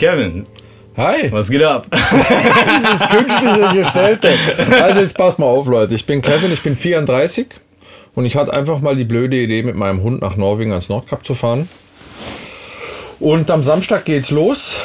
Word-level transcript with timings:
Kevin, 0.00 0.46
Hi, 0.96 1.30
was 1.30 1.50
geht 1.50 1.62
ab? 1.62 1.86
dieses 1.92 3.06
künstliche 3.06 3.68
Gestellte. 3.74 4.30
Also 4.82 5.02
jetzt 5.02 5.14
pass 5.14 5.36
mal 5.36 5.44
auf, 5.44 5.66
Leute. 5.66 5.94
Ich 5.94 6.06
bin 6.06 6.22
Kevin, 6.22 6.50
ich 6.54 6.62
bin 6.62 6.74
34 6.74 7.48
und 8.14 8.24
ich 8.24 8.34
hatte 8.34 8.54
einfach 8.54 8.80
mal 8.80 8.96
die 8.96 9.04
blöde 9.04 9.36
Idee, 9.36 9.62
mit 9.62 9.76
meinem 9.76 10.02
Hund 10.02 10.22
nach 10.22 10.36
Norwegen 10.36 10.70
ans 10.70 10.88
Nordkap 10.88 11.22
zu 11.26 11.34
fahren. 11.34 11.68
Und 13.18 13.50
am 13.50 13.62
Samstag 13.62 14.06
geht's 14.06 14.30
los. 14.30 14.78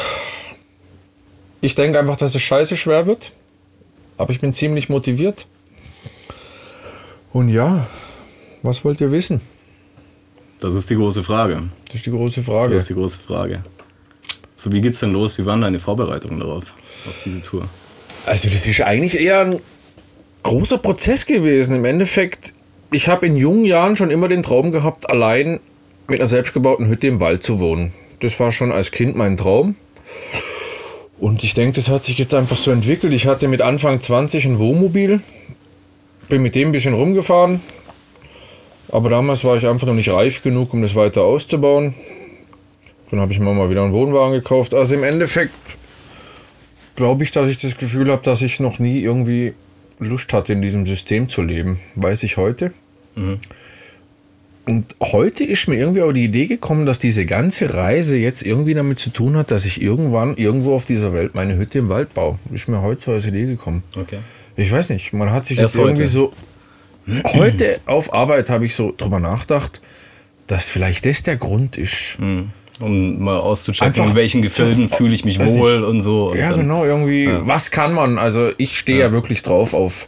Ich 1.62 1.76
denke 1.76 1.98
einfach, 1.98 2.18
dass 2.18 2.36
es 2.36 2.42
scheiße 2.42 2.76
schwer 2.76 3.08
wird. 3.08 3.32
Aber 4.18 4.34
ich 4.34 4.42
bin 4.42 4.52
ziemlich 4.52 4.90
motiviert. 4.90 5.48
Und 7.32 7.48
ja, 7.48 7.88
was 8.64 8.84
wollt 8.84 9.00
ihr 9.00 9.14
wissen? 9.14 9.40
Das 10.60 10.74
ist 10.76 10.90
die 10.90 10.96
große 10.96 11.24
Frage. 11.24 11.64
Das 11.86 11.96
ist 11.96 12.06
die 12.06 12.12
große 12.12 12.44
Frage. 12.44 12.74
Das 12.74 12.82
ist 12.82 12.90
die 12.90 12.96
große 12.96 13.20
Frage. 13.20 13.64
So, 14.56 14.72
wie 14.72 14.82
geht's 14.82 15.00
denn 15.00 15.12
los? 15.12 15.38
Wie 15.38 15.46
waren 15.46 15.62
deine 15.62 15.80
Vorbereitungen 15.80 16.40
darauf, 16.40 16.64
auf 17.08 17.22
diese 17.24 17.42
Tour? 17.42 17.68
Also 18.26 18.50
das 18.50 18.66
ist 18.66 18.82
eigentlich 18.82 19.20
eher 19.20 19.42
ein 19.42 19.60
großer 20.44 20.78
Prozess 20.78 21.26
gewesen. 21.26 21.76
Im 21.76 21.86
Endeffekt, 21.86 22.54
ich 22.92 23.08
habe 23.08 23.28
in 23.28 23.36
jungen 23.36 23.66
Jahren 23.66 23.96
schon 23.96 24.12
immer 24.12 24.28
den 24.28 24.44
Traum 24.44 24.72
gehabt, 24.72 25.10
allein 25.10 25.60
mit 26.08 26.20
einer 26.20 26.30
selbstgebauten 26.30 26.88
Hütte 26.88 27.08
im 27.08 27.20
Wald 27.20 27.44
zu 27.44 27.60
wohnen. 27.60 27.94
Das 28.20 28.40
war 28.40 28.52
schon 28.52 28.72
als 28.72 28.92
Kind 28.92 29.16
mein 29.16 29.38
Traum. 29.38 29.76
Und 31.20 31.44
ich 31.44 31.54
denke, 31.54 31.76
das 31.76 31.90
hat 31.90 32.04
sich 32.04 32.18
jetzt 32.18 32.34
einfach 32.34 32.58
so 32.58 32.72
entwickelt. 32.72 33.14
Ich 33.14 33.28
hatte 33.28 33.48
mit 33.48 33.62
Anfang 33.62 34.00
20 34.00 34.46
ein 34.46 34.60
Wohnmobil, 34.60 35.22
bin 36.30 36.42
mit 36.42 36.56
dem 36.56 36.70
ein 36.70 36.72
bisschen 36.72 36.94
rumgefahren. 36.94 37.62
Aber 38.90 39.10
damals 39.10 39.44
war 39.44 39.58
ich 39.58 39.68
einfach 39.68 39.88
noch 39.88 39.94
nicht 39.94 40.10
reif 40.10 40.44
genug, 40.44 40.74
um 40.74 40.82
das 40.82 40.96
weiter 40.96 41.24
auszubauen. 41.24 41.96
Dann 43.16 43.22
habe 43.22 43.32
ich 43.32 43.40
mir 43.40 43.54
mal 43.54 43.70
wieder 43.70 43.82
einen 43.82 43.94
Wohnwagen 43.94 44.34
gekauft. 44.34 44.74
Also 44.74 44.94
im 44.94 45.04
Endeffekt 45.06 45.54
glaube 46.98 47.24
ich, 47.24 47.32
dass 47.32 47.48
ich 47.48 47.58
das 47.58 47.78
Gefühl 47.78 48.12
habe, 48.12 48.22
dass 48.24 48.42
ich 48.42 48.60
noch 48.60 48.78
nie 48.78 49.00
irgendwie 49.00 49.54
Lust 50.00 50.34
hatte, 50.34 50.52
in 50.52 50.62
diesem 50.62 50.86
System 50.86 51.30
zu 51.30 51.42
leben. 51.42 51.80
Weiß 51.96 52.24
ich 52.24 52.36
heute. 52.36 52.74
Und 54.66 54.96
heute 55.02 55.46
ist 55.46 55.70
mir 55.70 55.78
irgendwie 55.78 56.02
auch 56.02 56.12
die 56.12 56.26
Idee 56.26 56.48
gekommen, 56.48 56.86
dass 56.86 57.00
diese 57.00 57.26
ganze 57.26 57.74
Reise 57.74 58.18
jetzt 58.18 58.44
irgendwie 58.44 58.74
damit 58.74 59.00
zu 59.00 59.12
tun 59.12 59.38
hat, 59.38 59.50
dass 59.50 59.66
ich 59.66 59.82
irgendwann 59.82 60.36
irgendwo 60.36 60.74
auf 60.76 60.84
dieser 60.84 61.14
Welt 61.14 61.36
meine 61.36 61.56
Hütte 61.56 61.80
im 61.80 61.88
Wald 61.88 62.14
baue. 62.14 62.38
Ist 62.54 62.68
mir 62.68 62.82
heute 62.82 63.02
so 63.02 63.14
als 63.14 63.26
Idee 63.26 63.46
gekommen. 63.46 63.84
Okay. 63.98 64.18
Ich 64.58 64.70
weiß 64.70 64.90
nicht, 64.90 65.14
man 65.14 65.32
hat 65.32 65.46
sich 65.46 65.58
Erst 65.58 65.76
jetzt 65.76 65.82
irgendwie 65.82 66.02
heute. 66.04 66.12
so. 66.12 66.34
Heute 67.34 67.80
auf 67.86 68.14
Arbeit 68.14 68.50
habe 68.50 68.66
ich 68.66 68.74
so 68.74 68.92
drüber 68.98 69.20
nachgedacht, 69.20 69.80
dass 70.48 70.68
vielleicht 70.70 71.06
das 71.06 71.22
der 71.22 71.36
Grund 71.38 71.78
ist. 71.78 72.18
Um 72.82 73.24
mal 73.24 73.38
auszuchecken, 73.38 73.88
Einfach 73.88 74.10
in 74.10 74.16
welchen 74.16 74.42
Gefilden 74.42 74.90
fühle 74.90 75.14
ich 75.16 75.24
mich 75.24 75.40
wohl 75.40 75.84
und 75.84 76.02
so. 76.02 76.32
Und 76.32 76.38
Ja, 76.40 76.50
dann- 76.50 76.60
genau, 76.62 76.84
irgendwie, 76.84 77.30
was 77.44 77.72
kann 77.72 77.94
man? 77.94 78.18
Also 78.18 78.52
ich 78.58 78.78
stehe 78.78 79.00
ja. 79.00 79.12
wirklich 79.14 79.44
drauf 79.44 79.74
auf, 79.74 80.08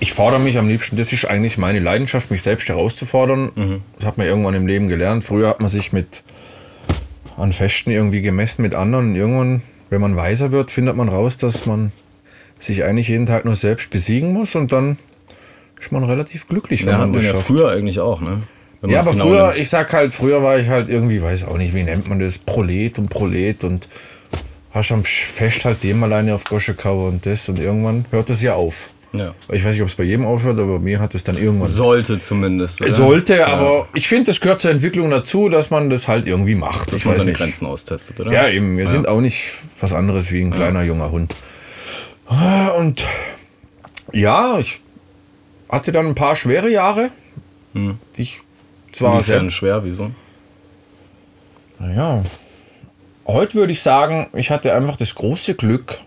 ich 0.00 0.12
fordere 0.12 0.38
mich 0.40 0.58
am 0.58 0.68
liebsten, 0.68 0.96
das 0.96 1.12
ist 1.12 1.24
eigentlich 1.24 1.56
meine 1.58 1.78
Leidenschaft, 1.78 2.30
mich 2.30 2.42
selbst 2.42 2.68
herauszufordern. 2.68 3.80
Das 3.96 4.06
hat 4.06 4.18
man 4.18 4.26
irgendwann 4.26 4.54
im 4.54 4.66
Leben 4.66 4.88
gelernt. 4.88 5.24
Früher 5.24 5.48
hat 5.48 5.60
man 5.60 5.68
sich 5.70 5.92
mit 5.92 6.22
an 7.36 7.52
Festen 7.52 7.90
irgendwie 7.90 8.20
gemessen 8.20 8.62
mit 8.62 8.74
anderen 8.74 9.10
und 9.10 9.16
irgendwann, 9.16 9.62
wenn 9.90 10.00
man 10.00 10.14
weiser 10.16 10.52
wird, 10.52 10.70
findet 10.70 10.94
man 10.96 11.08
raus, 11.08 11.36
dass 11.36 11.66
man 11.66 11.92
sich 12.58 12.84
eigentlich 12.84 13.08
jeden 13.08 13.26
Tag 13.26 13.44
nur 13.44 13.54
selbst 13.54 13.90
besiegen 13.90 14.32
muss 14.32 14.54
und 14.56 14.72
dann 14.72 14.98
ist 15.80 15.92
man 15.92 16.02
relativ 16.04 16.48
glücklich, 16.48 16.84
wenn 16.84 16.92
Ja, 16.92 16.98
man 16.98 17.10
man 17.10 17.14
das 17.20 17.24
ja 17.24 17.30
schafft. 17.34 17.46
früher 17.46 17.70
eigentlich 17.70 18.00
auch, 18.00 18.20
ne? 18.20 18.40
Ja, 18.82 19.00
aber 19.00 19.10
genau 19.12 19.24
früher, 19.26 19.46
nimmt. 19.48 19.58
ich 19.58 19.68
sag 19.68 19.92
halt, 19.92 20.14
früher 20.14 20.42
war 20.42 20.58
ich 20.58 20.68
halt 20.68 20.88
irgendwie, 20.88 21.20
weiß 21.20 21.44
auch 21.44 21.56
nicht, 21.58 21.74
wie 21.74 21.82
nennt 21.82 22.08
man 22.08 22.18
das, 22.20 22.38
Prolet 22.38 22.98
und 22.98 23.08
Prolet 23.10 23.64
und 23.64 23.88
hast 24.70 24.92
am 24.92 25.02
Fest 25.04 25.64
halt 25.64 25.82
dem 25.82 26.02
alleine 26.04 26.34
auf 26.34 26.44
Gosche 26.44 26.74
Kauer 26.74 27.08
und 27.08 27.26
das 27.26 27.48
und 27.48 27.58
irgendwann 27.58 28.04
hört 28.12 28.30
es 28.30 28.40
ja 28.42 28.54
auf. 28.54 28.90
ja. 29.12 29.34
Ich 29.50 29.64
weiß 29.64 29.72
nicht, 29.72 29.82
ob 29.82 29.88
es 29.88 29.94
bei 29.96 30.04
jedem 30.04 30.24
aufhört, 30.26 30.60
aber 30.60 30.74
bei 30.74 30.84
mir 30.84 31.00
hat 31.00 31.14
es 31.16 31.24
dann 31.24 31.36
irgendwann. 31.36 31.68
Sollte 31.68 32.18
zumindest. 32.18 32.80
oder? 32.82 32.90
Sollte, 32.92 33.36
Ja. 33.38 33.46
aber 33.48 33.88
ich 33.94 34.06
finde, 34.06 34.26
das 34.26 34.38
gehört 34.40 34.60
zur 34.60 34.70
Entwicklung 34.70 35.10
dazu, 35.10 35.48
dass 35.48 35.70
man 35.70 35.90
das 35.90 36.06
halt 36.06 36.26
irgendwie 36.28 36.54
macht. 36.54 36.92
Dass 36.92 37.00
ich 37.00 37.06
man 37.06 37.16
seine 37.16 37.30
nicht. 37.30 37.38
Grenzen 37.38 37.66
austestet, 37.66 38.20
oder? 38.20 38.30
Ja, 38.32 38.48
eben. 38.48 38.76
Wir 38.78 38.86
sind 38.86 39.08
auch 39.08 39.20
nicht 39.20 39.54
was 39.80 39.92
anderes 39.92 40.30
wie 40.30 40.42
ein 40.42 40.50
kleiner 40.52 40.82
junger 40.82 41.10
Hund. 41.10 41.34
Und 42.78 43.06
ja, 44.12 44.58
ich 44.58 44.80
hatte 45.70 45.90
dann 45.92 46.06
ein 46.06 46.14
paar 46.14 46.36
schwere 46.36 46.68
Jahre, 46.70 47.10
die 47.74 48.22
ich 48.22 48.38
zwar 48.92 49.22
sehr 49.22 49.36
Inwiefern 49.36 49.50
schwer, 49.50 49.84
wieso? 49.84 50.10
Naja, 51.78 52.24
heute 53.26 53.54
würde 53.54 53.72
ich 53.72 53.82
sagen, 53.82 54.28
ich 54.34 54.50
hatte 54.50 54.74
einfach 54.74 54.96
das 54.96 55.14
große 55.14 55.54
Glück, 55.54 56.00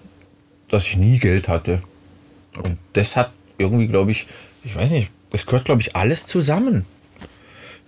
dass 0.67 0.85
ich 0.87 0.97
nie 0.97 1.17
Geld 1.17 1.47
hatte. 1.47 1.81
Und 2.61 2.77
das 2.93 3.15
hat 3.15 3.31
irgendwie, 3.57 3.87
glaube 3.87 4.11
ich, 4.11 4.27
ich 4.63 4.75
weiß 4.75 4.91
nicht, 4.91 5.09
das 5.31 5.45
gehört, 5.45 5.65
glaube 5.65 5.81
ich, 5.81 5.95
alles 5.95 6.25
zusammen. 6.25 6.85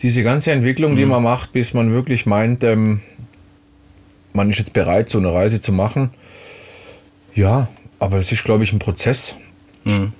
Diese 0.01 0.23
ganze 0.23 0.51
Entwicklung, 0.51 0.95
die 0.95 1.05
man 1.05 1.23
macht, 1.23 1.53
bis 1.53 1.73
man 1.73 1.93
wirklich 1.93 2.25
meint, 2.25 2.63
ähm, 2.63 3.01
man 4.33 4.49
ist 4.49 4.59
jetzt 4.59 4.73
bereit, 4.73 5.09
so 5.09 5.19
eine 5.19 5.33
Reise 5.33 5.61
zu 5.61 5.71
machen. 5.71 6.11
Ja, 7.35 7.67
aber 7.99 8.17
das 8.17 8.31
ist, 8.31 8.43
glaube 8.43 8.63
ich, 8.63 8.73
ein 8.73 8.79
Prozess. 8.79 9.35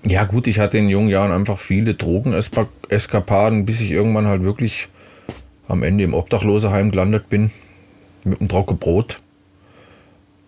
Ja, 0.06 0.25
gut, 0.25 0.47
ich 0.47 0.59
hatte 0.59 0.78
in 0.78 0.90
jungen 0.90 1.09
Jahren 1.09 1.31
einfach 1.31 1.57
viele 1.57 1.94
Drogeneskapaden, 1.94 3.66
bis 3.66 3.79
ich 3.79 3.91
irgendwann 3.91 4.28
halt 4.28 4.44
wirklich 4.44 4.90
am 5.68 5.84
Ende 5.84 6.03
im 6.03 6.13
Obdachlosenheim 6.13 6.91
gelandet 6.91 7.29
bin 7.29 7.50
mit 8.25 8.40
einem 8.40 8.50
trockenen 8.50 8.79
Brot. 8.79 9.22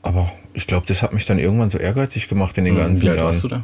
Aber 0.02 0.32
ich 0.54 0.68
glaube, 0.68 0.86
das 0.86 1.02
hat 1.02 1.14
mich 1.14 1.26
dann 1.26 1.40
irgendwann 1.40 1.70
so 1.70 1.78
ehrgeizig 1.78 2.28
gemacht 2.28 2.58
in 2.58 2.66
den 2.66 2.76
ganzen 2.76 3.04
Wie 3.04 3.10
alt 3.10 3.18
Jahren. 3.18 3.28
warst 3.28 3.44
du 3.44 3.48
da? 3.48 3.64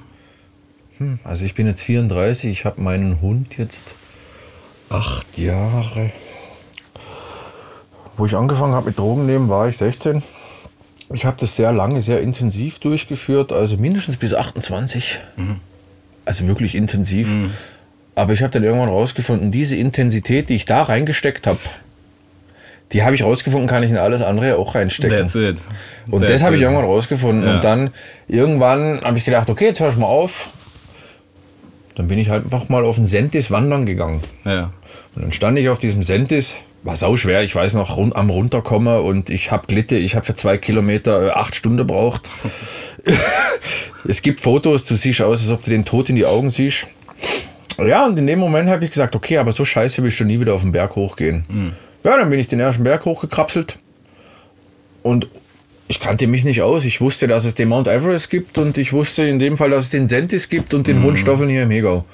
Also 1.24 1.46
ich 1.46 1.56
bin 1.56 1.68
jetzt 1.68 1.82
34, 1.82 2.52
ich 2.52 2.66
habe 2.66 2.82
meinen 2.82 3.22
Hund 3.22 3.58
jetzt 3.58 3.96
acht 4.90 5.38
Jahre. 5.38 6.12
Wo 8.18 8.26
ich 8.26 8.36
angefangen 8.36 8.74
habe 8.74 8.88
mit 8.88 9.00
Drogennehmen, 9.00 9.50
war 9.50 9.68
ich 9.68 9.78
16. 9.78 10.22
Ich 11.14 11.26
habe 11.26 11.38
das 11.40 11.56
sehr 11.56 11.72
lange, 11.72 12.02
sehr 12.02 12.22
intensiv 12.22 12.80
durchgeführt, 12.80 13.52
also 13.52 13.78
mindestens 13.78 14.18
bis 14.18 14.34
28. 14.34 15.20
Also 16.26 16.48
wirklich 16.48 16.76
intensiv. 16.76 17.28
Aber 18.16 18.34
ich 18.34 18.44
habe 18.44 18.52
dann 18.52 18.64
irgendwann 18.64 18.90
rausgefunden, 18.90 19.52
diese 19.52 19.76
Intensität, 19.76 20.50
die 20.50 20.56
ich 20.56 20.66
da 20.66 20.84
reingesteckt 20.84 21.48
habe, 21.48 21.60
die 22.92 23.04
habe 23.04 23.16
ich 23.16 23.24
rausgefunden, 23.24 23.70
kann 23.70 23.84
ich 23.84 23.90
in 23.90 23.98
alles 23.98 24.22
andere 24.22 24.58
auch 24.58 24.76
reinstecken. 24.76 25.18
That's 25.18 25.36
it. 25.36 25.62
Und 26.10 26.22
That's 26.22 26.34
das 26.34 26.44
habe 26.44 26.58
ich 26.58 26.62
irgendwann 26.62 26.86
rausgefunden. 26.86 27.48
Ja. 27.48 27.56
Und 27.56 27.64
dann 27.64 27.92
irgendwann 28.28 29.02
habe 29.02 29.18
ich 29.18 29.24
gedacht, 29.24 29.50
okay, 29.50 29.66
jetzt 29.66 29.80
hör 29.80 29.90
ich 29.90 29.98
mal 29.98 30.08
auf. 30.08 30.50
Dann 31.96 32.08
bin 32.08 32.20
ich 32.20 32.30
halt 32.30 32.46
einfach 32.46 32.68
mal 32.70 32.84
auf 32.84 32.96
den 32.98 33.06
Sentis 33.06 33.50
wandern 33.50 33.86
gegangen. 33.86 34.22
Ja. 34.44 34.72
Und 35.16 35.24
dann 35.24 35.32
stand 35.32 35.58
ich 35.58 35.70
auf 35.70 35.78
diesem 35.78 36.04
Sentis, 36.04 36.56
war 36.84 36.98
sau 36.98 37.16
schwer, 37.16 37.44
ich 37.44 37.56
weiß 37.56 37.76
noch, 37.76 37.98
rund, 37.98 38.16
am 38.16 38.30
runterkommen 38.30 39.02
und 39.02 39.30
ich 39.30 39.52
habe 39.52 39.68
Glitte, 39.68 39.98
ich 39.98 40.16
habe 40.16 40.26
für 40.26 40.36
zwei 40.36 40.58
Kilometer 40.58 41.28
äh, 41.28 41.30
acht 41.32 41.56
Stunden 41.56 41.86
braucht. 41.86 42.30
es 44.08 44.22
gibt 44.22 44.40
Fotos, 44.40 44.86
du 44.86 44.96
siehst 44.96 45.22
aus, 45.22 45.42
als 45.42 45.52
ob 45.52 45.64
du 45.64 45.70
den 45.70 45.86
Tod 45.86 46.10
in 46.10 46.16
die 46.16 46.26
Augen 46.26 46.50
siehst. 46.50 46.88
Ja, 47.78 48.06
und 48.06 48.18
in 48.18 48.28
dem 48.28 48.40
Moment 48.40 48.70
habe 48.70 48.84
ich 48.84 48.92
gesagt, 48.92 49.16
okay, 49.16 49.38
aber 49.38 49.52
so 49.52 49.66
scheiße 49.66 50.02
will 50.02 50.10
ich 50.10 50.16
schon 50.16 50.28
nie 50.28 50.40
wieder 50.40 50.54
auf 50.54 50.62
den 50.62 50.72
Berg 50.72 50.96
hochgehen. 50.96 51.46
Ja, 52.04 52.18
dann 52.18 52.30
bin 52.30 52.40
ich 52.40 52.48
den 52.48 52.60
ersten 52.60 52.84
Berg 52.84 53.06
hochgekrapselt 53.06 53.78
und 55.04 55.28
ich 55.88 56.00
kannte 56.00 56.26
mich 56.28 56.44
nicht 56.46 56.62
aus. 56.62 56.86
Ich 56.86 57.02
wusste, 57.02 57.28
dass 57.28 57.46
es 57.46 57.54
den 57.54 57.70
Mount 57.70 57.88
Everest 57.88 58.30
gibt 58.30 58.58
und 58.58 58.78
ich 58.78 58.94
wusste 58.94 59.24
in 59.24 59.40
dem 59.40 59.58
Fall, 59.58 59.70
dass 59.70 59.86
es 59.86 59.90
den 59.90 60.08
Sentis 60.08 60.50
gibt 60.50 60.74
und 60.74 60.88
den 60.88 61.04
Hohenstoffeln 61.04 61.50
hier 61.50 61.64
im 61.64 61.72
Hegau. 61.72 62.06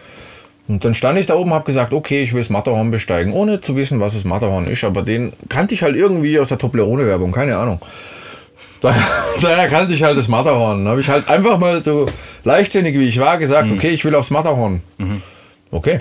Und 0.68 0.84
dann 0.84 0.94
stand 0.94 1.18
ich 1.18 1.26
da 1.28 1.36
oben 1.36 1.52
und 1.52 1.56
habe 1.56 1.66
gesagt, 1.66 1.94
okay, 1.94 2.22
ich 2.22 2.34
will 2.34 2.42
das 2.42 2.50
Matterhorn 2.50 2.92
besteigen, 2.92 3.32
ohne 3.32 3.62
zu 3.62 3.76
wissen, 3.76 4.00
was 4.00 4.16
das 4.16 4.26
Matterhorn 4.26 4.68
ist. 4.68 4.84
Aber 4.84 5.02
den 5.02 5.32
kannte 5.48 5.74
ich 5.74 5.82
halt 5.82 5.96
irgendwie 5.96 6.40
aus 6.40 6.50
der 6.50 6.58
Toblerone-Werbung, 6.58 7.32
keine 7.32 7.58
Ahnung. 7.58 7.80
Daher, 8.82 9.04
daher 9.42 9.68
kannte 9.68 9.94
ich 9.94 10.04
halt 10.04 10.18
das 10.18 10.28
Matterhorn. 10.28 10.84
Dann 10.84 10.92
habe 10.92 11.02
ich 11.02 11.10
halt 11.10 11.28
einfach 11.28 11.58
mal 11.58 11.82
so 11.82 12.06
leichtsinnig 12.44 12.94
wie 12.94 13.08
ich 13.08 13.20
war 13.20 13.40
gesagt, 13.40 13.72
okay, 13.72 13.90
ich 13.90 14.06
will 14.06 14.14
aufs 14.14 14.30
Matterhorn. 14.30 14.82
Okay, 15.72 16.00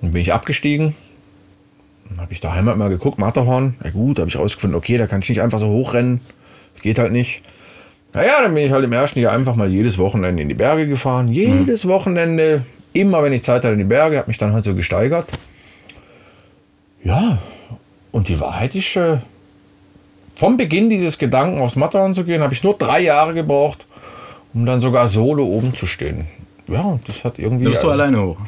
dann 0.00 0.12
bin 0.12 0.22
ich 0.22 0.32
abgestiegen. 0.32 0.94
Dann 2.08 2.20
habe 2.20 2.32
ich 2.32 2.40
daheim 2.40 2.66
halt 2.66 2.78
mal 2.78 2.88
geguckt, 2.88 3.18
Matterhorn. 3.18 3.74
Na 3.82 3.90
gut, 3.90 4.18
habe 4.18 4.28
ich 4.28 4.38
rausgefunden, 4.38 4.76
okay, 4.76 4.96
da 4.96 5.06
kann 5.06 5.20
ich 5.20 5.28
nicht 5.28 5.42
einfach 5.42 5.58
so 5.58 5.68
hochrennen. 5.68 6.20
Geht 6.80 6.98
halt 6.98 7.12
nicht. 7.12 7.42
Naja, 8.14 8.42
dann 8.42 8.54
bin 8.54 8.64
ich 8.64 8.72
halt 8.72 8.84
im 8.84 8.92
ersten 8.92 9.18
Jahr 9.18 9.32
einfach 9.32 9.56
mal 9.56 9.68
jedes 9.68 9.98
Wochenende 9.98 10.40
in 10.40 10.48
die 10.48 10.54
Berge 10.54 10.86
gefahren. 10.86 11.28
Jedes 11.28 11.86
Wochenende, 11.88 12.62
immer 12.94 13.22
wenn 13.22 13.32
ich 13.34 13.42
Zeit 13.42 13.62
hatte 13.64 13.72
in 13.74 13.78
die 13.78 13.84
Berge, 13.84 14.16
habe 14.16 14.28
mich 14.28 14.38
dann 14.38 14.52
halt 14.54 14.64
so 14.64 14.74
gesteigert. 14.74 15.28
Ja, 17.02 17.38
und 18.12 18.28
die 18.28 18.40
Wahrheit 18.40 18.74
ist, 18.74 18.96
äh, 18.96 19.18
vom 20.36 20.56
Beginn 20.56 20.88
dieses 20.88 21.18
Gedanken 21.18 21.60
aufs 21.60 21.76
Matterhorn 21.76 22.14
zu 22.14 22.24
gehen, 22.24 22.42
habe 22.42 22.54
ich 22.54 22.64
nur 22.64 22.74
drei 22.74 23.00
Jahre 23.00 23.34
gebraucht, 23.34 23.84
um 24.54 24.64
dann 24.64 24.80
sogar 24.80 25.06
solo 25.06 25.44
oben 25.44 25.74
zu 25.74 25.86
stehen. 25.86 26.26
Ja, 26.66 26.80
und 26.80 27.06
das 27.08 27.24
hat 27.24 27.38
irgendwie. 27.38 27.64
Da 27.64 27.70
bist 27.70 27.82
du 27.82 27.90
also, 27.90 28.02
alleine 28.02 28.22
hoch. 28.22 28.38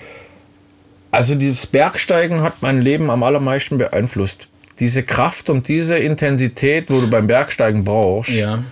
also 1.10 1.34
dieses 1.34 1.66
Bergsteigen 1.66 2.40
hat 2.40 2.54
mein 2.62 2.80
Leben 2.80 3.10
am 3.10 3.22
allermeisten 3.22 3.76
beeinflusst. 3.78 4.48
diese 4.78 5.02
Kraft 5.02 5.48
und 5.50 5.68
diese 5.68 5.96
Intensität, 5.98 6.90
wo 6.90 7.00
du 7.00 7.08
beim 7.08 7.26
Bergsteigen 7.26 7.84
brauchst, 7.84 8.30
Ja. 8.30 8.62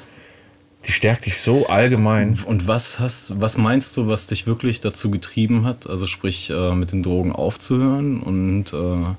Die 0.86 0.92
stärkt 0.92 1.26
dich 1.26 1.38
so 1.38 1.66
allgemein. 1.66 2.38
Und 2.46 2.66
was 2.68 2.98
hast, 3.00 3.40
was 3.40 3.56
meinst 3.58 3.96
du, 3.96 4.06
was 4.06 4.26
dich 4.26 4.46
wirklich 4.46 4.80
dazu 4.80 5.10
getrieben 5.10 5.64
hat? 5.64 5.88
Also 5.88 6.06
sprich, 6.06 6.50
äh, 6.50 6.74
mit 6.74 6.92
den 6.92 7.02
Drogen 7.02 7.32
aufzuhören 7.32 8.20
und 8.20 8.72
äh, 8.72 9.14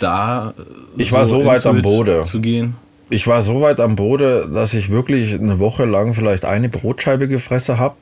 da 0.00 0.54
äh, 0.56 0.62
Ich 1.02 1.12
war 1.12 1.24
so 1.24 1.44
weit 1.44 1.66
am 1.66 1.78
it 1.78 1.82
Bode. 1.82 2.20
zu 2.20 2.40
gehen? 2.40 2.76
Ich 3.10 3.26
war 3.26 3.40
so 3.40 3.62
weit 3.62 3.80
am 3.80 3.96
Boden, 3.96 4.52
dass 4.52 4.74
ich 4.74 4.90
wirklich 4.90 5.32
eine 5.34 5.58
Woche 5.60 5.86
lang 5.86 6.12
vielleicht 6.12 6.44
eine 6.44 6.68
Brotscheibe 6.68 7.26
gefressen 7.26 7.78
habe 7.78 7.94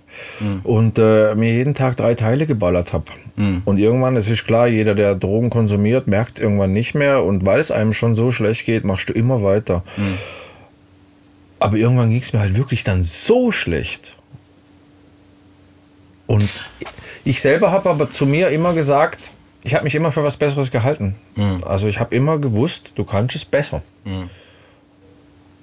und 0.64 0.99
äh, 0.99 1.32
mir 1.37 1.53
jeden 1.53 1.75
Tag 1.75 1.97
drei 1.97 2.14
Teile 2.14 2.44
geballert 2.44 2.93
habe. 2.93 3.05
Und 3.67 3.79
irgendwann, 3.79 4.17
es 4.17 4.29
ist 4.29 4.47
klar, 4.47 4.67
jeder, 4.67 4.97
der 4.97 5.14
Drogen 5.14 5.50
konsumiert, 5.50 6.08
merkt 6.08 6.41
irgendwann 6.41 6.73
nicht 6.73 6.94
mehr. 6.94 7.23
Und 7.23 7.47
weil 7.47 7.61
es 7.61 7.70
einem 7.70 7.93
schon 7.93 8.17
so 8.17 8.32
schlecht 8.32 8.67
geht, 8.67 8.82
machst 8.82 9.08
du 9.08 9.12
immer 9.12 9.44
weiter. 9.44 9.85
Aber 11.58 11.76
irgendwann 11.76 12.11
ging 12.11 12.20
es 12.20 12.32
mir 12.32 12.41
halt 12.41 12.56
wirklich 12.56 12.85
dann 12.85 13.03
so 13.03 13.50
schlecht. 13.50 14.14
Und 16.26 16.49
ich 17.25 17.41
selber 17.41 17.70
habe 17.70 17.88
aber 17.88 18.11
zu 18.11 18.26
mir 18.26 18.50
immer 18.50 18.75
gesagt, 18.75 19.31
ich 19.62 19.75
habe 19.75 19.85
mich 19.85 19.94
immer 19.94 20.12
für 20.12 20.23
was 20.23 20.37
Besseres 20.37 20.70
gehalten. 20.70 21.14
Also 21.64 21.88
ich 21.88 21.99
habe 21.99 22.14
immer 22.14 22.38
gewusst, 22.38 22.93
du 22.94 23.05
kannst 23.05 23.35
es 23.37 23.44
besser. 23.44 23.82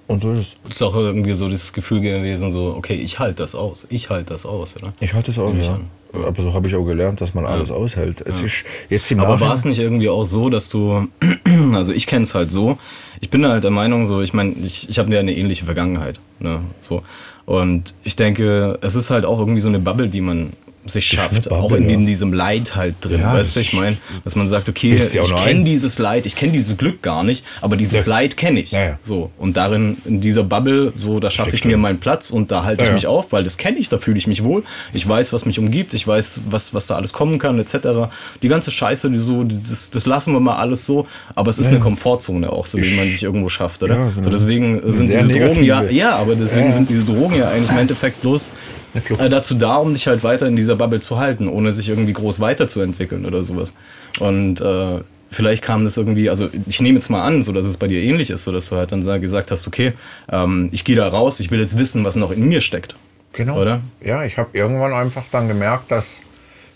Und 0.07 0.21
so 0.21 0.33
ist 0.33 0.39
es. 0.39 0.57
Das 0.63 0.75
ist 0.75 0.81
auch 0.81 0.95
irgendwie 0.95 1.33
so 1.33 1.47
das 1.49 1.71
Gefühl 1.73 2.01
gewesen, 2.01 2.51
so, 2.51 2.73
okay, 2.75 2.95
ich 2.95 3.19
halte 3.19 3.43
das 3.43 3.55
aus. 3.55 3.87
Ich 3.89 4.09
halte 4.09 4.33
das 4.33 4.45
aus, 4.45 4.75
oder? 4.75 4.93
Ich 4.99 5.13
halte 5.13 5.31
es 5.31 5.39
aus, 5.39 5.55
ja. 5.57 5.79
Aber 6.13 6.43
so 6.43 6.53
habe 6.53 6.67
ich 6.67 6.75
auch 6.75 6.85
gelernt, 6.85 7.21
dass 7.21 7.33
man 7.33 7.45
alles 7.45 7.71
aushält. 7.71 8.21
Es 8.21 8.41
ist 8.43 8.65
jetzt 8.89 9.11
im 9.11 9.19
Aber 9.19 9.39
war 9.39 9.53
es 9.53 9.65
nicht 9.65 9.79
irgendwie 9.79 10.09
auch 10.09 10.23
so, 10.23 10.49
dass 10.49 10.69
du, 10.69 11.07
also 11.73 11.91
ich 11.91 12.05
kenne 12.05 12.23
es 12.23 12.35
halt 12.35 12.51
so, 12.51 12.77
ich 13.19 13.31
bin 13.31 13.47
halt 13.47 13.63
der 13.63 13.71
Meinung 13.71 14.05
so, 14.05 14.21
ich 14.21 14.31
meine, 14.33 14.53
ich, 14.63 14.89
ich 14.89 14.99
habe 14.99 15.11
ja 15.11 15.19
eine 15.19 15.35
ähnliche 15.35 15.65
Vergangenheit, 15.65 16.19
ne, 16.39 16.59
so. 16.81 17.01
Und 17.45 17.95
ich 18.03 18.15
denke, 18.15 18.77
es 18.81 18.95
ist 18.95 19.09
halt 19.09 19.25
auch 19.25 19.39
irgendwie 19.39 19.59
so 19.59 19.69
eine 19.69 19.79
Bubble, 19.79 20.07
die 20.07 20.21
man 20.21 20.53
sich 20.85 21.05
schafft, 21.05 21.49
auch 21.51 21.71
in, 21.71 21.89
in 21.89 22.05
diesem 22.05 22.33
Leid 22.33 22.75
halt 22.75 22.95
drin, 23.01 23.21
Ja, 23.21 23.33
weißt 23.33 23.55
du, 23.55 23.59
ich 23.61 23.73
meine, 23.73 23.97
dass 24.23 24.35
man 24.35 24.47
sagt, 24.47 24.69
okay, 24.69 24.95
ich 24.95 25.35
kenne 25.35 25.63
dieses 25.63 25.97
Leid, 25.99 26.25
ich 26.25 26.35
kenne 26.35 26.51
dieses 26.51 26.77
Glück 26.77 27.01
gar 27.01 27.23
nicht, 27.23 27.45
aber 27.61 27.77
dieses 27.77 28.05
Ja. 28.05 28.11
Leid 28.11 28.37
kenne 28.37 28.59
ich, 28.59 28.71
Ja, 28.71 28.97
so. 29.01 29.31
Und 29.37 29.57
darin, 29.57 29.97
in 30.05 30.21
dieser 30.21 30.43
Bubble, 30.43 30.91
so, 30.95 31.19
da 31.19 31.29
schaffe 31.31 31.55
ich 31.55 31.63
mir 31.63 31.77
meinen 31.77 31.99
Platz 31.99 32.31
und 32.31 32.51
da 32.51 32.63
halte 32.63 32.85
ich 32.85 32.91
mich 32.91 33.07
auf, 33.07 33.31
weil 33.31 33.43
das 33.43 33.57
kenne 33.57 33.77
ich, 33.77 33.89
da 33.89 33.97
fühle 33.97 34.17
ich 34.17 34.27
mich 34.27 34.43
wohl. 34.43 34.63
Ich 34.93 35.07
weiß, 35.07 35.31
was 35.33 35.45
mich 35.45 35.59
umgibt, 35.59 35.93
ich 35.93 36.05
weiß, 36.05 36.41
was, 36.49 36.73
was 36.73 36.87
da 36.87 36.95
alles 36.95 37.13
kommen 37.13 37.39
kann, 37.39 37.59
etc. 37.59 38.09
Die 38.41 38.47
ganze 38.47 38.71
Scheiße, 38.71 39.09
die 39.09 39.19
so, 39.19 39.43
das, 39.43 39.89
das 39.89 40.05
lassen 40.05 40.33
wir 40.33 40.39
mal 40.39 40.57
alles 40.57 40.85
so, 40.85 41.07
aber 41.35 41.49
es 41.49 41.59
ist 41.59 41.67
eine 41.67 41.79
Komfortzone 41.79 42.51
auch, 42.51 42.65
so 42.65 42.77
wie 42.77 42.95
man 42.95 43.09
sich 43.09 43.23
irgendwo 43.23 43.49
schafft, 43.49 43.83
oder? 43.83 43.95
Ja, 43.95 44.09
so 44.09 44.15
genau. 44.21 44.29
deswegen 44.29 44.91
sind 44.91 45.07
sehr 45.07 45.23
diese 45.23 45.39
Drogen 45.39 45.63
ja, 45.63 45.75
negative. 45.81 45.99
ja, 45.99 46.15
aber 46.15 46.35
deswegen 46.35 46.71
sind 46.71 46.89
diese 46.89 47.05
Drogen 47.05 47.35
ja 47.35 47.49
eigentlich 47.49 47.71
im 47.71 47.77
Endeffekt 47.83 48.21
bloß. 48.21 48.51
Äh, 48.93 49.29
dazu 49.29 49.55
da, 49.55 49.77
um 49.77 49.93
dich 49.93 50.07
halt 50.07 50.23
weiter 50.23 50.47
in 50.47 50.55
dieser 50.55 50.75
Bubble 50.75 50.99
zu 50.99 51.17
halten, 51.19 51.47
ohne 51.47 51.73
sich 51.73 51.89
irgendwie 51.89 52.13
groß 52.13 52.39
weiterzuentwickeln 52.39 53.25
oder 53.25 53.43
sowas. 53.43 53.73
Und 54.19 54.61
äh, 54.61 54.99
vielleicht 55.31 55.63
kam 55.63 55.83
das 55.83 55.97
irgendwie, 55.97 56.29
also 56.29 56.49
ich 56.67 56.79
nehme 56.81 56.95
jetzt 56.95 57.09
mal 57.09 57.23
an, 57.23 57.41
so 57.43 57.51
dass 57.51 57.65
es 57.65 57.77
bei 57.77 57.87
dir 57.87 58.01
ähnlich 58.01 58.29
ist, 58.29 58.43
so 58.43 58.51
dass 58.51 58.69
du 58.69 58.75
halt 58.75 58.91
dann 58.91 59.03
sa- 59.03 59.17
gesagt 59.17 59.49
hast, 59.51 59.67
okay, 59.67 59.93
ähm, 60.31 60.69
ich 60.71 60.83
gehe 60.83 60.95
da 60.95 61.07
raus, 61.07 61.39
ich 61.39 61.49
will 61.51 61.59
jetzt 61.59 61.77
wissen, 61.77 62.03
was 62.05 62.15
noch 62.15 62.31
in 62.31 62.47
mir 62.47 62.61
steckt. 62.61 62.95
Genau. 63.33 63.59
Oder? 63.59 63.81
Ja, 64.03 64.23
ich 64.25 64.37
habe 64.37 64.49
irgendwann 64.53 64.93
einfach 64.93 65.23
dann 65.31 65.47
gemerkt, 65.47 65.89
dass 65.89 66.21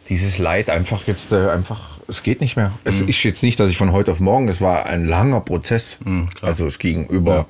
dieses 0.09 0.39
Leid 0.39 0.69
einfach 0.71 1.05
jetzt 1.05 1.33
äh, 1.33 1.49
einfach, 1.49 1.99
es 2.07 2.23
geht 2.23 2.41
nicht 2.41 2.55
mehr. 2.55 2.71
Es 2.83 3.01
ist 3.01 3.21
jetzt 3.23 3.43
nicht, 3.43 3.59
dass 3.59 3.69
ich 3.69 3.77
von 3.77 3.91
heute 3.91 4.09
auf 4.11 4.21
morgen, 4.21 4.47
es 4.47 4.59
war 4.61 4.85
ein 4.87 5.05
langer 5.05 5.41
Prozess. 5.41 5.97
klar. 6.03 6.25
also 6.41 6.65
es 6.65 6.79
ging 6.79 7.05
über 7.09 7.35
Ja. 7.35 7.45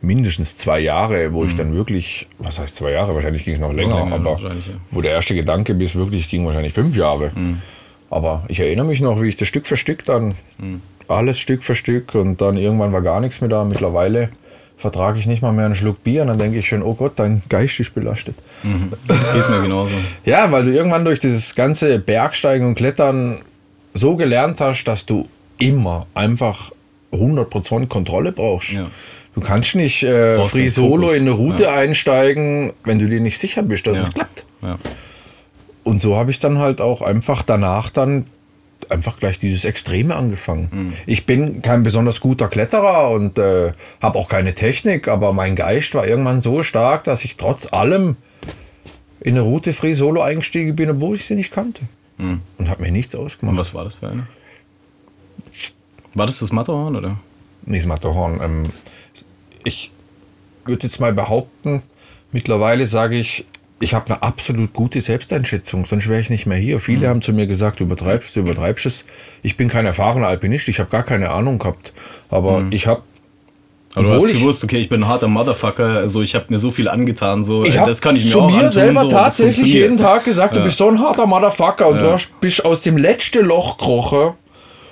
Mindestens 0.00 0.56
zwei 0.56 0.80
Jahre, 0.80 1.32
wo 1.32 1.44
ich 1.44 1.54
dann 1.54 1.74
wirklich, 1.74 2.26
was 2.38 2.58
heißt 2.58 2.76
zwei 2.76 2.92
Jahre, 2.92 3.14
wahrscheinlich 3.14 3.44
ging 3.44 3.54
es 3.54 3.60
noch 3.60 3.72
länger, 3.72 4.00
länger, 4.00 4.14
aber 4.14 4.38
ja. 4.40 4.50
wo 4.90 5.00
der 5.00 5.12
erste 5.12 5.34
Gedanke 5.34 5.74
bis 5.74 5.94
wirklich 5.94 6.28
ging 6.28 6.44
wahrscheinlich 6.46 6.72
fünf 6.72 6.96
Jahre. 6.96 7.32
Aber 8.10 8.44
ich 8.48 8.60
erinnere 8.60 8.86
mich 8.86 9.00
noch, 9.00 9.20
wie 9.20 9.28
ich 9.28 9.36
das 9.36 9.48
Stück 9.48 9.66
für 9.66 9.76
Stück 9.76 10.04
dann, 10.04 10.34
alles 11.08 11.38
Stück 11.38 11.64
für 11.64 11.74
Stück 11.74 12.14
und 12.14 12.40
dann 12.40 12.56
irgendwann 12.56 12.92
war 12.92 13.02
gar 13.02 13.20
nichts 13.20 13.40
mehr 13.40 13.50
da. 13.50 13.64
Mittlerweile 13.64 14.30
vertrage 14.76 15.18
ich 15.18 15.26
nicht 15.26 15.42
mal 15.42 15.52
mehr 15.52 15.66
einen 15.66 15.74
Schluck 15.74 16.04
Bier 16.04 16.22
und 16.22 16.28
dann 16.28 16.38
denke 16.38 16.58
ich 16.58 16.68
schon, 16.68 16.82
oh 16.82 16.94
Gott, 16.94 17.14
dein 17.16 17.42
Geist 17.48 17.80
ist 17.80 17.94
belastet. 17.94 18.36
Geht 19.08 19.50
mir 19.50 19.62
genauso. 19.62 19.94
Ja, 20.24 20.50
weil 20.52 20.64
du 20.64 20.72
irgendwann 20.72 21.04
durch 21.04 21.20
dieses 21.20 21.54
ganze 21.54 21.98
Bergsteigen 21.98 22.66
und 22.66 22.74
Klettern 22.74 23.40
so 23.94 24.16
gelernt 24.16 24.60
hast, 24.60 24.84
dass 24.84 25.06
du 25.06 25.28
immer 25.58 26.06
einfach 26.14 26.72
100% 27.16 27.86
Kontrolle 27.88 28.32
brauchst. 28.32 28.72
Ja. 28.72 28.86
Du 29.34 29.40
kannst 29.42 29.74
nicht 29.74 30.02
äh, 30.02 30.38
Free 30.46 30.68
Solo 30.68 31.10
in 31.10 31.22
eine 31.22 31.30
Route 31.32 31.64
Ja. 31.64 31.74
einsteigen, 31.74 32.72
wenn 32.84 32.98
du 32.98 33.06
dir 33.08 33.20
nicht 33.20 33.38
sicher 33.38 33.62
bist, 33.62 33.86
dass 33.86 33.98
Ja. 33.98 34.02
es 34.04 34.14
klappt. 34.14 34.46
Und 35.84 36.00
so 36.00 36.16
habe 36.16 36.30
ich 36.30 36.38
dann 36.40 36.58
halt 36.58 36.80
auch 36.80 37.02
einfach 37.02 37.42
danach 37.42 37.90
dann 37.90 38.24
einfach 38.88 39.18
gleich 39.18 39.38
dieses 39.38 39.64
Extreme 39.64 40.14
angefangen. 40.14 40.68
Mhm. 40.72 40.92
Ich 41.06 41.26
bin 41.26 41.60
kein 41.62 41.82
besonders 41.82 42.20
guter 42.20 42.48
Kletterer 42.48 43.10
und 43.10 43.38
äh, 43.38 43.72
habe 44.00 44.18
auch 44.18 44.28
keine 44.28 44.54
Technik, 44.54 45.08
aber 45.08 45.32
mein 45.32 45.56
Geist 45.56 45.94
war 45.94 46.06
irgendwann 46.06 46.40
so 46.40 46.62
stark, 46.62 47.04
dass 47.04 47.24
ich 47.24 47.36
trotz 47.36 47.72
allem 47.72 48.16
in 49.20 49.34
eine 49.34 49.40
Route 49.42 49.72
Free 49.72 49.92
Solo 49.94 50.22
eingestiegen 50.22 50.76
bin, 50.76 50.88
obwohl 50.90 51.16
ich 51.16 51.24
sie 51.26 51.34
nicht 51.34 51.50
kannte. 51.52 51.82
Und 52.18 52.70
habe 52.70 52.82
mir 52.82 52.90
nichts 52.92 53.14
Und 53.14 53.24
ausgemacht. 53.26 53.56
was 53.58 53.74
war 53.74 53.84
das 53.84 53.94
für 53.94 54.08
eine? 54.08 54.26
War 56.16 56.26
das 56.26 56.38
das 56.38 56.50
Matterhorn, 56.50 56.96
oder? 56.96 57.18
Nicht 57.66 57.86
Matterhorn. 57.86 58.40
Ähm, 58.42 58.62
ich 59.64 59.90
würde 60.64 60.84
jetzt 60.84 60.98
mal 60.98 61.12
behaupten, 61.12 61.82
mittlerweile 62.32 62.86
sage 62.86 63.16
ich, 63.16 63.44
ich 63.80 63.92
habe 63.92 64.06
eine 64.06 64.22
absolut 64.22 64.72
gute 64.72 65.02
Selbsteinschätzung, 65.02 65.84
sonst 65.84 66.08
wäre 66.08 66.18
ich 66.18 66.30
nicht 66.30 66.46
mehr 66.46 66.56
hier. 66.56 66.80
Viele 66.80 67.10
haben 67.10 67.20
zu 67.20 67.34
mir 67.34 67.46
gesagt, 67.46 67.80
du 67.80 67.84
übertreibst, 67.84 68.34
du 68.34 68.40
übertreibst 68.40 68.86
es. 68.86 69.04
Ich 69.42 69.58
bin 69.58 69.68
kein 69.68 69.84
erfahrener 69.84 70.28
Alpinist, 70.28 70.68
ich 70.68 70.78
habe 70.80 70.88
gar 70.88 71.02
keine 71.02 71.30
Ahnung 71.30 71.58
gehabt. 71.58 71.92
Aber 72.30 72.66
ich 72.70 72.86
habe 72.86 73.02
Aber 73.94 74.08
du 74.08 74.14
hast 74.14 74.26
gewusst, 74.26 74.64
okay, 74.64 74.78
ich 74.78 74.88
bin 74.88 75.02
ein 75.02 75.08
harter 75.08 75.28
Motherfucker, 75.28 75.98
also 75.98 76.22
ich 76.22 76.34
habe 76.34 76.46
mir 76.48 76.56
so 76.56 76.70
viel 76.70 76.88
angetan, 76.88 77.44
so 77.44 77.62
Ich 77.66 77.74
äh, 77.76 77.84
das 77.84 78.00
kann 78.00 78.16
ich 78.16 78.24
mir 78.24 78.30
zu 78.30 78.40
auch 78.40 78.50
mir 78.50 78.56
antun, 78.56 78.70
selber 78.70 79.00
so, 79.00 79.08
das 79.08 79.36
tatsächlich 79.36 79.74
jeden 79.74 79.98
Tag 79.98 80.24
gesagt, 80.24 80.56
du 80.56 80.62
bist 80.62 80.78
so 80.78 80.88
ein 80.88 80.98
harter 80.98 81.26
Motherfucker 81.26 81.88
und 81.88 81.98
du 81.98 82.10
hast, 82.10 82.40
bist 82.40 82.64
aus 82.64 82.80
dem 82.80 82.96
letzten 82.96 83.44
Loch 83.44 83.76
gekrochen 83.76 84.32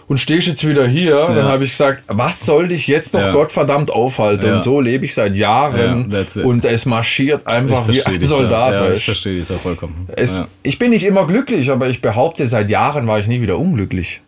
und 0.06 0.18
stehst 0.18 0.46
jetzt 0.46 0.66
wieder 0.66 0.86
hier. 0.86 1.14
Dann 1.20 1.44
habe 1.46 1.64
ich 1.64 1.70
gesagt, 1.70 2.04
was 2.08 2.40
soll 2.40 2.68
dich 2.68 2.86
jetzt 2.86 3.14
noch 3.14 3.20
Ja. 3.20 3.32
Gottverdammt 3.32 3.90
aufhalten? 3.90 4.46
Ja. 4.46 4.56
Und 4.56 4.62
so 4.64 4.80
lebe 4.80 5.04
ich 5.04 5.14
seit 5.14 5.37
Jahren 5.37 6.11
Ja, 6.11 6.42
und 6.44 6.64
es 6.64 6.87
marschiert 6.87 7.46
einfach 7.46 7.88
wie 7.88 8.02
ein 8.02 8.26
Soldat. 8.26 8.73
da. 8.75 8.84
Ja, 8.88 8.92
ich 8.92 9.04
verstehe 9.04 9.38
dich 9.38 9.49
da 9.49 9.54
vollkommen. 9.54 10.08
es, 10.16 10.37
ja. 10.37 10.46
Ich 10.62 10.78
bin 10.78 10.90
nicht 10.90 11.04
immer 11.04 11.26
glücklich, 11.26 11.70
aber 11.70 11.88
ich 11.88 12.00
behaupte, 12.00 12.46
seit 12.46 12.70
Jahren 12.70 13.06
war 13.06 13.18
ich 13.18 13.26
nie 13.26 13.40
wieder 13.40 13.58
unglücklich. 13.58 14.20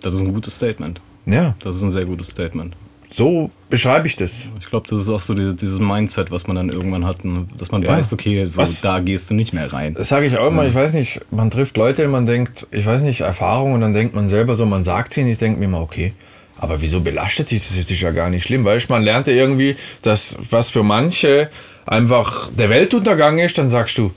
Das 0.00 0.14
ist 0.14 0.22
ein 0.22 0.32
gutes 0.32 0.56
Statement. 0.56 1.00
Ja, 1.26 1.54
Das 1.62 1.76
ist 1.76 1.82
ein 1.82 1.90
sehr 1.90 2.04
gutes 2.04 2.28
Statement. 2.28 2.74
So 3.12 3.50
beschreibe 3.68 4.06
ich 4.06 4.16
das. 4.16 4.48
Ich 4.58 4.66
glaube, 4.66 4.86
das 4.88 4.98
ist 5.00 5.08
auch 5.08 5.20
so 5.20 5.34
die, 5.34 5.54
dieses 5.54 5.78
Mindset, 5.80 6.30
was 6.30 6.46
man 6.46 6.56
dann 6.56 6.68
irgendwann 6.70 7.04
hat, 7.06 7.24
ne? 7.24 7.46
dass 7.56 7.70
man 7.70 7.82
Ja. 7.82 7.90
weiß, 7.90 8.12
okay, 8.12 8.44
so 8.46 8.58
Was- 8.62 8.80
da 8.80 9.00
gehst 9.00 9.30
du 9.30 9.34
nicht 9.34 9.52
mehr 9.52 9.72
rein. 9.72 9.94
Das 9.94 10.08
sage 10.08 10.26
ich 10.26 10.36
auch 10.38 10.48
immer, 10.48 10.64
ich 10.66 10.74
weiß 10.74 10.92
nicht, 10.94 11.20
man 11.30 11.50
trifft 11.50 11.76
Leute, 11.76 12.06
man 12.08 12.26
denkt, 12.26 12.66
ich 12.70 12.86
weiß 12.86 13.02
nicht, 13.02 13.20
Erfahrung 13.20 13.72
und 13.74 13.80
dann 13.82 13.92
denkt 13.92 14.14
man 14.14 14.28
selber 14.28 14.54
so, 14.54 14.64
man 14.66 14.84
sagt 14.84 15.12
sie 15.14 15.22
und 15.22 15.28
ich 15.28 15.38
denke 15.38 15.58
mir 15.58 15.66
immer, 15.66 15.80
okay, 15.82 16.14
aber 16.56 16.80
wieso 16.80 17.00
belastet 17.00 17.48
sich 17.48 17.58
das 17.66 17.76
jetzt 17.76 17.90
ist 17.90 18.00
ja 18.00 18.12
gar 18.12 18.30
nicht 18.30 18.44
schlimm, 18.46 18.64
weil 18.64 18.80
man 18.88 19.02
lernt 19.02 19.26
ja 19.26 19.32
irgendwie, 19.34 19.76
dass 20.02 20.36
was 20.50 20.70
für 20.70 20.82
manche 20.82 21.50
einfach 21.86 22.50
der 22.56 22.70
Weltuntergang 22.70 23.38
ist, 23.38 23.58
dann 23.58 23.68
sagst 23.68 23.98
du, 23.98 24.12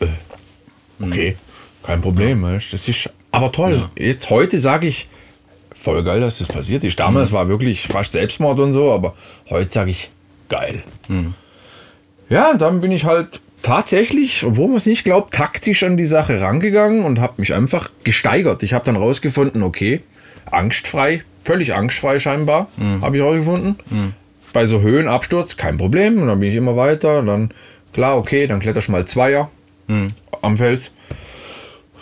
äh, 0.00 0.06
okay, 1.02 1.36
kein 1.82 2.00
Problem, 2.02 2.42
weißt, 2.42 2.72
das 2.72 2.88
ist 2.88 3.10
aber 3.32 3.50
toll. 3.52 3.88
Jetzt 3.98 4.30
heute 4.30 4.58
sage 4.58 4.86
ich, 4.88 5.08
voll 5.86 6.02
geil, 6.02 6.20
dass 6.20 6.38
das 6.38 6.48
passiert 6.48 6.82
ist. 6.82 6.98
Damals 6.98 7.32
war 7.32 7.46
wirklich 7.48 7.86
fast 7.86 8.12
Selbstmord 8.12 8.58
und 8.58 8.72
so, 8.72 8.92
aber 8.92 9.14
heute 9.48 9.72
sage 9.72 9.92
ich, 9.92 10.10
geil. 10.48 10.82
Ja, 12.28 12.50
und 12.50 12.60
dann 12.60 12.80
bin 12.80 12.90
ich 12.90 13.04
halt 13.04 13.40
tatsächlich, 13.62 14.44
obwohl 14.44 14.66
man 14.66 14.76
es 14.78 14.86
nicht 14.86 15.04
glaubt, 15.04 15.32
taktisch 15.32 15.84
an 15.84 15.96
die 15.96 16.04
Sache 16.06 16.40
rangegangen 16.40 17.04
und 17.04 17.20
habe 17.20 17.34
mich 17.36 17.54
einfach 17.54 17.90
gesteigert. 18.02 18.62
Ich 18.64 18.74
habe 18.74 18.84
dann 18.84 18.96
rausgefunden, 18.96 19.62
okay, 19.62 20.00
angstfrei, 20.50 21.22
völlig 21.44 21.72
angstfrei 21.74 22.18
scheinbar, 22.18 22.66
habe 23.00 23.16
ich 23.16 23.22
rausgefunden. 23.22 23.76
Bei 24.52 24.66
so 24.66 24.80
Höhenabsturz 24.80 25.56
kein 25.56 25.78
Problem. 25.78 26.20
Und 26.20 26.28
dann 26.28 26.40
bin 26.40 26.50
ich 26.50 26.56
immer 26.56 26.76
weiter. 26.76 27.20
Und 27.20 27.26
dann, 27.26 27.50
klar, 27.92 28.18
okay, 28.18 28.46
dann 28.48 28.58
kletterst 28.58 28.88
du 28.88 28.92
mal 28.92 29.04
Zweier 29.06 29.50
am 30.42 30.56
Fels. 30.56 30.90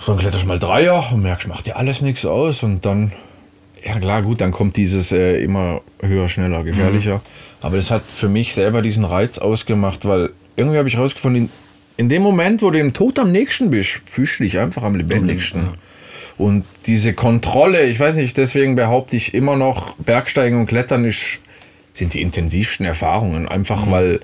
Dann 0.06 0.18
kletterst 0.18 0.44
du 0.44 0.48
mal 0.48 0.58
Dreier 0.58 1.12
und 1.12 1.22
merkst, 1.22 1.48
macht 1.48 1.66
dir 1.66 1.76
alles 1.76 2.00
nichts 2.00 2.24
aus. 2.24 2.62
Und 2.62 2.86
dann, 2.86 3.12
ja 3.84 3.98
klar, 3.98 4.22
gut, 4.22 4.40
dann 4.40 4.50
kommt 4.50 4.76
dieses 4.76 5.12
äh, 5.12 5.42
immer 5.42 5.82
höher, 6.00 6.28
schneller, 6.28 6.64
gefährlicher. 6.64 7.20
Aber 7.60 7.76
das 7.76 7.90
hat 7.90 8.02
für 8.08 8.28
mich 8.28 8.54
selber 8.54 8.82
diesen 8.82 9.04
Reiz 9.04 9.38
ausgemacht, 9.38 10.06
weil 10.06 10.30
irgendwie 10.56 10.78
habe 10.78 10.88
ich 10.88 10.96
rausgefunden, 10.96 11.44
in, 11.44 11.50
in 11.96 12.08
dem 12.08 12.22
Moment, 12.22 12.62
wo 12.62 12.70
du 12.70 12.78
dem 12.78 12.94
Tod 12.94 13.18
am 13.18 13.30
nächsten 13.30 13.70
bist, 13.70 14.00
fühlst 14.06 14.38
du 14.38 14.44
dich 14.44 14.58
einfach 14.58 14.82
am 14.82 14.94
lebendigsten. 14.94 15.68
Und 16.36 16.64
diese 16.86 17.12
Kontrolle, 17.12 17.84
ich 17.86 18.00
weiß 18.00 18.16
nicht, 18.16 18.36
deswegen 18.36 18.74
behaupte 18.74 19.16
ich 19.16 19.34
immer 19.34 19.56
noch, 19.56 19.94
Bergsteigen 19.96 20.60
und 20.60 20.66
Klettern 20.66 21.04
ist, 21.04 21.38
sind 21.92 22.12
die 22.14 22.22
intensivsten 22.22 22.84
Erfahrungen. 22.84 23.46
Einfach 23.46 23.88
weil 23.90 24.20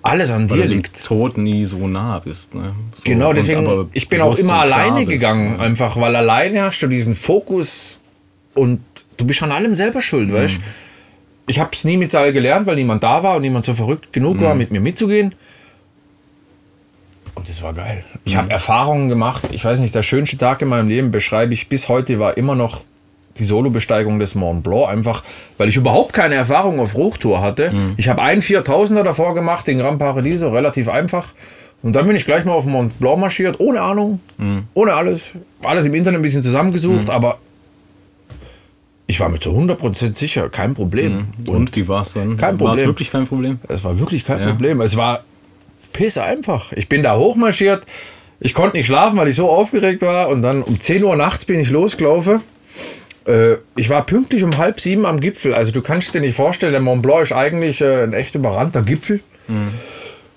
alles 0.00 0.30
an 0.30 0.48
Weil 0.48 0.56
dir 0.58 0.62
du 0.64 0.68
dem 0.68 0.76
liegt. 0.76 1.04
Tod 1.04 1.38
nie 1.38 1.64
so 1.64 1.88
nah 1.88 2.20
bist. 2.20 2.54
Ne? 2.54 2.74
So, 2.94 3.02
Genau, 3.04 3.32
deswegen, 3.32 3.66
aber 3.66 3.88
ich 3.92 4.08
bin 4.08 4.20
auch 4.20 4.38
immer 4.38 4.60
alleine 4.60 5.06
bist, 5.06 5.08
gegangen, 5.08 5.54
ne? 5.54 5.60
einfach 5.60 5.98
weil 5.98 6.14
alleine 6.14 6.62
hast 6.62 6.80
du 6.80 6.86
diesen 6.86 7.16
Fokus 7.16 8.00
und 8.54 8.80
du 9.16 9.24
bist 9.26 9.42
an 9.42 9.52
allem 9.52 9.74
selber 9.74 10.00
schuld, 10.00 10.28
Mhm. 10.28 10.34
weißt 10.34 10.60
Ich 11.46 11.58
habe 11.60 11.70
es 11.74 11.84
nie 11.84 11.98
mit 11.98 12.10
Seil 12.10 12.32
gelernt, 12.32 12.66
weil 12.66 12.76
niemand 12.76 13.02
da 13.02 13.22
war 13.22 13.36
und 13.36 13.42
niemand 13.42 13.66
so 13.66 13.74
verrückt 13.74 14.14
genug 14.14 14.36
Mhm. 14.38 14.40
war, 14.42 14.54
mit 14.54 14.70
mir 14.70 14.80
mitzugehen. 14.80 15.34
Und 17.34 17.48
das 17.48 17.60
war 17.62 17.72
geil. 17.74 18.04
Ich 18.24 18.34
Mhm. 18.34 18.38
habe 18.38 18.50
Erfahrungen 18.50 19.08
gemacht. 19.08 19.48
Ich 19.52 19.64
weiß 19.64 19.78
nicht, 19.80 19.94
der 19.94 20.02
schönste 20.02 20.38
Tag 20.38 20.62
in 20.62 20.68
meinem 20.68 20.88
Leben 20.88 21.10
beschreibe 21.10 21.52
ich 21.52 21.68
bis 21.68 21.88
heute 21.88 22.18
war 22.18 22.36
immer 22.36 22.54
noch 22.54 22.80
die 23.38 23.44
Solobesteigung 23.44 24.20
des 24.20 24.36
Mont 24.36 24.62
Blanc, 24.62 24.88
einfach 24.88 25.24
weil 25.58 25.68
ich 25.68 25.76
überhaupt 25.76 26.12
keine 26.12 26.36
Erfahrung 26.36 26.78
auf 26.78 26.94
Hochtour 26.94 27.42
hatte. 27.42 27.72
Mhm. 27.72 27.94
Ich 27.96 28.08
habe 28.08 28.22
einen 28.22 28.40
4000er 28.40 29.02
davor 29.02 29.34
gemacht, 29.34 29.66
den 29.66 29.78
Grand 29.78 29.98
Paradiso, 29.98 30.48
relativ 30.50 30.88
einfach. 30.88 31.32
Und 31.82 31.94
dann 31.94 32.06
bin 32.06 32.14
ich 32.16 32.24
gleich 32.24 32.44
mal 32.44 32.52
auf 32.52 32.64
Mont 32.66 32.98
Blanc 33.00 33.18
marschiert, 33.18 33.58
ohne 33.58 33.80
Ahnung, 33.82 34.20
Mhm. 34.38 34.64
ohne 34.74 34.94
alles. 34.94 35.32
Alles 35.64 35.84
im 35.84 35.94
Internet 35.94 36.20
ein 36.20 36.22
bisschen 36.22 36.44
zusammengesucht, 36.44 37.10
aber 37.10 37.38
ich 39.06 39.20
war 39.20 39.28
mir 39.28 39.38
zu 39.38 39.50
100% 39.50 40.16
sicher, 40.16 40.48
kein 40.48 40.74
Problem. 40.74 41.28
Und 41.48 41.76
wie 41.76 41.86
war 41.88 42.02
es 42.02 42.14
dann? 42.14 42.36
Kein 42.36 42.58
War 42.60 42.72
es 42.72 42.78
Problem. 42.80 42.86
wirklich 42.86 43.10
kein 43.10 43.26
Problem? 43.26 43.58
Es 43.68 43.84
war 43.84 43.98
wirklich 43.98 44.24
kein 44.24 44.40
Ja. 44.40 44.46
Problem. 44.50 44.80
Es 44.80 44.96
war 44.96 45.24
piss 45.92 46.16
einfach. 46.18 46.72
Ich 46.72 46.88
bin 46.88 47.02
da 47.02 47.16
hochmarschiert. 47.16 47.84
Ich 48.40 48.54
konnte 48.54 48.76
nicht 48.76 48.86
schlafen, 48.86 49.16
weil 49.18 49.28
ich 49.28 49.36
so 49.36 49.48
aufgeregt 49.50 50.02
war. 50.02 50.28
Und 50.28 50.42
dann 50.42 50.62
um 50.62 50.80
10 50.80 51.04
Uhr 51.04 51.16
nachts 51.16 51.44
bin 51.44 51.60
ich 51.60 51.70
losgelaufen. 51.70 52.40
Äh, 53.26 53.56
ich 53.76 53.90
war 53.90 54.04
pünktlich 54.06 54.42
um 54.42 54.56
halb 54.56 54.80
sieben 54.80 55.06
am 55.06 55.20
Gipfel. 55.20 55.54
Also 55.54 55.70
du 55.70 55.82
kannst 55.82 56.14
dir 56.14 56.20
nicht 56.20 56.34
vorstellen, 56.34 56.72
der 56.72 56.80
Mont 56.80 57.02
Blanc 57.02 57.22
ist 57.22 57.32
eigentlich 57.32 57.80
äh, 57.80 58.02
ein 58.04 58.12
echt 58.14 58.34
überrannter 58.34 58.82
Gipfel. 58.82 59.20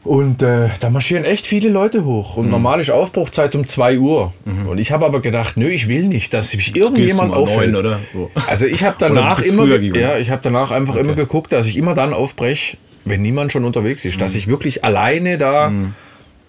Und 0.03 0.41
äh, 0.41 0.69
da 0.79 0.89
marschieren 0.89 1.25
echt 1.25 1.45
viele 1.45 1.67
Leute 1.69 2.05
hoch. 2.05 2.37
Und 2.37 2.49
normal 2.49 2.79
ist 2.79 2.89
Aufbruchzeit 2.89 3.53
um 3.55 3.67
2 3.67 3.99
Uhr. 3.99 4.33
Und 4.45 4.77
ich 4.77 4.91
habe 4.93 5.05
aber 5.05 5.19
gedacht, 5.19 5.57
nö, 5.57 5.67
ich 5.67 5.89
will 5.89 6.07
nicht, 6.07 6.33
dass 6.33 6.51
du 6.51 6.57
irgendjemand 6.73 7.33
aufhält. 7.33 7.75
oder? 7.75 7.99
So. 8.13 8.31
Also 8.47 8.67
ich 8.67 8.83
habe 8.85 8.95
danach 8.99 9.39
immer, 9.39 9.65
ja, 9.77 10.17
ich 10.17 10.29
habe 10.29 10.41
danach 10.41 10.71
einfach 10.71 10.95
immer 10.95 11.13
geguckt, 11.13 11.51
dass 11.51 11.67
ich 11.67 11.75
immer 11.75 11.93
dann 11.93 12.13
aufbreche, 12.13 12.77
wenn 13.03 13.21
niemand 13.21 13.51
schon 13.51 13.65
unterwegs 13.65 14.05
ist, 14.05 14.15
Mhm. 14.15 14.19
dass 14.19 14.35
ich 14.35 14.47
wirklich 14.47 14.85
alleine 14.85 15.37
da. 15.37 15.73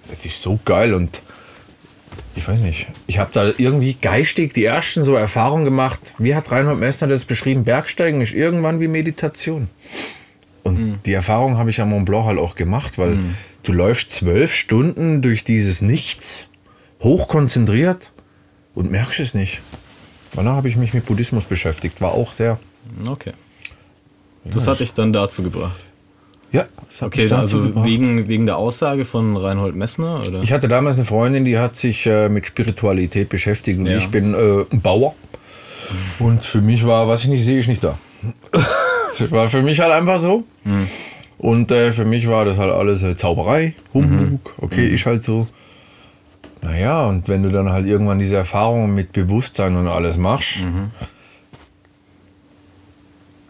Das 0.08 0.24
ist 0.24 0.40
so 0.40 0.58
geil 0.64 0.94
und 0.94 1.20
ich 2.36 2.46
weiß 2.46 2.60
nicht. 2.60 2.86
Ich 3.08 3.18
habe 3.18 3.30
da 3.32 3.50
irgendwie 3.58 3.96
geistig 4.00 4.54
die 4.54 4.64
ersten 4.64 5.02
so 5.02 5.14
Erfahrungen 5.14 5.64
gemacht. 5.64 5.98
Wie 6.18 6.36
hat 6.36 6.50
Reinhold 6.52 6.78
Messner 6.78 7.08
das 7.08 7.24
beschrieben? 7.24 7.64
Bergsteigen 7.64 8.20
ist 8.20 8.32
irgendwann 8.32 8.78
wie 8.80 8.86
Meditation. 8.88 9.68
Und 10.64 10.78
Mhm. 10.78 10.98
die 11.06 11.12
Erfahrung 11.12 11.56
habe 11.58 11.70
ich 11.70 11.80
am 11.80 11.90
Mont 11.90 12.04
Blanc 12.06 12.26
halt 12.26 12.38
auch 12.38 12.54
gemacht, 12.56 12.98
weil 12.98 13.18
du 13.62 13.72
läufst 13.72 14.10
zwölf 14.10 14.54
Stunden 14.54 15.22
durch 15.22 15.44
dieses 15.44 15.82
Nichts, 15.82 16.48
hochkonzentriert 17.02 18.10
und 18.74 18.90
merkst 18.90 19.20
es 19.20 19.34
nicht. 19.34 19.60
Danach 20.34 20.56
habe 20.56 20.68
ich 20.68 20.76
mich 20.76 20.92
mit 20.94 21.06
Buddhismus 21.06 21.44
beschäftigt, 21.46 22.00
war 22.00 22.12
auch 22.12 22.32
sehr. 22.32 22.58
Okay. 23.06 23.32
Das 24.44 24.66
hat 24.66 24.80
dich 24.80 24.94
dann 24.94 25.12
dazu 25.12 25.42
gebracht. 25.42 25.84
Ja, 26.52 26.66
das 26.88 27.02
hat 27.02 27.08
Okay, 27.08 27.22
mich 27.22 27.30
dazu 27.30 27.40
also 27.58 27.62
gebracht. 27.68 27.84
wegen, 27.86 28.28
wegen 28.28 28.46
der 28.46 28.56
Aussage 28.56 29.04
von 29.04 29.36
Reinhold 29.36 29.74
Messmer? 29.76 30.22
Oder? 30.26 30.42
Ich 30.42 30.52
hatte 30.52 30.66
damals 30.68 30.96
eine 30.96 31.04
Freundin, 31.04 31.44
die 31.44 31.58
hat 31.58 31.74
sich 31.76 32.06
äh, 32.06 32.28
mit 32.30 32.46
Spiritualität 32.46 33.28
beschäftigt 33.28 33.78
und 33.78 33.86
Ja. 33.86 33.98
ich 33.98 34.08
bin 34.08 34.32
äh, 34.34 34.64
ein 34.72 34.80
Bauer. 34.80 35.14
Und 36.18 36.44
für 36.44 36.60
mich 36.62 36.86
war, 36.86 37.06
was 37.08 37.22
ich 37.24 37.28
nicht 37.28 37.44
sehe, 37.44 37.58
ist 37.58 37.68
nicht 37.68 37.84
da. 37.84 37.98
war 39.30 39.48
für 39.48 39.62
mich 39.62 39.80
halt 39.80 39.92
einfach 39.92 40.18
so. 40.18 40.44
Und 41.38 41.70
äh, 41.70 41.92
für 41.92 42.04
mich 42.04 42.26
war 42.26 42.44
das 42.44 42.58
halt 42.58 42.72
alles 42.72 43.02
äh, 43.02 43.16
Zauberei, 43.16 43.74
Humbug, 43.94 44.54
okay, 44.58 44.88
ist 44.88 45.06
halt 45.06 45.22
so. 45.22 45.46
Naja, 46.62 47.06
und 47.06 47.28
wenn 47.28 47.44
du 47.44 47.50
dann 47.50 47.70
halt 47.70 47.86
irgendwann 47.86 48.18
diese 48.18 48.36
Erfahrungen 48.36 48.92
mit 48.94 49.12
Bewusstsein 49.12 49.76
und 49.76 49.86
alles 49.86 50.16
machst, 50.16 50.58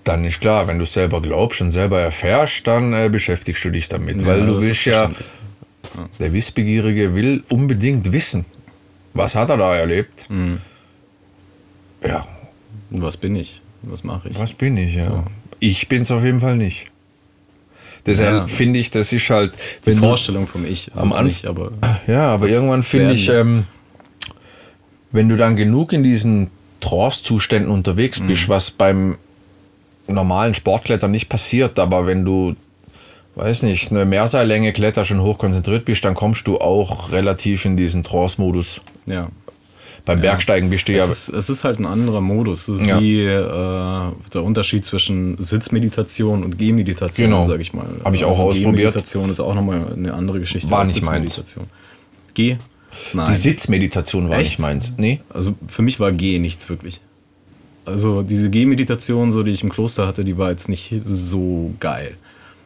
dann 0.04 0.24
ist 0.24 0.40
klar, 0.40 0.66
wenn 0.68 0.78
du 0.78 0.84
es 0.84 0.92
selber 0.92 1.20
glaubst 1.20 1.60
und 1.60 1.70
selber 1.70 2.00
erfährst, 2.00 2.66
dann 2.66 2.92
äh, 2.92 3.08
beschäftigst 3.10 3.64
du 3.64 3.70
dich 3.70 3.88
damit. 3.88 4.24
weil 4.24 4.44
du 4.46 4.60
willst 4.60 4.84
ja, 4.86 5.10
der 6.18 6.32
Wissbegierige 6.32 7.14
will 7.14 7.42
unbedingt 7.48 8.10
wissen, 8.12 8.44
was 9.14 9.34
hat 9.34 9.50
er 9.50 9.56
da 9.56 9.74
erlebt. 9.76 10.28
Mhm. 10.30 10.60
Ja, 12.06 12.26
Was 12.90 13.16
bin 13.16 13.36
ich? 13.36 13.60
Was 13.82 14.04
mache 14.04 14.28
ich? 14.28 14.38
was 14.38 14.52
bin 14.52 14.76
ich, 14.76 14.94
ja. 14.94 15.04
So. 15.04 15.24
Ich 15.60 15.88
bin 15.88 16.02
es 16.02 16.10
auf 16.10 16.24
jeden 16.24 16.40
Fall 16.40 16.56
nicht. 16.56 16.86
Deshalb 18.06 18.32
Ja. 18.32 18.46
finde 18.46 18.78
ich, 18.78 18.90
das 18.90 19.12
ist 19.12 19.28
halt. 19.30 19.52
Die 19.84 19.92
Vorstellung 19.94 20.46
vom 20.46 20.64
Ich 20.64 20.88
ist 20.88 20.98
Am 20.98 21.08
es 21.08 21.14
Anf- 21.14 21.22
nicht, 21.24 21.46
aber 21.46 21.72
Ja, 22.06 22.30
aber 22.32 22.48
irgendwann 22.48 22.82
finde 22.82 23.12
ich, 23.12 23.28
ähm, 23.28 23.64
wenn 25.10 25.28
du 25.28 25.36
dann 25.36 25.56
genug 25.56 25.92
in 25.92 26.02
diesen 26.02 26.50
Trance-Zuständen 26.80 27.70
unterwegs 27.70 28.20
bist, 28.20 28.44
Mhm. 28.44 28.48
was 28.48 28.70
beim 28.70 29.18
normalen 30.06 30.54
Sportklettern 30.54 31.10
nicht 31.10 31.28
passiert, 31.28 31.78
aber 31.78 32.06
wenn 32.06 32.24
du, 32.24 32.54
weiß 33.34 33.62
nicht, 33.64 33.90
eine 33.90 34.04
Mehrseillänge 34.04 34.72
Kletter 34.72 35.04
schon 35.04 35.20
hoch 35.20 35.36
konzentriert 35.38 35.84
bist, 35.84 36.04
dann 36.04 36.14
kommst 36.14 36.46
du 36.46 36.58
auch 36.58 37.10
relativ 37.12 37.64
in 37.64 37.76
diesen 37.76 38.04
Trance-Modus. 38.04 38.80
ja. 39.06 39.28
Beim 40.04 40.20
Bergsteigen 40.20 40.70
bist 40.70 40.88
du 40.88 40.92
ja. 40.92 41.04
Es 41.04 41.08
ist, 41.08 41.28
es 41.28 41.50
ist 41.50 41.64
halt 41.64 41.78
ein 41.80 41.86
anderer 41.86 42.20
Modus. 42.20 42.68
Es 42.68 42.80
ist 42.80 42.86
Ja. 42.86 43.00
wie 43.00 43.22
äh, 43.24 44.12
der 44.32 44.42
Unterschied 44.44 44.84
zwischen 44.84 45.36
Sitzmeditation 45.38 46.42
und 46.44 46.58
Gehmeditation, 46.58 47.30
Genau. 47.30 47.42
sage 47.42 47.62
ich 47.62 47.72
mal. 47.74 47.86
Hab 48.04 48.14
ich 48.14 48.24
auch 48.24 48.38
ausprobiert. 48.38 48.76
Gehmeditation 48.76 49.28
ist 49.30 49.40
auch 49.40 49.54
nochmal 49.54 49.92
eine 49.92 50.14
andere 50.14 50.40
Geschichte 50.40 50.70
War 50.70 50.84
nicht 50.84 51.04
meins. 51.04 51.42
Geh? 52.34 52.56
Nein. 53.12 53.30
Die 53.32 53.36
Sitzmeditation 53.36 54.28
war 54.30 54.38
Echt? 54.38 54.52
nicht 54.52 54.58
meins. 54.60 54.94
Nee. 54.96 55.20
Also 55.30 55.54
für 55.68 55.82
mich 55.82 56.00
war 56.00 56.12
Geh 56.12 56.38
nichts 56.38 56.68
wirklich. 56.68 57.00
Also 57.84 58.22
diese 58.22 58.50
Gehmeditation, 58.50 59.32
so 59.32 59.42
die 59.42 59.50
ich 59.50 59.62
im 59.62 59.70
Kloster 59.70 60.06
hatte, 60.06 60.24
die 60.24 60.36
war 60.36 60.50
jetzt 60.50 60.68
nicht 60.68 60.92
so 61.04 61.72
geil. 61.80 62.16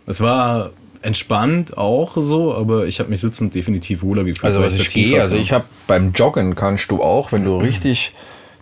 Es 0.07 0.21
war 0.21 0.71
entspannt 1.03 1.77
auch 1.77 2.13
so, 2.17 2.55
aber 2.55 2.87
ich 2.87 2.99
habe 3.01 3.11
mich 3.11 3.21
sitzend 3.21 3.55
definitiv 3.55 4.03
wohler 4.03 4.25
gefühlt. 4.25 4.45
Also 4.45 4.61
was 4.61 4.75
es 4.75 4.81
ich 4.81 4.87
der 4.87 4.93
Tiefe 4.93 5.09
gehe, 5.11 5.21
also 5.21 5.37
ich 5.37 5.53
habe 5.53 5.65
beim 5.87 6.13
Joggen 6.13 6.55
kannst 6.55 6.91
du 6.91 7.03
auch, 7.03 7.33
wenn 7.33 7.45
du 7.45 7.57
richtig 7.57 8.13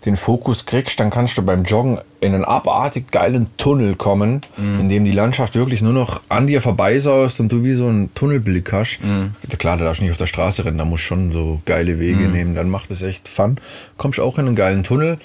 den 0.07 0.17
Fokus 0.17 0.65
kriegst, 0.65 0.99
dann 0.99 1.11
kannst 1.11 1.37
du 1.37 1.43
beim 1.43 1.65
Joggen 1.65 2.01
in 2.21 2.35
einen 2.35 2.45
abartig 2.45 3.11
geilen 3.11 3.49
Tunnel 3.59 3.97
kommen, 3.97 4.41
in 4.57 4.89
dem 4.89 5.05
die 5.05 5.11
Landschaft 5.11 5.55
wirklich 5.55 5.83
nur 5.83 5.93
noch 5.93 6.23
an 6.31 6.47
dir 6.47 6.63
vorbeisaust 6.63 7.39
und 7.41 7.53
du 7.53 7.65
wie 7.65 7.75
so 7.75 7.87
einen 7.87 8.15
Tunnelblick 8.15 8.73
hast. 8.73 8.99
Ja, 9.03 9.57
Klar, 9.59 9.77
da 9.77 9.85
darfst 9.85 10.01
du 10.01 10.05
nicht 10.05 10.13
auf 10.13 10.17
der 10.17 10.27
Straße 10.27 10.65
rennen, 10.65 10.79
da 10.79 10.87
musst 10.87 11.05
du 11.05 11.09
schon 11.09 11.31
so 11.31 11.61
geile 11.67 11.99
Wege 11.99 12.29
nehmen, 12.29 12.55
dann 12.55 12.71
macht 12.71 12.91
es 12.91 13.03
echt 13.03 13.29
Fun. 13.29 13.59
Kommst 13.99 14.19
auch 14.21 14.39
in 14.39 14.47
einen 14.47 14.57
geilen 14.57 14.85
Tunnel. 14.85 15.19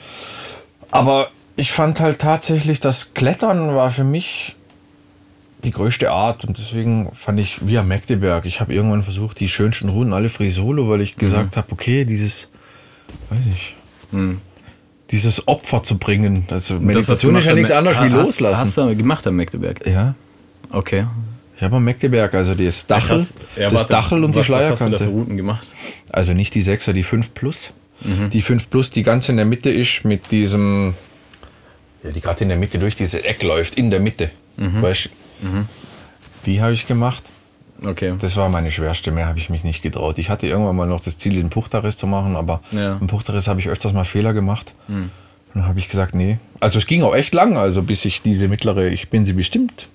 Aber 0.92 1.30
ich 1.56 1.72
fand 1.72 2.02
halt 2.02 2.20
tatsächlich, 2.20 2.82
das 2.82 3.14
Klettern 3.14 3.76
war 3.76 3.92
für 3.92 4.04
mich 4.04 4.56
die 5.66 5.72
größte 5.72 6.12
Art 6.12 6.46
und 6.46 6.58
deswegen 6.58 7.12
fand 7.14 7.40
ich 7.40 7.66
Via 7.68 7.84
Magdeberg. 7.84 8.46
Ich 8.46 8.62
habe 8.62 8.74
irgendwann 8.74 9.04
versucht, 9.04 9.40
die 9.40 9.50
schönsten 9.50 9.90
Runden 9.90 10.14
alle 10.14 10.30
Frisolo, 10.30 10.88
weil 10.90 11.02
ich 11.02 11.16
gesagt 11.18 11.58
habe, 11.58 11.72
okay, 11.72 12.06
dieses, 12.06 12.48
weiß 13.30 13.46
ich, 13.54 13.76
dieses 15.12 15.48
Opfer 15.48 15.84
zu 15.84 15.98
bringen. 15.98 16.46
Also 16.50 16.76
Das 16.76 16.84
Meditation 16.84 17.36
ist 17.36 17.46
ja 17.46 17.54
nichts 17.54 17.72
anderes 17.72 17.98
wie 17.98 18.04
hast, 18.06 18.12
loslassen. 18.12 18.62
Hast 18.62 18.78
du 18.78 18.96
gemacht 18.96 19.28
am 19.28 19.36
Magdeberg? 19.36 19.86
ja, 19.86 20.16
Okay. 20.72 21.06
ich 21.58 21.62
habe 21.64 21.76
am 21.78 21.86
Magdeberg, 21.86 22.34
also 22.34 22.54
das 22.56 22.86
Dachel, 22.86 23.08
Krass. 23.10 23.36
Ja, 23.58 23.70
das 23.70 23.88
Dachel 23.88 24.24
und 24.24 24.36
was, 24.36 24.48
die 24.48 24.54
Was 24.54 24.70
hast 24.70 24.82
du 24.82 24.86
da 24.90 24.98
für 24.98 25.04
Schleierkante. 25.04 25.20
Routen 25.20 25.38
gemacht? 25.38 25.68
Also 26.12 26.34
nicht 26.34 26.56
die 26.56 26.64
6er, 26.64 26.94
die 26.94 27.04
5 27.04 27.34
Plus. 27.34 27.72
Mhm. 28.02 28.30
Die 28.30 28.42
5 28.42 28.70
Plus, 28.70 28.90
die 28.90 29.04
ganz 29.04 29.30
in 29.30 29.38
der 29.38 29.46
Mitte 29.46 29.70
ist 29.72 30.04
mit 30.06 30.32
diesem, 30.32 30.96
ja, 32.04 32.12
die 32.12 32.20
gerade 32.22 32.42
in 32.44 32.50
der 32.50 32.58
Mitte 32.58 32.78
durch 32.80 32.96
diese 32.96 33.24
Eck 33.24 33.42
läuft, 33.44 33.76
in 33.76 33.90
der 33.92 34.00
Mitte. 34.00 34.32
Mhm. 34.58 34.82
Weißt 34.82 35.10
du? 35.42 35.66
Die 36.46 36.62
habe 36.62 36.74
ich 36.74 36.88
gemacht. 36.88 37.24
Okay. 37.86 38.14
Das 38.22 38.38
war 38.38 38.48
meine 38.50 38.72
schwerste, 38.72 39.12
mehr 39.12 39.28
habe 39.28 39.38
ich 39.38 39.50
mich 39.50 39.64
nicht 39.64 39.82
getraut. 39.82 40.18
Ich 40.18 40.30
hatte 40.30 40.48
irgendwann 40.48 40.76
mal 40.76 40.88
noch 40.88 41.02
das 41.02 41.18
Ziel, 41.18 41.34
diesen 41.34 41.50
Puchterriss 41.50 41.98
zu 41.98 42.08
machen, 42.08 42.36
aber 42.38 42.62
Ja. 42.72 42.96
im 42.98 43.08
Puchterriss 43.08 43.48
habe 43.48 43.60
ich 43.60 43.68
öfters 43.68 43.92
mal 43.94 44.06
Fehler 44.06 44.34
gemacht. 44.34 44.74
Und 44.88 45.12
dann 45.54 45.68
habe 45.68 45.80
ich 45.80 45.90
gesagt, 45.90 46.16
nee. 46.16 46.38
Also 46.62 46.80
es 46.80 46.88
ging 46.88 47.04
auch 47.04 47.14
echt 47.16 47.34
lang, 47.34 47.58
also 47.58 47.84
bis 47.84 48.06
ich 48.06 48.22
diese 48.22 48.48
mittlere, 48.48 48.88
ich 48.88 49.10
bin 49.10 49.26
sie 49.26 49.34
bestimmt 49.34 49.90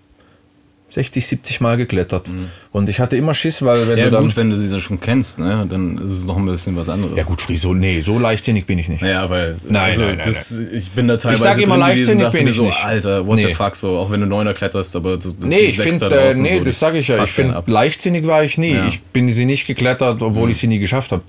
60, 0.91 1.25
70 1.27 1.61
Mal 1.61 1.77
geklettert. 1.77 2.31
Und 2.73 2.89
ich 2.89 2.99
hatte 3.01 3.17
immer 3.17 3.33
Schiss, 3.35 3.63
weil 3.63 3.87
wenn 3.89 3.95
Mhm. 3.95 3.99
Ja, 3.99 4.05
du 4.07 4.11
dann. 4.11 4.23
gut, 4.25 4.37
wenn 4.37 4.51
du 4.51 4.57
sie 4.59 4.81
schon 4.81 5.01
kennst, 5.01 5.39
ne, 5.39 5.67
dann 5.69 5.99
ist 5.99 6.11
es 6.11 6.27
noch 6.27 6.37
ein 6.37 6.47
bisschen 6.47 6.77
was 6.77 6.89
anderes. 6.89 7.17
ja 7.17 7.25
gut, 7.25 7.41
Friso, 7.43 7.75
nee, 7.75 8.01
so 8.01 8.19
leichtsinnig 8.19 8.67
bin 8.67 8.79
ich 8.79 8.89
nicht. 8.89 9.03
Ja, 9.03 9.29
weil 9.31 9.57
Nein, 9.69 9.83
also 9.91 10.03
nein, 10.03 10.17
nein, 10.19 10.27
das, 10.27 10.59
ich 10.59 10.91
bin 10.91 11.09
da 11.09 11.17
teilweise 11.17 11.43
sag 11.45 11.59
immer, 11.59 11.77
gewesen 11.77 11.81
leichtsinnig 11.81 12.23
dachte 12.25 12.37
bin 12.39 12.47
ich 12.49 12.57
so, 12.57 12.65
nicht. 12.65 12.85
Alter, 12.85 13.27
what 13.27 13.37
Nee. 13.37 13.47
the 13.49 13.55
fuck, 13.55 13.77
so, 13.77 13.97
auch 13.99 14.11
wenn 14.11 14.21
du 14.21 14.27
Neuner 14.27 14.53
kletterst, 14.55 14.95
aber 14.97 15.21
so, 15.21 15.33
Nee, 15.41 15.59
ich 15.61 15.79
finde, 15.79 16.07
äh, 16.07 16.35
nee, 16.35 16.61
das 16.61 16.79
sage 16.81 16.99
ich 16.99 17.09
ja. 17.09 17.23
Ich 17.25 17.31
finde, 17.31 17.63
leichtsinnig 17.67 18.27
war 18.27 18.43
ich 18.45 18.59
nie. 18.59 18.75
Ja. 18.75 18.83
Mhm. 18.83 18.89
Ich 18.89 19.01
bin 19.03 19.29
sie 19.33 19.45
nicht 19.47 19.67
geklettert, 19.67 20.23
obwohl 20.23 20.51
ich 20.51 20.59
sie 20.59 20.67
nie 20.67 20.79
geschafft 20.79 21.13
habe. 21.13 21.23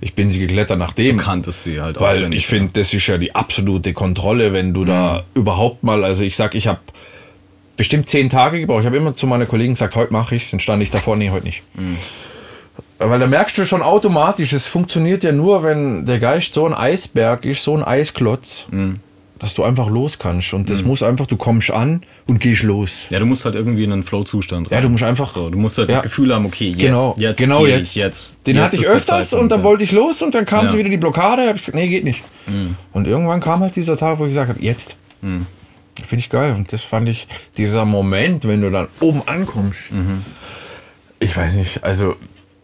Ich 0.00 0.14
bin 0.14 0.28
sie 0.30 0.38
geklettert 0.38 0.78
nachdem. 0.78 1.16
Du 1.16 1.24
kanntest 1.24 1.64
sie 1.64 1.80
halt 1.80 1.98
Weil 2.00 2.10
auswendig, 2.10 2.38
ich 2.40 2.46
finde, 2.46 2.70
das 2.74 2.94
ist 2.94 3.06
ja 3.08 3.18
die 3.18 3.34
absolute 3.34 3.92
Kontrolle, 3.92 4.52
wenn 4.52 4.72
du 4.72 4.84
da 4.84 5.24
Mhm. 5.34 5.40
überhaupt 5.40 5.82
mal, 5.82 6.04
also 6.04 6.22
ich 6.22 6.36
sag, 6.36 6.54
ich 6.54 6.68
habe 6.68 6.78
bestimmt 7.76 8.08
zehn 8.08 8.30
Tage 8.30 8.60
gebraucht. 8.60 8.80
Ich 8.80 8.86
habe 8.86 8.96
immer 8.96 9.16
zu 9.16 9.26
meinen 9.26 9.48
Kollegen 9.48 9.74
gesagt, 9.74 9.96
heute 9.96 10.12
mache 10.12 10.34
ich 10.36 10.44
es, 10.44 10.50
dann 10.50 10.60
stand 10.60 10.82
ich 10.82 10.90
davor, 10.90 11.16
nee, 11.16 11.30
heute 11.30 11.44
nicht. 11.46 11.62
Mhm. 11.74 11.96
Weil 12.98 13.18
da 13.18 13.26
merkst 13.26 13.58
du 13.58 13.64
schon 13.66 13.82
automatisch, 13.82 14.52
es 14.52 14.66
funktioniert 14.68 15.24
ja 15.24 15.32
nur, 15.32 15.62
wenn 15.62 16.06
der 16.06 16.18
Geist 16.18 16.54
so 16.54 16.64
ein 16.66 16.72
Eisberg 16.74 17.44
ist, 17.44 17.64
so 17.64 17.76
ein 17.76 17.82
Eisklotz, 17.82 18.66
Mhm. 18.70 19.00
dass 19.38 19.52
du 19.54 19.64
einfach 19.64 19.88
los 19.90 20.18
kannst. 20.18 20.54
Und 20.54 20.70
das 20.70 20.84
muss 20.84 21.02
einfach, 21.02 21.26
du 21.26 21.36
kommst 21.36 21.70
an 21.72 22.02
und 22.28 22.38
gehst 22.40 22.62
los. 22.62 23.08
Ja, 23.10 23.18
du 23.18 23.26
musst 23.26 23.44
halt 23.44 23.56
irgendwie 23.56 23.84
in 23.84 23.92
einen 23.92 24.04
Flow-Zustand 24.04 24.70
Ja, 24.70 24.80
du 24.80 24.88
musst 24.88 25.02
einfach. 25.02 25.28
So, 25.28 25.50
du 25.50 25.58
musst 25.58 25.76
halt 25.76 25.88
Ja. 25.90 25.96
das 25.96 26.02
Gefühl 26.04 26.32
haben, 26.32 26.46
okay, 26.46 26.68
jetzt, 26.68 26.78
Genau, 26.78 27.14
jetzt, 27.18 27.38
genau 27.40 27.66
jetzt. 27.66 27.90
Ich, 27.90 27.94
jetzt. 27.96 28.32
Den 28.46 28.56
jetzt 28.56 28.64
hatte 28.64 28.76
ich 28.76 28.86
öfters 28.86 29.06
Zeitpunkt, 29.30 29.42
und 29.42 29.48
dann 29.50 29.58
ja. 29.60 29.64
wollte 29.64 29.82
ich 29.84 29.92
los 29.92 30.22
und 30.22 30.34
dann 30.34 30.44
kam 30.46 30.66
Ja. 30.66 30.72
Mhm. 30.72 30.78
wieder 30.78 30.88
die 30.88 30.96
Blockade. 30.96 31.48
Hab 31.48 31.56
ich 31.56 31.66
nee, 31.74 31.88
geht 31.88 32.04
nicht. 32.04 32.22
Und 32.92 33.06
irgendwann 33.06 33.40
kam 33.40 33.60
halt 33.60 33.74
dieser 33.76 33.96
Tag, 33.98 34.18
wo 34.18 34.24
ich 34.24 34.30
gesagt 34.30 34.48
habe, 34.50 34.62
jetzt. 34.62 34.96
Finde 36.02 36.20
ich 36.20 36.30
geil. 36.30 36.52
Und 36.54 36.72
das 36.72 36.82
fand 36.82 37.08
ich, 37.08 37.26
dieser 37.56 37.84
Moment, 37.84 38.46
wenn 38.46 38.60
du 38.60 38.70
dann 38.70 38.88
oben 39.00 39.22
ankommst. 39.26 39.92
Mhm. 39.92 40.22
Ich 41.20 41.36
weiß 41.36 41.56
nicht, 41.56 41.84
also 41.84 42.16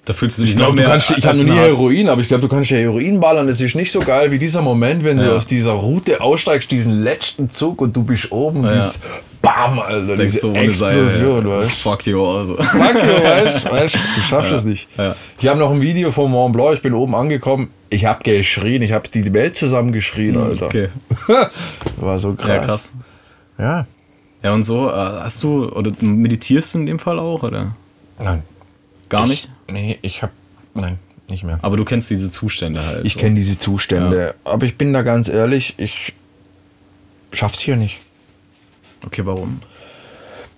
Da 0.04 0.12
fühlst 0.14 0.38
du 0.38 0.42
dich 0.42 0.52
ich 0.52 0.56
glaube, 0.56 0.76
du 0.76 0.84
kannst, 0.84 1.10
ich 1.16 1.24
habe 1.26 1.38
noch 1.38 1.44
nie 1.44 1.58
Heroin, 1.58 2.08
aber 2.08 2.20
ich 2.22 2.28
glaube, 2.28 2.40
du 2.40 2.48
kannst 2.48 2.70
ja 2.70 2.78
Heroin 2.78 3.20
ballern. 3.20 3.46
Das 3.46 3.60
ist 3.60 3.74
nicht 3.76 3.92
so 3.92 4.00
geil 4.00 4.30
wie 4.32 4.38
dieser 4.38 4.60
Moment, 4.62 5.04
wenn 5.04 5.18
du 5.18 5.24
Ja. 5.26 5.32
aus 5.32 5.46
dieser 5.46 5.72
Route 5.72 6.20
aussteigst, 6.20 6.70
diesen 6.70 7.02
letzten 7.02 7.48
Zug 7.50 7.80
und 7.80 7.94
du 7.96 8.02
bist 8.02 8.32
oben, 8.32 8.64
Ja. 8.64 8.72
dieses 8.74 8.98
Bam, 9.40 9.78
Alter, 9.78 10.16
Denkst 10.16 10.32
diese 10.32 10.40
du 10.48 10.48
ohne 10.58 10.72
Seil, 10.74 10.98
Explosion, 10.98 11.48
ja. 11.48 11.58
weißt 11.58 11.80
Fuck 11.80 12.06
you, 12.06 12.26
also. 12.26 12.56
Fuck 12.56 12.94
you, 12.94 13.24
weißt, 13.24 13.64
weißt, 13.70 13.94
du 13.94 14.20
schaffst 14.28 14.52
es 14.52 14.64
nicht. 14.64 14.88
Ich 15.40 15.46
habe 15.48 15.58
noch 15.58 15.70
ein 15.70 15.80
Video 15.80 16.10
vom 16.10 16.30
Mont 16.32 16.52
Blanc, 16.54 16.74
ich 16.74 16.82
bin 16.82 16.92
oben 16.92 17.14
angekommen, 17.14 17.70
ich 17.88 18.04
habe 18.04 18.22
geschrien, 18.22 18.82
ich 18.82 18.92
habe 18.92 19.08
die 19.08 19.32
Welt 19.32 19.56
zusammengeschrien, 19.56 20.36
Alter. 20.36 20.66
Okay. 20.66 20.88
War 21.96 22.18
so 22.18 22.34
krass. 22.34 22.66
Krass. 22.66 22.92
Ja. 23.60 23.86
Ja, 24.42 24.54
und 24.54 24.62
so, 24.62 24.88
äh, 24.88 24.92
hast 24.92 25.42
du, 25.42 25.68
oder 25.68 25.92
meditierst 26.00 26.74
du 26.74 26.78
in 26.78 26.86
dem 26.86 26.98
Fall 26.98 27.18
auch, 27.18 27.42
oder? 27.42 27.74
Nein. 28.18 28.42
Gar 29.10 29.26
nicht? 29.26 29.50
Nee, 29.68 29.98
ich 30.02 30.22
habe, 30.22 30.32
nein, 30.72 30.98
nicht 31.28 31.44
mehr. 31.44 31.58
Aber 31.62 31.76
du 31.76 31.84
kennst 31.84 32.10
diese 32.10 32.30
Zustände 32.30 32.84
halt. 32.86 33.04
Ich 33.04 33.18
kenne 33.18 33.34
diese 33.34 33.58
Zustände, 33.58 34.34
aber 34.44 34.64
ich 34.64 34.76
bin 34.78 34.92
da 34.94 35.02
ganz 35.02 35.28
ehrlich, 35.28 35.74
ich 35.76 36.14
schaff's 37.32 37.60
hier 37.60 37.76
nicht. 37.76 37.98
Okay, 39.04 39.26
warum? 39.26 39.60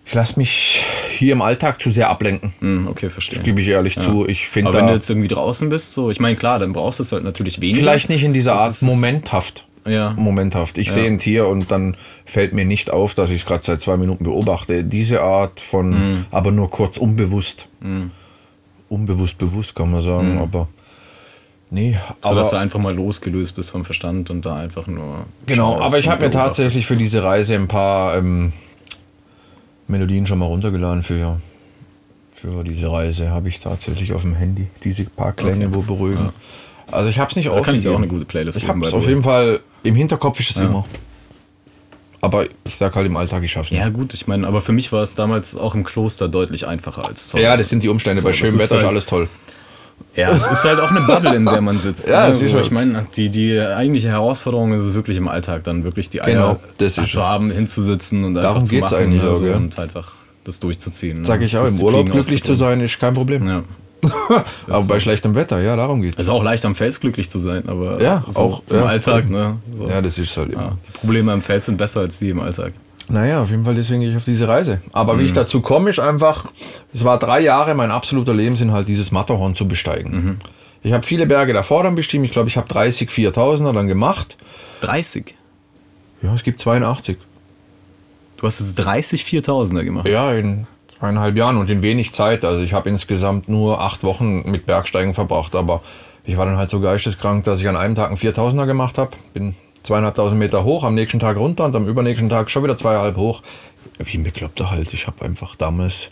Ich 0.04 0.14
lasse 0.14 0.38
mich 0.38 0.84
hier 1.10 1.32
im 1.32 1.42
Alltag 1.42 1.80
zu 1.80 1.90
sehr 1.90 2.08
ablenken, 2.10 2.52
Hm, 2.60 2.88
okay, 2.88 3.08
verstehe. 3.08 3.38
gebe 3.40 3.60
ich 3.60 3.68
ehrlich 3.68 3.98
zu. 3.98 4.28
Ich 4.28 4.48
finde 4.48 4.70
Aber 4.70 4.78
wenn 4.78 4.86
du 4.88 4.92
jetzt 4.92 5.08
irgendwie 5.08 5.28
draußen 5.28 5.68
bist, 5.68 5.92
so, 5.92 6.10
ich 6.10 6.20
meine, 6.20 6.36
klar, 6.36 6.58
dann 6.58 6.72
brauchst 6.72 6.98
du 6.98 7.02
es 7.04 7.12
halt 7.12 7.24
natürlich 7.24 7.60
weniger. 7.60 7.78
vielleicht 7.78 8.08
nicht 8.08 8.22
in 8.24 8.32
dieser 8.34 8.52
Das 8.52 8.82
Art 8.82 8.90
momenthaft. 8.92 9.64
Ja. 9.86 10.12
Momenthaft. 10.16 10.78
Ich 10.78 10.92
sehe 10.92 11.06
ein 11.06 11.18
Tier 11.18 11.46
und 11.48 11.70
dann 11.70 11.96
fällt 12.24 12.52
mir 12.52 12.64
nicht 12.64 12.90
auf, 12.90 13.14
dass 13.14 13.30
ich 13.30 13.40
es 13.40 13.46
gerade 13.46 13.64
seit 13.64 13.80
zwei 13.80 13.96
Minuten 13.96 14.22
beobachte. 14.24 14.84
Diese 14.84 15.22
Art 15.22 15.58
von, 15.60 15.90
Mhm. 15.90 16.26
aber 16.30 16.50
nur 16.52 16.70
kurz 16.70 16.96
unbewusst. 16.98 17.66
Unbewusst, 18.88 19.38
bewusst 19.38 19.74
kann 19.74 19.90
man 19.90 20.00
sagen, 20.02 20.38
aber 20.38 20.68
nee. 21.70 21.90
Mhm. 21.92 21.94
So, 22.22 22.28
aber, 22.28 22.36
dass 22.36 22.50
du 22.50 22.56
einfach 22.58 22.78
mal 22.78 22.94
losgelöst 22.94 23.56
bist 23.56 23.70
vom 23.72 23.84
Verstand 23.84 24.30
und 24.30 24.44
da 24.46 24.56
einfach 24.56 24.86
nur. 24.86 25.26
genau, 25.46 25.80
aber 25.80 25.98
ich 25.98 26.08
habe 26.08 26.24
mir 26.26 26.30
tatsächlich 26.30 26.86
für 26.86 26.96
diese 26.96 27.22
Reise 27.24 27.54
ein 27.56 27.68
paar 27.68 28.16
ähm, 28.18 28.52
Melodien 29.88 30.26
schon 30.26 30.38
mal 30.38 30.46
runtergeladen 30.46 31.02
für, 31.02 31.40
für 32.34 32.62
diese 32.64 32.90
Reise. 32.92 33.30
Habe 33.30 33.48
ich 33.48 33.60
tatsächlich 33.60 34.12
auf 34.12 34.22
dem 34.22 34.34
Handy. 34.34 34.68
Diese 34.84 35.04
paar 35.04 35.32
Klänge, 35.32 35.66
Okay. 35.66 35.74
wo 35.74 35.82
beruhigen. 35.82 36.30
Also 36.92 37.08
ich 37.08 37.18
habe 37.18 37.30
es 37.30 37.36
nicht 37.36 37.48
Da 37.48 37.60
kann 37.60 37.74
ich 37.74 37.82
dir 37.82 37.90
auch 37.92 37.96
eine 37.98 38.06
gute 38.08 38.24
Playlist 38.24 38.58
Ich 38.58 38.68
habe 38.68 38.78
es 38.86 38.92
auf 38.92 39.06
jeden 39.08 39.22
Fall 39.22 39.60
im 39.82 39.94
Hinterkopf 39.94 40.38
ist 40.40 40.50
es 40.50 40.56
Ja. 40.56 40.66
immer. 40.66 40.84
Aber 42.20 42.44
ich 42.44 42.76
sag 42.78 42.94
halt 42.94 43.06
im 43.06 43.16
Alltag, 43.16 43.42
ich 43.42 43.50
schaff's 43.50 43.72
nicht. 43.72 43.80
Ja, 43.80 43.88
gut, 43.88 44.14
ich 44.14 44.28
meine, 44.28 44.46
aber 44.46 44.60
für 44.60 44.70
mich 44.70 44.92
war 44.92 45.02
es 45.02 45.16
damals 45.16 45.56
auch 45.56 45.74
im 45.74 45.82
Kloster 45.82 46.28
deutlich 46.28 46.68
einfacher 46.68 47.04
als 47.08 47.28
zu 47.30 47.38
Ja, 47.38 47.56
das 47.56 47.68
sind 47.68 47.82
die 47.82 47.88
Umstände. 47.88 48.20
So, 48.20 48.28
Bei 48.28 48.32
schönem 48.32 48.54
ist 48.54 48.60
Wetter 48.60 48.76
ist 48.76 48.82
halt- 48.82 48.92
alles 48.92 49.06
toll. 49.06 49.28
Ja, 50.14 50.30
es 50.30 50.46
ist 50.46 50.64
halt 50.64 50.78
auch 50.78 50.90
eine 50.90 51.00
Bubble, 51.00 51.34
in 51.34 51.44
der 51.44 51.60
man 51.60 51.78
sitzt. 51.80 52.06
Ja, 52.08 52.24
ne? 52.24 52.28
das 52.28 52.42
ist 52.42 52.48
so, 52.50 52.54
halt- 52.54 52.66
ich 52.66 52.70
meine, 52.70 53.06
die, 53.16 53.28
die 53.30 53.58
eigentliche 53.60 54.08
Herausforderung 54.08 54.72
ist 54.72 54.82
es 54.82 54.94
wirklich 54.94 55.16
im 55.16 55.26
Alltag, 55.26 55.64
dann 55.64 55.82
wirklich 55.84 56.10
die 56.10 56.18
Genau, 56.18 56.60
das 56.78 56.98
ist 56.98 57.10
zu 57.10 57.26
haben, 57.26 57.50
hinzusitzen 57.50 58.22
und 58.24 58.34
Darum 58.34 58.56
einfach 58.56 58.68
zu 58.68 58.74
machen 58.76 58.94
eigentlich 58.98 59.22
ne, 59.22 59.30
auch, 59.30 59.34
so, 59.34 59.44
gell? 59.44 59.54
und 59.54 59.78
einfach 59.78 60.12
das 60.44 60.60
durchzuziehen. 60.60 61.22
ne? 61.22 61.26
Sag 61.26 61.40
ich 61.42 61.56
auch, 61.56 61.66
im 61.66 61.80
Urlaub 61.80 62.10
glücklich 62.10 62.42
zu 62.44 62.54
sein, 62.54 62.80
ist 62.80 63.00
kein 63.00 63.14
Problem. 63.14 63.46
Ja. 63.48 63.62
Aber 64.68 64.86
bei 64.88 64.98
schlechtem 65.00 65.34
Wetter, 65.34 65.60
ja, 65.60 65.76
darum 65.76 66.02
geht's. 66.02 66.16
Es 66.16 66.22
ist 66.22 66.28
auch 66.28 66.42
leicht 66.42 66.64
am 66.64 66.74
Fels 66.74 66.98
glücklich 67.00 67.30
zu 67.30 67.38
sein, 67.38 67.68
aber 67.68 68.02
Ja, 68.02 68.24
so 68.26 68.40
auch, 68.40 68.62
im 68.68 68.76
ja. 68.76 68.82
Alltag, 68.84 69.30
ne? 69.30 69.58
So. 69.72 69.88
Ja, 69.88 70.00
das 70.02 70.18
ist 70.18 70.36
halt. 70.36 70.52
Ja, 70.52 70.72
die 70.86 70.90
Probleme 70.90 71.32
am 71.32 71.40
Fels 71.42 71.66
sind 71.66 71.76
besser 71.78 72.00
als 72.00 72.18
die 72.18 72.30
im 72.30 72.40
Alltag. 72.40 72.72
Naja, 73.08 73.42
auf 73.42 73.50
jeden 73.50 73.64
Fall 73.64 73.74
deswegen 73.74 74.00
gehe 74.00 74.10
ich 74.10 74.16
auf 74.16 74.24
diese 74.24 74.48
Reise. 74.48 74.80
Aber 74.92 75.14
Mhm. 75.14 75.18
wie 75.20 75.24
ich 75.26 75.32
dazu 75.32 75.60
komme, 75.60 75.90
ist 75.90 75.98
einfach, 76.00 76.46
es 76.92 77.04
war 77.04 77.18
drei 77.18 77.40
Jahre 77.40 77.74
mein 77.74 77.90
absoluter 77.90 78.34
Lebensinhalt, 78.34 78.88
dieses 78.88 79.12
Matterhorn 79.12 79.54
zu 79.54 79.68
besteigen. 79.68 80.12
Mhm. 80.12 80.38
Ich 80.82 80.92
habe 80.92 81.04
viele 81.04 81.26
Berge 81.26 81.52
davor 81.52 81.84
dann 81.84 81.94
bestimmt. 81.94 82.24
Ich 82.24 82.32
glaube, 82.32 82.48
ich 82.48 82.56
habe 82.56 82.66
30 82.68 83.08
4000er 83.10 83.72
dann 83.72 83.86
gemacht. 83.86 84.36
30. 84.80 85.34
Ja, 86.22 86.34
es 86.34 86.42
gibt 86.42 86.58
82. 86.60 87.18
Du 88.36 88.46
hast 88.46 88.58
jetzt 88.58 88.74
30 88.76 89.24
4000er 89.24 89.84
gemacht. 89.84 90.08
Ja, 90.08 90.32
in 90.32 90.66
zweieinhalb 91.02 91.36
Jahren 91.36 91.56
und 91.56 91.68
in 91.68 91.82
wenig 91.82 92.12
Zeit. 92.12 92.44
Also 92.44 92.62
ich 92.62 92.74
habe 92.74 92.88
insgesamt 92.88 93.48
nur 93.48 93.80
acht 93.80 94.04
Wochen 94.04 94.48
mit 94.48 94.66
Bergsteigen 94.66 95.14
verbracht. 95.14 95.56
Aber 95.56 95.82
ich 96.24 96.36
war 96.36 96.46
dann 96.46 96.56
halt 96.56 96.70
so 96.70 96.78
geisteskrank, 96.78 97.42
dass 97.42 97.60
ich 97.60 97.66
an 97.66 97.76
einem 97.76 97.96
Tag 97.96 98.06
einen 98.06 98.18
4000er 98.18 98.66
gemacht 98.66 98.98
habe. 98.98 99.10
Bin 99.34 99.56
zweieinhalbtausend 99.82 100.38
Meter 100.38 100.62
hoch, 100.62 100.84
am 100.84 100.94
nächsten 100.94 101.18
Tag 101.18 101.38
runter 101.38 101.64
und 101.64 101.74
am 101.74 101.88
übernächsten 101.88 102.28
Tag 102.28 102.50
schon 102.50 102.62
wieder 102.62 102.76
zweieinhalb 102.76 103.16
hoch. 103.16 103.42
Wie 103.98 104.16
ein 104.16 104.22
Bekloppter 104.22 104.70
halt. 104.70 104.94
Ich 104.94 105.08
habe 105.08 105.24
einfach 105.24 105.56
damals 105.56 106.10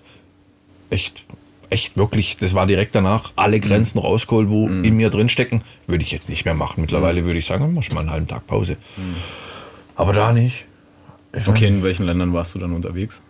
echt, 0.90 1.24
echt 1.68 1.96
wirklich, 1.96 2.36
das 2.38 2.54
war 2.54 2.66
direkt 2.66 2.96
danach, 2.96 3.32
alle 3.36 3.60
Grenzen 3.60 4.00
rausgeholt, 4.00 4.50
wo 4.50 4.66
in 4.66 4.96
mir 4.96 5.10
drin 5.10 5.28
stecken. 5.28 5.62
Würde 5.86 6.02
ich 6.02 6.10
jetzt 6.10 6.28
nicht 6.28 6.44
mehr 6.44 6.54
machen. 6.54 6.80
Mittlerweile 6.80 7.24
würde 7.24 7.38
ich 7.38 7.46
sagen, 7.46 7.72
mach 7.74 7.88
mal 7.92 8.00
einen 8.00 8.10
halben 8.10 8.26
Tag 8.26 8.48
Pause. 8.48 8.76
Aber 9.94 10.12
da 10.12 10.32
nicht. 10.32 10.64
Ich 11.32 11.46
Okay, 11.46 11.68
in 11.68 11.84
welchen 11.84 12.06
Ländern 12.06 12.32
warst 12.32 12.56
du 12.56 12.58
dann 12.58 12.72
unterwegs? 12.72 13.22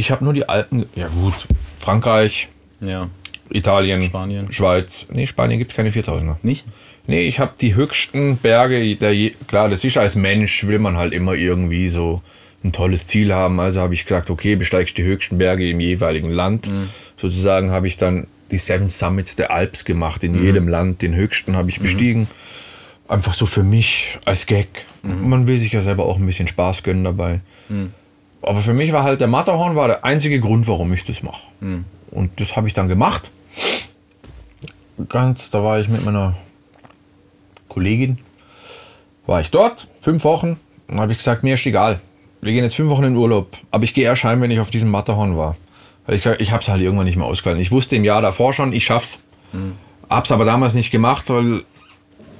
Ich 0.00 0.10
habe 0.10 0.24
nur 0.24 0.32
die 0.32 0.48
Alpen, 0.48 0.86
ja 0.96 1.08
gut, 1.08 1.46
Frankreich, 1.78 2.48
Ja. 2.80 3.08
Italien, 3.52 4.00
Spanien. 4.02 4.52
Schweiz. 4.52 5.06
Nee, 5.12 5.26
Spanien 5.26 5.58
gibt 5.58 5.72
es 5.72 5.76
keine 5.76 5.90
4000er. 5.90 6.36
Nicht? 6.42 6.64
Nee, 7.06 7.22
ich 7.22 7.40
habe 7.40 7.52
die 7.60 7.74
höchsten 7.74 8.36
Berge, 8.36 8.94
der 8.96 9.12
je, 9.12 9.34
klar, 9.48 9.68
das 9.68 9.84
ist 9.84 9.96
als 9.98 10.14
Mensch, 10.14 10.66
will 10.66 10.78
man 10.78 10.96
halt 10.96 11.12
immer 11.12 11.34
irgendwie 11.34 11.88
so 11.88 12.22
ein 12.62 12.70
tolles 12.72 13.06
Ziel 13.06 13.34
haben. 13.34 13.58
Also 13.58 13.80
habe 13.80 13.94
ich 13.94 14.04
gesagt, 14.04 14.30
okay, 14.30 14.54
besteigst 14.54 14.96
die 14.96 15.02
höchsten 15.02 15.38
Berge 15.38 15.68
im 15.68 15.80
jeweiligen 15.80 16.30
Land. 16.30 16.70
Sozusagen 17.16 17.70
habe 17.72 17.88
ich 17.88 17.96
dann 17.96 18.28
die 18.52 18.58
Seven 18.58 18.88
Summits 18.88 19.34
der 19.34 19.50
Alps 19.50 19.84
gemacht, 19.84 20.22
in 20.22 20.40
jedem 20.40 20.68
Land. 20.68 21.02
Den 21.02 21.14
höchsten 21.14 21.56
habe 21.56 21.68
ich 21.70 21.80
bestiegen. 21.80 22.28
Einfach 23.08 23.34
so 23.34 23.46
für 23.46 23.64
mich 23.64 24.18
als 24.24 24.46
Gag. 24.46 24.68
Man 25.02 25.48
will 25.48 25.58
sich 25.58 25.72
ja 25.72 25.80
selber 25.80 26.04
auch 26.04 26.18
ein 26.18 26.26
bisschen 26.26 26.46
Spaß 26.46 26.84
gönnen 26.84 27.02
dabei. 27.02 27.40
Aber 28.42 28.60
für 28.60 28.72
mich 28.72 28.92
war 28.92 29.02
halt 29.04 29.20
der 29.20 29.28
Matterhorn 29.28 29.76
war 29.76 29.88
der 29.88 30.04
einzige 30.04 30.40
Grund, 30.40 30.66
warum 30.66 30.92
ich 30.92 31.04
das 31.04 31.22
mache. 31.22 31.42
Und 32.10 32.40
das 32.40 32.56
habe 32.56 32.68
ich 32.68 32.74
dann 32.74 32.88
gemacht. 32.88 33.30
Ganz, 35.08 35.50
da 35.50 35.62
war 35.62 35.80
ich 35.80 35.88
mit 35.88 36.04
meiner 36.04 36.34
Kollegin, 37.68 38.18
war 39.26 39.40
ich 39.40 39.50
dort, 39.50 39.86
fünf 40.00 40.24
Wochen. 40.24 40.58
Dann 40.88 41.00
habe 41.00 41.12
ich 41.12 41.18
gesagt, 41.18 41.42
mir 41.42 41.54
ist 41.54 41.64
egal. 41.66 42.00
Wir 42.40 42.52
gehen 42.52 42.64
jetzt 42.64 42.74
fünf 42.76 42.90
Wochen 42.90 43.04
in 43.04 43.16
Urlaub. 43.16 43.56
Aber 43.70 43.84
ich 43.84 43.94
gehe 43.94 44.04
erst 44.04 44.24
heim, 44.24 44.40
wenn 44.40 44.50
ich 44.50 44.60
auf 44.60 44.70
diesem 44.70 44.90
Matterhorn 44.90 45.36
war. 45.36 45.56
Weil 46.06 46.16
ich, 46.16 46.26
ich 46.26 46.50
habe 46.52 46.62
es 46.62 46.68
halt 46.68 46.80
irgendwann 46.80 47.04
nicht 47.06 47.16
mehr 47.16 47.26
ausgehalten. 47.26 47.60
Ich 47.62 47.70
wusste 47.70 47.96
im 47.96 48.04
Jahr 48.04 48.22
davor 48.22 48.52
schon, 48.52 48.72
ich 48.72 48.84
schaff's. 48.84 49.20
Hab's 50.08 50.32
aber 50.32 50.44
damals 50.44 50.74
nicht 50.74 50.90
gemacht, 50.90 51.28
weil 51.28 51.62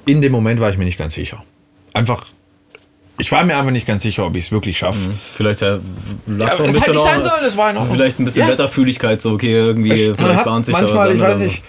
in 0.06 0.20
dem 0.22 0.32
Moment 0.32 0.58
war 0.60 0.70
ich 0.70 0.78
mir 0.78 0.84
nicht 0.84 0.98
ganz 0.98 1.14
sicher. 1.14 1.44
Einfach, 1.92 2.26
ich 3.20 3.30
war 3.33 3.44
mir 3.44 3.56
einfach 3.56 3.70
nicht 3.70 3.87
ganz 3.87 4.02
sicher, 4.02 4.26
ob 4.26 4.35
ich 4.37 4.44
es 4.46 4.52
wirklich 4.52 4.78
schaffe. 4.78 4.98
Vielleicht 5.35 5.61
ja, 5.61 5.78
lag 6.26 6.48
Ja, 6.48 6.54
so 6.54 6.62
ein 6.64 6.72
bisschen 6.72 6.96
auch- 6.96 7.02
sein 7.04 7.22
sollen, 7.22 7.42
das 7.42 7.56
war 7.56 7.72
so. 7.72 7.85
Vielleicht 7.85 8.18
ein 8.18 8.24
bisschen 8.24 8.42
Ja. 8.44 8.48
Wetterfühligkeit, 8.48 9.20
so 9.22 9.33
okay, 9.33 9.52
irgendwie, 9.52 9.92
Ich- 9.92 10.16
vielleicht 10.16 10.37
hat 10.38 10.44
bahnt 10.44 10.66
sich 10.66 10.74
da 10.74 10.80
manchmal, 10.83 11.06
was 11.09 11.14
ich 11.14 11.20
an 11.22 11.28
weiß 11.28 11.37
oder 11.37 11.44
nicht, 11.44 11.62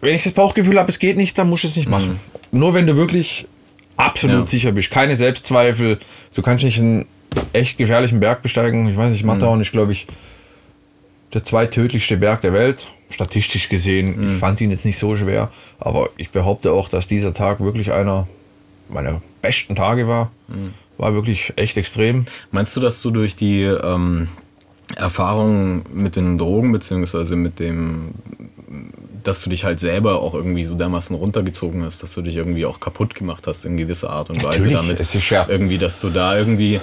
wenn 0.00 0.14
ich 0.14 0.24
das 0.24 0.32
Bauchgefühl 0.32 0.78
habe, 0.78 0.88
es 0.88 0.98
geht 0.98 1.16
nicht, 1.16 1.38
dann 1.38 1.48
musst 1.48 1.64
du 1.64 1.68
es 1.68 1.76
nicht 1.76 1.88
machen. 1.88 2.18
Nur 2.50 2.74
wenn 2.74 2.86
du 2.86 2.96
wirklich 2.96 3.46
absolut 3.96 4.38
Ja. 4.40 4.46
sicher 4.46 4.72
bist, 4.72 4.90
keine 4.90 5.14
Selbstzweifel, 5.16 6.00
du 6.34 6.42
kannst 6.42 6.64
nicht 6.64 6.78
einen 6.78 7.06
echt 7.52 7.78
gefährlichen 7.78 8.18
Berg 8.20 8.42
besteigen. 8.42 8.88
Ich 8.88 8.96
weiß 8.96 9.12
nicht, 9.12 9.24
Matterhorn 9.24 9.60
ist, 9.60 9.70
glaube 9.72 9.92
ich, 9.92 10.06
der 11.34 11.44
zweittödlichste 11.44 12.16
Berg 12.16 12.40
der 12.42 12.52
Welt. 12.52 12.86
Statistisch 13.10 13.68
gesehen, 13.68 14.32
ich 14.32 14.38
fand 14.38 14.58
ihn 14.62 14.70
jetzt 14.70 14.86
nicht 14.86 14.98
so 14.98 15.14
schwer, 15.16 15.50
aber 15.78 16.08
ich 16.16 16.30
behaupte 16.30 16.72
auch, 16.72 16.88
dass 16.88 17.06
dieser 17.06 17.34
Tag 17.34 17.60
wirklich 17.60 17.92
einer 17.92 18.26
meiner 18.92 19.20
besten 19.40 19.74
Tage 19.74 20.06
war. 20.08 20.30
War 20.98 21.14
wirklich 21.14 21.52
echt 21.56 21.76
extrem. 21.76 22.26
Meinst 22.50 22.76
du, 22.76 22.80
dass 22.80 23.00
du 23.02 23.10
durch 23.10 23.34
die 23.34 23.62
ähm, 23.62 24.28
Erfahrung 24.96 25.84
mit 25.92 26.16
den 26.16 26.38
Drogen, 26.38 26.72
beziehungsweise 26.72 27.34
mit 27.36 27.58
dem, 27.58 28.10
dass 29.24 29.42
du 29.42 29.50
dich 29.50 29.64
halt 29.64 29.80
selber 29.80 30.20
auch 30.20 30.34
irgendwie 30.34 30.64
so 30.64 30.76
dermaßen 30.76 31.16
runtergezogen 31.16 31.82
hast, 31.82 32.02
dass 32.02 32.14
du 32.14 32.22
dich 32.22 32.36
irgendwie 32.36 32.66
auch 32.66 32.80
kaputt 32.80 33.14
gemacht 33.14 33.46
hast 33.46 33.64
in 33.64 33.76
gewisser 33.76 34.10
Art 34.10 34.30
und 34.30 34.36
Weise 34.44 34.66
Natürlich, 34.68 34.76
damit? 34.76 35.00
es 35.00 35.14
ist 35.14 35.30
ja- 35.30 35.46
Irgendwie, 35.48 35.78
dass 35.78 36.00
du 36.00 36.10
da 36.10 36.36
irgendwie 36.36 36.80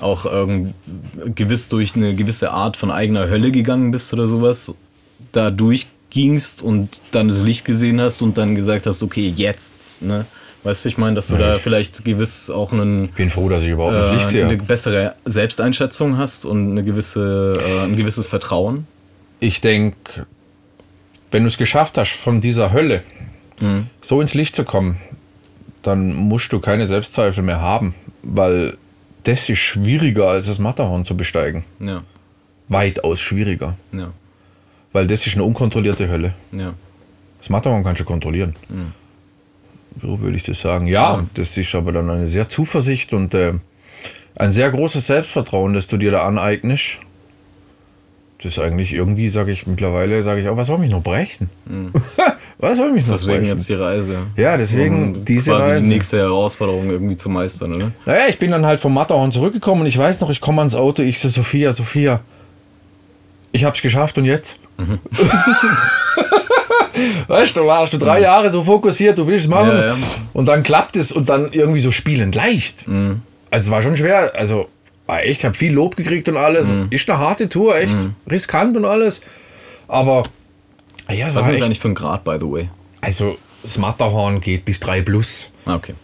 auch 0.00 0.24
irgend, 0.26 0.74
gewiss 1.36 1.68
durch 1.68 1.94
eine 1.94 2.14
gewisse 2.16 2.50
Art 2.50 2.76
von 2.76 2.90
eigener 2.90 3.28
Hölle 3.28 3.52
gegangen 3.52 3.92
bist 3.92 4.12
oder 4.12 4.26
sowas, 4.26 4.74
da 5.30 5.50
durchgingst 5.52 6.60
und 6.62 7.00
dann 7.12 7.28
das 7.28 7.42
Licht 7.42 7.64
gesehen 7.64 8.00
hast 8.00 8.20
und 8.22 8.36
dann 8.36 8.56
gesagt 8.56 8.86
hast, 8.86 9.02
okay, 9.04 9.32
jetzt, 9.36 9.74
ne? 10.00 10.26
Weißt 10.64 10.84
du, 10.84 10.88
ich 10.88 10.96
meine, 10.96 11.16
dass 11.16 11.26
du 11.26 11.36
da 11.36 11.58
vielleicht 11.58 12.04
gewiss 12.04 12.48
auch 12.48 12.72
einen 12.72 13.08
Bin 13.08 13.30
froh, 13.30 13.48
dass 13.48 13.62
ich 13.64 13.70
überhaupt 13.70 13.94
das 13.94 14.12
Licht 14.12 14.26
äh, 14.26 14.30
sehe. 14.30 14.44
eine 14.46 14.56
bessere 14.56 15.16
Selbsteinschätzung 15.24 16.18
hast 16.18 16.44
und 16.46 16.70
eine 16.70 16.84
gewisse, 16.84 17.52
äh, 17.58 17.84
ein 17.84 17.96
gewisses 17.96 18.28
Vertrauen. 18.28 18.86
Ich 19.40 19.60
denke, 19.60 20.26
wenn 21.32 21.42
du 21.42 21.48
es 21.48 21.58
geschafft 21.58 21.98
hast, 21.98 22.12
von 22.12 22.40
dieser 22.40 22.72
Hölle 22.72 23.02
so 24.00 24.20
ins 24.20 24.34
Licht 24.34 24.56
zu 24.56 24.64
kommen, 24.64 24.96
dann 25.82 26.14
musst 26.14 26.52
du 26.52 26.58
keine 26.58 26.86
Selbstzweifel 26.86 27.44
mehr 27.44 27.60
haben, 27.60 27.94
weil 28.22 28.76
das 29.22 29.48
ist 29.48 29.58
schwieriger 29.58 30.28
als 30.28 30.46
das 30.46 30.58
Matterhorn 30.58 31.04
zu 31.04 31.16
besteigen. 31.16 31.64
Ja, 31.78 32.02
Weitaus 32.68 33.20
schwieriger, 33.20 33.76
ja, 33.92 34.12
weil 34.92 35.06
das 35.06 35.26
ist 35.26 35.34
eine 35.34 35.44
unkontrollierte 35.44 36.08
Hölle. 36.08 36.34
ja. 36.52 36.74
Das 37.38 37.50
Matterhorn 37.50 37.82
kannst 37.82 38.00
du 38.00 38.04
kontrollieren. 38.04 38.54
So 40.00 40.20
würde 40.20 40.36
ich 40.36 40.42
das 40.42 40.60
sagen. 40.60 40.86
Ja, 40.86 41.16
Ja. 41.16 41.26
das 41.34 41.56
ist 41.56 41.74
aber 41.74 41.92
dann 41.92 42.08
eine 42.10 42.26
sehr 42.26 42.48
Zuversicht 42.48 43.12
und 43.12 43.34
äh, 43.34 43.52
ein 44.36 44.52
sehr 44.52 44.70
großes 44.70 45.06
Selbstvertrauen, 45.06 45.74
das 45.74 45.86
du 45.86 45.96
dir 45.96 46.10
da 46.10 46.24
aneignest. 46.26 46.98
Das 48.38 48.52
ist 48.52 48.58
eigentlich 48.58 48.92
irgendwie, 48.92 49.28
sage 49.28 49.52
ich 49.52 49.68
mittlerweile, 49.68 50.22
sage 50.24 50.40
ich 50.40 50.48
auch, 50.48 50.56
was 50.56 50.66
soll 50.66 50.78
mich 50.78 50.90
noch 50.90 51.02
brechen? 51.02 51.48
was 52.58 52.76
soll 52.76 52.90
mich 52.90 53.04
noch 53.06 53.12
Deswegen 53.12 53.38
brechen? 53.38 53.48
jetzt 53.50 53.68
die 53.68 53.74
Reise. 53.74 54.16
Ja, 54.36 54.56
deswegen 54.56 55.14
Um 55.16 55.24
diese 55.24 55.52
quasi 55.52 55.70
Reise. 55.72 55.82
die 55.86 55.88
nächste 55.94 56.18
Herausforderung 56.18 56.90
irgendwie 56.90 57.16
zu 57.16 57.28
meistern, 57.30 57.72
oder? 57.74 57.92
Naja, 58.04 58.22
ich 58.28 58.38
bin 58.40 58.50
dann 58.50 58.66
halt 58.66 58.80
vom 58.80 58.94
Matterhorn 58.94 59.30
zurückgekommen 59.30 59.82
und 59.82 59.86
ich 59.86 59.96
weiß 59.96 60.18
noch, 60.20 60.30
ich 60.30 60.40
komme 60.40 60.60
ans 60.60 60.74
Auto, 60.74 61.02
ich 61.02 61.20
so, 61.20 61.28
Sophia, 61.28 61.72
Sophia, 61.72 62.18
ich 63.52 63.62
hab's 63.64 63.80
geschafft 63.80 64.18
und 64.18 64.24
jetzt? 64.24 64.58
Mhm. 64.88 64.98
weißt 67.28 67.56
du, 67.56 67.66
warst 67.66 67.92
du 67.92 67.98
drei 67.98 68.20
Jahre 68.20 68.50
so 68.50 68.62
fokussiert, 68.62 69.18
du 69.18 69.26
willst 69.26 69.44
es 69.44 69.50
machen 69.50 69.68
Ja, 69.76 69.86
ja. 69.88 69.96
und 70.32 70.46
dann 70.46 70.62
klappt 70.62 70.96
es 70.96 71.12
und 71.12 71.28
dann 71.28 71.52
irgendwie 71.52 71.80
so 71.80 71.90
spielend 71.90 72.34
leicht. 72.34 72.86
Mhm. 72.86 73.22
Also 73.50 73.68
es 73.68 73.70
war 73.70 73.82
schon 73.82 73.96
schwer, 73.96 74.32
also 74.34 74.68
war 75.06 75.22
echt, 75.24 75.44
hab 75.44 75.56
viel 75.56 75.72
Lob 75.72 75.96
gekriegt 75.96 76.28
und 76.28 76.36
alles. 76.36 76.68
Mhm. 76.68 76.86
Ist 76.90 77.08
eine 77.10 77.18
harte 77.18 77.48
Tour, 77.48 77.76
echt 77.76 77.96
riskant 78.30 78.76
und 78.76 78.84
alles. 78.84 79.20
Aber 79.88 80.22
ja, 81.10 81.34
Was 81.34 81.46
ist 81.48 81.62
eigentlich 81.62 81.80
für 81.80 81.88
ein 81.88 81.94
Grad, 81.94 82.24
by 82.24 82.36
the 82.40 82.46
way? 82.46 82.68
also 83.00 83.36
das 83.62 83.78
Matterhorn 83.78 84.40
geht 84.40 84.64
bis 84.64 84.80
3 84.80 85.02
plus. 85.02 85.48
Ah, 85.66 85.74
okay. 85.76 85.94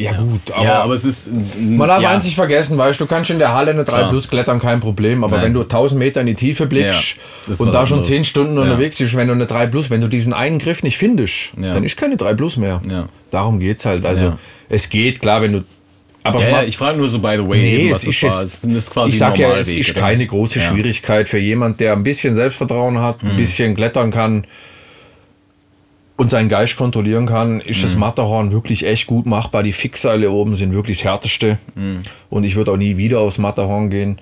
Ja, 0.00 0.12
gut, 0.22 0.40
aber, 0.52 0.64
ja, 0.64 0.82
aber 0.82 0.94
es 0.94 1.04
ist. 1.04 1.30
man 1.60 1.88
darf 1.88 2.02
ja, 2.02 2.10
eins 2.10 2.24
nicht 2.24 2.34
vergessen, 2.36 2.78
weißt 2.78 2.98
du, 3.00 3.04
du 3.04 3.08
kannst 3.08 3.30
in 3.30 3.38
der 3.38 3.52
Halle 3.52 3.72
eine 3.72 3.84
3 3.84 3.96
Klar. 3.98 4.10
plus 4.10 4.28
klettern, 4.28 4.58
kein 4.58 4.80
Problem, 4.80 5.22
aber 5.24 5.36
Nein. 5.36 5.46
wenn 5.46 5.54
du 5.54 5.60
1000 5.62 5.98
Meter 5.98 6.20
in 6.22 6.26
die 6.26 6.34
Tiefe 6.34 6.66
blickst 6.66 7.16
Ja, 7.46 7.52
ist 7.52 7.60
und 7.60 7.74
da 7.74 7.86
schon 7.86 7.98
anderes. 7.98 8.06
10 8.14 8.24
Stunden 8.24 8.56
Ja. 8.56 8.62
unterwegs 8.62 8.98
bist, 8.98 9.14
wenn 9.16 9.26
du 9.28 9.34
eine 9.34 9.46
3 9.46 9.66
plus, 9.66 9.90
wenn 9.90 10.00
du 10.00 10.08
diesen 10.08 10.32
einen 10.32 10.58
Griff 10.58 10.82
nicht 10.82 10.96
findest, 10.96 11.52
Ja. 11.60 11.74
dann 11.74 11.84
ist 11.84 11.96
keine 11.96 12.16
3 12.16 12.34
plus 12.34 12.56
mehr. 12.56 12.80
Ja. 12.88 13.06
Darum 13.30 13.60
geht's 13.60 13.84
halt. 13.84 14.04
Also 14.06 14.24
Ja. 14.26 14.38
es 14.68 14.88
geht, 14.88 15.20
klar, 15.20 15.42
wenn 15.42 15.52
du. 15.52 15.64
Aber 16.22 16.38
es 16.38 16.44
Ja, 16.44 16.50
ja, 16.50 16.62
ich 16.64 16.76
frage 16.76 16.98
nur 16.98 17.08
so, 17.08 17.18
by 17.18 17.36
the 17.38 17.48
way, 17.48 17.58
Nee, 17.60 17.76
eben, 17.76 17.88
es 17.90 17.94
was 17.96 18.04
ist 18.04 18.22
das 18.22 18.30
war. 18.30 18.40
jetzt, 18.42 18.64
Es 18.64 18.64
ist 18.64 18.90
quasi 18.90 19.12
ich 19.12 19.18
sag 19.18 19.34
ein 19.34 19.40
ja, 19.40 19.48
es 19.48 19.66
Normalweg, 19.68 19.78
ist 19.80 19.90
oder? 19.90 20.00
keine 20.00 20.26
große 20.26 20.58
Ja. 20.58 20.64
Mhm. 20.70 20.74
Schwierigkeit 20.74 21.28
für 21.28 21.38
jemand, 21.38 21.80
der 21.80 21.92
ein 21.94 22.02
bisschen 22.02 22.36
Selbstvertrauen 22.36 23.00
hat, 23.00 23.22
ein 23.22 23.36
bisschen 23.36 23.74
klettern 23.74 24.10
kann 24.10 24.44
und 26.20 26.28
seinen 26.30 26.50
Geist 26.50 26.76
kontrollieren 26.76 27.24
kann, 27.24 27.62
ist 27.62 27.78
Mhm. 27.78 27.82
das 27.82 27.96
Matterhorn 27.96 28.52
wirklich 28.52 28.84
echt 28.86 29.06
gut 29.06 29.24
machbar. 29.24 29.62
Die 29.62 29.72
Fixseile 29.72 30.30
oben 30.30 30.54
sind 30.54 30.74
wirklich 30.74 30.98
das 30.98 31.04
härteste 31.04 31.58
Mhm. 31.74 32.00
und 32.28 32.44
ich 32.44 32.56
würde 32.56 32.72
auch 32.72 32.76
nie 32.76 32.98
wieder 32.98 33.20
aufs 33.20 33.38
Matterhorn 33.38 33.88
gehen. 33.88 34.18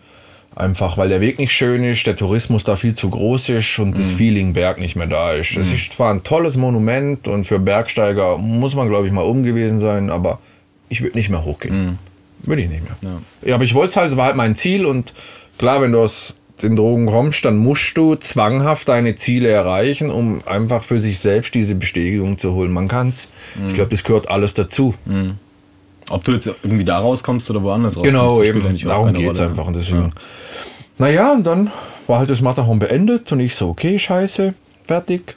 Einfach 0.55 0.97
weil 0.97 1.09
der 1.09 1.21
Weg 1.21 1.41
nicht 1.41 1.53
schön 1.53 1.83
ist, 1.83 2.07
der 2.07 2.15
Tourismus 2.15 2.63
da 2.63 2.77
viel 2.77 2.95
zu 2.95 3.11
groß 3.11 3.49
ist 3.49 3.81
und 3.81 3.91
Mhm. 3.91 3.95
das 3.95 4.11
Feeling 4.13 4.53
Berg 4.53 4.79
nicht 4.79 4.95
mehr 4.95 5.09
da 5.09 5.33
ist. 5.33 5.57
Es 5.57 5.73
ist 5.73 5.93
zwar 5.95 6.15
ein 6.15 6.23
tolles 6.23 6.57
Monument 6.57 7.27
und 7.27 7.45
für 7.45 7.59
Bergsteiger 7.59 8.39
muss 8.39 8.77
man, 8.77 8.89
glaube 8.89 9.09
ich, 9.09 9.13
mal 9.13 9.25
oben 9.25 9.43
gewesen 9.43 9.81
sein, 9.81 10.09
aber 10.09 10.39
ich 10.89 11.03
würde 11.03 11.17
nicht 11.17 11.31
mehr 11.31 11.45
hochgehen. 11.45 11.99
Würde 12.45 12.63
ich 12.63 12.69
nicht 12.71 12.85
mehr. 12.85 12.97
Mhm. 13.03 13.19
Ja. 13.43 13.49
Ja, 13.49 13.55
aber 13.57 13.65
ich 13.65 13.75
wollte 13.75 13.89
es 13.91 13.97
halt, 13.97 14.11
es 14.13 14.17
war 14.17 14.27
halt 14.27 14.37
mein 14.37 14.55
Ziel 14.55 14.87
und 14.87 15.13
klar, 15.59 15.81
wenn 15.83 15.91
du 15.91 16.01
aus 16.01 16.37
den 16.63 16.77
Drogen 16.77 17.07
kommst, 17.07 17.45
dann 17.45 17.57
musst 17.57 17.97
du 17.97 18.15
zwanghaft 18.17 18.89
deine 18.89 19.15
Ziele 19.15 19.49
erreichen, 19.49 20.11
um 20.11 20.43
einfach 20.47 20.83
für 20.83 20.99
sich 20.99 21.21
selbst 21.21 21.55
diese 21.55 21.75
Bestätigung 21.75 22.39
zu 22.39 22.53
holen. 22.55 22.73
Man 22.73 22.89
kann 22.89 23.09
es. 23.09 23.29
Mhm. 23.55 23.69
Ich 23.69 23.75
glaube, 23.75 23.91
das 23.91 24.05
gehört 24.05 24.29
alles 24.29 24.55
dazu. 24.55 24.95
Ob 26.11 26.25
du 26.25 26.33
jetzt 26.33 26.47
irgendwie 26.63 26.85
da 26.85 26.99
rauskommst 26.99 27.51
oder 27.51 27.63
woanders 27.63 27.97
rauskommst, 27.97 28.13
Genau, 28.13 28.43
eben. 28.43 28.77
Darum 28.85 29.13
geht 29.13 29.31
es 29.31 29.41
einfach. 29.41 29.67
Und 29.67 29.77
deswegen. 29.77 30.13
Naja, 30.99 31.33
und 31.33 31.47
dann 31.47 31.71
war 32.07 32.19
halt 32.19 32.31
das 32.31 32.41
Matterhorn 32.41 32.79
beendet 32.79 33.31
und 33.31 33.41
ich 33.41 33.55
so, 33.55 33.69
okay, 33.69 33.99
scheiße, 33.99 34.55
fertig. 34.85 35.37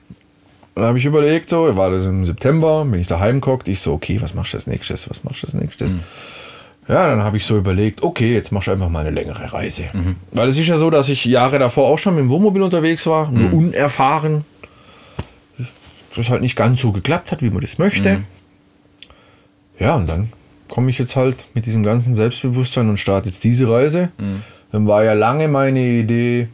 Dann 0.73 0.86
habe 0.86 0.97
ich 0.97 1.05
überlegt, 1.05 1.49
so, 1.49 1.75
war 1.75 1.91
das 1.91 2.05
im 2.05 2.25
September, 2.25 2.86
bin 2.86 2.99
ich 3.01 3.07
daheim 3.07 3.41
geguckt, 3.41 3.67
ich 3.67 3.81
so, 3.81 3.93
okay, 3.93 4.21
was 4.21 4.34
machst 4.34 4.53
du 4.53 4.57
als 4.57 4.67
nächstes, 4.67 5.10
was 5.10 5.23
machst 5.23 5.43
du 5.43 5.47
als 5.47 5.53
nächstes? 5.53 5.91
Ja, 6.87 7.07
dann 7.07 7.23
habe 7.23 7.37
ich 7.37 7.45
so 7.45 7.57
überlegt, 7.57 8.03
okay, 8.03 8.33
jetzt 8.33 8.51
machst 8.51 8.67
du 8.67 8.71
einfach 8.71 8.89
mal 8.89 8.99
eine 9.01 9.11
längere 9.11 9.53
Reise. 9.53 9.85
Weil 10.31 10.47
es 10.49 10.57
ist 10.57 10.67
ja 10.67 10.75
so, 10.77 10.89
dass 10.89 11.09
ich 11.09 11.23
Jahre 11.25 11.57
davor 11.59 11.87
auch 11.87 11.97
schon 11.97 12.15
mit 12.15 12.23
dem 12.23 12.29
Wohnmobil 12.29 12.61
unterwegs 12.63 13.05
war, 13.07 13.31
nur 13.31 13.53
unerfahren. 13.53 14.43
Das 16.15 16.29
halt 16.29 16.41
nicht 16.41 16.55
ganz 16.57 16.81
so 16.81 16.91
geklappt 16.91 17.31
hat, 17.31 17.41
wie 17.41 17.49
man 17.49 17.61
das 17.61 17.77
möchte. 17.77 18.21
Ja, 19.79 19.95
und 19.95 20.07
dann 20.09 20.33
komme 20.67 20.89
ich 20.89 20.97
jetzt 20.99 21.15
halt 21.15 21.45
mit 21.53 21.65
diesem 21.65 21.83
ganzen 21.83 22.15
Selbstbewusstsein 22.15 22.89
und 22.89 22.97
starte 22.97 23.29
jetzt 23.29 23.43
diese 23.43 23.69
Reise. 23.69 24.09
Dann 24.71 24.87
war 24.87 25.03
ja 25.03 25.13
lange 25.13 25.47
meine 25.47 25.79
Idee, 25.85 26.49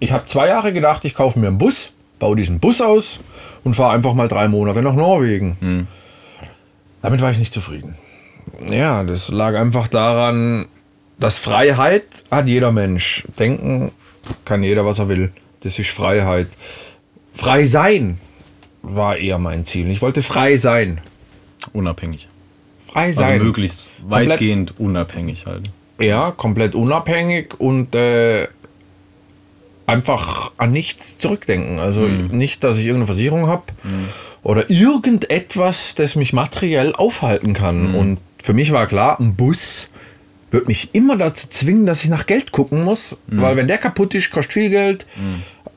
ich 0.00 0.12
habe 0.12 0.26
zwei 0.26 0.48
Jahre 0.48 0.72
gedacht, 0.72 1.04
ich 1.04 1.14
kaufe 1.14 1.38
mir 1.38 1.48
einen 1.48 1.58
Bus, 1.58 1.92
baue 2.18 2.36
diesen 2.36 2.60
Bus 2.60 2.80
aus 2.80 3.18
und 3.64 3.74
fahre 3.74 3.94
einfach 3.94 4.14
mal 4.14 4.28
drei 4.28 4.46
Monate 4.48 4.80
nach 4.80 4.94
Norwegen. 4.94 5.86
Damit 7.02 7.20
war 7.20 7.30
ich 7.30 7.38
nicht 7.38 7.52
zufrieden. 7.52 7.96
Ja, 8.70 9.04
das 9.04 9.28
lag 9.30 9.54
einfach 9.54 9.88
daran, 9.88 10.66
dass 11.18 11.38
Freiheit 11.38 12.04
hat 12.30 12.46
jeder 12.46 12.72
Mensch. 12.72 13.24
Denken 13.38 13.92
kann 14.44 14.62
jeder, 14.62 14.84
was 14.84 14.98
er 14.98 15.08
will. 15.08 15.32
Das 15.60 15.78
ist 15.78 15.90
Freiheit. 15.90 16.48
Frei 17.34 17.64
sein 17.64 18.18
war 18.82 19.16
eher 19.16 19.38
mein 19.38 19.64
Ziel. 19.64 19.90
Ich 19.90 20.02
wollte 20.02 20.22
frei 20.22 20.56
sein. 20.56 21.00
Unabhängig. 21.72 22.28
Frei 22.86 23.06
Also 23.06 23.22
sein. 23.24 23.42
möglichst 23.42 23.88
Komplett- 24.00 24.30
weitgehend 24.30 24.74
unabhängig 24.80 25.46
halt. 25.46 25.70
Ja, 26.00 26.30
komplett 26.30 26.74
unabhängig 26.74 27.54
und 27.58 27.94
äh, 27.94 28.46
einfach 29.86 30.52
an 30.56 30.70
nichts 30.70 31.18
zurückdenken. 31.18 31.78
Also 31.80 32.02
nicht, 32.02 32.62
dass 32.64 32.78
ich 32.78 32.84
irgendeine 32.86 33.06
Versicherung 33.06 33.46
habe 33.48 33.64
oder 34.42 34.70
irgendetwas, 34.70 35.94
das 35.96 36.14
mich 36.16 36.32
materiell 36.32 36.94
aufhalten 36.94 37.52
kann. 37.54 37.94
Und 37.94 38.18
für 38.42 38.52
mich 38.54 38.72
war 38.72 38.86
klar, 38.86 39.18
ein 39.20 39.34
Bus 39.34 39.88
wird 40.50 40.66
mich 40.66 40.90
immer 40.94 41.16
dazu 41.16 41.48
zwingen, 41.48 41.84
dass 41.84 42.02
ich 42.04 42.10
nach 42.10 42.24
Geld 42.26 42.52
gucken 42.52 42.82
muss, 42.84 43.16
weil 43.26 43.56
wenn 43.56 43.68
der 43.68 43.78
kaputt 43.78 44.14
ist, 44.14 44.30
kostet 44.30 44.54
viel 44.54 44.70
Geld. 44.70 45.06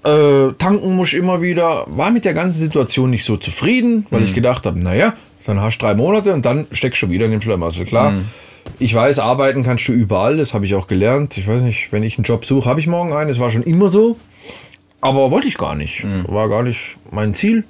Äh, 0.03 0.53
tanken 0.57 0.95
muss 0.95 1.09
ich 1.09 1.19
immer 1.19 1.41
wieder. 1.41 1.85
War 1.87 2.09
mit 2.09 2.23
der 2.25 2.33
ganzen 2.33 2.59
Situation 2.59 3.09
nicht 3.09 3.25
so 3.25 3.35
zufrieden, 3.37 4.05
weil 4.09 4.23
ich 4.23 4.33
gedacht 4.33 4.65
habe, 4.65 4.79
naja, 4.79 5.13
dann 5.45 5.59
hast 5.59 5.77
du 5.79 5.85
drei 5.85 5.93
Monate 5.93 6.33
und 6.33 6.45
dann 6.45 6.67
steckst 6.71 7.01
du 7.01 7.09
wieder 7.09 7.25
in 7.25 7.31
den 7.31 7.41
Schlamassel. 7.41 7.85
Klar, 7.85 8.13
ich 8.79 8.93
weiß, 8.95 9.19
arbeiten 9.19 9.63
kannst 9.63 9.87
du 9.87 9.91
überall, 9.91 10.37
das 10.37 10.53
habe 10.53 10.65
ich 10.65 10.73
auch 10.75 10.87
gelernt. 10.87 11.37
Ich 11.37 11.47
weiß 11.47 11.61
nicht, 11.63 11.91
wenn 11.91 12.03
ich 12.03 12.17
einen 12.17 12.23
Job 12.25 12.45
suche, 12.45 12.69
habe 12.69 12.79
ich 12.79 12.87
morgen 12.87 13.11
einen. 13.13 13.27
Das 13.27 13.39
war 13.39 13.49
schon 13.49 13.63
immer 13.63 13.89
so. 13.89 14.17
Aber 15.01 15.31
wollte 15.31 15.47
ich 15.47 15.57
gar 15.57 15.75
nicht. 15.75 16.05
War 16.31 16.47
gar 16.47 16.63
nicht 16.63 16.97
mein 17.11 17.33
Ziel. 17.33 17.63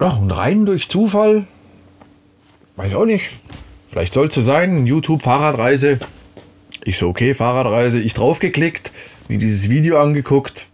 Ja, 0.00 0.10
und 0.10 0.30
rein 0.30 0.64
durch 0.64 0.88
Zufall, 0.88 1.46
weiß 2.78 2.94
auch 2.94 3.04
nicht, 3.04 3.30
vielleicht 3.88 4.14
soll 4.14 4.28
es 4.28 4.34
so 4.34 4.40
sein, 4.40 4.86
YouTube-Fahrradreise. 4.86 5.98
Ich 6.84 6.96
so, 6.96 7.08
okay, 7.08 7.34
Fahrradreise, 7.34 8.00
ich 8.00 8.14
draufgeklickt, 8.14 8.92
mir 9.28 9.38
dieses 9.38 9.68
Video 9.68 10.00
angeguckt. 10.00 10.66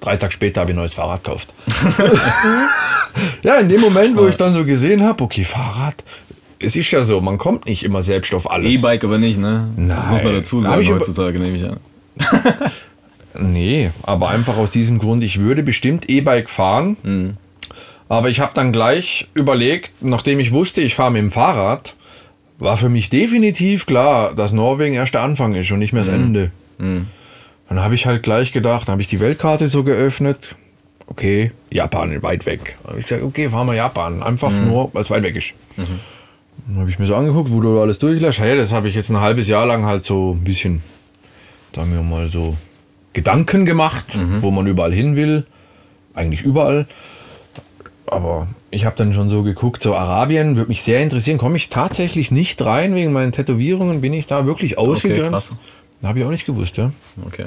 Drei 0.00 0.16
Tage 0.16 0.32
später 0.32 0.60
habe 0.60 0.70
ich 0.70 0.76
ein 0.76 0.80
neues 0.80 0.94
Fahrrad 0.94 1.24
gekauft. 1.24 1.54
ja, 3.42 3.56
in 3.56 3.68
dem 3.68 3.80
Moment, 3.80 4.16
wo 4.16 4.26
ich 4.26 4.36
dann 4.36 4.52
so 4.52 4.64
gesehen 4.64 5.02
habe, 5.02 5.22
okay, 5.22 5.44
Fahrrad, 5.44 6.04
es 6.58 6.74
ist 6.74 6.90
ja 6.90 7.02
so, 7.02 7.20
man 7.20 7.38
kommt 7.38 7.66
nicht 7.66 7.84
immer 7.84 8.02
selbst 8.02 8.34
auf 8.34 8.50
alles. 8.50 8.74
E-Bike 8.74 9.04
aber 9.04 9.18
nicht, 9.18 9.38
ne? 9.38 9.68
Nein. 9.76 10.10
Muss 10.10 10.22
man 10.22 10.34
dazu 10.34 10.60
sagen 10.60 10.82
ich 10.82 10.90
heutzutage, 10.90 11.38
nehme 11.38 11.56
ich 11.56 11.64
an. 11.64 11.78
Nee, 13.40 13.92
aber 14.02 14.30
einfach 14.30 14.56
aus 14.56 14.72
diesem 14.72 14.98
Grund, 14.98 15.22
ich 15.22 15.40
würde 15.40 15.62
bestimmt 15.62 16.08
E-Bike 16.08 16.50
fahren. 16.50 16.96
Mhm. 17.04 17.36
Aber 18.08 18.30
ich 18.30 18.40
habe 18.40 18.54
dann 18.54 18.72
gleich 18.72 19.28
überlegt, 19.34 20.02
nachdem 20.02 20.40
ich 20.40 20.52
wusste, 20.52 20.80
ich 20.80 20.94
fahre 20.94 21.10
mit 21.10 21.20
dem 21.22 21.30
Fahrrad, 21.30 21.94
war 22.58 22.76
für 22.76 22.88
mich 22.88 23.10
definitiv 23.10 23.86
klar, 23.86 24.34
dass 24.34 24.52
Norwegen 24.52 24.94
erst 24.94 25.14
der 25.14 25.22
Anfang 25.22 25.54
ist 25.54 25.70
und 25.70 25.78
nicht 25.78 25.92
mehr 25.92 26.02
das 26.02 26.12
Ende. 26.12 26.50
Dann 26.78 27.80
habe 27.80 27.94
ich 27.94 28.06
halt 28.06 28.22
gleich 28.22 28.50
gedacht, 28.52 28.88
dann 28.88 28.92
habe 28.94 29.02
ich 29.02 29.08
die 29.08 29.20
Weltkarte 29.20 29.68
so 29.68 29.84
geöffnet. 29.84 30.56
Okay, 31.06 31.52
Japan 31.70 32.22
weit 32.22 32.46
weg. 32.46 32.76
Hab 32.86 32.98
ich 32.98 33.04
gesagt, 33.04 33.22
okay, 33.22 33.48
fahren 33.48 33.66
wir 33.66 33.74
Japan. 33.74 34.22
Einfach 34.22 34.50
nur, 34.52 34.90
weil 34.92 35.02
es 35.02 35.10
weit 35.10 35.22
weg 35.22 35.36
ist. 35.36 35.52
Dann 36.66 36.78
habe 36.78 36.90
ich 36.90 36.98
mir 36.98 37.06
so 37.06 37.14
angeguckt, 37.14 37.50
wo 37.52 37.60
du 37.60 37.80
alles 37.80 37.98
durchlässt. 37.98 38.40
Hey, 38.40 38.56
das 38.56 38.72
habe 38.72 38.88
ich 38.88 38.94
jetzt 38.94 39.10
ein 39.10 39.20
halbes 39.20 39.48
Jahr 39.48 39.66
lang 39.66 39.84
halt 39.84 40.04
so 40.04 40.32
ein 40.32 40.44
bisschen, 40.44 40.82
sagen 41.74 41.92
wir 41.92 42.02
mal 42.02 42.28
so, 42.28 42.56
Gedanken 43.12 43.64
gemacht, 43.66 44.18
wo 44.40 44.50
man 44.50 44.66
überall 44.66 44.92
hin 44.92 45.14
will. 45.16 45.46
Eigentlich 46.14 46.42
überall. 46.42 46.86
Aber 48.10 48.48
ich 48.70 48.84
habe 48.84 48.96
dann 48.96 49.12
schon 49.12 49.28
so 49.28 49.42
geguckt, 49.42 49.82
so 49.82 49.94
Arabien 49.94 50.56
würde 50.56 50.68
mich 50.68 50.82
sehr 50.82 51.00
interessieren. 51.02 51.38
Komme 51.38 51.56
ich 51.56 51.68
tatsächlich 51.68 52.30
nicht 52.30 52.60
rein 52.64 52.94
wegen 52.94 53.12
meinen 53.12 53.32
Tätowierungen? 53.32 54.00
Bin 54.00 54.12
ich 54.12 54.26
da 54.26 54.46
wirklich 54.46 54.78
ausgegrenzt? 54.78 55.30
krass. 55.30 55.54
Habe 56.02 56.20
ich 56.20 56.24
auch 56.24 56.30
nicht 56.30 56.46
gewusst, 56.46 56.76
ja. 56.76 56.92
Okay. 57.26 57.46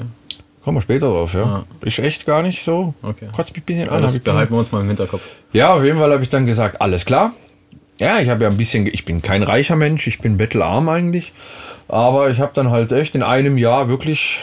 Kommen 0.64 0.78
wir 0.78 0.82
später 0.82 1.08
drauf, 1.10 1.34
ja. 1.34 1.42
Ja. 1.42 1.64
Ist 1.82 2.00
echt 2.00 2.26
gar 2.26 2.44
nicht 2.44 2.64
so. 2.64 2.94
Okay. 3.02 3.28
Kotzt 3.36 3.54
mich 3.54 3.64
ein 3.64 3.66
bisschen 3.66 3.86
Ja, 3.88 3.92
an. 3.94 4.02
das 4.02 4.16
ich 4.16 4.24
behalten 4.24 4.52
wir 4.54 4.60
uns 4.60 4.72
mal 4.72 4.82
im 4.82 4.88
Hinterkopf. 4.88 5.22
ja, 5.54 5.74
auf 5.74 5.84
jeden 5.84 5.98
Fall 5.98 6.12
habe 6.12 6.22
ich 6.22 6.30
dann 6.30 6.46
gesagt, 6.46 6.82
alles 6.82 7.06
klar. 7.06 7.34
Ja, 8.00 8.20
ich 8.20 8.30
habe 8.30 8.44
ja 8.44 8.50
ein 8.50 8.58
bisschen, 8.58 8.88
ich 8.88 9.06
bin 9.06 9.22
kein 9.22 9.44
reicher 9.44 9.76
Mensch, 9.76 10.06
ich 10.08 10.20
bin 10.20 10.38
bettelarm 10.38 10.90
eigentlich. 10.90 11.32
Aber 11.88 12.30
ich 12.30 12.40
habe 12.40 12.52
dann 12.54 12.70
halt 12.72 12.92
echt 12.92 13.16
in 13.16 13.24
einem 13.24 13.58
Jahr 13.58 13.90
wirklich 13.90 14.42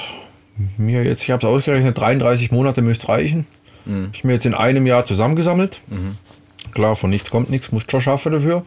mir 0.77 1.05
jetzt, 1.05 1.23
ich 1.23 1.31
habe 1.31 1.47
es 1.47 1.53
ausgerechnet, 1.53 1.97
33 1.99 2.51
Monate 2.51 2.83
müsste 2.83 3.05
es 3.05 3.09
reichen. 3.89 4.11
Ich 4.13 4.25
mir 4.25 4.35
jetzt 4.35 4.47
in 4.47 4.55
einem 4.55 4.87
Jahr 4.87 5.05
zusammengesammelt. 5.05 5.81
Klar, 6.73 6.97
von 6.97 7.11
nichts 7.11 7.31
kommt 7.31 7.51
nichts, 7.51 7.73
muss 7.73 7.85
schon 7.91 8.01
schaffen 8.01 8.33
dafür. 8.33 8.63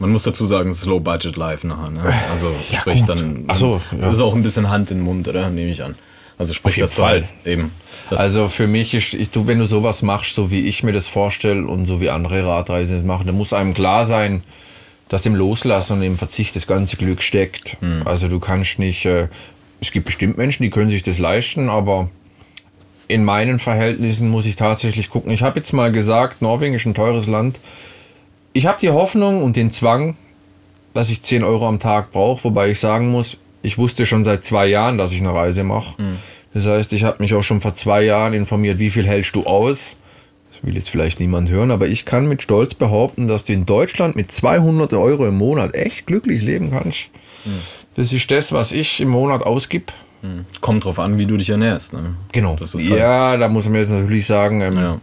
Man 0.00 0.10
muss 0.10 0.22
dazu 0.22 0.46
sagen, 0.46 0.70
es 0.70 0.78
ist 0.78 0.86
Low 0.86 1.00
Budget 1.00 1.36
Live 1.36 1.64
nachher. 1.64 1.90
Ne? 1.90 2.14
Also 2.30 2.54
sprich 2.72 3.00
gut. 3.00 3.08
dann. 3.08 3.44
Ach 3.48 3.56
so, 3.56 3.80
ja. 3.92 3.98
Das 3.98 4.16
ist 4.16 4.20
auch 4.20 4.34
ein 4.34 4.42
bisschen 4.42 4.70
Hand 4.70 4.90
in 4.90 4.98
den 4.98 5.04
Mund, 5.04 5.26
oder? 5.26 5.50
Nehme 5.50 5.70
ich 5.70 5.82
an. 5.82 5.96
Also 6.38 6.54
sprich, 6.54 6.76
dass 6.76 6.94
du 6.94 7.02
Fall. 7.02 7.22
halt 7.22 7.34
eben. 7.44 7.72
Das, 8.08 8.20
Also 8.20 8.46
für 8.48 8.68
mich 8.68 8.94
ist, 8.94 9.14
ich, 9.14 9.30
du, 9.30 9.48
wenn 9.48 9.58
du 9.58 9.66
sowas 9.66 10.02
machst, 10.02 10.34
so 10.34 10.50
wie 10.52 10.68
ich 10.68 10.84
mir 10.84 10.92
das 10.92 11.08
vorstelle 11.08 11.66
und 11.66 11.84
so 11.84 12.00
wie 12.00 12.10
andere 12.10 12.46
Radreisen 12.46 12.96
das 12.96 13.04
machen, 13.04 13.26
dann 13.26 13.36
muss 13.36 13.52
einem 13.52 13.74
klar 13.74 14.04
sein, 14.04 14.42
dass 15.08 15.26
im 15.26 15.34
Loslassen 15.34 15.94
und 15.94 16.02
im 16.04 16.16
Verzicht 16.16 16.54
das 16.54 16.66
ganze 16.66 16.96
Glück 16.96 17.20
steckt. 17.22 17.76
Also 18.04 18.28
du 18.28 18.38
kannst 18.38 18.78
nicht, 18.78 19.04
äh, 19.04 19.28
es 19.80 19.90
gibt 19.90 20.06
bestimmt 20.06 20.38
Menschen, 20.38 20.62
die 20.62 20.70
können 20.70 20.90
sich 20.90 21.02
das 21.02 21.18
leisten, 21.18 21.68
aber 21.68 22.08
in 23.08 23.24
meinen 23.24 23.58
Verhältnissen 23.58 24.28
muss 24.28 24.46
ich 24.46 24.56
tatsächlich 24.56 25.10
gucken. 25.10 25.32
Ich 25.32 25.42
habe 25.42 25.58
jetzt 25.58 25.72
mal 25.72 25.90
gesagt, 25.90 26.42
Norwegen 26.42 26.74
ist 26.74 26.86
ein 26.86 26.94
teures 26.94 27.26
Land. 27.26 27.58
Ich 28.52 28.66
habe 28.66 28.78
die 28.80 28.90
Hoffnung 28.90 29.42
und 29.42 29.56
den 29.56 29.70
Zwang, 29.70 30.16
dass 30.94 31.10
ich 31.10 31.22
10 31.22 31.42
Euro 31.42 31.66
am 31.66 31.80
Tag 31.80 32.12
brauche, 32.12 32.44
wobei 32.44 32.70
ich 32.70 32.80
sagen 32.80 33.10
muss, 33.10 33.40
ich 33.62 33.78
wusste 33.78 34.06
schon 34.06 34.24
seit 34.24 34.44
zwei 34.44 34.66
Jahren, 34.66 34.98
dass 34.98 35.12
ich 35.12 35.20
eine 35.20 35.34
Reise 35.34 35.64
mache. 35.64 35.94
Das 36.54 36.66
heißt, 36.66 36.92
ich 36.92 37.04
habe 37.04 37.16
mich 37.20 37.34
auch 37.34 37.42
schon 37.42 37.60
vor 37.60 37.74
zwei 37.74 38.02
Jahren 38.02 38.34
informiert, 38.34 38.78
wie 38.78 38.90
viel 38.90 39.06
hältst 39.06 39.34
du 39.36 39.44
aus. 39.44 39.96
Das 40.52 40.62
will 40.66 40.74
jetzt 40.74 40.90
vielleicht 40.90 41.20
niemand 41.20 41.50
hören, 41.50 41.70
aber 41.70 41.86
ich 41.86 42.04
kann 42.04 42.26
mit 42.26 42.42
Stolz 42.42 42.74
behaupten, 42.74 43.28
dass 43.28 43.44
du 43.44 43.52
in 43.52 43.64
Deutschland 43.64 44.16
mit 44.16 44.32
200 44.32 44.92
Euro 44.94 45.26
im 45.26 45.36
Monat 45.38 45.74
echt 45.74 46.06
glücklich 46.06 46.42
leben 46.42 46.70
kannst. 46.70 47.10
Das 47.94 48.12
ist 48.12 48.30
das, 48.30 48.52
was 48.52 48.72
ich 48.72 49.00
im 49.00 49.08
Monat 49.08 49.42
ausgib. 49.42 49.92
Kommt 50.60 50.84
drauf 50.84 50.98
an, 50.98 51.16
wie 51.18 51.26
du 51.26 51.36
dich 51.36 51.50
ernährst. 51.50 51.92
Ne? 51.92 52.00
Genau. 52.32 52.56
Halt- 52.58 52.74
ja, 52.88 53.36
da 53.36 53.48
muss 53.48 53.66
man 53.66 53.76
jetzt 53.76 53.90
natürlich 53.90 54.26
sagen, 54.26 54.60
ähm, 54.60 54.74
Ja. 54.76 54.98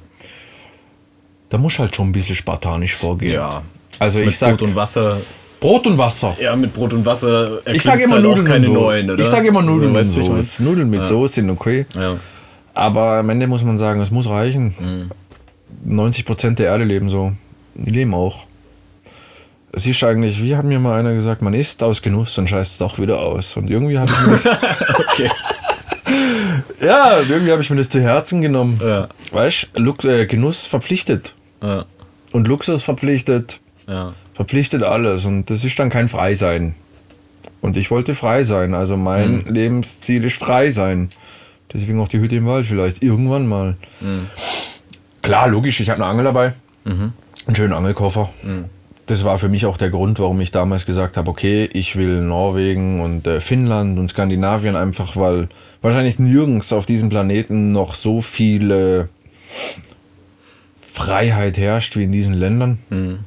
da 1.49 1.57
muss 1.57 1.77
halt 1.79 1.95
schon 1.95 2.09
ein 2.09 2.11
bisschen 2.11 2.35
spartanisch 2.35 2.95
vorgehen. 2.95 3.33
ja. 3.33 3.61
Also 3.97 4.19
Mit 4.19 4.27
ich 4.29 4.37
sag 4.37 4.57
Brot 4.57 4.61
und 4.63 4.75
Wasser. 4.75 5.17
Brot 5.61 5.87
und 5.87 5.97
Wasser. 5.97 6.35
Ja, 6.39 6.53
mit 6.55 6.73
Brot 6.73 6.93
und 6.93 7.05
Wasser 7.05 7.59
Ich 7.73 7.81
sage 7.81 8.03
immer 8.03 8.15
halt 8.15 8.23
Nudeln 8.23 8.45
keine 8.45 8.65
so. 8.65 8.73
neuen, 8.73 9.09
oder? 9.09 9.21
Ich 9.23 9.27
sage 9.29 9.47
immer 9.47 9.61
Nudeln 9.61 9.91
so, 10.03 10.19
mit? 10.19 10.25
Soße. 10.43 10.63
Nudeln 10.63 10.89
mit 10.89 11.07
Soße 11.07 11.35
sind 11.35 11.49
okay. 11.49 11.85
Ja. 11.95 12.17
Aber 12.73 13.19
am 13.19 13.29
Ende 13.29 13.47
muss 13.47 13.63
man 13.63 13.77
sagen, 13.77 14.01
es 14.01 14.11
muss 14.11 14.27
reichen. 14.27 14.75
Mhm. 14.77 15.11
90% 15.97 16.59
der 16.59 16.67
Erde 16.67 16.83
leben 16.83 17.09
so. 17.09 17.31
Die 17.73 17.89
leben 17.89 18.13
auch. 18.13 18.43
Es 19.75 19.85
ist 19.85 20.01
eigentlich, 20.03 20.41
wie 20.41 20.55
hat 20.55 20.63
mir 20.63 20.79
mal 20.79 20.97
einer 20.97 21.13
gesagt, 21.13 21.41
man 21.41 21.53
isst 21.53 21.83
aus 21.83 22.01
Genuss 22.01 22.37
und 22.37 22.49
scheißt 22.49 22.75
es 22.75 22.81
auch 22.81 22.97
wieder 22.97 23.19
aus. 23.19 23.57
Und 23.57 23.69
irgendwie 23.69 23.99
habe 23.99 24.09
ich 24.09 24.25
mir 24.25 24.31
das, 24.31 24.45
Okay. 25.11 25.29
ja, 26.81 27.19
irgendwie 27.27 27.51
habe 27.51 27.61
ich 27.61 27.69
mir 27.69 27.75
das 27.75 27.89
zu 27.89 28.01
Herzen 28.01 28.41
genommen. 28.41 28.79
Ja. 28.81 29.09
Weißt 29.31 29.67
du, 29.73 30.07
äh, 30.07 30.25
Genuss 30.27 30.65
verpflichtet. 30.65 31.33
Ja. 31.61 31.83
Und 32.31 32.47
Luxus 32.47 32.83
verpflichtet. 32.83 33.59
Ja. 33.87 34.13
Verpflichtet 34.33 34.83
alles. 34.83 35.25
Und 35.25 35.49
das 35.49 35.65
ist 35.65 35.77
dann 35.77 35.89
kein 35.89 36.07
Freisein. 36.07 36.75
Und 37.61 37.75
ich 37.75 37.91
wollte 37.91 38.15
frei 38.15 38.43
sein. 38.43 38.73
Also 38.73 38.95
mein 38.95 39.43
Mhm. 39.45 39.53
Lebensziel 39.53 40.23
ist 40.23 40.37
frei 40.37 40.69
sein. 40.69 41.09
Deswegen 41.73 41.99
auch 41.99 42.07
die 42.07 42.19
Hütte 42.19 42.35
im 42.35 42.45
Wald 42.45 42.65
vielleicht. 42.65 43.03
Irgendwann 43.03 43.47
mal. 43.47 43.75
Mhm. 43.99 44.27
Klar, 45.21 45.49
logisch, 45.49 45.79
ich 45.81 45.89
habe 45.89 46.01
eine 46.01 46.09
Angel 46.11 46.25
dabei. 46.25 46.53
Einen 46.85 47.55
schönen 47.55 47.73
Angelkoffer. 47.73 48.29
Mhm. 48.43 48.65
Das 49.07 49.23
war 49.23 49.37
für 49.37 49.49
mich 49.49 49.67
auch 49.67 49.77
der 49.77 49.91
Grund, 49.91 50.19
warum 50.19 50.41
ich 50.41 50.49
damals 50.49 50.85
gesagt 50.87 51.15
habe, 51.15 51.29
okay, 51.29 51.69
ich 51.73 51.95
will 51.95 52.21
Norwegen 52.21 53.01
und 53.01 53.27
äh, 53.27 53.39
Finnland 53.39 53.99
und 53.99 54.07
Skandinavien 54.07 54.75
einfach, 54.75 55.15
weil 55.15 55.47
wahrscheinlich 55.83 56.17
nirgends 56.17 56.73
auf 56.73 56.87
diesem 56.87 57.09
Planeten 57.09 57.71
noch 57.71 57.93
so 57.93 58.19
viel 58.21 59.07
Freiheit 60.81 61.57
herrscht 61.57 61.95
wie 61.97 62.03
in 62.03 62.11
diesen 62.11 62.33
Ländern. 62.33 62.79
Ist 62.89 63.19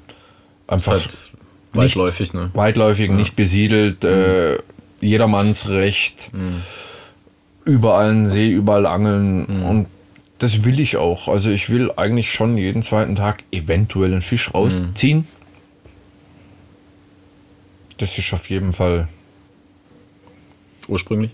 Einfach 0.66 0.92
halt 0.92 1.30
weitläufig, 1.72 2.32
ne? 2.34 2.50
weitläufig, 2.54 3.10
nicht 3.10 3.36
besiedelt, 3.36 4.04
äh, 4.04 4.58
jedermanns 5.00 5.68
Recht, 5.68 6.30
Mhm. 6.32 6.62
überall 7.64 8.10
einen 8.10 8.26
See, 8.26 8.48
überall 8.50 8.86
angeln 8.86 9.46
Mhm. 9.48 9.62
und 9.64 9.86
das 10.38 10.64
will 10.64 10.80
ich 10.80 10.96
auch. 10.96 11.28
Also 11.28 11.50
ich 11.50 11.68
will 11.70 11.90
eigentlich 11.96 12.32
schon 12.32 12.56
jeden 12.56 12.82
zweiten 12.82 13.14
Tag 13.16 13.42
eventuell 13.52 14.12
einen 14.12 14.22
Fisch 14.22 14.52
rausziehen. 14.54 15.26
Das 17.98 18.16
ist 18.16 18.32
auf 18.32 18.48
jeden 18.48 18.72
Fall 18.72 19.08
Ursprünglich. 20.88 21.32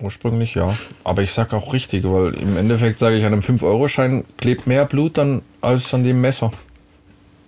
ursprünglich, 0.00 0.54
ja. 0.54 0.76
Aber 1.04 1.22
ich 1.22 1.32
sag 1.32 1.54
auch 1.54 1.72
richtig, 1.72 2.04
weil 2.04 2.34
im 2.34 2.56
Endeffekt 2.58 2.98
sage 2.98 3.16
ich, 3.16 3.24
an 3.24 3.32
einem 3.32 3.40
5-Euro-Schein 3.42 4.24
klebt 4.36 4.66
mehr 4.66 4.84
Blut 4.84 5.16
dann 5.16 5.40
als 5.62 5.94
an 5.94 6.04
dem 6.04 6.20
Messer. 6.20 6.52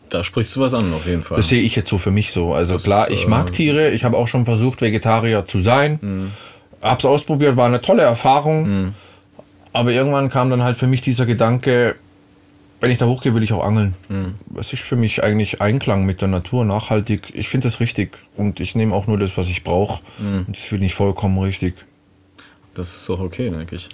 Da 0.09 0.25
sprichst 0.25 0.57
du 0.57 0.61
was 0.61 0.73
an, 0.73 0.91
auf 0.95 1.05
jeden 1.05 1.23
Fall. 1.23 1.37
Das 1.37 1.49
sehe 1.51 1.61
ich 1.61 1.77
jetzt 1.77 1.91
so 1.91 1.99
für 1.99 2.11
mich 2.11 2.33
so. 2.33 2.55
Also 2.55 2.75
Das, 2.75 2.85
klar, 2.85 3.11
ich 3.11 3.27
mag 3.27 3.53
Tiere. 3.53 3.91
Ich 3.91 4.05
habe 4.05 4.17
auch 4.17 4.29
schon 4.29 4.47
versucht, 4.47 4.81
Vegetarier 4.81 5.45
zu 5.45 5.61
sein. 5.61 5.99
Mhm. 6.01 6.33
Hab's 6.81 7.05
ausprobiert, 7.05 7.59
war 7.59 7.67
eine 7.67 7.83
tolle 7.83 8.03
Erfahrung. 8.03 8.95
Aber 9.75 9.93
irgendwann 9.93 10.31
kam 10.31 10.49
dann 10.49 10.63
halt 10.63 10.79
für 10.79 10.87
mich 10.87 11.03
dieser 11.03 11.27
Gedanke, 11.27 11.97
wenn 12.81 12.91
ich 12.91 12.99
da 12.99 13.07
hochgehe, 13.07 13.35
will 13.35 13.43
ich 13.43 13.53
auch 13.53 13.65
angeln. 13.65 13.95
Mhm. 14.09 14.35
Das 14.51 14.73
ist 14.73 14.83
für 14.83 14.97
mich 14.97 15.23
eigentlich 15.23 15.61
Einklang 15.61 16.05
mit 16.05 16.21
der 16.21 16.29
Natur, 16.29 16.65
nachhaltig. 16.65 17.33
Ich 17.35 17.49
finde 17.49 17.67
das 17.67 17.81
richtig. 17.81 18.17
Und 18.37 18.61
ich 18.61 18.75
nehme 18.75 18.95
auch 18.95 19.07
nur 19.07 19.19
das, 19.19 19.37
was 19.37 19.49
ich 19.49 19.65
brauche. 19.65 20.03
Mhm. 20.19 20.47
Das 20.49 20.61
finde 20.61 20.87
ich 20.87 20.95
vollkommen 20.95 21.39
richtig. 21.39 21.75
Das 22.75 22.89
ist 22.95 23.09
doch 23.09 23.19
okay, 23.19 23.51
denke 23.51 23.75
ich. 23.77 23.89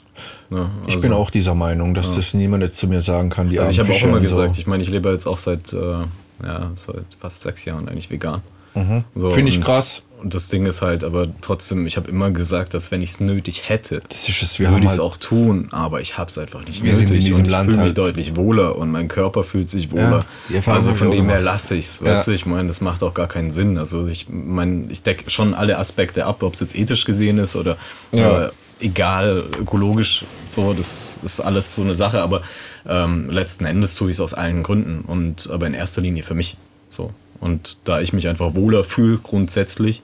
Ja, 0.51 0.69
Ich 0.87 0.95
also- 0.97 1.03
bin 1.09 1.13
auch 1.15 1.31
dieser 1.31 1.55
Meinung, 1.55 1.95
dass 1.95 2.15
das 2.15 2.35
niemand 2.35 2.63
jetzt 2.63 2.77
zu 2.77 2.87
mir 2.87 3.01
sagen 3.01 3.31
kann. 3.31 3.49
Die 3.49 3.59
Also 3.59 3.71
ich 3.71 3.79
habe 3.81 3.91
auch 3.93 4.03
immer 4.03 4.19
und 4.19 4.29
so. 4.29 4.37
gesagt, 4.37 4.59
ich 4.59 4.67
meine, 4.67 4.83
ich 4.83 4.91
lebe 4.91 5.11
jetzt 5.11 5.27
auch 5.27 5.39
seit, 5.39 5.73
äh, 5.73 5.77
ja, 6.43 6.71
seit 6.75 7.05
fast 7.19 7.41
sechs 7.43 7.65
Jahren 7.65 7.89
eigentlich 7.89 8.11
vegan. 8.11 8.43
So, 8.75 8.81
Mhm. 8.81 9.05
Finde 9.33 9.51
ich 9.53 9.61
krass. 9.61 10.03
Und 10.25 10.35
das 10.35 10.47
Ding 10.47 10.65
ist 10.65 10.81
halt, 10.81 11.05
aber 11.05 11.27
trotzdem, 11.43 11.87
ich 11.87 11.99
habe 11.99 12.11
immer 12.11 12.31
gesagt, 12.31 12.73
dass 12.73 12.91
wenn 12.91 13.03
ich 13.03 13.11
es 13.11 13.21
nötig 13.21 13.69
hätte, 13.69 14.01
es. 14.11 14.27
Würde 14.59 14.79
ich 14.79 14.85
es 14.87 14.91
halt, 14.93 15.01
auch 15.01 15.19
tun, 15.19 15.69
aber 15.71 16.01
ich 16.01 16.17
habe 16.17 16.31
es 16.31 16.39
einfach 16.39 16.65
nicht 16.65 16.83
Wir 16.83 16.95
sind 16.97 17.11
nötig 17.11 17.27
in 17.29 17.43
diesem 17.43 17.45
und 17.45 17.51
ich 17.51 17.57
fühle 17.57 17.77
mich 17.77 17.79
halt- 17.89 17.99
deutlich 17.99 18.35
wohler 18.37 18.77
und 18.77 18.91
mein 18.91 19.09
Körper 19.09 19.43
fühlt 19.43 19.69
sich 19.69 19.93
wohler. 19.93 20.25
Erfahrung 20.51 20.77
also 20.79 20.95
von 20.95 21.11
dem 21.11 21.29
her 21.29 21.43
lasse 21.43 21.77
ich 21.77 21.85
es, 21.85 22.03
weißt 22.03 22.27
Ja. 22.27 22.31
du, 22.33 22.35
ich 22.37 22.47
meine, 22.47 22.69
das 22.69 22.81
macht 22.81 23.03
auch 23.03 23.13
gar 23.13 23.27
keinen 23.29 23.51
Sinn. 23.51 23.77
Also 23.77 24.07
ich 24.07 24.27
meine, 24.31 24.87
ich 24.91 25.03
decke 25.03 25.29
schon 25.29 25.53
alle 25.53 25.79
Aspekte 25.79 26.25
ab, 26.25 26.43
ob 26.43 26.55
es 26.55 26.61
jetzt 26.61 26.75
ethisch 26.75 27.05
gesehen 27.05 27.37
ist 27.37 27.55
oder 27.55 27.77
Ja. 28.13 28.47
äh, 28.47 28.51
egal, 28.81 29.45
ökologisch, 29.61 30.25
so, 30.49 30.73
das 30.73 31.19
ist 31.23 31.41
alles 31.41 31.75
so 31.75 31.83
eine 31.83 31.95
Sache, 31.95 32.23
aber 32.23 32.41
ähm, 32.89 33.29
letzten 33.29 33.67
Endes 33.67 33.95
tue 33.95 34.09
ich 34.09 34.17
es 34.17 34.21
aus 34.21 34.33
allen 34.33 34.63
Gründen 34.63 35.03
und 35.07 35.51
aber 35.51 35.67
in 35.67 35.75
erster 35.75 36.01
Linie 36.01 36.23
für 36.23 36.35
mich. 36.35 36.57
So. 36.89 37.11
Und 37.45 37.77
da 37.85 38.01
ich 38.01 38.15
mich 38.15 38.27
einfach 38.27 38.55
wohler 38.55 38.85
fühle, 38.85 39.19
grundsätzlich, 39.19 40.03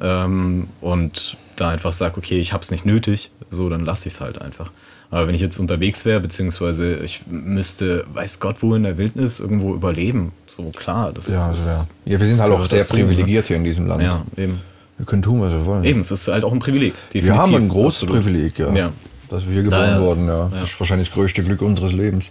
ähm, 0.00 0.68
und 0.80 1.36
da 1.56 1.68
einfach 1.68 1.92
sage, 1.92 2.16
okay, 2.16 2.40
ich 2.40 2.54
habe 2.54 2.62
es 2.62 2.70
nicht 2.70 2.86
nötig, 2.86 3.30
so, 3.50 3.68
dann 3.68 3.84
lasse 3.84 4.08
ich 4.08 4.14
es 4.14 4.22
halt 4.22 4.40
einfach. 4.40 4.72
Aber 5.10 5.28
wenn 5.28 5.34
ich 5.34 5.42
jetzt 5.42 5.58
unterwegs 5.58 6.06
wäre, 6.06 6.20
beziehungsweise 6.20 6.96
ich 6.96 7.20
müsste, 7.26 8.06
weiß 8.14 8.40
Gott, 8.40 8.62
wo 8.62 8.74
in 8.74 8.84
der 8.84 8.96
Wildnis 8.96 9.38
irgendwo 9.38 9.74
überleben, 9.74 10.32
so 10.46 10.70
klar, 10.70 11.12
das 11.12 11.28
ja, 11.28 11.52
ist. 11.52 11.66
ja. 11.66 12.12
ja, 12.14 12.20
wir 12.20 12.26
sind 12.26 12.40
halt 12.40 12.52
auch 12.52 12.64
sehr 12.64 12.78
dazu, 12.78 12.96
ne? 12.96 13.04
privilegiert 13.04 13.48
hier 13.48 13.56
in 13.56 13.64
diesem 13.64 13.86
Land. 13.86 14.02
Ja, 14.02 14.22
eben. 14.38 14.60
Wir 14.96 15.04
können 15.04 15.22
tun, 15.22 15.42
was 15.42 15.52
wir 15.52 15.66
wollen. 15.66 15.84
Eben, 15.84 16.00
es 16.00 16.10
ist 16.10 16.26
halt 16.28 16.42
auch 16.42 16.52
ein 16.52 16.58
Privileg. 16.58 16.94
wir 17.12 17.36
haben 17.36 17.54
ein 17.54 17.68
großes 17.68 18.04
absolut. 18.04 18.24
Privileg, 18.24 18.58
ja. 18.58 18.72
Ja. 18.72 18.92
Dass 19.28 19.44
wir 19.44 19.52
hier 19.52 19.62
geboren 19.64 19.90
Daher- 19.90 20.00
wurden, 20.00 20.26
ja. 20.26 20.38
ja. 20.38 20.50
Das 20.52 20.70
ist 20.70 20.80
wahrscheinlich 20.80 21.08
das 21.08 21.14
größte 21.14 21.44
Glück 21.44 21.60
unseres 21.60 21.92
Lebens. 21.92 22.30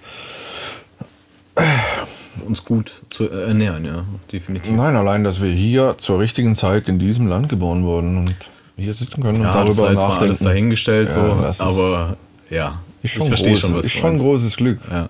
Uns 2.45 2.63
gut 2.65 2.91
zu 3.09 3.29
ernähren, 3.29 3.85
ja, 3.85 4.03
definitiv. 4.31 4.73
Nein, 4.73 4.95
allein, 4.95 5.23
dass 5.23 5.41
wir 5.41 5.51
hier 5.51 5.95
zur 5.97 6.19
richtigen 6.19 6.55
Zeit 6.55 6.87
in 6.87 6.99
diesem 6.99 7.27
Land 7.27 7.49
geboren 7.49 7.83
wurden 7.83 8.17
und 8.17 8.35
hier 8.77 8.93
sitzen 8.93 9.21
können 9.23 9.39
und 9.39 9.43
Ja, 9.45 9.63
das 9.63 9.75
ist 9.75 9.81
darüber 9.81 9.93
mal 9.93 10.01
nachdenken. 10.01 10.23
alles 10.25 10.39
dahingestellt, 10.39 11.07
Ja, 11.09 11.13
so, 11.13 11.41
das 11.41 11.59
aber 11.61 12.17
ja, 12.49 12.79
ich 13.03 13.13
verstehe 13.13 13.55
schon, 13.55 13.73
was 13.73 13.85
ist 13.85 13.93
schon 13.93 14.11
ein 14.11 14.17
großes 14.17 14.55
Glück. 14.57 14.79
Ja. 14.91 15.09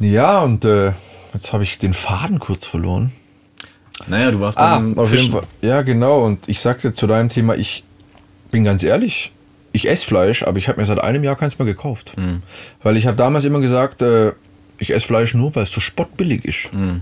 Ja, 0.00 0.40
und 0.42 0.64
äh, 0.64 0.92
jetzt 1.32 1.52
habe 1.52 1.62
ich 1.62 1.78
den 1.78 1.94
Faden 1.94 2.38
kurz 2.38 2.66
verloren. 2.66 3.12
Naja, 4.08 4.30
du 4.32 4.40
warst 4.40 4.58
Ah, 4.58 4.74
beim 4.76 4.98
auf 4.98 5.08
Fischen. 5.08 5.32
jeden 5.32 5.38
Fall. 5.38 5.48
Ja, 5.62 5.82
genau. 5.82 6.24
Und 6.24 6.48
ich 6.48 6.60
sagte 6.60 6.92
zu 6.92 7.06
deinem 7.06 7.28
Thema, 7.28 7.54
ich 7.54 7.84
bin 8.50 8.64
ganz 8.64 8.82
ehrlich, 8.82 9.30
ich 9.72 9.88
esse 9.88 10.04
Fleisch, 10.04 10.42
aber 10.42 10.58
ich 10.58 10.68
habe 10.68 10.80
mir 10.80 10.84
seit 10.84 10.98
einem 10.98 11.22
Jahr 11.24 11.36
keins 11.36 11.58
mehr 11.58 11.66
gekauft. 11.66 12.12
Mhm. 12.16 12.42
Weil 12.82 12.96
ich 12.96 13.06
habe 13.06 13.16
damals 13.16 13.44
immer 13.44 13.60
gesagt, 13.60 14.02
äh, 14.02 14.32
ich 14.78 14.90
esse 14.92 15.06
Fleisch 15.06 15.34
nur, 15.34 15.54
weil 15.54 15.62
es 15.64 15.70
so 15.72 15.80
spottbillig 15.80 16.44
ist. 16.44 16.72
Mhm. 16.72 17.00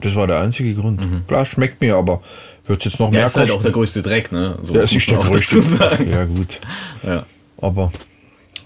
Das 0.00 0.14
war 0.14 0.26
der 0.26 0.40
einzige 0.40 0.74
Grund. 0.74 1.00
Klar, 1.26 1.44
schmeckt 1.46 1.80
mir, 1.80 1.96
aber 1.96 2.20
wird 2.66 2.84
jetzt 2.84 3.00
noch 3.00 3.08
Ja, 3.08 3.18
mehr 3.18 3.26
ist 3.26 3.36
halt 3.36 3.50
auch 3.50 3.62
der 3.62 3.72
kosten. 3.72 3.72
größte 3.72 4.02
Dreck, 4.02 4.30
ne? 4.32 4.58
So 4.62 4.74
Ja, 4.74 4.80
das 4.82 4.92
ist 4.92 5.08
der 5.10 5.18
auch 5.20 5.26
größte. 5.26 5.56
dazu 5.56 5.68
sagen. 5.68 6.10
Ja, 6.10 6.24
gut. 6.24 6.60
Ja. 7.02 7.24
Aber 7.62 7.90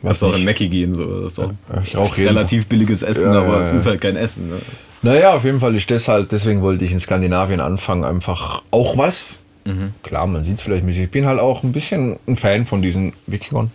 Kannst 0.02 0.22
was 0.22 0.22
auch 0.24 0.36
in. 0.36 0.44
Mackie 0.44 0.68
gehen, 0.68 0.94
so. 0.94 1.22
Das 1.22 1.32
ist 1.32 1.38
auch 1.38 1.52
Ja, 1.72 2.02
jeden 2.16 2.28
relativ 2.28 2.66
billiges 2.66 3.02
Essen, 3.02 3.32
Ja, 3.32 3.42
aber 3.42 3.60
es 3.60 3.72
ist 3.72 3.86
halt 3.86 4.00
kein 4.00 4.16
Essen. 4.16 4.48
Ne? 4.48 4.56
Naja, 5.02 5.34
auf 5.34 5.44
jeden 5.44 5.60
Fall 5.60 5.74
ist 5.76 5.90
das 5.90 6.08
halt, 6.08 6.32
deswegen 6.32 6.62
wollte 6.62 6.84
ich 6.84 6.90
in 6.92 6.98
Skandinavien 7.00 7.60
anfangen, 7.60 8.04
einfach 8.04 8.62
auch 8.72 8.96
was. 8.98 9.38
Mhm. 9.66 9.92
Klar, 10.02 10.26
man 10.26 10.42
sieht 10.42 10.56
es 10.56 10.62
vielleicht 10.62 10.84
nicht. 10.84 10.98
Ich 10.98 11.10
bin 11.10 11.26
halt 11.26 11.38
auch 11.38 11.62
ein 11.62 11.70
bisschen 11.72 12.18
ein 12.26 12.34
Fan 12.36 12.64
von 12.64 12.82
diesen 12.82 13.12
Wikingern, 13.26 13.70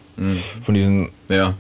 von 0.62 0.74
diesen 0.76 1.10
Ja. 1.30 1.54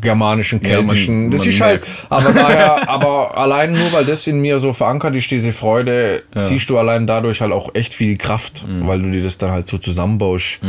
Germanischen, 0.00 0.60
Mhm. 0.62 0.66
Ja, 0.66 0.76
man- 0.78 0.86
keltischen. 0.86 1.30
das 1.30 1.40
man 1.40 1.48
ist 1.48 1.60
halt, 1.60 2.06
aber 2.10 2.32
daher, 2.32 2.88
aber 2.88 3.36
allein 3.36 3.72
nur, 3.72 3.92
weil 3.92 4.04
das 4.04 4.26
in 4.26 4.40
mir 4.40 4.58
so 4.58 4.72
verankert 4.72 5.16
ist, 5.16 5.30
diese 5.30 5.52
Freude, 5.52 6.22
Ja. 6.34 6.40
Mhm. 6.40 6.44
ziehst 6.44 6.70
du 6.70 6.78
allein 6.78 7.06
dadurch 7.06 7.40
halt 7.40 7.52
auch 7.52 7.74
echt 7.74 7.94
viel 7.94 8.16
Kraft, 8.16 8.64
weil 8.82 9.02
du 9.02 9.10
dir 9.10 9.22
das 9.22 9.38
dann 9.38 9.50
halt 9.50 9.68
so 9.68 9.78
zusammenbaust. 9.78 10.60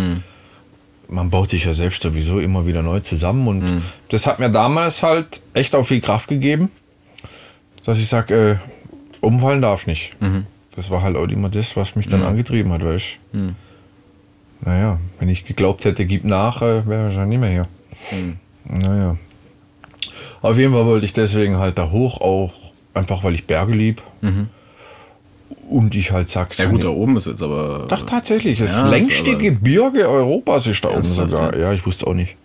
Man 1.11 1.29
baut 1.31 1.49
sich 1.49 1.65
ja 1.65 1.73
selbst 1.73 2.03
sowieso 2.03 2.39
immer 2.39 2.67
wieder 2.67 2.83
neu 2.83 2.99
zusammen 2.99 3.47
und 3.47 3.59
Mhm. 3.63 3.81
das 4.09 4.27
hat 4.27 4.39
mir 4.39 4.49
damals 4.51 5.01
halt 5.01 5.41
echt 5.53 5.73
auch 5.75 5.83
viel 5.83 6.01
Kraft 6.01 6.27
gegeben, 6.29 6.69
dass 7.85 7.97
ich 7.99 8.07
sage, 8.07 8.59
äh, 8.61 9.25
umfallen 9.25 9.61
darf 9.61 9.87
nicht. 9.87 10.15
Mhm. 10.21 10.45
Das 10.75 10.89
war 10.91 11.01
halt 11.01 11.17
auch 11.17 11.27
immer 11.27 11.49
das, 11.49 11.75
was 11.75 11.95
mich 11.95 12.07
dann 12.07 12.21
angetrieben 12.23 12.71
hat, 12.71 12.83
weißt 12.85 13.17
du. 13.33 13.55
Naja, 14.61 14.99
wenn 15.19 15.29
ich 15.29 15.45
geglaubt 15.45 15.83
hätte, 15.85 16.05
gib 16.05 16.23
nach, 16.25 16.61
äh, 16.61 16.87
wäre 16.87 17.01
ich 17.01 17.15
wahrscheinlich 17.15 17.39
nicht 17.39 17.49
mehr 17.49 17.65
hier. 18.11 18.35
Naja. 18.69 19.17
Auf 20.41 20.57
jeden 20.57 20.73
Fall 20.73 20.85
wollte 20.85 21.05
ich 21.05 21.13
deswegen 21.13 21.57
halt 21.57 21.77
da 21.77 21.91
hoch, 21.91 22.21
auch 22.21 22.53
einfach 22.93 23.23
weil 23.23 23.33
ich 23.33 23.45
Berge 23.45 23.73
lieb. 23.73 24.01
Und 25.69 25.95
ich 25.95 26.11
halt 26.11 26.29
sag's 26.29 26.57
Ja 26.57 26.65
gut, 26.65 26.83
da 26.83 26.89
oben 26.89 27.17
ist 27.17 27.27
jetzt 27.27 27.43
aber. 27.43 27.85
Doch, 27.87 28.05
tatsächlich. 28.05 28.59
Das 28.59 28.73
Ja, 28.73 28.87
längste 28.87 29.37
Gebirge 29.37 30.07
Europas 30.07 30.67
ist 30.67 30.83
da 30.83 30.89
oben 30.89 31.01
sogar. 31.01 31.57
Ja, 31.57 31.73
ich 31.73 31.85
wusste 31.85 32.07
auch 32.07 32.13
nicht. 32.13 32.35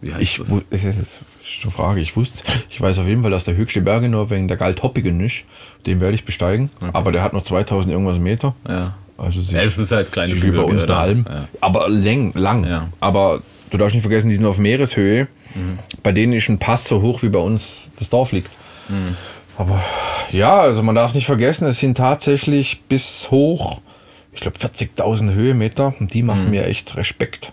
Wie 0.00 0.12
heißt 0.12 0.22
Ich, 0.22 0.36
das? 0.38 0.48
das 0.70 0.82
ist 0.82 1.62
eine 1.62 1.72
Frage. 1.72 2.00
Ich 2.00 2.16
wusste, 2.16 2.44
ich 2.70 2.80
weiß 2.80 2.98
auf 3.00 3.06
jeden 3.06 3.22
Fall, 3.22 3.30
dass 3.30 3.44
der 3.44 3.56
höchste 3.56 3.80
Berg 3.80 4.02
in 4.04 4.12
Norwegen 4.12 4.48
der 4.48 4.56
Galtoppigen 4.56 5.20
ist. 5.20 5.44
Den 5.86 6.00
werde 6.00 6.14
ich 6.14 6.24
besteigen. 6.24 6.70
Aber 6.92 7.12
der 7.12 7.22
hat 7.22 7.32
noch 7.32 7.42
2000 7.42 7.92
irgendwas 7.92 8.18
Meter. 8.18 8.54
Ja. 8.68 8.94
Also 9.18 9.40
ja. 9.40 9.60
Es 9.60 9.76
ist 9.76 9.92
halt 9.92 10.12
kleines 10.12 10.38
ist 10.38 10.42
wie 10.44 10.46
bei 10.50 10.52
Gebirge, 10.58 10.72
uns 10.72 10.84
eine? 10.84 10.96
Alm. 10.96 11.26
Ja. 11.28 11.48
Aber 11.60 11.88
läng, 11.90 12.32
lang. 12.34 12.64
Ja. 12.64 12.88
Aber 13.00 13.42
du 13.70 13.76
darfst 13.78 13.94
nicht 13.94 14.02
vergessen, 14.02 14.28
die 14.28 14.34
sind 14.36 14.46
auf 14.46 14.58
Meereshöhe. 14.58 15.28
Bei 16.02 16.12
denen 16.12 16.32
ist 16.32 16.48
ein 16.48 16.58
Pass 16.58 16.84
so 16.86 17.02
hoch, 17.02 17.22
wie 17.22 17.28
bei 17.28 17.38
uns 17.38 17.82
das 17.98 18.10
Dorf 18.10 18.32
liegt. 18.32 18.50
Aber 19.56 19.82
ja, 20.32 20.60
also 20.60 20.82
man 20.82 20.94
darf 20.94 21.14
nicht 21.14 21.26
vergessen, 21.26 21.66
es 21.66 21.80
sind 21.80 21.96
tatsächlich 21.96 22.82
bis 22.88 23.30
hoch, 23.30 23.80
ich 24.32 24.40
glaube 24.40 24.58
40.000 24.58 25.32
Höhenmeter. 25.34 25.94
Und 26.00 26.14
die 26.14 26.22
machen 26.22 26.50
mir 26.50 26.66
echt 26.66 26.96
Respekt. 26.96 27.52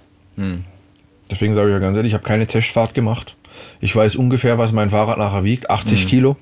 Deswegen 1.30 1.54
sage 1.56 1.70
ich 1.70 1.74
ja 1.74 1.80
ganz 1.80 1.98
ehrlich, 1.98 2.12
ich 2.12 2.14
habe 2.14 2.24
keine 2.24 2.48
Testfahrt 2.48 2.94
gemacht. 2.94 3.36
Ich 3.82 3.96
weiß 3.96 4.16
ungefähr, 4.16 4.58
was 4.58 4.72
mein 4.72 4.92
Fahrrad 4.92 5.18
nachher 5.18 5.44
wiegt, 5.44 5.70
80 5.70 6.04
Kilo. 6.08 6.38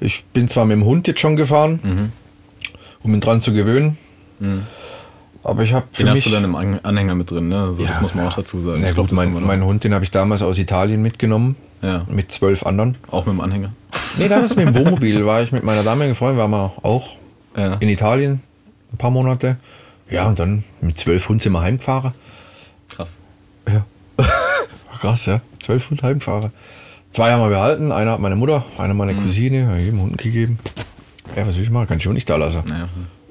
Ich 0.00 0.24
bin 0.32 0.46
zwar 0.46 0.64
mit 0.66 0.76
dem 0.76 0.84
Hund 0.84 1.08
jetzt 1.08 1.20
schon 1.20 1.34
gefahren, 1.36 2.12
um 3.02 3.14
ihn 3.14 3.20
dran 3.20 3.40
zu 3.40 3.52
gewöhnen. 3.52 3.98
Aber 5.48 5.62
ich 5.62 5.72
habe 5.72 5.86
Den 5.98 6.08
hast 6.10 6.24
du 6.26 6.30
dann 6.30 6.44
im 6.44 6.54
An- 6.54 6.80
Anhänger 6.82 7.14
mit 7.14 7.30
drin, 7.30 7.48
ne? 7.48 7.72
So, 7.72 7.84
das 7.84 7.96
Ja, 7.96 8.02
muss 8.02 8.14
man 8.14 8.24
ja. 8.24 8.30
auch 8.30 8.36
dazu 8.36 8.60
sagen. 8.60 8.80
Na 8.82 8.88
Ich 8.88 8.94
glaub, 8.94 9.08
gut, 9.08 9.12
das 9.16 9.24
haben 9.24 9.32
wir 9.34 9.40
mein, 9.40 9.60
mein 9.60 9.64
Hund, 9.64 9.82
den 9.84 9.94
habe 9.94 10.04
ich 10.04 10.10
damals 10.10 10.42
aus 10.42 10.58
Italien 10.58 11.00
mitgenommen, 11.02 11.56
Ja. 11.82 12.04
mit 12.08 12.30
zwölf 12.32 12.64
anderen. 12.66 12.96
Auch 13.10 13.24
mit 13.26 13.34
dem 13.34 13.40
Anhänger. 13.40 13.72
Nee, 14.18 14.28
damals 14.28 14.56
mit 14.56 14.66
dem 14.66 14.74
Wohnmobil 14.74 15.24
war 15.26 15.42
ich 15.42 15.52
mit 15.52 15.64
meiner 15.64 15.82
damaligen 15.82 16.14
Freundin, 16.14 16.38
waren 16.38 16.50
wir 16.50 16.72
auch 16.82 17.08
Ja. 17.56 17.74
in 17.80 17.88
Italien 17.88 18.42
ein 18.92 18.96
paar 18.98 19.10
Monate. 19.10 19.56
Ja, 20.10 20.26
und 20.26 20.38
dann 20.38 20.64
mit 20.80 20.98
zwölf 20.98 21.28
Hunden 21.28 21.40
sind 21.40 21.52
wir 21.52 21.60
heimgefahren. 21.60 22.12
Krass. 22.88 23.20
Ja. 23.68 23.84
War 24.16 24.98
krass, 25.00 25.26
ja. 25.26 25.40
Zwölf 25.60 25.90
Hund 25.90 26.02
heimgefahren. 26.02 26.50
Zwei 27.10 27.32
haben 27.32 27.40
wir 27.42 27.48
behalten, 27.50 27.92
einer 27.92 28.12
hat 28.12 28.20
meine 28.20 28.36
Mutter, 28.36 28.64
einer 28.78 28.94
meine 28.94 29.12
Mhm. 29.14 29.22
Cousine, 29.22 29.66
habe 29.66 29.78
ich 29.78 29.84
jedem 29.86 30.00
Hund 30.00 30.16
gegeben. 30.18 30.58
Ja, 31.36 31.46
was 31.46 31.56
will 31.56 31.62
ich 31.62 31.70
machen? 31.70 31.88
Kann 31.88 31.98
ich 31.98 32.02
schon 32.04 32.14
nicht 32.14 32.28
da 32.30 32.36
lassen. 32.36 32.62
Naja. 32.68 32.88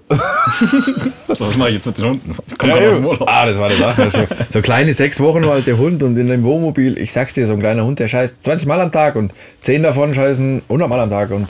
so, 1.27 1.47
was 1.47 1.57
mache 1.57 1.69
ich 1.69 1.75
jetzt 1.75 1.85
mit 1.85 1.97
den 1.97 2.05
Hunden? 2.05 2.35
Ich 2.47 2.57
komme 2.57 2.73
gerade 2.73 2.87
aus 2.87 2.95
dem 2.95 3.05
Urlaub. 3.05 3.27
Ah, 3.27 3.45
das 3.45 3.57
war 3.57 3.69
die 3.69 3.75
Sache. 3.75 4.09
So, 4.09 4.25
so 4.53 4.61
kleine 4.61 4.93
sechs 4.93 5.19
Wochen 5.19 5.43
alte 5.43 5.77
Hund 5.77 6.01
und 6.01 6.15
in 6.17 6.27
dem 6.27 6.43
Wohnmobil, 6.43 6.97
ich 6.97 7.11
sag's 7.11 7.33
dir, 7.33 7.45
so 7.45 7.53
ein 7.53 7.59
kleiner 7.59 7.83
Hund, 7.83 7.99
der 7.99 8.07
scheißt 8.07 8.41
20 8.41 8.67
Mal 8.67 8.79
am 8.79 8.91
Tag 8.91 9.15
und 9.15 9.33
10 9.63 9.83
davon 9.83 10.15
scheißen 10.15 10.61
100 10.69 10.89
Mal 10.89 10.99
am 11.01 11.09
Tag. 11.09 11.31
Und 11.31 11.49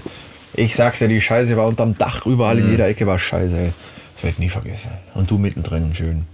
ich 0.55 0.75
sag's 0.75 0.99
dir, 0.99 1.07
die 1.07 1.21
Scheiße 1.21 1.55
war 1.55 1.67
unterm 1.67 1.97
Dach, 1.97 2.25
überall 2.25 2.57
in 2.57 2.71
jeder 2.71 2.87
Ecke 2.87 3.05
war 3.05 3.19
Scheiße. 3.19 3.55
Ey. 3.55 3.73
Das 4.15 4.23
werde 4.23 4.33
ich 4.33 4.39
nie 4.39 4.49
vergessen. 4.49 4.89
Und 5.13 5.29
du 5.29 5.37
mittendrin, 5.37 5.93
schön. 5.93 6.25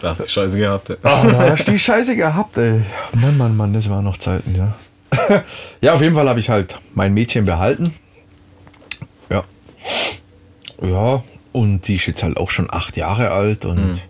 Da 0.00 0.10
hast 0.10 0.20
du 0.20 0.24
die 0.24 0.30
Scheiße 0.30 0.58
gehabt. 0.58 0.90
ey. 0.90 0.96
Oh, 1.02 1.26
da 1.28 1.50
hast 1.50 1.66
du 1.66 1.72
die 1.72 1.78
Scheiße 1.78 2.14
gehabt, 2.14 2.56
ey. 2.56 2.82
Mann, 3.14 3.36
Mann, 3.36 3.56
Mann, 3.56 3.72
das 3.72 3.90
waren 3.90 4.04
noch 4.04 4.16
Zeiten, 4.16 4.54
ja. 4.54 4.74
ja, 5.80 5.94
auf 5.94 6.02
jeden 6.02 6.14
Fall 6.14 6.28
habe 6.28 6.38
ich 6.38 6.50
halt 6.50 6.76
mein 6.94 7.14
Mädchen 7.14 7.44
behalten. 7.44 7.94
Ja. 9.30 9.44
Ja, 10.82 11.22
und 11.52 11.86
die 11.88 11.96
ist 11.96 12.06
jetzt 12.06 12.22
halt 12.22 12.36
auch 12.36 12.50
schon 12.50 12.68
acht 12.70 12.96
Jahre 12.96 13.30
alt 13.30 13.64
und 13.64 14.02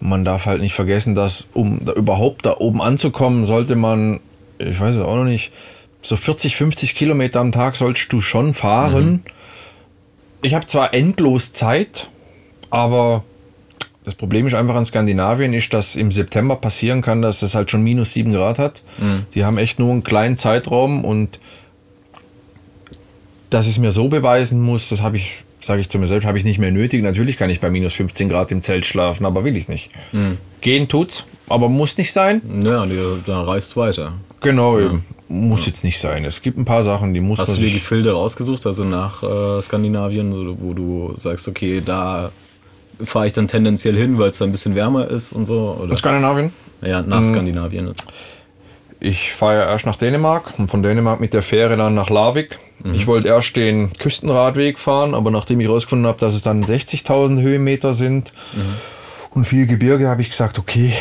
man 0.00 0.24
darf 0.24 0.46
halt 0.46 0.60
nicht 0.60 0.74
vergessen, 0.74 1.14
dass 1.14 1.46
um 1.52 1.84
da 1.84 1.92
überhaupt 1.92 2.44
da 2.44 2.56
oben 2.58 2.82
anzukommen, 2.82 3.44
sollte 3.46 3.76
man, 3.76 4.20
ich 4.58 4.80
weiß 4.80 4.96
es 4.96 5.02
auch 5.02 5.16
noch 5.16 5.24
nicht, 5.24 5.52
so 6.00 6.16
40, 6.16 6.56
50 6.56 6.94
Kilometer 6.96 7.38
am 7.40 7.52
Tag 7.52 7.76
sollst 7.76 8.12
du 8.12 8.20
schon 8.20 8.54
fahren. 8.54 9.22
Ich 10.40 10.54
habe 10.54 10.66
zwar 10.66 10.92
endlos 10.92 11.52
Zeit, 11.52 12.08
aber 12.70 13.22
das 14.04 14.16
Problem 14.16 14.48
ist 14.48 14.54
einfach 14.54 14.74
an 14.74 14.84
Skandinavien, 14.84 15.54
ist, 15.54 15.72
dass 15.72 15.94
im 15.94 16.10
September 16.10 16.56
passieren 16.56 17.02
kann, 17.02 17.22
dass 17.22 17.42
es 17.42 17.54
halt 17.54 17.70
schon 17.70 17.84
minus 17.84 18.14
7 18.14 18.32
Grad 18.32 18.58
hat. 18.58 18.82
Die 19.34 19.44
haben 19.44 19.58
echt 19.58 19.78
nur 19.78 19.92
einen 19.92 20.02
kleinen 20.02 20.36
Zeitraum 20.36 21.04
und 21.04 21.38
dass 23.50 23.66
ich 23.66 23.74
es 23.74 23.78
mir 23.78 23.92
so 23.92 24.08
beweisen 24.08 24.60
muss, 24.60 24.88
das 24.88 25.00
habe 25.02 25.18
ich, 25.18 25.44
sage 25.62 25.80
ich 25.80 25.88
zu 25.88 25.98
mir 25.98 26.06
selbst, 26.06 26.26
habe 26.26 26.38
ich 26.38 26.44
nicht 26.44 26.58
mehr 26.58 26.72
nötig. 26.72 27.02
Natürlich 27.02 27.36
kann 27.36 27.50
ich 27.50 27.60
bei 27.60 27.70
minus 27.70 27.94
15 27.94 28.28
Grad 28.28 28.50
im 28.52 28.62
Zelt 28.62 28.84
schlafen, 28.86 29.24
aber 29.24 29.44
will 29.44 29.56
ich 29.56 29.68
nicht. 29.68 29.90
Gehen 30.60 30.88
tut's, 30.88 31.24
aber 31.48 31.68
muss 31.68 31.96
nicht 31.96 32.12
sein. 32.12 32.42
Ja, 32.64 32.86
dann 32.86 33.44
reist 33.44 33.76
weiter. 33.76 34.12
Genau, 34.40 34.78
eben. 34.78 35.04
Muss 35.28 35.66
jetzt 35.66 35.84
nicht 35.84 35.98
sein. 35.98 36.24
Es 36.24 36.42
gibt 36.42 36.58
ein 36.58 36.64
paar 36.64 36.82
Sachen, 36.82 37.14
die 37.14 37.20
muss 37.20 37.38
Hast 37.38 37.56
du 37.56 37.60
dir 37.60 37.72
Gefilde 37.72 38.12
rausgesucht, 38.12 38.66
also 38.66 38.84
nach 38.84 39.22
äh, 39.22 39.62
Skandinavien, 39.62 40.32
so, 40.32 40.56
wo 40.60 40.74
du 40.74 41.14
sagst, 41.16 41.48
okay, 41.48 41.80
da 41.84 42.32
fahre 43.04 43.26
ich 43.26 43.32
dann 43.32 43.48
tendenziell 43.48 43.96
hin, 43.96 44.18
weil 44.18 44.30
es 44.30 44.38
da 44.38 44.44
ein 44.44 44.50
bisschen 44.50 44.74
wärmer 44.74 45.08
ist 45.08 45.32
und 45.32 45.46
so? 45.46 45.78
Oder? 45.82 45.96
Skandinavien? 45.96 46.52
Ja, 46.82 47.00
nach 47.02 47.24
Skandinavien 47.24 47.86
jetzt. 47.86 48.08
Ich 49.04 49.32
fahre 49.32 49.58
ja 49.58 49.68
erst 49.68 49.84
nach 49.84 49.96
Dänemark 49.96 50.52
und 50.58 50.70
von 50.70 50.84
Dänemark 50.84 51.18
mit 51.18 51.34
der 51.34 51.42
Fähre 51.42 51.76
dann 51.76 51.92
nach 51.94 52.08
Larvik. 52.08 52.60
Ich 52.94 53.08
wollte 53.08 53.28
erst 53.28 53.56
den 53.56 53.92
Küstenradweg 53.92 54.78
fahren, 54.78 55.14
aber 55.14 55.32
nachdem 55.32 55.58
ich 55.60 55.68
rausgefunden 55.68 56.06
habe, 56.06 56.18
dass 56.20 56.34
es 56.34 56.42
dann 56.42 56.64
60.000 56.64 57.40
Höhenmeter 57.40 57.92
sind 57.92 58.32
und 59.30 59.44
viel 59.44 59.66
Gebirge, 59.66 60.08
habe 60.08 60.22
ich 60.22 60.30
gesagt, 60.30 60.58
okay, 60.60 60.92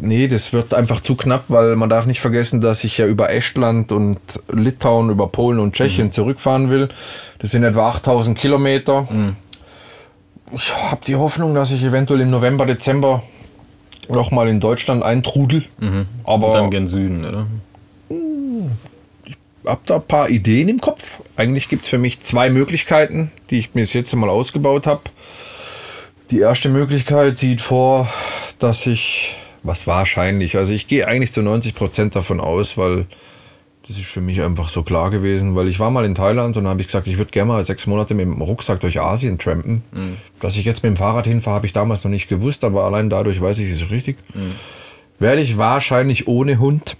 nee, 0.00 0.26
das 0.26 0.54
wird 0.54 0.72
einfach 0.72 1.00
zu 1.00 1.16
knapp, 1.16 1.44
weil 1.48 1.76
man 1.76 1.90
darf 1.90 2.06
nicht 2.06 2.20
vergessen, 2.22 2.62
dass 2.62 2.82
ich 2.82 2.96
ja 2.96 3.06
über 3.06 3.30
Estland 3.30 3.92
und 3.92 4.18
Litauen, 4.50 5.10
über 5.10 5.28
Polen 5.28 5.58
und 5.58 5.74
Tschechien 5.74 6.12
zurückfahren 6.12 6.70
will. 6.70 6.88
Das 7.40 7.50
sind 7.50 7.62
etwa 7.62 7.90
8.000 7.90 8.34
Kilometer. 8.34 9.06
Ich 10.50 10.74
habe 10.74 11.00
die 11.06 11.16
Hoffnung, 11.16 11.54
dass 11.54 11.72
ich 11.72 11.84
eventuell 11.84 12.22
im 12.22 12.30
November, 12.30 12.64
Dezember 12.64 13.22
nochmal 14.08 14.48
in 14.48 14.60
Deutschland 14.60 15.02
eintrudel. 15.02 15.64
Aber 16.24 16.48
Und 16.48 16.54
dann 16.54 16.70
gen 16.70 16.86
Süden, 16.86 17.24
oder? 17.24 17.46
habe 19.66 19.80
da 19.86 19.96
ein 19.96 20.06
paar 20.06 20.28
Ideen 20.28 20.68
im 20.68 20.80
Kopf. 20.80 21.20
Eigentlich 21.36 21.68
gibt 21.68 21.84
es 21.84 21.88
für 21.88 21.98
mich 21.98 22.20
zwei 22.20 22.50
Möglichkeiten, 22.50 23.30
die 23.50 23.58
ich 23.58 23.70
bis 23.70 23.92
jetzt 23.92 24.14
mal 24.14 24.28
ausgebaut 24.28 24.86
habe. 24.86 25.02
Die 26.30 26.40
erste 26.40 26.68
Möglichkeit 26.68 27.38
sieht 27.38 27.60
vor, 27.60 28.08
dass 28.58 28.86
ich, 28.86 29.36
was 29.62 29.86
wahrscheinlich, 29.86 30.56
also 30.56 30.72
ich 30.72 30.88
gehe 30.88 31.06
eigentlich 31.06 31.32
zu 31.32 31.42
90 31.42 31.74
Prozent 31.74 32.16
davon 32.16 32.40
aus, 32.40 32.76
weil 32.76 33.06
das 33.86 33.98
ist 33.98 34.06
für 34.06 34.22
mich 34.22 34.40
einfach 34.40 34.70
so 34.70 34.82
klar 34.82 35.10
gewesen, 35.10 35.54
weil 35.54 35.68
ich 35.68 35.78
war 35.78 35.90
mal 35.90 36.06
in 36.06 36.14
Thailand 36.14 36.56
und 36.56 36.66
habe 36.66 36.80
ich 36.80 36.86
gesagt, 36.86 37.06
ich 37.06 37.18
würde 37.18 37.30
gerne 37.30 37.52
mal 37.52 37.64
sechs 37.64 37.86
Monate 37.86 38.14
mit 38.14 38.24
dem 38.24 38.40
Rucksack 38.40 38.80
durch 38.80 39.00
Asien 39.00 39.38
trampen. 39.38 39.82
Mhm. 39.92 40.16
Dass 40.40 40.56
ich 40.56 40.64
jetzt 40.64 40.82
mit 40.82 40.90
dem 40.90 40.96
Fahrrad 40.96 41.26
hinfahre, 41.26 41.56
habe 41.56 41.66
ich 41.66 41.74
damals 41.74 42.02
noch 42.02 42.10
nicht 42.10 42.28
gewusst, 42.28 42.64
aber 42.64 42.84
allein 42.84 43.10
dadurch 43.10 43.40
weiß 43.40 43.58
ich, 43.58 43.70
es 43.70 43.82
ist 43.82 43.90
richtig. 43.90 44.16
Mhm. 44.32 44.54
Werde 45.18 45.42
ich 45.42 45.58
wahrscheinlich 45.58 46.28
ohne 46.28 46.58
Hund 46.58 46.96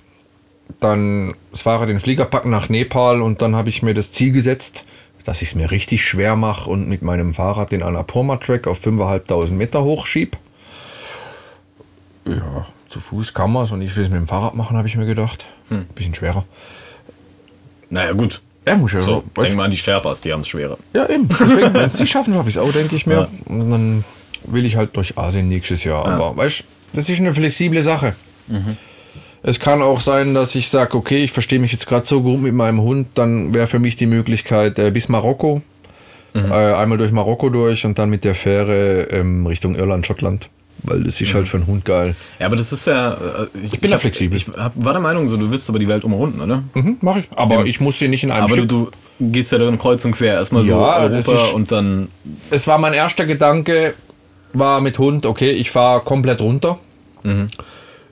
dann 0.81 1.35
das 1.51 1.63
Fahrrad 1.63 1.89
in 1.89 1.97
den 1.97 2.01
Flieger 2.01 2.27
packen 2.27 2.51
nach 2.51 2.69
Nepal 2.69 3.23
und 3.23 3.41
dann 3.41 3.57
habe 3.57 3.71
ich 3.71 3.83
mir 3.83 3.95
das 3.95 4.13
Ziel 4.13 4.33
gesetzt, 4.33 4.85
dass 5.25 5.41
ich 5.41 5.49
es 5.49 5.55
mir 5.55 5.71
richtig 5.71 6.05
schwer 6.05 6.37
mache 6.37 6.69
und 6.69 6.89
mit 6.89 7.01
meinem 7.01 7.33
Fahrrad 7.33 7.73
den 7.73 7.83
Annapurna-Track 7.83 8.67
auf 8.67 8.85
5.500 8.85 9.55
Meter 9.55 9.85
hochschieb. 9.85 10.37
Ja, 12.27 12.67
zu 12.89 13.01
Fuß 13.01 13.33
kann 13.33 13.53
man 13.53 13.65
es 13.65 13.73
und 13.73 13.81
ich 13.81 13.97
will 13.97 14.05
es 14.05 14.11
mit 14.11 14.19
dem 14.19 14.29
Fahrrad 14.29 14.55
machen, 14.55 14.77
habe 14.77 14.89
ich 14.89 14.97
mir 14.97 15.07
gedacht. 15.07 15.47
Hm. 15.69 15.87
Bisschen 15.95 16.15
schwerer. 16.15 16.45
Naja, 17.91 18.13
gut. 18.13 18.43
Er 18.65 18.77
muss 18.77 18.93
ja. 18.93 19.01
So, 19.01 19.23
denk 19.41 19.57
mal 19.57 19.65
an 19.65 19.71
die 19.71 19.77
Sherpas, 19.77 20.23
die 20.23 20.33
haben 20.33 20.41
es 20.41 20.49
schwerer. 20.49 20.79
Ja, 20.93 21.09
eben. 21.09 21.29
Wenn 21.39 21.77
es 21.77 21.97
die 21.97 22.07
schaffen, 22.07 22.33
schaffe 22.33 22.49
ich 22.49 22.57
es 22.57 22.63
auch, 22.63 22.73
denke 22.73 22.97
ich 22.97 23.07
mir. 23.07 23.15
Ja. 23.15 23.29
Und 23.47 23.71
dann 23.71 24.05
will 24.45 24.65
ich 24.65 24.77
halt 24.77 24.97
durch 24.97 25.19
Asien 25.19 25.49
nächstes 25.49 25.85
Jahr. 25.85 26.07
Ja. 26.07 26.15
Aber 26.15 26.37
weißt 26.37 26.65
das 26.95 27.09
ist 27.09 27.19
eine 27.19 27.35
flexible 27.35 27.83
Sache. 27.83 28.15
Mhm. 28.47 28.77
Es 29.43 29.61
kann 29.61 29.83
auch 29.83 30.01
sein, 30.01 30.33
dass 30.33 30.55
ich 30.55 30.71
sage, 30.71 30.97
okay, 30.97 31.23
ich 31.25 31.33
verstehe 31.33 31.59
mich 31.59 31.73
jetzt 31.73 31.87
gerade 31.87 32.07
so 32.07 32.23
gut 32.23 32.41
mit 32.41 32.55
meinem 32.55 32.81
Hund, 32.81 33.09
dann 33.15 33.53
wäre 33.53 33.67
für 33.67 33.79
mich 33.79 33.97
die 33.97 34.07
Möglichkeit 34.07 34.79
äh, 34.79 34.91
bis 34.91 35.09
Marokko, 35.09 35.61
mhm. 36.33 36.51
äh, 36.51 36.73
einmal 36.73 36.97
durch 36.97 37.13
Marokko 37.13 37.51
durch 37.51 37.85
und 37.85 37.99
dann 37.99 38.09
mit 38.09 38.25
der 38.25 38.35
Fähre 38.35 39.09
ähm, 39.11 39.47
Richtung 39.47 39.75
Irland, 39.75 40.07
Schottland. 40.07 40.49
Weil 40.85 41.03
das 41.03 41.21
ist 41.21 41.31
mhm. 41.31 41.35
halt 41.35 41.49
für 41.49 41.57
einen 41.57 41.67
Hund 41.67 41.85
geil. 41.85 42.15
Ja, 42.39 42.47
aber 42.47 42.57
das 42.57 42.73
ist 42.73 42.87
ja. 42.87 43.15
Äh, 43.15 43.17
ich, 43.63 43.75
ich 43.75 43.81
bin 43.81 43.91
ja 43.91 43.99
flexibel. 43.99 44.37
Ich 44.37 44.47
hab, 44.49 44.73
war 44.77 44.93
der 44.93 45.01
Meinung, 45.01 45.29
so, 45.29 45.37
du 45.37 45.51
willst 45.51 45.69
aber 45.69 45.79
die 45.79 45.89
Welt 45.89 46.05
umrunden, 46.05 46.41
oder? 46.41 46.63
Mhm, 46.75 46.99
mach 47.01 47.17
ich. 47.17 47.25
Aber 47.35 47.57
ja. 47.57 47.65
ich 47.65 47.81
muss 47.81 47.99
sie 47.99 48.09
nicht 48.09 48.23
in 48.23 48.31
einem 48.31 48.45
Aber 48.45 48.57
Stück. 48.57 48.69
Du, 48.69 48.91
du 49.19 49.31
gehst 49.31 49.51
ja 49.53 49.59
dann 49.59 49.79
kreuz 49.79 50.05
und 50.05 50.13
quer. 50.13 50.35
Erstmal 50.35 50.63
ja, 50.63 50.69
so 50.69 50.75
Europa 50.77 51.47
ist, 51.47 51.55
und 51.55 51.73
dann. 51.73 52.09
Es 52.51 52.67
war 52.67 52.79
mein 52.79 52.93
erster 52.93 53.25
Gedanke, 53.25 53.95
war 54.53 54.81
mit 54.81 54.99
Hund, 54.99 55.27
okay, 55.27 55.51
ich 55.51 55.71
fahre 55.71 56.01
komplett 56.01 56.41
runter. 56.41 56.79
Mhm 57.23 57.47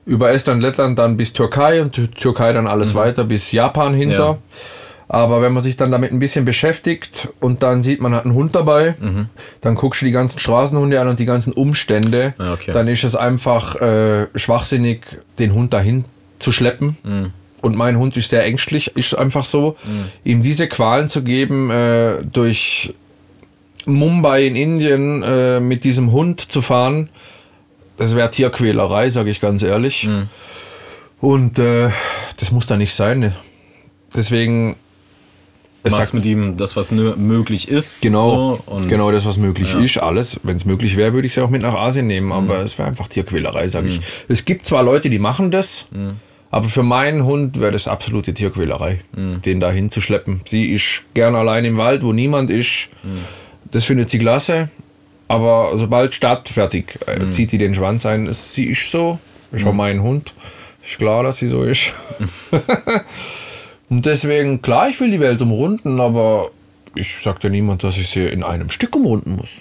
über 0.04 0.30
Estland, 0.30 0.62
Lettland 0.62 0.98
dann 0.98 1.16
bis 1.16 1.32
Türkei 1.32 1.80
und 1.80 1.92
Türkei 1.92 2.52
dann 2.52 2.66
alles 2.66 2.94
mhm. 2.94 2.98
weiter 2.98 3.24
bis 3.24 3.52
Japan 3.52 3.94
hinter. 3.94 4.16
Ja. 4.16 4.38
Aber 5.12 5.42
wenn 5.42 5.52
man 5.52 5.62
sich 5.62 5.76
dann 5.76 5.90
damit 5.90 6.10
ein 6.10 6.18
bisschen 6.18 6.46
beschäftigt 6.46 7.28
und 7.38 7.62
dann 7.62 7.82
sieht 7.82 8.00
man 8.00 8.14
hat 8.14 8.24
einen 8.24 8.32
Hund 8.32 8.54
dabei, 8.54 8.94
mhm. 8.98 9.28
dann 9.60 9.74
guckst 9.74 10.00
du 10.00 10.06
die 10.06 10.10
ganzen 10.10 10.38
Straßenhunde 10.38 10.98
an 10.98 11.06
und 11.06 11.18
die 11.18 11.26
ganzen 11.26 11.52
Umstände, 11.52 12.32
ah, 12.38 12.54
okay. 12.54 12.72
dann 12.72 12.88
ist 12.88 13.04
es 13.04 13.14
einfach 13.14 13.74
äh, 13.74 14.28
schwachsinnig, 14.34 15.04
den 15.38 15.52
Hund 15.52 15.74
dahin 15.74 16.06
zu 16.38 16.50
schleppen. 16.50 16.96
Mhm. 17.04 17.30
Und 17.60 17.76
mein 17.76 17.98
Hund 17.98 18.16
ist 18.16 18.30
sehr 18.30 18.42
ängstlich, 18.42 18.96
ist 18.96 19.12
einfach 19.12 19.44
so. 19.44 19.76
Mhm. 19.84 20.04
Ihm 20.24 20.40
diese 20.40 20.66
Qualen 20.66 21.08
zu 21.08 21.22
geben, 21.22 21.70
äh, 21.70 22.22
durch 22.24 22.94
Mumbai 23.84 24.46
in 24.46 24.56
Indien 24.56 25.22
äh, 25.22 25.60
mit 25.60 25.84
diesem 25.84 26.10
Hund 26.12 26.40
zu 26.40 26.62
fahren, 26.62 27.10
das 27.98 28.16
wäre 28.16 28.30
Tierquälerei, 28.30 29.10
sage 29.10 29.30
ich 29.30 29.42
ganz 29.42 29.62
ehrlich. 29.62 30.06
Mhm. 30.06 30.28
Und 31.20 31.58
äh, 31.58 31.90
das 32.38 32.50
muss 32.50 32.64
da 32.64 32.78
nicht 32.78 32.94
sein. 32.94 33.18
Ne? 33.18 33.34
Deswegen. 34.16 34.76
Es 35.84 35.96
sagt 35.96 36.14
mit 36.14 36.24
ihm 36.24 36.56
das, 36.56 36.76
was 36.76 36.92
möglich 36.92 37.68
ist. 37.68 38.02
Genau, 38.02 38.60
so, 38.66 38.86
genau 38.88 39.10
das, 39.10 39.26
was 39.26 39.36
möglich 39.36 39.72
ja. 39.72 39.80
ist. 39.80 39.98
Alles. 39.98 40.38
Wenn 40.42 40.56
es 40.56 40.64
möglich 40.64 40.96
wäre, 40.96 41.12
würde 41.12 41.26
ich 41.26 41.34
sie 41.34 41.42
auch 41.42 41.50
mit 41.50 41.62
nach 41.62 41.74
Asien 41.74 42.06
nehmen. 42.06 42.26
Mhm. 42.26 42.32
Aber 42.32 42.60
es 42.60 42.78
wäre 42.78 42.88
einfach 42.88 43.08
Tierquälerei, 43.08 43.66
sage 43.68 43.88
mhm. 43.88 43.94
ich. 43.94 44.00
Es 44.28 44.44
gibt 44.44 44.66
zwar 44.66 44.82
Leute, 44.82 45.10
die 45.10 45.18
machen 45.18 45.50
das, 45.50 45.86
mhm. 45.90 46.16
aber 46.50 46.68
für 46.68 46.84
meinen 46.84 47.24
Hund 47.24 47.58
wäre 47.60 47.72
das 47.72 47.88
absolute 47.88 48.32
Tierquälerei, 48.32 49.00
mhm. 49.16 49.42
den 49.42 49.58
da 49.58 49.70
hinzuschleppen. 49.70 50.42
Sie 50.44 50.72
ist 50.72 51.02
gern 51.14 51.34
allein 51.34 51.64
im 51.64 51.78
Wald, 51.78 52.04
wo 52.04 52.12
niemand 52.12 52.50
ist. 52.50 52.88
Mhm. 53.02 53.24
Das 53.70 53.84
findet 53.84 54.10
sie 54.10 54.18
klasse. 54.18 54.70
Aber 55.26 55.70
sobald 55.74 56.14
Stadt 56.14 56.48
fertig, 56.48 56.98
äh, 57.06 57.18
mhm. 57.18 57.32
zieht 57.32 57.52
die 57.52 57.58
den 57.58 57.74
Schwanz 57.74 58.04
ein. 58.06 58.32
Sie 58.32 58.64
ist 58.64 58.90
so, 58.90 59.18
ist 59.50 59.66
auch 59.66 59.72
mhm. 59.72 59.78
mein 59.78 60.02
Hund. 60.02 60.34
Ist 60.84 60.98
klar, 60.98 61.22
dass 61.22 61.38
sie 61.38 61.48
so 61.48 61.64
ist. 61.64 61.92
Und 63.92 64.06
deswegen, 64.06 64.62
klar, 64.62 64.88
ich 64.88 64.98
will 65.00 65.10
die 65.10 65.20
Welt 65.20 65.42
umrunden, 65.42 66.00
aber 66.00 66.50
ich 66.94 67.18
sage 67.22 67.40
dir 67.40 67.50
niemand, 67.50 67.84
dass 67.84 67.98
ich 67.98 68.08
sie 68.08 68.24
in 68.24 68.42
einem 68.42 68.70
Stück 68.70 68.96
umrunden 68.96 69.32
muss. 69.32 69.60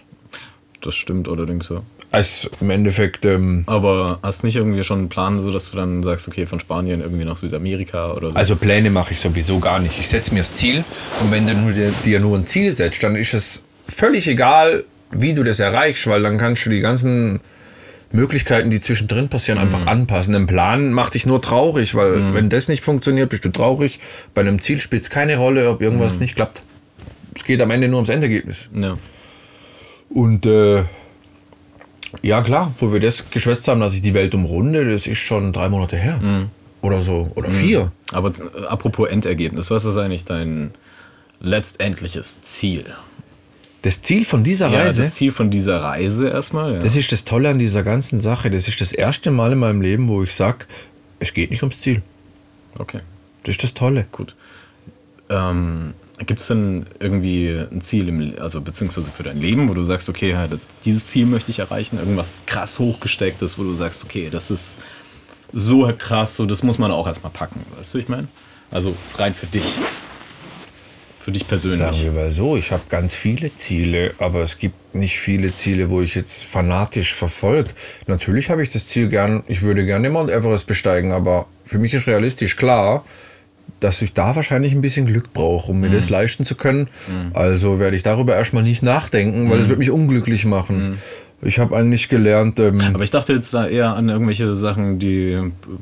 Das 0.79 0.95
stimmt 0.95 1.27
allerdings 1.27 1.65
so. 1.67 1.81
Als 2.11 2.49
im 2.61 2.69
Endeffekt. 2.69 3.25
Ähm, 3.25 3.63
aber 3.65 4.19
hast 4.23 4.45
nicht 4.45 4.55
irgendwie 4.55 4.85
schon 4.85 4.99
einen 4.99 5.09
Plan, 5.09 5.41
so 5.41 5.51
dass 5.51 5.71
du 5.71 5.75
dann 5.75 6.01
sagst, 6.01 6.29
okay, 6.29 6.45
von 6.45 6.61
Spanien 6.61 7.01
irgendwie 7.01 7.25
nach 7.25 7.35
Südamerika 7.35 8.13
oder 8.13 8.31
so? 8.31 8.37
Also 8.37 8.55
Pläne 8.55 8.89
mache 8.89 9.11
ich 9.11 9.19
sowieso 9.19 9.59
gar 9.59 9.79
nicht. 9.79 9.99
Ich 9.99 10.07
setze 10.07 10.33
mir 10.33 10.39
das 10.39 10.53
Ziel 10.53 10.85
und 11.19 11.29
wenn 11.29 11.45
du 11.45 11.93
dir 12.05 12.19
nur 12.21 12.37
ein 12.37 12.47
Ziel 12.47 12.71
setzt, 12.71 13.03
dann 13.03 13.17
ist 13.17 13.33
es 13.33 13.63
völlig 13.85 14.29
egal, 14.29 14.85
wie 15.11 15.33
du 15.33 15.43
das 15.43 15.59
erreichst, 15.59 16.07
weil 16.07 16.23
dann 16.23 16.37
kannst 16.37 16.65
du 16.65 16.69
die 16.69 16.79
ganzen 16.79 17.41
Möglichkeiten, 18.13 18.69
die 18.69 18.79
zwischendrin 18.79 19.29
passieren, 19.29 19.59
mhm. 19.59 19.65
einfach 19.65 19.87
anpassen. 19.87 20.35
Ein 20.35 20.47
Plan 20.47 20.93
macht 20.93 21.13
dich 21.13 21.25
nur 21.25 21.41
traurig, 21.41 21.95
weil 21.95 22.17
mhm. 22.17 22.33
wenn 22.33 22.49
das 22.49 22.67
nicht 22.67 22.83
funktioniert, 22.83 23.29
bist 23.29 23.45
du 23.45 23.49
traurig. 23.49 23.99
Bei 24.33 24.41
einem 24.41 24.59
Ziel 24.59 24.79
spielt 24.79 25.03
es 25.03 25.09
keine 25.09 25.37
Rolle, 25.37 25.69
ob 25.69 25.81
irgendwas 25.81 26.15
mhm. 26.15 26.21
nicht 26.21 26.35
klappt. 26.35 26.61
Es 27.35 27.45
geht 27.45 27.61
am 27.61 27.71
Ende 27.71 27.87
nur 27.87 27.97
ums 27.97 28.09
Endergebnis. 28.09 28.69
Ja. 28.75 28.97
Und 30.09 30.45
äh, 30.45 30.83
ja, 32.21 32.41
klar, 32.41 32.73
wo 32.79 32.91
wir 32.91 32.99
das 32.99 33.29
geschwätzt 33.29 33.67
haben, 33.67 33.79
dass 33.79 33.93
ich 33.93 34.01
die 34.01 34.13
Welt 34.13 34.35
umrunde, 34.35 34.89
das 34.89 35.07
ist 35.07 35.19
schon 35.19 35.53
drei 35.53 35.69
Monate 35.69 35.97
her. 35.97 36.17
Mhm. 36.21 36.49
Oder 36.81 36.99
so. 36.99 37.31
Oder 37.35 37.49
mhm. 37.49 37.53
vier. 37.53 37.91
Aber 38.11 38.29
äh, 38.29 38.65
apropos 38.67 39.09
Endergebnis, 39.09 39.71
was 39.71 39.85
ist 39.85 39.97
eigentlich 39.97 40.25
dein 40.25 40.71
letztendliches 41.39 42.41
Ziel? 42.41 42.85
Das 43.81 44.01
Ziel 44.01 44.25
von 44.25 44.43
dieser 44.43 44.69
ja, 44.69 44.79
Reise. 44.79 45.01
Das 45.01 45.15
Ziel 45.15 45.31
von 45.31 45.49
dieser 45.49 45.81
Reise 45.81 46.29
erstmal. 46.29 46.73
Ja. 46.73 46.79
Das 46.79 46.95
ist 46.95 47.11
das 47.11 47.23
Tolle 47.23 47.49
an 47.49 47.59
dieser 47.59 47.83
ganzen 47.83 48.19
Sache. 48.19 48.51
Das 48.51 48.67
ist 48.67 48.79
das 48.79 48.91
erste 48.91 49.31
Mal 49.31 49.53
in 49.53 49.59
meinem 49.59 49.81
Leben, 49.81 50.07
wo 50.07 50.21
ich 50.23 50.33
sage, 50.33 50.65
es 51.19 51.33
geht 51.33 51.49
nicht 51.51 51.63
ums 51.63 51.79
Ziel. 51.79 52.01
Okay. 52.77 52.99
Das 53.43 53.55
ist 53.55 53.63
das 53.63 53.73
Tolle. 53.73 54.05
Gut. 54.11 54.35
Ähm, 55.29 55.93
Gibt 56.25 56.39
es 56.39 56.47
denn 56.47 56.85
irgendwie 56.99 57.49
ein 57.49 57.81
Ziel, 57.81 58.07
im, 58.07 58.35
also 58.39 58.61
beziehungsweise 58.61 59.09
für 59.09 59.23
dein 59.23 59.37
Leben, 59.37 59.67
wo 59.67 59.73
du 59.73 59.81
sagst, 59.81 60.07
okay, 60.09 60.35
dieses 60.85 61.07
Ziel 61.07 61.25
möchte 61.25 61.49
ich 61.49 61.59
erreichen? 61.59 61.97
Irgendwas 61.97 62.43
krass 62.45 62.77
hochgestecktes, 62.77 63.57
wo 63.57 63.63
du 63.63 63.73
sagst, 63.73 64.03
okay, 64.03 64.29
das 64.29 64.51
ist 64.51 64.77
so 65.53 65.91
krass, 65.97 66.37
so 66.37 66.45
das 66.45 66.61
muss 66.61 66.77
man 66.77 66.91
auch 66.91 67.07
erstmal 67.07 67.31
packen. 67.31 67.61
Weißt 67.75 67.93
du, 67.93 67.97
wie 67.97 68.03
ich 68.03 68.09
meine? 68.09 68.27
Also 68.69 68.95
rein 69.17 69.33
für 69.33 69.47
dich. 69.47 69.65
Für 71.23 71.31
dich 71.31 71.47
persönlich? 71.47 71.79
Sagen 71.79 72.15
wir 72.15 72.23
mal 72.23 72.31
so, 72.31 72.57
ich 72.57 72.71
habe 72.71 72.81
ganz 72.89 73.13
viele 73.13 73.53
Ziele, 73.53 74.13
aber 74.17 74.41
es 74.41 74.57
gibt 74.57 74.95
nicht 74.95 75.19
viele 75.19 75.53
Ziele, 75.53 75.89
wo 75.89 76.01
ich 76.01 76.15
jetzt 76.15 76.43
fanatisch 76.43 77.13
verfolge. 77.13 77.71
Natürlich 78.07 78.49
habe 78.49 78.63
ich 78.63 78.69
das 78.69 78.87
Ziel 78.87 79.07
gern, 79.07 79.43
ich 79.47 79.61
würde 79.61 79.85
gerne 79.85 80.09
Mount 80.09 80.31
Everest 80.31 80.65
besteigen, 80.65 81.11
aber 81.11 81.45
für 81.63 81.77
mich 81.77 81.93
ist 81.93 82.07
realistisch 82.07 82.55
klar, 82.55 83.05
dass 83.79 84.01
ich 84.01 84.13
da 84.13 84.35
wahrscheinlich 84.35 84.73
ein 84.73 84.81
bisschen 84.81 85.05
Glück 85.05 85.31
brauche, 85.33 85.71
um 85.71 85.79
mir 85.79 85.89
mhm. 85.89 85.93
das 85.93 86.09
leisten 86.09 86.43
zu 86.43 86.55
können. 86.55 86.87
Mhm. 87.07 87.35
Also 87.35 87.79
werde 87.79 87.95
ich 87.95 88.03
darüber 88.03 88.35
erstmal 88.35 88.63
nicht 88.63 88.81
nachdenken, 88.83 89.49
weil 89.49 89.59
es 89.59 89.65
mhm. 89.65 89.69
wird 89.69 89.79
mich 89.79 89.91
unglücklich 89.91 90.45
machen. 90.45 90.99
Ich 91.43 91.57
habe 91.57 91.75
eigentlich 91.75 92.07
gelernt. 92.07 92.59
Ähm, 92.59 92.79
Aber 92.93 93.03
ich 93.03 93.09
dachte 93.09 93.33
jetzt 93.33 93.53
da 93.53 93.67
eher 93.67 93.95
an 93.95 94.09
irgendwelche 94.09 94.53
Sachen, 94.55 94.99
die, 94.99 95.39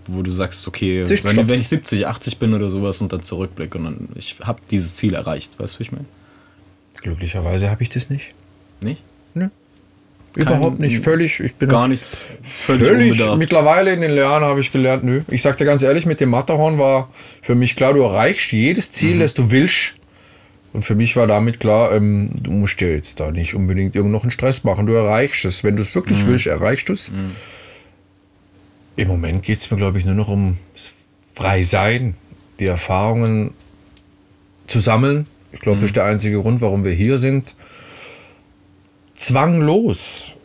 wo 0.07 0.21
du 0.21 0.31
sagst, 0.31 0.67
okay, 0.67 1.03
wenn, 1.07 1.47
wenn, 1.47 1.59
ich 1.59 1.67
70, 1.67 2.07
80 2.07 2.39
bin 2.39 2.53
oder 2.53 2.69
sowas 2.69 3.01
und 3.01 3.11
dann 3.11 3.21
zurückblicke 3.21 3.77
und 3.77 3.83
dann, 3.83 4.09
ich 4.15 4.37
habe 4.43 4.61
dieses 4.71 4.95
Ziel 4.95 5.13
erreicht. 5.13 5.59
Weißt 5.59 5.75
du, 5.75 5.79
wie 5.79 5.83
ich 5.83 5.91
meine? 5.91 6.05
Glücklicherweise 7.01 7.69
habe 7.69 7.83
ich 7.83 7.89
das 7.89 8.09
nicht. 8.09 8.33
Nicht? 8.81 9.03
Nö. 9.33 9.49
Überhaupt 10.35 10.79
nicht. 10.79 11.03
Völlig. 11.03 11.39
Ich 11.39 11.55
bin 11.55 11.69
gar 11.69 11.87
nichts. 11.87 12.23
Völlig, 12.43 12.87
völlig 12.87 13.37
Mittlerweile 13.37 13.91
in 13.93 14.01
den 14.01 14.15
Jahren 14.15 14.43
habe 14.43 14.59
ich 14.61 14.71
gelernt, 14.71 15.03
nö. 15.03 15.21
Ich 15.27 15.41
sag 15.41 15.57
dir 15.57 15.65
ganz 15.65 15.83
ehrlich, 15.83 16.05
mit 16.05 16.19
dem 16.19 16.29
Matterhorn 16.29 16.77
war 16.77 17.09
für 17.41 17.55
mich 17.55 17.75
klar, 17.75 17.93
du 17.93 18.01
erreichst 18.01 18.51
jedes 18.51 18.91
Ziel, 18.91 19.15
mhm. 19.15 19.19
das 19.21 19.33
du 19.33 19.51
willst. 19.51 19.95
Und 20.71 20.83
für 20.83 20.95
mich 20.95 21.15
war 21.15 21.25
damit 21.25 21.59
klar, 21.59 21.91
ähm, 21.93 22.29
du 22.33 22.51
musst 22.51 22.79
dir 22.79 22.93
jetzt 22.93 23.19
da 23.19 23.31
nicht 23.31 23.55
unbedingt 23.55 23.95
irgend 23.95 24.11
noch 24.11 24.23
einen 24.23 24.31
Stress 24.31 24.63
machen. 24.63 24.85
Du 24.85 24.93
erreichst 24.93 25.45
es. 25.45 25.63
Wenn 25.63 25.75
du 25.75 25.83
es 25.83 25.95
wirklich 25.95 26.19
mhm. 26.19 26.27
willst, 26.27 26.47
erreichst 26.47 26.89
du 26.89 26.93
es. 26.93 27.09
Mhm. 27.09 27.31
Im 28.95 29.07
Moment 29.07 29.43
geht 29.43 29.59
es 29.59 29.71
mir, 29.71 29.77
glaube 29.77 29.97
ich, 29.97 30.05
nur 30.05 30.13
noch 30.13 30.27
um 30.27 30.57
frei 31.33 31.63
sein, 31.63 32.15
die 32.59 32.65
Erfahrungen 32.65 33.51
zu 34.67 34.79
sammeln. 34.79 35.25
Ich 35.51 35.59
glaube, 35.59 35.77
mhm. 35.77 35.81
das 35.81 35.89
ist 35.89 35.95
der 35.95 36.05
einzige 36.05 36.41
Grund, 36.41 36.61
warum 36.61 36.85
wir 36.85 36.91
hier 36.91 37.17
sind. 37.17 37.55
Zwanglos 39.15 40.35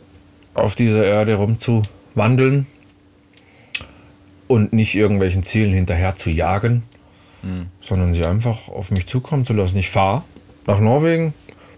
auf 0.53 0.73
dieser 0.73 1.05
Erde 1.05 1.35
rumzuwandeln 1.35 2.65
und 4.47 4.73
nicht 4.73 4.95
irgendwelchen 4.95 5.43
Zielen 5.43 5.73
hinterher 5.73 6.15
zu 6.15 6.29
jagen 6.29 6.83
mhm. 7.45 7.67
sondern 7.79 8.13
sie 8.13 8.25
einfach 8.25 8.67
auf 8.67 8.91
mich 8.91 9.07
zukommen 9.07 9.45
zu 9.45 9.53
lassen. 9.53 9.77
Ich 9.77 9.89
fahre 9.89 10.23
nach 10.67 10.79
Norwegen, 10.79 11.33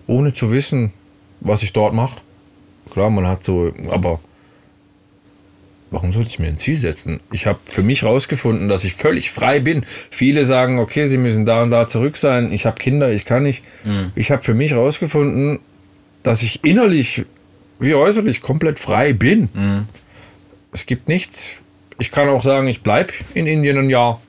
ohne 0.08 0.34
zu 0.34 0.52
wissen, 0.52 0.94
was 1.42 1.62
ich 1.62 1.74
dort 1.74 1.94
mache. 1.94 2.22
klar, 2.92 3.10
man 3.10 3.28
hat 3.28 3.44
so, 3.44 3.72
aber 3.90 4.20
warum 5.92 6.14
sollte 6.14 6.30
ich 6.30 6.40
mir 6.40 6.48
ein 6.48 6.58
Ziel 6.58 6.76
setzen? 6.76 7.20
Ich 7.32 7.46
habe 7.46 7.60
für 7.66 7.84
mich 7.84 8.04
rausgefunden, 8.04 8.70
dass 8.70 8.84
ich 8.86 8.96
völlig 8.96 9.32
frei 9.32 9.60
bin. 9.60 9.86
Viele 10.10 10.46
sagen, 10.46 10.80
okay, 10.80 11.06
sie 11.08 11.18
müssen 11.18 11.46
da 11.46 11.62
und 11.62 11.72
da 11.72 11.88
zurück 11.88 12.18
sein. 12.18 12.52
Ich 12.52 12.66
habe 12.66 12.78
Kinder, 12.80 13.12
ich 13.12 13.26
kann 13.26 13.44
nicht. 13.44 13.64
Ich 14.16 14.32
habe 14.32 14.42
für 14.42 14.54
mich 14.54 14.74
rausgefunden, 14.74 15.60
dass 16.24 16.42
ich 16.42 16.64
innerlich 16.64 17.26
wie 17.80 17.94
äußerlich 17.94 18.42
komplett 18.42 18.80
frei 18.80 19.14
bin. 19.14 19.50
Es 20.72 20.86
gibt 20.86 21.08
nichts. 21.08 21.62
Ich 22.00 22.12
kann 22.12 22.30
auch 22.30 22.44
sagen, 22.44 22.68
ich 22.68 22.82
bleibe 22.82 23.14
in 23.34 23.48
Indien 23.48 23.78
ein 23.78 23.90
Jahr. 23.90 24.22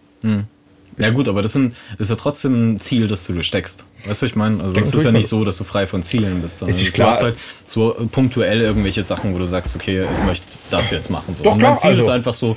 Ja 0.99 1.11
gut, 1.11 1.29
aber 1.29 1.43
das, 1.43 1.53
sind, 1.53 1.75
das 1.99 2.07
ist 2.07 2.11
ja 2.11 2.17
trotzdem 2.17 2.73
ein 2.75 2.81
Ziel, 2.81 3.07
das 3.09 3.25
du 3.27 3.33
dir 3.33 3.43
steckst. 3.43 3.85
Weißt 4.07 4.23
du, 4.23 4.27
ich 4.27 4.35
meine? 4.37 4.63
Also 4.63 4.79
es 4.81 4.93
ist 4.95 5.05
ja 5.05 5.13
nicht 5.13 5.29
so, 5.29 5.45
dass 5.45 5.57
du 5.59 5.65
frei 5.65 5.87
von 5.87 6.03
Zielen 6.03 6.41
bist, 6.43 6.59
sondern 6.59 6.75
Es 6.77 6.83
ist 6.83 6.89
du 6.89 6.95
klar. 6.95 7.09
hast 7.11 7.23
halt 7.23 7.37
so 7.67 7.95
punktuell 8.11 8.61
irgendwelche 8.61 9.03
Sachen, 9.03 9.35
wo 9.35 9.39
du 9.39 9.47
sagst, 9.47 9.75
okay, 9.77 10.03
ich 10.05 10.27
möchte 10.27 10.47
das 10.71 10.91
jetzt 10.91 11.11
machen. 11.11 11.35
So. 11.35 11.45
Doch, 11.45 11.53
Und 11.53 11.59
klar, 11.59 11.71
mein 11.73 11.79
Ziel 11.81 11.91
also- 11.91 12.03
ist 12.03 12.09
einfach 12.09 12.35
so, 12.35 12.57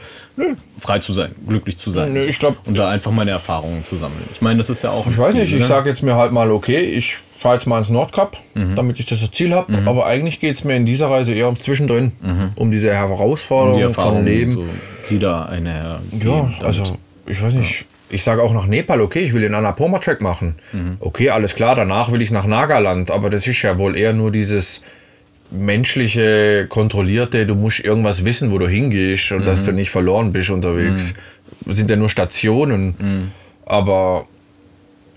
frei 0.80 1.00
zu 1.00 1.14
sein, 1.14 1.32
glücklich 1.48 1.78
zu 1.78 1.92
sein. 1.92 2.14
Nö, 2.14 2.20
ich 2.26 2.40
glaub- 2.40 2.58
Und 2.68 2.78
da 2.78 2.90
einfach 2.90 3.12
meine 3.12 3.32
Erfahrungen 3.32 3.84
zu 3.84 3.96
sammeln. 3.96 4.24
Ich 4.32 4.42
meine, 4.42 4.58
das 4.58 4.70
ist 4.70 4.82
ja 4.82 4.92
auch 4.92 5.06
ein 5.06 5.12
Ich 5.14 5.18
weiß 5.20 5.32
Ziel, 5.32 5.42
nicht, 5.42 5.54
ich 5.54 5.60
ne? 5.62 5.66
sage 5.68 5.90
jetzt 5.90 6.02
mir 6.04 6.16
halt 6.16 6.32
mal, 6.32 6.50
okay, 6.52 6.80
ich 6.80 7.18
fahre 7.38 7.56
jetzt 7.56 7.66
mal 7.66 7.80
ins 7.80 7.90
Nordkap, 7.90 8.38
damit 8.54 9.00
ich 9.00 9.08
das 9.08 9.20
Ziel 9.32 9.54
habe. 9.56 9.76
Aber 9.86 10.06
eigentlich 10.06 10.40
geht 10.40 10.54
es 10.56 10.64
mir 10.64 10.76
in 10.76 10.86
dieser 10.86 11.10
Reise 11.10 11.34
eher 11.34 11.46
ums 11.46 11.62
Zwischendrin, 11.62 12.12
um 12.56 12.70
diese 12.72 12.94
Herausforderung 12.94 13.78
die 13.78 13.84
Erfahrungen, 13.84 14.18
von 14.18 14.26
Leben. 14.26 14.52
so, 14.52 14.66
die 15.10 15.18
da 15.20 15.44
einhergehen. 15.46 16.22
Ja, 16.24 16.66
also 16.66 16.84
ich 17.26 17.42
weiß 17.42 17.54
nicht. 17.56 17.86
Ich 18.12 18.24
sage 18.24 18.44
auch 18.44 18.54
nach 18.54 18.66
Nepal, 18.68 19.00
okay, 19.02 19.20
ich 19.22 19.34
will 19.34 19.42
den 19.42 19.54
Annapurna-Track 19.54 20.22
machen. 20.22 20.56
Okay, 21.00 21.30
alles 21.30 21.56
klar, 21.56 21.76
danach 21.76 22.12
will 22.12 22.22
ich 22.22 22.32
nach 22.32 22.46
Nagaland, 22.46 23.10
aber 23.10 23.30
das 23.30 23.48
ist 23.48 23.62
ja 23.62 23.80
wohl 23.80 23.98
eher 23.98 24.14
nur 24.14 24.32
dieses 24.32 24.82
menschliche, 25.50 26.66
kontrollierte, 26.68 27.46
du 27.46 27.56
musst 27.56 27.80
irgendwas 27.82 28.24
wissen, 28.26 28.52
wo 28.52 28.58
du 28.58 28.68
hingehst 28.68 29.32
und 29.32 29.46
dass 29.46 29.66
du 29.66 29.72
nicht 29.72 29.90
verloren 29.90 30.32
bist 30.32 30.50
unterwegs. 30.50 31.14
Das 31.66 31.76
sind 31.76 31.90
ja 31.90 31.96
nur 31.96 32.10
Stationen. 32.10 33.32
Aber 33.66 34.28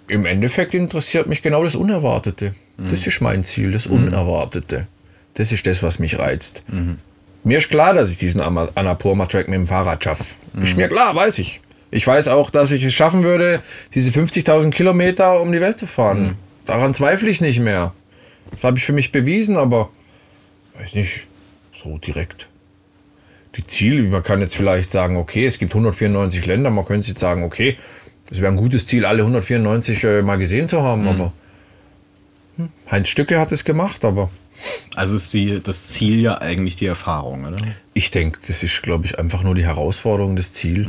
im 0.09 0.26
Endeffekt 0.26 0.74
interessiert 0.74 1.26
mich 1.28 1.40
genau 1.42 1.64
das 1.64 1.74
Unerwartete. 1.74 2.55
Das 2.76 3.07
ist 3.07 3.20
mein 3.20 3.42
Ziel, 3.45 3.72
das 3.72 3.86
Unerwartete. 3.86 4.86
Das 5.34 5.51
ist 5.53 5.66
das, 5.66 5.82
was 5.82 5.99
mich 5.99 6.18
reizt. 6.18 6.62
Mir 7.45 7.59
ist 7.59 7.68
klar, 7.68 7.95
dass 7.95 8.11
ich 8.11 8.18
diesen 8.18 8.40
Annapurna-Track 8.40 9.49
mit 9.49 9.57
dem 9.57 9.66
Fahrrad 9.66 10.03
schaffe. 10.03 10.24
Ist 10.61 10.76
mir 10.76 10.88
klar, 10.88 11.14
weiß 11.14 11.38
ich. 11.38 11.61
Ich 11.95 12.05
weiß 12.05 12.26
auch, 12.26 12.51
dass 12.51 12.72
ich 12.72 12.82
es 12.82 12.92
schaffen 12.92 13.22
würde, 13.22 13.62
diese 13.95 14.11
50.000 14.11 14.70
Kilometer 14.70 15.40
um 15.40 15.53
die 15.53 15.61
Welt 15.61 15.78
zu 15.78 15.86
fahren. 15.86 16.36
Daran 16.66 16.92
zweifle 16.92 17.30
ich 17.30 17.40
nicht 17.40 17.61
mehr. 17.61 17.92
Das 18.51 18.64
habe 18.64 18.78
ich 18.78 18.84
für 18.84 18.92
mich 18.92 19.12
bewiesen, 19.12 19.57
aber 19.57 19.90
weiß 20.76 20.95
nicht, 20.95 21.20
so 21.80 21.97
direkt. 21.99 22.49
Die 23.55 23.64
Ziele, 23.64 24.03
man 24.09 24.24
kann 24.24 24.40
jetzt 24.40 24.57
vielleicht 24.57 24.90
sagen, 24.90 25.16
okay, 25.16 25.47
es 25.47 25.61
gibt 25.61 25.70
194 25.70 26.45
Länder, 26.47 26.70
man 26.70 26.84
könnte 26.84 27.07
jetzt 27.07 27.20
sagen, 27.20 27.45
okay, 27.45 27.78
das 28.28 28.40
wäre 28.40 28.51
ein 28.51 28.57
gutes 28.57 28.86
Ziel, 28.86 29.05
alle 29.05 29.22
194 29.22 30.03
äh, 30.03 30.22
mal 30.22 30.36
gesehen 30.36 30.66
zu 30.66 30.82
haben, 30.82 31.07
aber 31.07 31.32
hm, 32.57 32.70
Heinz 32.90 33.09
Stücke 33.09 33.38
hat 33.38 33.53
es 33.53 33.62
gemacht, 33.62 34.05
aber 34.05 34.30
also 34.97 35.14
ist 35.14 35.32
die, 35.32 35.62
das 35.62 35.86
Ziel 35.88 36.20
ja 36.20 36.38
eigentlich 36.40 36.74
die 36.74 36.86
Erfahrung, 36.86 37.45
oder? 37.45 37.57
ich 37.92 38.11
denke, 38.11 38.40
das 38.45 38.64
ist, 38.64 38.82
glaube 38.82 39.07
ich, 39.07 39.16
einfach 39.16 39.45
nur 39.45 39.55
die 39.55 39.64
Herausforderung, 39.64 40.34
das 40.34 40.53
Ziel. 40.53 40.86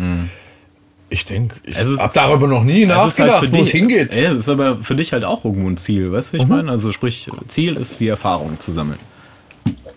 Ich 1.10 1.24
denke, 1.26 1.56
ich 1.64 1.76
Es 1.78 2.00
habe 2.02 2.12
darüber 2.14 2.48
noch 2.48 2.64
nie 2.64 2.84
Es 2.84 3.04
ist 3.06 3.20
nachgedacht, 3.20 3.42
halt 3.42 3.52
wo 3.52 3.58
es 3.58 3.64
dich- 3.64 3.72
hingeht. 3.72 4.14
Ja, 4.16 4.22
es 4.32 4.40
ist 4.40 4.50
aber 4.50 4.78
für 4.78 4.96
dich 4.96 5.14
halt 5.14 5.24
auch 5.24 5.46
irgendwo 5.46 5.70
ein 5.70 5.78
Ziel, 5.78 6.12
weißt 6.12 6.34
du, 6.34 6.38
ich 6.38 6.48
meine? 6.48 6.72
Also 6.72 6.92
sprich, 6.92 7.30
Ziel 7.48 7.76
ist 7.78 8.00
die 8.00 8.08
Erfahrung 8.08 8.60
zu 8.60 8.72
sammeln. 8.72 9.00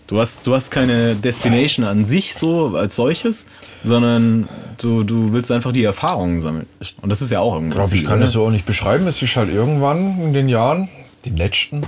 Du 0.07 0.19
hast, 0.19 0.45
du 0.47 0.53
hast 0.55 0.71
keine 0.71 1.15
Destination 1.15 1.85
an 1.85 2.03
sich 2.03 2.33
so 2.33 2.75
als 2.75 2.95
solches, 2.95 3.45
sondern 3.83 4.47
du, 4.81 5.03
du 5.03 5.33
willst 5.33 5.51
einfach 5.51 5.71
die 5.71 5.83
Erfahrungen 5.83 6.39
sammeln. 6.41 6.65
Und 7.01 7.09
das 7.09 7.21
ist 7.21 7.31
ja 7.31 7.39
auch 7.39 7.53
irgendwie 7.55 7.73
Ich 7.75 7.81
glaube, 7.81 7.95
ich 7.97 8.03
kann 8.05 8.21
es 8.23 8.31
so 8.31 8.45
auch 8.45 8.49
nicht 8.51 8.65
beschreiben. 8.65 9.05
Es 9.07 9.21
ist 9.21 9.35
halt 9.35 9.51
irgendwann 9.53 10.19
in 10.21 10.33
den 10.33 10.49
Jahren, 10.49 10.89
den 11.25 11.37
letzten, 11.37 11.83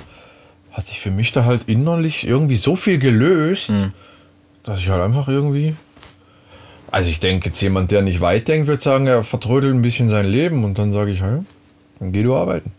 hat 0.72 0.88
sich 0.88 1.00
für 1.00 1.10
mich 1.12 1.32
da 1.32 1.46
halt 1.46 1.64
innerlich 1.68 2.26
irgendwie 2.26 2.56
so 2.58 2.76
viel 2.76 2.98
gelöst, 3.00 3.72
dass 4.64 4.80
ich 4.80 4.90
halt 4.90 5.02
einfach 5.02 5.28
irgendwie. 5.28 5.76
Also 6.92 7.10
ich 7.10 7.20
denke, 7.22 7.50
jetzt 7.50 7.62
jemand, 7.62 7.90
der 7.92 8.02
nicht 8.02 8.20
weit 8.22 8.48
denkt, 8.50 8.68
wird 8.68 8.82
sagen, 8.82 9.08
er 9.08 9.24
vertrödelt 9.24 9.74
ein 9.74 9.82
bisschen 9.82 10.10
sein 10.10 10.26
Leben 10.26 10.64
und 10.66 10.78
dann 10.78 10.92
sage 10.92 11.12
ich, 11.12 11.20
ja, 11.22 11.44
dann 12.00 12.12
geh 12.12 12.22
du 12.24 12.36
arbeiten. 12.36 12.72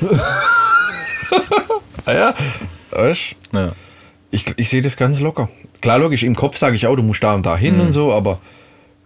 ah 2.06 2.12
ja, 2.12 2.34
weißt, 2.90 3.34
Ja. 3.52 3.72
ich, 4.30 4.44
ich 4.56 4.68
sehe 4.68 4.82
das 4.82 4.96
ganz 4.96 5.20
locker. 5.20 5.48
Klar, 5.80 5.98
logisch, 5.98 6.22
im 6.22 6.36
Kopf 6.36 6.56
sage 6.58 6.76
ich 6.76 6.86
auch, 6.86 6.96
du 6.96 7.02
musst 7.02 7.22
da 7.22 7.34
und 7.34 7.44
da 7.46 7.56
hin 7.56 7.80
und 7.80 7.92
so, 7.92 8.12
aber 8.12 8.38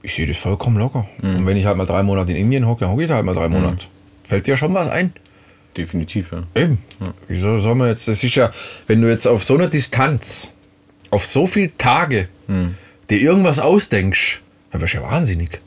ich 0.02 0.14
sehe 0.14 0.26
das 0.26 0.38
vollkommen 0.38 0.76
locker. 0.78 1.06
Und 1.22 1.46
wenn 1.46 1.56
ich 1.56 1.64
halt 1.66 1.76
mal 1.76 1.86
drei 1.86 2.02
Monate 2.02 2.32
in 2.32 2.36
Indien 2.36 2.66
hocke, 2.66 2.80
dann 2.80 2.90
hocke 2.90 3.02
ich 3.02 3.08
da 3.08 3.14
halt 3.14 3.24
mal 3.24 3.34
drei 3.34 3.48
Monate. 3.48 3.86
Fällt 4.24 4.46
dir 4.46 4.56
schon 4.56 4.74
was 4.74 4.88
ein? 4.88 5.12
Definitiv, 5.76 6.32
ja. 6.32 6.42
Eben. 6.60 6.78
Wieso 7.28 7.58
soll 7.58 7.74
man 7.74 7.88
jetzt, 7.88 8.06
das 8.08 8.22
ist 8.22 8.34
ja, 8.34 8.52
wenn 8.86 9.00
du 9.00 9.08
jetzt 9.08 9.26
auf 9.26 9.42
so 9.44 9.54
einer 9.54 9.68
Distanz, 9.68 10.50
auf 11.10 11.24
so 11.26 11.46
viele 11.46 11.76
Tage 11.78 12.28
dir 13.10 13.20
irgendwas 13.20 13.58
ausdenkst, 13.58 14.40
dann 14.72 14.80
wirst 14.80 14.94
du 14.94 14.98
ja 14.98 15.04
wahnsinnig. 15.04 15.60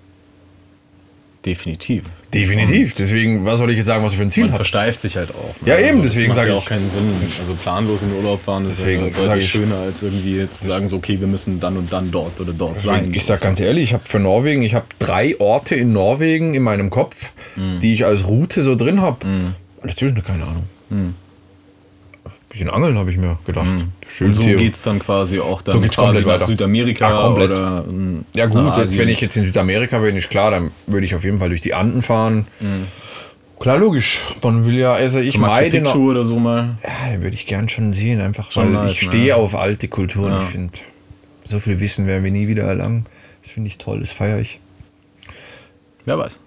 Definitiv. 1.45 2.03
Definitiv. 2.33 2.93
Deswegen, 2.95 3.45
was 3.45 3.59
soll 3.59 3.69
ich 3.71 3.77
jetzt 3.77 3.85
sagen, 3.85 4.03
was 4.03 4.11
du 4.11 4.17
für 4.17 4.23
ein 4.23 4.31
Ziel 4.31 4.43
Man 4.45 4.51
hast? 4.51 4.57
versteift 4.57 4.99
sich 4.99 5.15
halt 5.15 5.29
auch. 5.31 5.55
ne? 5.61 5.67
Ja, 5.69 5.77
eben, 5.79 6.03
das 6.03 6.13
deswegen 6.13 6.33
macht 6.33 6.45
ja 6.45 6.51
ich- 6.51 6.57
auch 6.57 6.65
keinen 6.65 6.89
Sinn. 6.89 7.03
Also 7.39 7.53
planlos 7.53 8.01
in 8.01 8.11
Urlaub 8.11 8.41
fahren 8.41 8.65
ist 8.65 8.79
Deswegen 8.79 9.05
ja 9.05 9.09
deutlich 9.11 9.45
ich- 9.45 9.49
schöner, 9.51 9.77
als 9.77 10.03
irgendwie 10.03 10.49
zu 10.49 10.67
sagen, 10.67 10.89
so, 10.89 10.97
okay, 10.97 11.17
wir 11.21 11.27
müssen 11.27 11.61
dann 11.61 11.77
und 11.77 11.93
dann 11.93 12.11
dort 12.11 12.41
oder 12.41 12.51
dort 12.51 12.81
sein. 12.81 13.13
Ich 13.13 13.23
sag 13.23 13.39
ganz 13.39 13.61
ehrlich, 13.61 13.83
ich 13.85 13.93
habe 13.93 14.03
für 14.05 14.19
Norwegen, 14.19 14.61
ich 14.63 14.73
habe 14.73 14.87
drei 14.99 15.39
Orte 15.39 15.75
in 15.75 15.93
Norwegen 15.93 16.53
in 16.53 16.63
meinem 16.63 16.89
Kopf, 16.89 17.31
die 17.81 17.93
ich 17.93 18.03
als 18.05 18.27
Route 18.27 18.61
so 18.63 18.75
drin 18.75 18.99
habe. 19.01 19.25
Natürlich 19.83 20.15
noch 20.15 20.25
keine 20.25 20.43
Ahnung. 20.43 21.13
Bisschen 22.57 22.73
Angeln 22.73 22.97
habe 22.97 23.11
ich 23.11 23.17
mir 23.17 23.37
gedacht. 23.45 23.85
Schön 24.09 24.27
Und 24.27 24.33
so 24.33 24.43
geht 24.43 24.73
es 24.73 24.81
dann 24.81 24.97
quasi 24.99 25.39
auch 25.39 25.61
dann 25.61 25.73
So 25.73 25.81
geht's 25.81 25.95
quasi 25.95 26.23
komplett 26.23 26.25
nach 26.25 26.33
weiter. 26.33 26.45
Südamerika 26.45 27.09
Ja, 27.09 27.21
komplett. 27.21 27.51
oder 27.51 27.85
ähm, 27.87 28.25
Ja 28.35 28.45
gut, 28.47 28.63
nach 28.63 28.77
jetzt, 28.79 28.97
wenn 28.97 29.09
ich 29.09 29.21
jetzt 29.21 29.37
in 29.37 29.45
Südamerika 29.45 29.99
bin, 29.99 30.15
ist 30.15 30.29
klar, 30.29 30.49
dann 30.51 30.71
würde 30.87 31.05
ich 31.05 31.13
auf 31.13 31.23
jeden 31.23 31.37
Fall 31.37 31.49
durch 31.49 31.61
die 31.61 31.73
Anden 31.75 32.01
fahren. 32.01 32.47
Klar, 33.59 33.77
logisch. 33.77 34.21
Man 34.41 34.65
will 34.65 34.75
ja, 34.77 34.93
also 34.93 35.19
ich 35.19 35.37
Machu 35.37 35.51
meide 35.51 35.81
noch, 35.81 35.95
oder 35.95 36.23
so 36.23 36.37
mal. 36.39 36.77
ja, 36.83 37.11
den 37.11 37.21
würde 37.21 37.35
ich 37.35 37.45
gern 37.45 37.69
schon 37.69 37.93
sehen, 37.93 38.21
einfach 38.21 38.51
Schon 38.51 38.73
weil 38.73 38.85
nice, 38.85 38.91
ich 38.93 39.01
stehe 39.01 39.27
ne? 39.27 39.35
auf 39.35 39.55
alte 39.55 39.87
Kulturen. 39.87 40.31
Ja. 40.31 40.39
Ich 40.41 40.45
finde, 40.45 40.73
so 41.43 41.59
viel 41.59 41.79
Wissen 41.79 42.07
werden 42.07 42.23
wir 42.23 42.31
nie 42.31 42.47
wieder 42.47 42.63
erlangen. 42.63 43.05
Das 43.43 43.51
finde 43.51 43.67
ich 43.67 43.77
toll, 43.77 43.99
das 43.99 44.11
feiere 44.11 44.39
ich. 44.39 44.59
Wer 46.05 46.17
weiß. 46.17 46.39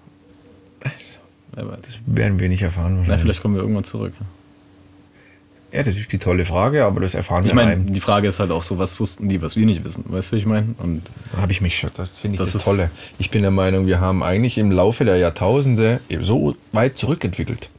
Wer 1.53 1.67
weiß. 1.69 1.99
Werden 2.05 2.39
wir 2.39 2.49
nicht 2.49 2.61
erfahren 2.63 3.03
Na, 3.07 3.17
vielleicht 3.17 3.41
kommen 3.41 3.55
wir 3.55 3.61
irgendwann 3.61 3.83
zurück. 3.83 4.13
Ja, 5.73 5.83
das 5.83 5.95
ist 5.95 6.11
die 6.11 6.17
tolle 6.17 6.43
Frage, 6.43 6.83
aber 6.83 6.99
das 6.99 7.13
erfahren 7.13 7.43
Ich 7.45 7.51
wir 7.51 7.55
meine, 7.55 7.71
einem. 7.71 7.93
die 7.93 8.01
Frage 8.01 8.27
ist 8.27 8.41
halt 8.41 8.51
auch 8.51 8.63
so, 8.63 8.77
was 8.77 8.99
wussten 8.99 9.29
die, 9.29 9.41
was 9.41 9.55
wir 9.55 9.65
nicht 9.65 9.83
wissen. 9.85 10.03
Weißt 10.07 10.31
du, 10.31 10.35
wie 10.35 10.39
ich 10.41 10.45
meine? 10.45 10.75
Und 10.79 11.03
Da 11.31 11.41
habe 11.41 11.51
ich 11.53 11.61
mich 11.61 11.79
schon, 11.79 11.91
das 11.95 12.09
finde 12.09 12.35
ich 12.35 12.39
Das 12.39 12.51
das, 12.51 12.61
ist- 12.61 12.65
Tolle. 12.65 12.91
Ich 13.19 13.29
bin 13.31 13.41
der 13.41 13.51
Meinung, 13.51 13.87
wir 13.87 14.01
haben 14.01 14.21
eigentlich 14.21 14.57
im 14.57 14.69
Laufe 14.71 15.05
der 15.05 15.15
Jahrtausende 15.17 16.01
so 16.19 16.55
weit 16.73 16.97
zurückentwickelt. 16.97 17.69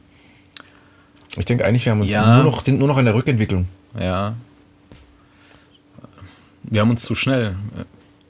Ich 1.37 1.45
denke 1.45 1.65
eigentlich, 1.65 1.85
wir 1.85 1.91
haben 1.91 2.01
uns 2.01 2.11
Ja. 2.11 2.35
nur 2.41 2.45
noch, 2.51 2.63
sind 2.63 2.79
nur 2.79 2.87
noch 2.87 2.97
in 2.97 3.05
der 3.05 3.13
Rückentwicklung. 3.13 3.67
ja. 3.99 4.35
Wir 6.65 6.79
haben 6.81 6.89
uns 6.89 7.03
zu 7.03 7.13
schnell. 7.13 7.55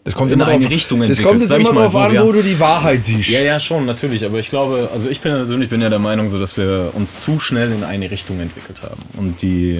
Das 0.03 0.15
kommt 0.15 0.31
In 0.31 0.39
immer 0.39 0.47
eine 0.47 0.63
drauf, 0.63 0.71
Richtung 0.71 0.99
Das 0.99 1.09
entwickelt, 1.09 1.27
kommt 1.27 1.39
jetzt 1.41 1.49
sag 1.49 1.61
ich 1.61 1.67
immer 1.67 1.75
mal 1.75 1.79
darauf 1.81 1.93
so, 1.93 1.99
an, 1.99 2.13
ja. 2.13 2.25
wo 2.25 2.31
du 2.33 2.43
die 2.43 2.59
Wahrheit 2.59 3.05
siehst. 3.05 3.29
Ja, 3.29 3.39
ja, 3.39 3.59
schon, 3.59 3.85
natürlich. 3.85 4.25
Aber 4.25 4.37
ich 4.37 4.49
glaube, 4.49 4.89
also 4.91 5.07
ich 5.09 5.21
bin 5.21 5.31
persönlich 5.31 5.69
bin 5.69 5.81
ja 5.81 5.89
der 5.89 5.99
Meinung, 5.99 6.27
so, 6.27 6.37
dass 6.37 6.57
wir 6.57 6.91
uns 6.93 7.21
zu 7.21 7.39
schnell 7.39 7.71
in 7.71 7.85
eine 7.85 8.11
Richtung 8.11 8.39
entwickelt 8.41 8.83
haben 8.83 9.01
und 9.15 9.41
die, 9.41 9.71
äh, 9.71 9.79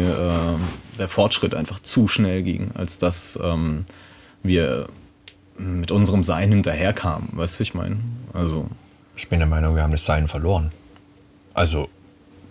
der 0.98 1.10
Fortschritt 1.10 1.54
einfach 1.54 1.80
zu 1.82 2.08
schnell 2.08 2.42
ging, 2.42 2.72
als 2.74 3.00
dass 3.00 3.38
ähm, 3.44 3.84
wir 4.44 4.88
mit 5.58 5.92
unserem 5.92 6.24
Sein 6.24 6.50
hinterherkamen. 6.52 7.30
Weißt 7.34 7.60
du, 7.60 7.64
ich 7.64 7.74
meine? 7.74 7.98
Also, 8.32 8.68
Ich 9.16 9.28
bin 9.28 9.40
der 9.40 9.48
Meinung, 9.48 9.76
wir 9.76 9.84
haben 9.84 9.92
das 9.92 10.06
Sein 10.06 10.30
verloren. 10.30 10.72
Also, 11.54 11.90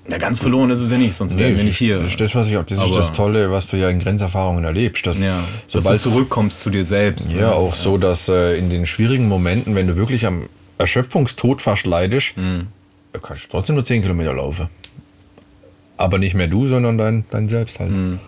ja, 0.09 0.19
ganz 0.19 0.41
verloren 0.41 0.71
ist 0.71 0.81
es 0.81 0.91
ja 0.91 0.99
nicht, 0.99 1.15
sonst 1.15 1.37
wären 1.37 1.57
wir 1.57 1.65
nicht 1.65 1.79
hier. 1.79 1.99
Das 2.03 2.11
ist 2.13 2.21
das, 2.21 2.35
was 2.35 2.49
ich, 2.49 2.55
das 2.55 2.71
ist 2.73 2.95
das 2.97 3.13
Tolle, 3.13 3.51
was 3.51 3.69
du 3.69 3.77
ja 3.77 3.89
in 3.89 3.99
Grenzerfahrungen 4.01 4.65
erlebst. 4.65 5.07
Dass, 5.07 5.23
ja, 5.23 5.39
dass 5.39 5.73
du 5.73 5.81
sobald 5.81 6.01
zurückkommst 6.01 6.61
zu 6.61 6.71
dir 6.71 6.85
selbst. 6.85 7.31
ne? 7.31 7.41
Ja, 7.41 7.53
auch 7.53 7.75
so, 7.75 7.99
dass 7.99 8.29
äh, 8.29 8.57
in 8.59 8.69
den 8.71 8.85
schwierigen 8.87 9.29
Momenten, 9.29 9.75
wenn 9.75 9.87
du 9.87 9.97
wirklich 9.97 10.27
am 10.27 10.49
Erschöpfungstod 10.79 11.63
fast 11.63 11.87
leidest, 11.87 12.37
Mhm. 12.37 12.67
kannst 13.23 13.45
du 13.45 13.49
trotzdem 13.51 13.77
nur 13.77 13.85
10 13.85 14.03
Kilometer 14.03 14.35
laufen. 14.35 14.69
Aber 15.99 16.19
nicht 16.19 16.35
mehr 16.35 16.49
du, 16.49 16.67
sondern 16.67 16.99
dein, 16.99 17.25
dein 17.31 17.49
Selbst 17.49 17.79
halt. 17.79 17.91
Mhm. 17.93 18.19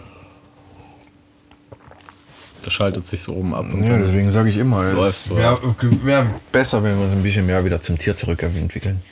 Das 2.63 2.73
schaltet 2.73 3.07
sich 3.07 3.21
so 3.21 3.35
oben 3.35 3.55
ab. 3.55 3.67
Und 3.73 3.87
Ja, 3.87 3.99
deswegen 3.99 4.31
sage 4.31 4.49
ich 4.49 4.57
immer, 4.57 4.85
es 5.07 5.29
wäre 5.35 5.59
wär 6.03 6.27
besser, 6.51 6.83
wenn 6.83 6.97
wir 6.97 7.05
uns 7.05 7.13
ein 7.13 7.23
bisschen 7.23 7.45
mehr 7.47 7.63
wieder 7.65 7.81
zum 7.81 7.99
Tier 7.99 8.17
zurückentwickeln. 8.17 9.03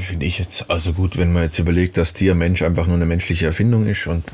Finde 0.00 0.24
ich 0.24 0.38
jetzt, 0.38 0.70
also 0.70 0.92
gut, 0.94 1.18
wenn 1.18 1.32
man 1.32 1.42
jetzt 1.44 1.58
überlegt, 1.58 1.96
dass 1.98 2.12
Tier 2.14 2.34
Mensch 2.34 2.62
einfach 2.62 2.86
nur 2.86 2.96
eine 2.96 3.04
menschliche 3.06 3.44
Erfindung 3.46 3.86
ist 3.86 4.06
und 4.06 4.24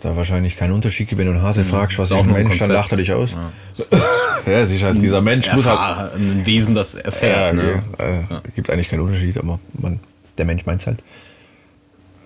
da 0.00 0.16
wahrscheinlich 0.16 0.56
keinen 0.56 0.72
Unterschied 0.72 1.08
gibt, 1.10 1.18
wenn 1.18 1.26
du 1.26 1.34
einen 1.34 1.42
Hase 1.42 1.62
fragst, 1.64 1.98
was 1.98 2.10
Ist 2.10 2.16
ein 2.16 2.26
Mensch, 2.32 2.36
dann 2.58 2.68
Konzept. 2.68 2.70
lacht 2.72 2.92
er 2.92 2.96
dich 2.96 3.12
aus. 3.12 3.32
Ja. 3.32 3.98
Ja, 4.46 4.62
ist 4.62 4.82
halt, 4.82 5.02
dieser 5.02 5.20
Mensch 5.20 5.52
muss 5.52 5.66
halt. 5.66 5.78
Erfahr- 5.78 6.14
ein 6.14 6.46
Wesen, 6.46 6.74
das 6.74 6.94
erfährt. 6.94 7.56
Ja, 7.58 7.62
ne? 7.62 7.82
okay. 7.92 8.20
äh, 8.30 8.50
Gibt 8.56 8.70
eigentlich 8.70 8.88
keinen 8.88 9.00
Unterschied, 9.00 9.36
aber 9.36 9.60
man, 9.74 10.00
der 10.38 10.46
Mensch 10.46 10.64
meint 10.64 10.80
es 10.80 10.86
halt. 10.86 11.00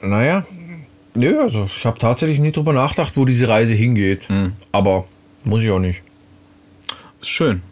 Naja, 0.00 0.46
nö, 1.14 1.40
also 1.42 1.64
ich 1.64 1.84
habe 1.84 1.98
tatsächlich 1.98 2.38
nie 2.38 2.52
drüber 2.52 2.72
nachgedacht, 2.72 3.14
wo 3.16 3.24
diese 3.24 3.48
Reise 3.48 3.74
hingeht. 3.74 4.28
Hm. 4.28 4.52
Aber 4.70 5.06
muss 5.42 5.62
ich 5.62 5.70
auch 5.72 5.80
nicht. 5.80 6.02
Ist 7.20 7.30
schön, 7.30 7.62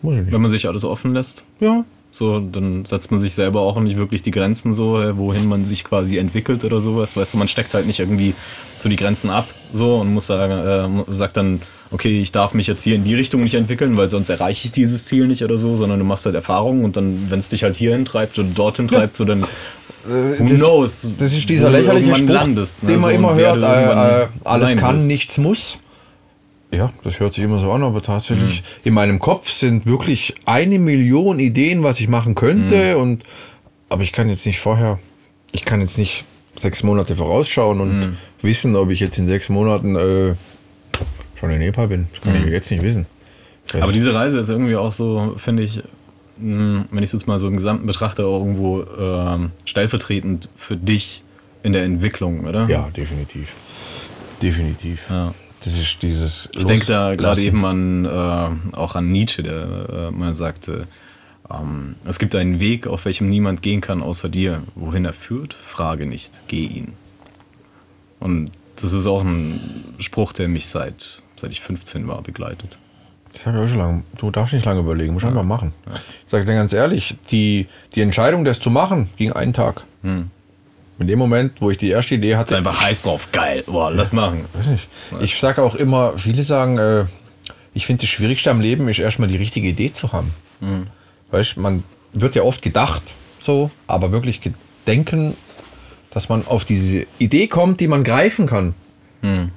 Muss 0.00 0.14
ich 0.16 0.22
nicht. 0.22 0.32
wenn 0.32 0.40
man 0.40 0.50
sich 0.50 0.66
alles 0.66 0.84
offen 0.84 1.12
lässt. 1.12 1.44
Ja, 1.60 1.84
So, 2.12 2.40
dann 2.40 2.84
setzt 2.84 3.12
man 3.12 3.20
sich 3.20 3.34
selber 3.34 3.60
auch 3.60 3.78
nicht 3.80 3.96
wirklich 3.96 4.22
die 4.22 4.32
Grenzen 4.32 4.72
so, 4.72 5.00
äh, 5.00 5.16
wohin 5.16 5.48
man 5.48 5.64
sich 5.64 5.84
quasi 5.84 6.18
entwickelt 6.18 6.64
oder 6.64 6.80
sowas. 6.80 7.16
Weißt 7.16 7.34
du, 7.34 7.38
man 7.38 7.46
steckt 7.46 7.72
halt 7.72 7.86
nicht 7.86 8.00
irgendwie 8.00 8.34
so 8.78 8.88
die 8.88 8.96
Grenzen 8.96 9.30
ab 9.30 9.46
so 9.70 9.96
und 9.96 10.12
muss 10.12 10.26
sagen, 10.26 11.04
äh, 11.08 11.12
sagt 11.12 11.36
dann, 11.36 11.62
okay, 11.92 12.20
ich 12.20 12.32
darf 12.32 12.52
mich 12.54 12.66
jetzt 12.66 12.82
hier 12.82 12.96
in 12.96 13.04
die 13.04 13.14
Richtung 13.14 13.42
nicht 13.44 13.54
entwickeln, 13.54 13.96
weil 13.96 14.10
sonst 14.10 14.28
erreiche 14.28 14.66
ich 14.66 14.72
dieses 14.72 15.06
Ziel 15.06 15.28
nicht 15.28 15.44
oder 15.44 15.56
so, 15.56 15.76
sondern 15.76 16.00
du 16.00 16.04
machst 16.04 16.26
halt 16.26 16.34
Erfahrungen 16.34 16.84
und 16.84 16.96
dann, 16.96 17.26
wenn 17.28 17.38
es 17.38 17.48
dich 17.48 17.62
halt 17.62 17.76
hierhin 17.76 18.04
treibt 18.04 18.36
oder 18.40 18.48
dorthin 18.48 18.88
treibt, 18.88 19.14
so 19.16 19.24
dann 19.24 19.42
who 20.04 20.48
das- 20.48 20.58
knows. 20.58 21.12
das 21.16 21.32
ist 21.32 21.48
dieser 21.48 21.70
lächerliche 21.70 22.16
Spruch, 22.16 22.28
landest, 22.28 22.82
ne? 22.82 22.88
den 22.92 23.00
man 23.00 23.10
So, 23.10 23.16
immer 23.16 23.34
hört, 23.36 23.62
äh, 23.62 24.22
äh, 24.24 24.26
alles 24.44 24.76
kann, 24.76 25.06
nichts 25.06 25.38
muss. 25.38 25.78
Ja, 26.72 26.92
das 27.02 27.18
hört 27.18 27.34
sich 27.34 27.42
immer 27.42 27.58
so 27.58 27.72
an, 27.72 27.82
aber 27.82 27.98
Mhm. 27.98 28.02
tatsächlich 28.02 28.62
in 28.84 28.94
meinem 28.94 29.18
Kopf 29.18 29.50
sind 29.50 29.86
wirklich 29.86 30.34
eine 30.46 30.78
Million 30.78 31.40
Ideen, 31.40 31.82
was 31.82 31.98
ich 32.00 32.08
machen 32.08 32.34
könnte. 32.34 32.94
Mhm. 32.94 33.00
Und 33.02 33.22
aber 33.88 34.02
ich 34.02 34.12
kann 34.12 34.28
jetzt 34.28 34.46
nicht 34.46 34.60
vorher, 34.60 34.98
ich 35.52 35.64
kann 35.64 35.80
jetzt 35.80 35.98
nicht 35.98 36.24
sechs 36.56 36.82
Monate 36.84 37.16
vorausschauen 37.16 37.80
und 37.80 37.98
Mhm. 38.00 38.16
wissen, 38.42 38.76
ob 38.76 38.90
ich 38.90 39.00
jetzt 39.00 39.18
in 39.18 39.26
sechs 39.26 39.48
Monaten 39.48 39.96
äh, 39.96 40.34
schon 41.38 41.50
in 41.50 41.58
Nepal 41.58 41.88
bin. 41.88 42.06
Das 42.12 42.20
kann 42.20 42.36
ich 42.36 42.50
jetzt 42.52 42.70
nicht 42.70 42.82
wissen. 42.84 43.06
Mhm. 43.74 43.82
Aber 43.82 43.90
diese 43.92 44.14
Reise 44.14 44.38
ist 44.38 44.48
irgendwie 44.48 44.76
auch 44.76 44.92
so, 44.92 45.34
finde 45.38 45.64
ich, 45.64 45.82
mh, 46.38 46.84
wenn 46.90 46.98
ich 46.98 47.04
es 47.08 47.12
jetzt 47.12 47.26
mal 47.26 47.38
so 47.38 47.48
im 47.48 47.56
Gesamten 47.56 47.86
betrachte, 47.86 48.24
auch 48.26 48.38
irgendwo 48.38 48.84
ähm, 48.98 49.50
stellvertretend 49.64 50.48
für 50.54 50.76
dich 50.76 51.22
in 51.64 51.72
der 51.72 51.82
Entwicklung, 51.84 52.44
oder? 52.46 52.68
ja, 52.68 52.88
definitiv. 52.96 53.54
Definitiv. 54.40 55.02
Ja. 55.10 55.34
Das 55.60 55.76
ist 55.76 56.02
dieses. 56.02 56.48
Ich 56.56 56.64
denke 56.64 56.86
da 56.86 57.14
gerade 57.14 57.40
eben 57.42 57.64
an 57.64 58.04
äh, 58.04 58.76
auch 58.76 58.94
an 58.96 59.10
Nietzsche, 59.10 59.42
der 59.42 60.08
äh, 60.08 60.10
mal 60.10 60.32
sagte, 60.32 60.86
ähm, 61.50 61.96
es 62.04 62.18
gibt 62.18 62.34
einen 62.34 62.60
Weg, 62.60 62.86
auf 62.86 63.04
welchem 63.04 63.28
niemand 63.28 63.62
gehen 63.62 63.80
kann 63.80 64.02
außer 64.02 64.28
dir. 64.28 64.62
Wohin 64.74 65.04
er 65.04 65.12
führt, 65.12 65.52
frage 65.52 66.06
nicht, 66.06 66.44
geh 66.48 66.64
ihn. 66.64 66.94
Und 68.20 68.50
das 68.76 68.92
ist 68.92 69.06
auch 69.06 69.22
ein 69.22 69.60
Spruch, 69.98 70.32
der 70.32 70.48
mich 70.48 70.68
seit, 70.68 71.22
seit 71.36 71.50
ich 71.50 71.60
15 71.60 72.08
war 72.08 72.22
begleitet. 72.22 72.78
Das 73.32 73.46
habe 73.46 73.58
ich 73.58 73.64
auch 73.64 73.68
schon 73.68 73.78
lange. 73.78 74.02
Du 74.16 74.30
darfst 74.30 74.54
nicht 74.54 74.64
lange 74.64 74.80
überlegen, 74.80 75.12
musst 75.12 75.24
einfach 75.24 75.44
machen. 75.44 75.72
Ich 76.26 76.30
sage 76.30 76.44
dir 76.44 76.54
ganz 76.54 76.72
ehrlich, 76.72 77.16
die, 77.30 77.68
die 77.94 78.00
Entscheidung, 78.00 78.44
das 78.44 78.58
zu 78.60 78.70
machen, 78.70 79.08
ging 79.16 79.32
einen 79.32 79.52
Tag. 79.52 79.84
Hm. 80.02 80.30
In 81.00 81.06
dem 81.06 81.18
Moment, 81.18 81.62
wo 81.62 81.70
ich 81.70 81.78
die 81.78 81.88
erste 81.88 82.14
Idee 82.16 82.32
Ist 82.32 82.36
hatte, 82.36 82.56
einfach 82.58 82.82
heiß 82.82 83.02
drauf, 83.02 83.28
geil, 83.32 83.64
boah, 83.66 83.90
lass 83.90 84.12
machen. 84.12 84.44
Ich 85.20 85.38
sage 85.40 85.62
auch 85.62 85.74
immer, 85.74 86.18
viele 86.18 86.42
sagen, 86.42 86.76
äh, 86.76 87.04
ich 87.72 87.86
finde 87.86 88.02
das 88.02 88.10
Schwierigste 88.10 88.50
am 88.50 88.60
Leben 88.60 88.86
ist 88.88 88.98
erstmal 88.98 89.28
die 89.28 89.36
richtige 89.36 89.68
Idee 89.68 89.92
zu 89.92 90.12
haben. 90.12 90.34
Hm. 90.60 90.88
Weißt 91.30 91.56
man 91.56 91.84
wird 92.12 92.34
ja 92.34 92.42
oft 92.42 92.60
gedacht, 92.60 93.02
so, 93.42 93.70
aber 93.86 94.12
wirklich 94.12 94.40
denken, 94.86 95.36
dass 96.10 96.28
man 96.28 96.46
auf 96.46 96.66
diese 96.66 97.06
Idee 97.18 97.46
kommt, 97.46 97.80
die 97.80 97.88
man 97.88 98.04
greifen 98.04 98.46
kann. 98.46 98.74
Hm. 99.22 99.52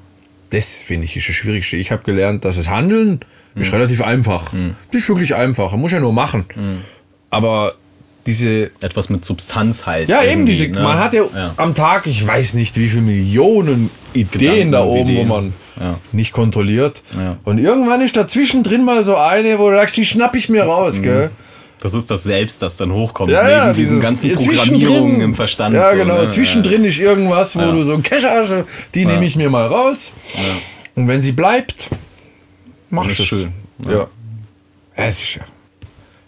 Das 0.52 0.76
finde 0.76 1.06
ich 1.06 1.18
ist 1.18 1.28
das 1.28 1.36
Schwierigste. 1.36 1.76
Ich 1.76 1.91
habe 1.91 2.04
gelernt, 2.04 2.46
dass 2.46 2.58
es 2.58 2.70
Handeln 2.70 3.20
ist 3.56 3.68
Hm. 3.68 3.74
relativ 3.74 4.02
einfach. 4.02 4.54
Das 4.91 5.02
ist 5.02 5.10
wirklich 5.10 5.36
einfach. 5.36 5.72
Man 5.72 5.82
muss 5.82 5.91
ja 5.91 6.00
nur 6.00 6.14
machen. 6.14 6.46
Aber 7.30 7.74
diese 8.26 8.71
Etwas 8.82 9.09
mit 9.09 9.26
Substanz 9.26 9.86
halt. 9.86 10.09
ja, 10.09 10.24
eben 10.24 10.45
diese. 10.45 10.67
ne? 10.67 10.82
Man 10.82 10.97
hat 10.97 11.13
ja, 11.13 11.24
ja. 11.36 11.53
am 11.57 11.76
Tag, 11.76 12.07
ich 12.07 12.26
weiß 12.26 12.53
nicht, 12.53 12.78
wie 12.78 12.88
viele 12.89 13.01
Millionen 13.01 13.89
Ideen 14.13 14.32
Gedanken 14.39 14.71
da 14.71 14.84
oben, 14.84 15.09
Ideen. 15.09 15.30
wo 15.30 15.34
man 15.36 15.53
Ja. 15.80 15.99
nicht 16.11 16.32
kontrolliert. 16.32 17.01
Ja. 17.17 17.38
Und 17.43 17.57
irgendwann 17.57 18.01
ist 18.01 18.15
dazwischen 18.15 18.63
drin 18.63 18.86
mal 18.86 19.03
so 19.03 19.17
eine, 19.17 19.59
wo 19.59 19.69
du 19.69 19.76
sagst, 19.78 19.97
die 19.97 20.05
schnapp 20.05 20.36
ich 20.36 20.47
mir 20.49 20.63
raus, 20.63 20.99
Mhm. 20.99 21.03
gell? 21.03 21.30
Das 21.82 21.93
ist 21.93 22.09
das 22.09 22.24
Selbst, 22.24 22.61
das 22.61 22.78
dann 22.78 22.93
hochkommt, 22.93 23.30
Ja, 23.30 23.49
ja, 23.49 23.65
neben 23.65 23.76
diesen 23.76 23.95
dieses- 23.99 24.03
ganzen 24.09 24.30
ja, 24.30 24.36
Programmierungen 24.38 25.19
im 25.19 25.36
Verstand. 25.36 25.76
Ja, 25.76 25.91
so, 25.91 25.97
genau. 25.97 26.21
ne? 26.21 26.30
Zwischendrin 26.30 26.86
ist 26.86 26.97
irgendwas, 26.99 27.57
wo 27.57 27.61
Ja. 27.61 27.71
du 27.71 27.84
so, 27.84 27.97
Cash, 27.99 28.24
also, 28.24 28.63
die 28.95 29.05
nehme 29.05 29.26
ich 29.26 29.36
mir 29.36 29.49
mal 29.49 29.65
raus. 29.67 30.13
Und 30.95 31.09
wenn 31.09 31.21
sie 31.21 31.34
bleibt, 31.34 31.89
machst 32.89 33.19
du 33.19 33.24
es. 33.24 33.28
schön. 33.28 33.53
Ja. 33.86 33.91
ja. 33.91 34.07
Es 34.95 35.21
ist 35.21 35.36
ja. 35.36 35.41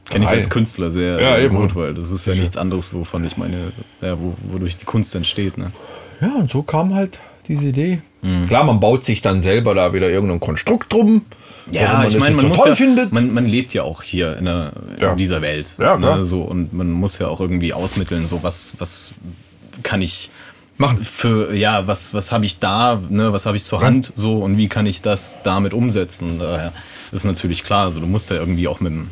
Kenne 0.09 0.25
ich 0.25 0.31
als. 0.31 0.49
Künstler 0.49 0.91
sehr, 0.91 1.13
Ja, 1.19 1.35
sehr 1.35 1.39
eben. 1.39 1.55
gut, 1.57 1.75
weil 1.75 1.93
das 1.93 2.11
ist 2.11 2.27
ja 2.27 2.35
nichts 2.35 2.57
anderes, 2.57 2.93
wovon 2.93 3.25
ich 3.25 3.37
meine, 3.37 3.71
ja, 4.01 4.19
wo, 4.19 4.35
wodurch 4.51 4.77
die 4.77 4.85
Kunst 4.85 5.15
entsteht. 5.15 5.57
Ne? 5.57 5.71
Ja, 6.21 6.35
und 6.35 6.51
so 6.51 6.61
kam 6.61 6.93
halt 6.93 7.19
diese 7.47 7.65
Idee. 7.65 8.01
Mhm. 8.21 8.47
Klar, 8.47 8.63
man 8.63 8.79
baut 8.79 9.03
sich 9.03 9.21
dann 9.21 9.41
selber 9.41 9.73
da 9.75 9.93
wieder 9.93 10.09
irgendein 10.09 10.39
Konstrukt 10.39 10.91
drum. 10.93 11.25
Ja, 11.71 12.03
ich 12.05 12.13
das 12.13 12.21
meine, 12.21 12.35
man, 12.35 12.41
so 12.43 12.47
muss 12.49 12.65
ja, 12.65 12.75
findet. 12.75 13.11
man, 13.11 13.33
man 13.33 13.45
lebt 13.47 13.73
ja 13.73 13.81
auch 13.83 14.03
hier 14.03 14.37
in, 14.37 14.45
der, 14.45 14.71
Ja. 14.99 15.11
in 15.11 15.17
dieser 15.17 15.41
Welt. 15.41 15.73
Ja, 15.79 15.97
ne, 15.97 16.23
so, 16.23 16.41
und 16.43 16.73
man 16.73 16.91
muss 16.91 17.17
ja 17.17 17.27
auch 17.27 17.41
irgendwie 17.41 17.73
ausmitteln, 17.73 18.27
so 18.27 18.43
was, 18.43 18.75
was 18.77 19.11
kann 19.81 20.01
ich 20.03 20.29
Machen. 20.77 21.03
für, 21.03 21.55
ja, 21.55 21.87
was, 21.87 22.13
was 22.13 22.31
habe 22.31 22.45
ich 22.45 22.59
da, 22.59 23.01
ne, 23.09 23.33
was 23.33 23.45
habe 23.47 23.57
ich 23.57 23.63
zur 23.63 23.81
Hand, 23.81 24.11
so, 24.13 24.37
und 24.39 24.57
wie 24.57 24.67
kann 24.67 24.85
ich 24.85 25.01
das 25.01 25.39
damit 25.43 25.73
umsetzen? 25.73 26.37
Daher 26.39 26.71
ist 27.11 27.25
natürlich 27.25 27.63
klar, 27.63 27.85
also 27.85 27.99
du 27.99 28.07
musst 28.07 28.29
ja 28.29 28.35
irgendwie 28.37 28.67
auch 28.67 28.79
mit 28.79 28.91
dem 28.93 29.07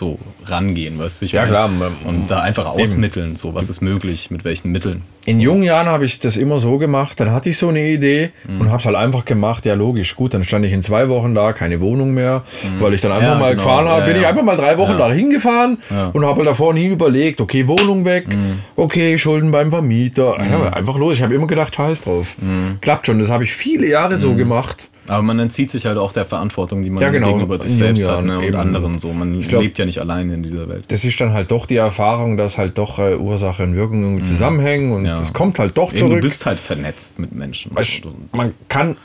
so 0.00 0.18
rangehen, 0.46 0.98
weißt 0.98 1.20
du? 1.20 1.26
Ich 1.26 1.32
Ja, 1.32 1.42
meine, 1.42 1.50
klar, 1.52 1.68
man- 1.68 1.92
Und 2.04 2.30
da 2.30 2.40
einfach 2.40 2.66
ausmitteln, 2.66 3.36
so, 3.36 3.54
was 3.54 3.68
ist 3.70 3.80
möglich, 3.82 4.30
mit 4.32 4.44
welchen 4.44 4.72
Mitteln. 4.72 5.02
In 5.26 5.38
jungen 5.38 5.62
Jahren 5.62 5.86
habe 5.86 6.04
ich 6.06 6.18
das 6.18 6.36
immer 6.36 6.58
so 6.58 6.78
gemacht. 6.78 7.20
Dann 7.20 7.30
hatte 7.30 7.50
ich 7.50 7.58
so 7.58 7.68
eine 7.68 7.86
Idee 7.86 8.30
Mhm. 8.48 8.62
und 8.62 8.68
habe 8.70 8.78
es 8.78 8.86
halt 8.86 8.96
einfach 8.96 9.24
gemacht. 9.26 9.66
Ja, 9.66 9.74
logisch. 9.74 10.16
Gut, 10.16 10.34
dann 10.34 10.42
stand 10.44 10.64
ich 10.64 10.72
in 10.72 10.82
zwei 10.82 11.08
Wochen 11.08 11.34
da, 11.34 11.52
keine 11.52 11.80
Wohnung 11.80 12.12
mehr, 12.14 12.42
weil 12.80 12.94
ich 12.94 13.02
dann 13.02 13.12
einfach 13.12 13.22
Mhm. 13.26 13.32
Ja, 13.34 13.38
mal 13.38 13.50
genau. 13.50 13.62
gefahren 13.62 13.88
habe. 13.88 14.00
Ja, 14.00 14.06
Bin 14.06 14.16
ich 14.16 14.22
ja. 14.22 14.28
einfach 14.30 14.42
mal 14.42 14.56
drei 14.56 14.76
Wochen 14.78 14.98
da 14.98 15.12
hingefahren 15.12 15.78
und 16.14 16.24
habe 16.24 16.38
halt 16.38 16.48
davor 16.48 16.74
nie 16.74 16.86
überlegt, 16.86 17.40
okay, 17.40 17.68
Wohnung 17.68 18.04
weg, 18.04 18.28
Mhm. 18.28 18.60
okay, 18.76 19.18
Schulden 19.18 19.50
beim 19.52 19.70
Vermieter. 19.70 20.36
Ja, 20.40 20.70
einfach 20.72 20.96
los. 20.96 21.14
Ich 21.18 21.22
habe 21.22 21.34
immer 21.34 21.46
gedacht, 21.46 21.76
scheiß 21.76 22.00
drauf. 22.00 22.34
Mhm. 22.40 22.78
Klappt 22.80 23.06
schon. 23.06 23.18
Das 23.18 23.30
habe 23.30 23.44
ich 23.44 23.52
viele 23.52 23.86
Jahre 23.86 24.16
so 24.16 24.34
gemacht. 24.34 24.88
Aber 25.08 25.22
man 25.22 25.38
entzieht 25.40 25.70
sich 25.70 25.86
halt 25.86 25.96
auch 25.98 26.12
der 26.12 26.24
Verantwortung, 26.24 26.82
die 26.82 26.90
man 26.90 27.02
Ja, 27.02 27.10
genau, 27.10 27.32
gegenüber 27.32 27.58
sich 27.58 27.72
selbst 27.72 28.02
jungen 28.06 28.14
hat 28.16 28.24
ne? 28.24 28.30
Jahren 28.32 28.38
und 28.42 28.48
eben. 28.48 28.56
anderen 28.56 28.98
so. 28.98 29.12
Man 29.12 29.40
glaub- 29.40 29.62
lebt 29.62 29.78
ja 29.78 29.84
nicht 29.86 29.98
alleine 29.98 30.34
in 30.34 30.42
dieser 30.42 30.68
Welt. 30.68 30.84
Das 30.88 31.04
ist 31.04 31.20
dann 31.20 31.32
halt 31.32 31.50
doch 31.50 31.66
die 31.66 31.76
Erfahrung, 31.76 32.36
dass 32.36 32.58
halt 32.58 32.78
doch 32.78 32.98
äh, 32.98 33.16
Ursache 33.16 33.64
und 33.64 33.74
Wirkung 33.74 34.02
irgendwie 34.02 34.24
zusammenhängen 34.26 34.92
und 34.92 35.00
Mhm. 35.00 35.06
Ja. 35.06 35.22
kommt 35.32 35.58
halt 35.58 35.76
doch 35.76 35.90
Eben, 35.90 35.98
zurück. 35.98 36.14
du 36.16 36.20
bist 36.20 36.46
halt 36.46 36.60
vernetzt 36.60 37.18
mit 37.18 37.32
Menschen. 37.34 37.74
Weißt, 37.74 38.02
man 38.32 38.52
kann 38.68 38.96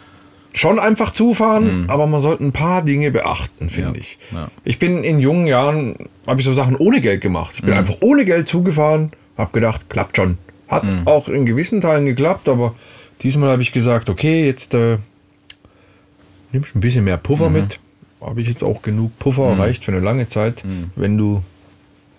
schon 0.54 0.80
einfach 0.80 1.12
zufahren, 1.12 1.86
aber 1.90 2.08
man 2.08 2.22
sollte 2.22 2.44
ein 2.46 2.52
paar 2.54 2.82
Dinge 2.82 3.12
beachten, 3.12 3.68
finde 3.70 3.92
Ja, 3.92 3.98
ich. 4.00 4.18
Ich 4.64 4.80
bin 4.80 5.04
in 5.04 5.20
jungen 5.20 5.48
Jahren, 5.48 5.96
habe 6.28 6.40
ich 6.40 6.46
so 6.46 6.54
Sachen 6.54 6.76
ohne 6.78 7.02
Geld 7.02 7.20
gemacht. 7.22 7.54
Ich 7.58 7.62
bin 7.64 7.74
einfach 7.74 7.96
ohne 8.02 8.24
Geld 8.26 8.48
zugefahren, 8.48 9.12
habe 9.38 9.52
gedacht, 9.52 9.90
klappt 9.90 10.16
schon. 10.18 10.38
Hat 10.68 10.84
auch 11.06 11.28
in 11.30 11.46
gewissen 11.46 11.82
Teilen 11.82 12.06
geklappt, 12.06 12.48
aber 12.48 12.74
diesmal 13.22 13.50
habe 13.50 13.62
ich 13.64 13.72
gesagt, 13.72 14.10
okay, 14.10 14.46
jetzt 14.46 14.74
äh, 14.74 14.98
nimmst 16.56 16.76
ein 16.76 16.80
bisschen 16.80 17.04
mehr 17.04 17.18
Puffer 17.18 17.50
mit. 17.50 17.80
Habe 18.22 18.42
ich 18.42 18.48
jetzt 18.48 18.64
auch 18.64 18.82
genug 18.82 19.18
Puffer, 19.20 19.58
reicht 19.60 19.86
für 19.86 19.92
eine 19.92 20.00
lange 20.02 20.28
Zeit. 20.28 20.64
Wenn 20.96 21.18
du 21.18 21.42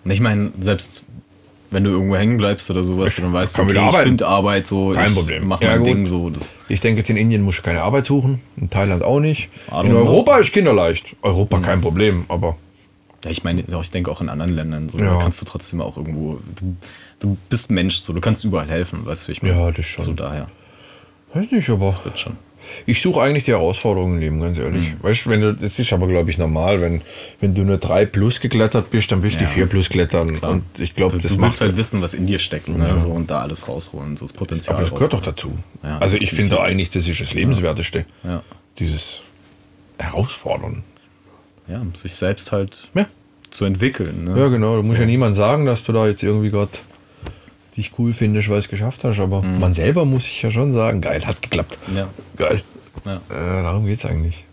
ich 0.05 0.21
meine, 0.21 0.51
selbst 0.59 1.03
wenn 1.69 1.83
du 1.83 1.89
irgendwo 1.89 2.15
hängen 2.15 2.37
bleibst 2.37 2.71
oder 2.71 2.81
sowas, 2.81 3.17
dann 3.17 3.33
weißt 3.33 3.57
du, 3.57 3.63
okay, 3.63 3.89
ich 3.89 3.97
finde 3.97 4.25
Arbeit 4.25 4.65
so, 4.67 4.91
Kein 4.91 5.07
ich 5.07 5.13
Problem. 5.15 5.47
mach 5.49 5.59
Ja, 5.59 5.71
mein 5.71 5.79
gut. 5.79 5.87
Ding 5.87 6.05
so. 6.05 6.29
Das, 6.29 6.55
Ich 6.69 6.79
denke, 6.79 6.99
jetzt 6.99 7.09
in 7.09 7.17
Indien 7.17 7.41
musst 7.41 7.57
du 7.57 7.63
keine 7.63 7.81
Arbeit 7.81 8.05
suchen, 8.05 8.39
in 8.55 8.69
Thailand 8.69 9.03
auch 9.03 9.19
nicht. 9.19 9.49
In 9.83 9.91
Europa 9.93 10.37
ist 10.37 10.53
kinderleicht. 10.53 11.17
Europa 11.23 11.59
kein 11.59 11.81
Problem, 11.81 12.23
aber 12.29 12.55
ja, 13.25 13.31
ich 13.31 13.43
meine, 13.43 13.65
ich 13.67 13.91
denke 13.91 14.09
auch 14.11 14.21
in 14.21 14.29
anderen 14.29 14.53
Ländern, 14.53 14.87
so, 14.87 14.97
Ja. 14.97 15.19
kannst 15.19 15.41
du 15.41 15.45
trotzdem 15.45 15.81
auch 15.81 15.97
irgendwo, 15.97 16.39
du, 16.55 16.77
du 17.19 17.37
bist 17.49 17.69
Mensch, 17.69 17.97
so, 17.97 18.13
du 18.13 18.21
kannst 18.21 18.45
überall 18.45 18.69
helfen, 18.69 19.05
weißt 19.05 19.27
du, 19.27 19.31
ich 19.33 19.41
meine. 19.41 19.55
Ja, 19.59 19.71
das 19.71 19.85
schon. 19.85 20.05
So 20.05 20.13
daher, 20.13 20.47
weiß 21.33 21.51
nicht, 21.51 21.69
aber 21.69 21.87
das 21.87 22.05
wird 22.05 22.17
schon. 22.17 22.37
Ich 22.85 23.01
suche 23.01 23.21
eigentlich 23.21 23.45
die 23.45 23.51
Herausforderungen 23.51 24.15
im 24.15 24.19
Leben, 24.19 24.41
ganz 24.41 24.57
ehrlich. 24.57 24.93
Mhm. 24.93 25.03
Weißt 25.03 25.25
du, 25.25 25.29
wenn 25.29 25.41
du, 25.41 25.53
das 25.53 25.77
ist 25.79 25.93
aber, 25.93 26.07
glaube 26.07 26.29
ich, 26.29 26.37
normal, 26.37 26.81
wenn, 26.81 27.01
wenn 27.39 27.53
du 27.53 27.63
nur 27.63 27.77
3 27.77 28.05
plus 28.05 28.39
geklettert 28.39 28.89
bist, 28.89 29.11
dann 29.11 29.23
willst 29.23 29.37
du 29.39 29.43
Ja. 29.43 29.49
die 29.49 29.53
4 29.55 29.65
plus 29.67 29.89
klettern. 29.89 30.37
Und 30.37 30.63
ich 30.79 30.95
glaube, 30.95 31.15
Du, 31.17 31.21
das 31.21 31.33
du 31.33 31.37
macht 31.39 31.59
halt 31.61 31.77
wissen, 31.77 32.01
was 32.01 32.13
in 32.13 32.27
dir 32.27 32.39
steckt, 32.39 32.67
ne, 32.69 32.97
so, 32.97 33.09
und 33.09 33.29
da 33.29 33.39
alles 33.39 33.67
rausholen, 33.67 34.17
so 34.17 34.25
das 34.25 34.33
Potenzial 34.33 34.75
aber 34.77 34.83
das 34.85 34.93
gehört 34.93 35.13
doch 35.13 35.25
rausholen. 35.27 35.63
dazu. 35.81 35.87
Ja, 35.87 35.97
also 35.99 36.17
ich 36.17 36.31
finde 36.31 36.59
eigentlich, 36.61 36.89
das 36.89 37.07
ist 37.07 37.19
das 37.21 37.33
Lebenswerteste. 37.33 38.05
Ja. 38.23 38.43
Dieses 38.79 39.21
Herausfordern. 39.97 40.83
ja, 41.67 41.81
sich 41.93 42.13
selbst 42.13 42.51
halt 42.51 42.87
Ja. 42.93 43.07
zu 43.49 43.65
entwickeln. 43.65 44.25
Ne? 44.25 44.39
Ja, 44.39 44.47
genau. 44.47 44.81
Du 44.81 44.87
musst 44.87 44.99
ja 44.99 45.05
niemand 45.05 45.35
sagen, 45.35 45.65
dass 45.65 45.83
du 45.83 45.91
da 45.91 46.07
jetzt 46.07 46.23
irgendwie 46.23 46.49
gerade 46.49 46.69
dich 47.77 47.91
cool 47.97 48.13
findest, 48.13 48.49
weil 48.49 48.59
es 48.59 48.67
geschafft 48.69 49.03
hast. 49.03 49.19
Aber 49.19 49.41
man 49.41 49.73
selber 49.73 50.05
muss 50.05 50.23
sich 50.25 50.41
ja 50.41 50.51
schon 50.51 50.73
sagen, 50.73 51.01
geil, 51.01 51.25
hat 51.25 51.41
geklappt. 51.41 51.77
Ja. 51.95 52.07
Geil. 52.35 52.61
Ja. 53.05 53.15
Äh, 53.29 53.63
darum 53.63 53.85
geht 53.85 53.99
es 53.99 54.05
eigentlich. 54.05 54.43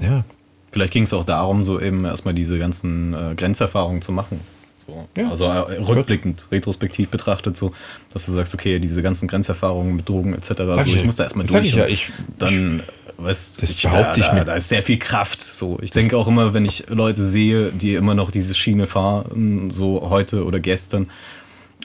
Ja. 0.00 0.24
Vielleicht 0.70 0.92
ging 0.92 1.04
es 1.04 1.12
auch 1.14 1.24
darum, 1.24 1.64
so 1.64 1.80
eben 1.80 2.04
erstmal 2.04 2.34
diese 2.34 2.58
ganzen 2.58 3.14
äh, 3.14 3.34
Grenzerfahrungen 3.36 4.02
zu 4.02 4.12
machen. 4.12 4.40
So. 4.74 5.06
Ja. 5.16 5.30
Also 5.30 5.44
äh, 5.44 5.80
rückblickend, 5.82 6.48
retrospektiv 6.50 7.08
betrachtet, 7.08 7.56
so, 7.56 7.72
dass 8.12 8.26
du 8.26 8.32
sagst, 8.32 8.54
okay, 8.54 8.78
diese 8.80 9.00
ganzen 9.00 9.28
Grenzerfahrungen 9.28 9.96
mit 9.96 10.08
Drogen 10.08 10.34
etc., 10.34 10.52
so, 10.56 10.76
ich 10.86 10.96
ich, 10.96 11.04
muss 11.04 11.16
da 11.16 11.24
erstmal 11.24 11.46
Das 11.46 11.52
durch. 11.52 11.68
ich 11.68 11.74
ja, 11.74 11.86
ich- 11.86 12.10
dann, 12.38 12.82
weißt 13.16 13.62
Das 13.62 13.70
ich, 13.70 13.82
da, 13.82 14.12
da, 14.14 14.44
da 14.44 14.54
ist 14.54 14.68
sehr 14.68 14.82
viel 14.82 14.98
Kraft. 14.98 15.42
So. 15.42 15.78
Ich 15.80 15.92
denke 15.92 16.18
auch 16.18 16.26
immer, 16.28 16.52
wenn 16.52 16.64
ich 16.64 16.84
Leute 16.88 17.24
sehe, 17.24 17.70
die 17.70 17.94
immer 17.94 18.14
noch 18.14 18.30
diese 18.32 18.54
Schiene 18.54 18.86
fahren, 18.86 19.70
so 19.70 20.10
heute 20.10 20.44
oder 20.44 20.58
gestern 20.60 21.08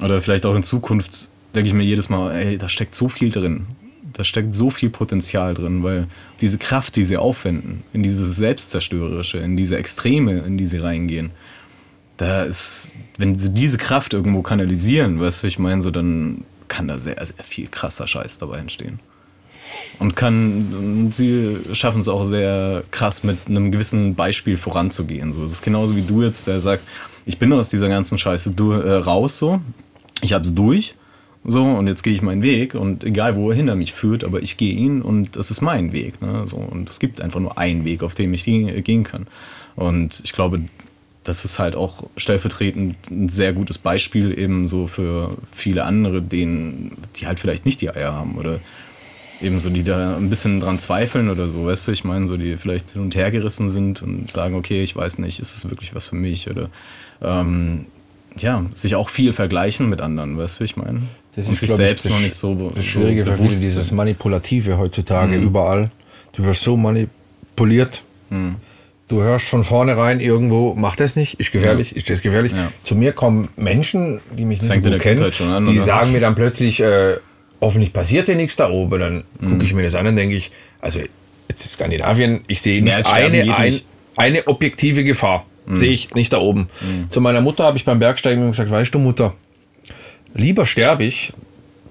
oder 0.01 0.21
vielleicht 0.21 0.45
auch 0.45 0.55
in 0.55 0.63
Zukunft, 0.63 1.29
denke 1.55 1.69
ich 1.69 1.73
mir 1.73 1.83
jedes 1.83 2.09
Mal, 2.09 2.31
ey, 2.35 2.57
da 2.57 2.69
steckt 2.69 2.95
so 2.95 3.09
viel 3.09 3.31
drin. 3.31 3.67
Da 4.13 4.23
steckt 4.23 4.53
so 4.53 4.69
viel 4.69 4.89
Potenzial 4.89 5.53
drin, 5.53 5.83
weil 5.83 6.07
diese 6.41 6.57
Kraft, 6.57 6.95
die 6.95 7.03
sie 7.03 7.17
aufwenden, 7.17 7.83
in 7.93 8.03
dieses 8.03 8.35
Selbstzerstörerische, 8.35 9.37
in 9.37 9.55
diese 9.55 9.77
Extreme, 9.77 10.39
in 10.39 10.57
die 10.57 10.65
sie 10.65 10.79
reingehen, 10.79 11.31
da 12.17 12.43
ist, 12.43 12.93
wenn 13.17 13.39
sie 13.39 13.53
diese 13.53 13.77
Kraft 13.77 14.13
irgendwo 14.13 14.41
kanalisieren, 14.41 15.19
weißt 15.19 15.43
du, 15.43 15.47
ich 15.47 15.57
meine, 15.57 15.81
so 15.81 15.89
dann 15.89 16.43
kann 16.67 16.87
da 16.87 16.99
sehr, 16.99 17.23
sehr 17.25 17.43
viel 17.45 17.67
krasser 17.67 18.07
Scheiß 18.07 18.37
dabei 18.39 18.57
entstehen. 18.57 18.99
Und 19.99 20.15
kann, 20.15 20.73
und 20.73 21.15
sie 21.15 21.57
schaffen 21.73 22.01
es 22.01 22.07
auch 22.07 22.23
sehr 22.23 22.83
krass 22.91 23.23
mit 23.23 23.37
einem 23.47 23.71
gewissen 23.71 24.15
Beispiel 24.15 24.57
voranzugehen. 24.57 25.31
So, 25.33 25.43
es 25.43 25.53
ist 25.53 25.61
genauso 25.61 25.95
wie 25.95 26.01
du 26.01 26.23
jetzt, 26.23 26.47
der 26.47 26.59
sagt, 26.59 26.83
ich 27.25 27.37
bin 27.37 27.53
aus 27.53 27.69
dieser 27.69 27.89
ganzen 27.89 28.17
Scheiße 28.17 28.53
äh, 28.57 28.93
raus, 28.93 29.37
so, 29.37 29.61
ich 30.21 30.33
hab's 30.33 30.53
durch, 30.53 30.95
so, 31.45 31.63
und 31.63 31.87
jetzt 31.87 32.03
gehe 32.03 32.13
ich 32.13 32.21
meinen 32.21 32.43
Weg 32.43 32.75
und 32.75 33.03
egal, 33.03 33.35
wo 33.35 33.49
er 33.49 33.55
hinter 33.55 33.75
mich 33.75 33.93
führt, 33.93 34.23
aber 34.23 34.41
ich 34.41 34.57
gehe 34.57 34.73
ihn 34.73 35.01
und 35.01 35.37
das 35.37 35.51
ist 35.51 35.61
mein 35.61 35.93
Weg, 35.93 36.21
ne, 36.21 36.45
so, 36.45 36.57
und 36.57 36.89
es 36.89 36.99
gibt 36.99 37.21
einfach 37.21 37.39
nur 37.39 37.57
einen 37.57 37.85
Weg, 37.85 38.03
auf 38.03 38.13
dem 38.13 38.33
ich 38.33 38.43
gehen 38.43 38.83
gehen 38.83 39.03
kann. 39.03 39.25
Und 39.75 40.21
ich 40.25 40.33
glaube, 40.33 40.59
das 41.23 41.45
ist 41.45 41.59
halt 41.59 41.75
auch 41.75 42.03
stellvertretend 42.17 42.95
ein 43.09 43.29
sehr 43.29 43.53
gutes 43.53 43.77
Beispiel 43.77 44.37
eben 44.37 44.67
so 44.67 44.87
für 44.87 45.37
viele 45.51 45.83
andere, 45.85 46.21
denen, 46.21 46.91
die 47.15 47.27
halt 47.27 47.39
vielleicht 47.39 47.65
nicht 47.65 47.79
die 47.81 47.89
Eier 47.89 48.13
haben 48.13 48.37
oder 48.37 48.59
eben 49.41 49.59
so, 49.59 49.69
die 49.69 49.83
da 49.83 50.17
ein 50.17 50.29
bisschen 50.29 50.59
dran 50.59 50.79
zweifeln 50.79 51.29
oder 51.29 51.47
so, 51.47 51.65
weißt 51.65 51.87
du, 51.87 51.91
ich 51.91 52.03
meine, 52.03 52.27
so 52.27 52.35
die 52.35 52.57
vielleicht 52.57 52.91
hin 52.91 53.01
und 53.01 53.15
her 53.15 53.31
gerissen 53.31 53.69
sind 53.69 54.01
und 54.01 54.29
sagen, 54.29 54.55
okay, 54.55 54.83
ich 54.83 54.95
weiß 54.95 55.19
nicht, 55.19 55.39
ist 55.39 55.55
es 55.55 55.69
wirklich 55.69 55.95
was 55.95 56.09
für 56.09 56.15
mich 56.15 56.49
oder 56.49 56.69
ähm, 57.21 57.85
ja, 58.37 58.63
sich 58.73 58.95
auch 58.95 59.09
viel 59.09 59.33
vergleichen 59.33 59.89
mit 59.89 60.01
anderen, 60.01 60.37
weißt 60.37 60.59
du, 60.59 60.63
ich 60.63 60.77
meine? 60.77 61.01
Das 61.35 61.47
und 61.47 61.53
ist, 61.53 61.59
sich 61.61 61.67
glaub 61.69 61.79
ich, 61.79 61.85
selbst 61.85 62.05
das 62.05 62.11
noch 62.13 62.19
nicht 62.21 62.33
so, 62.33 62.55
be- 62.55 62.71
Das 62.75 62.85
Schwierige 62.85 63.23
so 63.25 63.31
für 63.31 63.37
viele, 63.37 63.49
dieses. 63.49 63.91
Manipulative 63.91 64.77
heutzutage 64.77 65.35
überall. 65.37 65.89
Du 66.33 66.43
wirst 66.45 66.61
so 66.63 66.77
manipuliert. 66.77 68.01
Mhm. 68.29 68.55
Du 69.07 69.21
hörst 69.23 69.47
von 69.47 69.63
vornherein 69.63 70.19
irgendwo, 70.19 70.75
mach 70.75 70.95
das 70.95 71.15
nicht, 71.15 71.39
ist 71.39 71.51
gefährlich, 71.51 71.95
ist 71.95 72.09
das 72.09 72.21
gefährlich. 72.21 72.51
Ja. 72.51 72.71
Zu 72.83 72.95
mir 72.95 73.11
kommen 73.11 73.49
Menschen, 73.57 74.19
die 74.37 74.45
mich 74.45 74.61
nicht 74.61 74.71
fängt 74.71 74.83
so 74.83 74.91
gut 74.91 75.01
kennen, 75.01 75.23
an, 75.51 75.65
die 75.65 75.71
oder? 75.77 75.83
sagen 75.83 76.11
mir 76.11 76.19
dann 76.19 76.35
plötzlich, 76.35 76.79
äh, 76.79 77.15
hoffentlich 77.59 77.91
passiert 77.91 78.27
dir 78.27 78.35
nichts 78.35 78.55
da 78.55 78.69
oben. 78.69 78.99
Dann 78.99 79.23
Mhm. 79.39 79.49
gucke 79.53 79.63
ich 79.63 79.73
mir 79.73 79.81
das 79.83 79.95
an 79.95 80.05
und 80.05 80.15
denke 80.15 80.35
ich, 80.35 80.51
also 80.79 80.99
jetzt 81.47 81.65
ist 81.65 81.71
Skandinavien, 81.73 82.41
ich 82.47 82.61
sehe 82.61 82.83
nicht 82.83 83.11
eine, 83.11 83.41
geht 83.41 83.51
ein, 83.53 83.65
nicht. 83.65 83.85
Mhm. 83.85 83.89
eine 84.17 84.47
objektive 84.47 85.03
Gefahr. 85.03 85.45
Sehe 85.71 85.91
ich 85.91 86.15
nicht 86.15 86.33
da 86.33 86.39
oben. 86.39 86.67
Zu 87.09 87.21
meiner 87.21 87.41
Mutter 87.41 87.63
habe 87.63 87.77
ich 87.77 87.85
beim 87.85 87.99
Bergsteigen 87.99 88.49
gesagt, 88.51 88.71
weißt 88.71 88.93
du 88.93 88.99
Mutter, 88.99 89.33
lieber 90.33 90.65
sterbe 90.65 91.03
ich 91.03 91.33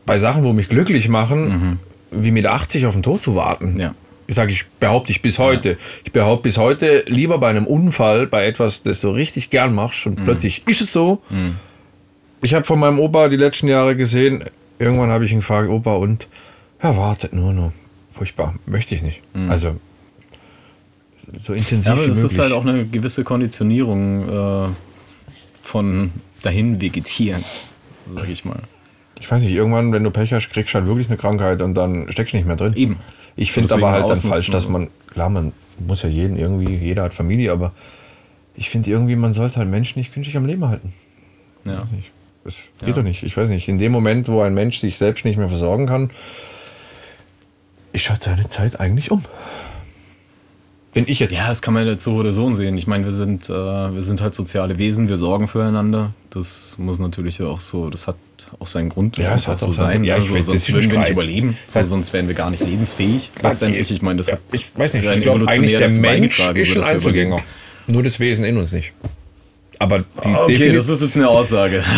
bei 0.06 0.18
Sachen, 0.18 0.42
wo 0.44 0.52
mich 0.52 0.68
glücklich 0.68 1.08
machen, 1.08 1.78
wie 2.10 2.30
mit 2.30 2.46
80 2.46 2.86
auf 2.86 2.94
den 2.94 3.02
Tod 3.02 3.22
zu 3.22 3.34
warten. 3.34 3.74
Mhm. 3.74 3.80
Ja. 3.80 3.94
Ich 4.26 4.34
sage, 4.34 4.52
ich 4.52 4.66
behaupte 4.80 5.10
ich 5.12 5.22
bis 5.22 5.38
heute. 5.38 5.78
Ich 6.04 6.12
behaupte 6.12 6.42
bis 6.44 6.58
heute 6.58 7.04
lieber 7.06 7.38
bei 7.38 7.48
einem 7.50 7.66
Unfall, 7.66 8.26
bei 8.26 8.46
etwas, 8.46 8.82
das 8.82 9.00
du 9.00 9.10
richtig 9.10 9.50
gern 9.50 9.74
machst 9.74 10.04
Mhm. 10.06 10.12
und 10.12 10.24
plötzlich 10.24 10.62
ist 10.66 10.80
es 10.80 10.92
so. 10.92 11.22
Ich 12.42 12.54
habe 12.54 12.64
von 12.64 12.78
meinem 12.78 12.98
Opa 13.00 13.28
die 13.28 13.36
letzten 13.36 13.68
Jahre 13.68 13.96
gesehen, 13.96 14.44
irgendwann 14.78 15.10
habe 15.10 15.24
ich 15.24 15.32
ihn 15.32 15.38
gefragt, 15.40 15.68
Opa, 15.70 15.94
und 15.94 16.26
er 16.78 16.96
wartet 16.96 17.32
nur 17.32 17.52
noch. 17.52 17.72
Furchtbar, 18.12 18.54
möchte 18.66 18.94
ich 18.94 19.02
nicht. 19.02 19.20
Also 19.48 19.76
so 21.38 21.52
intensiv 21.52 21.86
Ja, 21.86 21.92
aber 21.92 22.06
möglich. 22.06 22.24
ist 22.24 22.38
halt 22.38 22.52
auch 22.52 22.64
eine 22.66 22.86
gewisse 22.86 23.24
Konditionierung 23.24 24.28
äh, 24.28 24.68
von 25.62 26.10
dahin 26.42 26.80
vegetieren, 26.80 27.44
sag 28.14 28.28
ich 28.28 28.44
mal. 28.44 28.60
Ich 29.20 29.30
weiß 29.30 29.42
nicht, 29.42 29.52
irgendwann, 29.52 29.92
wenn 29.92 30.04
du 30.04 30.10
Pech 30.10 30.32
hast, 30.32 30.48
kriegst 30.50 30.72
du 30.74 30.78
halt 30.78 30.86
wirklich 30.86 31.08
eine 31.08 31.16
Krankheit 31.16 31.60
und 31.62 31.74
dann 31.74 32.10
steckst 32.12 32.32
du 32.32 32.36
nicht 32.36 32.46
mehr 32.46 32.56
drin. 32.56 32.74
Eben. 32.76 32.96
Ich 33.36 33.52
finde 33.52 33.66
es 33.66 33.72
aber 33.72 33.90
halt 33.90 34.08
dann 34.08 34.16
falsch, 34.16 34.50
dass 34.50 34.68
man, 34.68 34.88
klar, 35.10 35.28
man 35.28 35.52
muss 35.86 36.02
ja 36.02 36.08
jeden 36.08 36.36
irgendwie, 36.36 36.74
jeder 36.74 37.04
hat 37.04 37.14
Familie, 37.14 37.52
aber 37.52 37.72
ich 38.56 38.70
finde 38.70 38.90
irgendwie, 38.90 39.16
man 39.16 39.32
sollte 39.34 39.56
halt 39.56 39.68
Menschen 39.68 39.98
nicht 39.98 40.12
künstlich 40.12 40.36
am 40.36 40.46
Leben 40.46 40.66
halten. 40.66 40.92
Ja. 41.64 41.86
Das 42.44 42.54
geht 42.80 42.88
Ja. 42.88 42.94
doch 42.94 43.02
nicht. 43.02 43.22
Ich 43.24 43.36
weiß 43.36 43.48
nicht. 43.48 43.68
In 43.68 43.78
dem 43.78 43.92
Moment, 43.92 44.28
wo 44.28 44.40
ein 44.40 44.54
Mensch 44.54 44.78
sich 44.78 44.96
selbst 44.96 45.24
nicht 45.24 45.36
mehr 45.36 45.48
versorgen 45.48 45.86
kann, 45.86 46.10
ist 47.92 48.08
halt 48.10 48.22
seine 48.22 48.48
Zeit 48.48 48.80
eigentlich 48.80 49.10
um. 49.10 49.24
Bin 51.04 51.12
ich 51.12 51.18
jetzt. 51.20 51.36
Ja, 51.36 51.48
das 51.48 51.62
kann 51.62 51.74
man 51.74 51.86
jetzt 51.86 52.04
so 52.04 52.14
oder 52.14 52.32
so 52.32 52.52
sehen. 52.54 52.76
Ich 52.76 52.86
meine, 52.86 53.04
wir 53.04 53.12
sind, 53.12 53.48
äh, 53.48 53.52
wir 53.52 54.02
sind 54.02 54.20
halt 54.20 54.34
soziale 54.34 54.78
Wesen, 54.78 55.08
wir 55.08 55.16
sorgen 55.16 55.48
füreinander. 55.48 56.12
Das 56.30 56.76
muss 56.78 56.98
natürlich 56.98 57.40
auch 57.42 57.60
so, 57.60 57.88
das 57.90 58.06
hat 58.06 58.16
auch 58.58 58.66
seinen 58.66 58.88
Grund, 58.88 59.18
das 59.18 59.26
Ja, 59.26 59.32
muss 59.32 59.46
auch 59.48 59.52
hat 59.52 59.58
so 59.60 59.72
sein. 59.72 60.04
ja, 60.04 60.18
ich 60.18 60.24
so, 60.28 60.34
weiß, 60.34 60.46
das 60.46 60.64
sonst 60.66 60.72
würden 60.72 60.90
wir 60.90 60.98
nicht 61.00 61.10
überleben, 61.10 61.56
so, 61.66 61.78
Das- 61.78 61.88
sonst 61.88 62.12
wären 62.12 62.28
wir 62.28 62.34
gar 62.34 62.50
nicht 62.50 62.64
lebensfähig. 62.66 63.30
Letztendlich, 63.42 63.90
ich 63.90 64.02
meine, 64.02 64.16
das 64.18 64.30
hat 64.32 64.40
ich 64.52 64.70
weiß 64.74 64.94
nicht, 64.94 65.04
ich 65.04 65.22
glaube 65.22 65.44
eigentlich, 65.48 65.76
der 65.76 65.92
Mensch 66.00 66.38
ist 66.38 66.76
ein 66.76 66.84
Einzelgänger. 66.84 67.38
Nur 67.86 68.02
das 68.02 68.20
Wesen 68.20 68.44
in 68.44 68.56
uns 68.58 68.72
nicht. 68.72 68.92
Aber 69.78 70.00
die 70.00 70.04
Okay, 70.34 70.54
Defini- 70.54 70.72
das 70.74 70.88
ist 70.88 71.00
jetzt 71.00 71.16
eine 71.16 71.28
Aussage. 71.28 71.82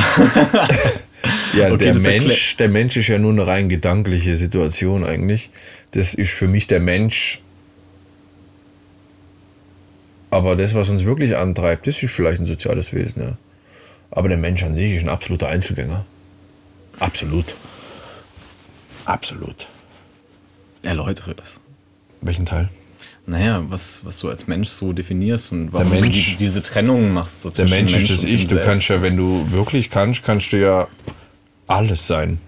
Ja, 1.54 1.66
Okay, 1.66 1.76
der, 1.84 1.92
das 1.94 2.02
Mensch, 2.02 2.56
der 2.56 2.68
Mensch 2.68 2.96
ist 2.96 3.08
ja 3.08 3.18
nur 3.18 3.32
eine 3.32 3.46
rein 3.46 3.68
gedankliche 3.68 4.36
Situation 4.36 5.04
eigentlich. 5.04 5.50
Das 5.90 6.14
ist 6.14 6.30
für 6.30 6.48
mich 6.48 6.66
der 6.66 6.80
Mensch. 6.80 7.40
Aber 10.30 10.56
das, 10.56 10.74
was 10.74 10.88
uns 10.88 11.04
wirklich 11.04 11.36
antreibt, 11.36 11.86
das 11.86 12.02
ist 12.02 12.12
vielleicht 12.12 12.40
ein 12.40 12.46
soziales 12.46 12.92
Wesen. 12.92 13.22
Ja. 13.22 13.32
Aber 14.10 14.28
der 14.28 14.38
Mensch 14.38 14.62
an 14.62 14.74
sich 14.74 14.94
ist 14.94 15.02
ein 15.02 15.08
absoluter 15.08 15.48
Einzelgänger. 15.48 16.04
Absolut. 16.98 17.54
Absolut. 19.04 19.66
Erläutere 20.82 21.34
das. 21.34 21.60
Welchen 22.20 22.46
Teil? 22.46 22.68
Naja, 23.26 23.62
was, 23.68 24.04
was 24.04 24.18
du 24.18 24.28
als 24.28 24.46
Mensch 24.46 24.68
so 24.68 24.92
definierst 24.92 25.52
und 25.52 25.72
warum 25.72 25.90
Mensch- 25.90 26.06
du 26.06 26.10
die, 26.12 26.36
diese 26.36 26.62
Trennung 26.62 27.12
machst. 27.12 27.42
So 27.42 27.50
Der 27.50 27.68
Mensch 27.68 27.94
ist 27.94 28.10
das 28.10 28.24
Ich. 28.24 28.46
Du 28.46 28.56
kannst 28.56 28.86
Selbst. 28.86 28.88
ja, 28.90 29.02
wenn 29.02 29.16
du 29.16 29.50
wirklich 29.52 29.90
kannst, 29.90 30.22
kannst 30.22 30.52
du 30.52 30.60
ja 30.60 30.88
alles 31.66 32.06
sein. 32.06 32.38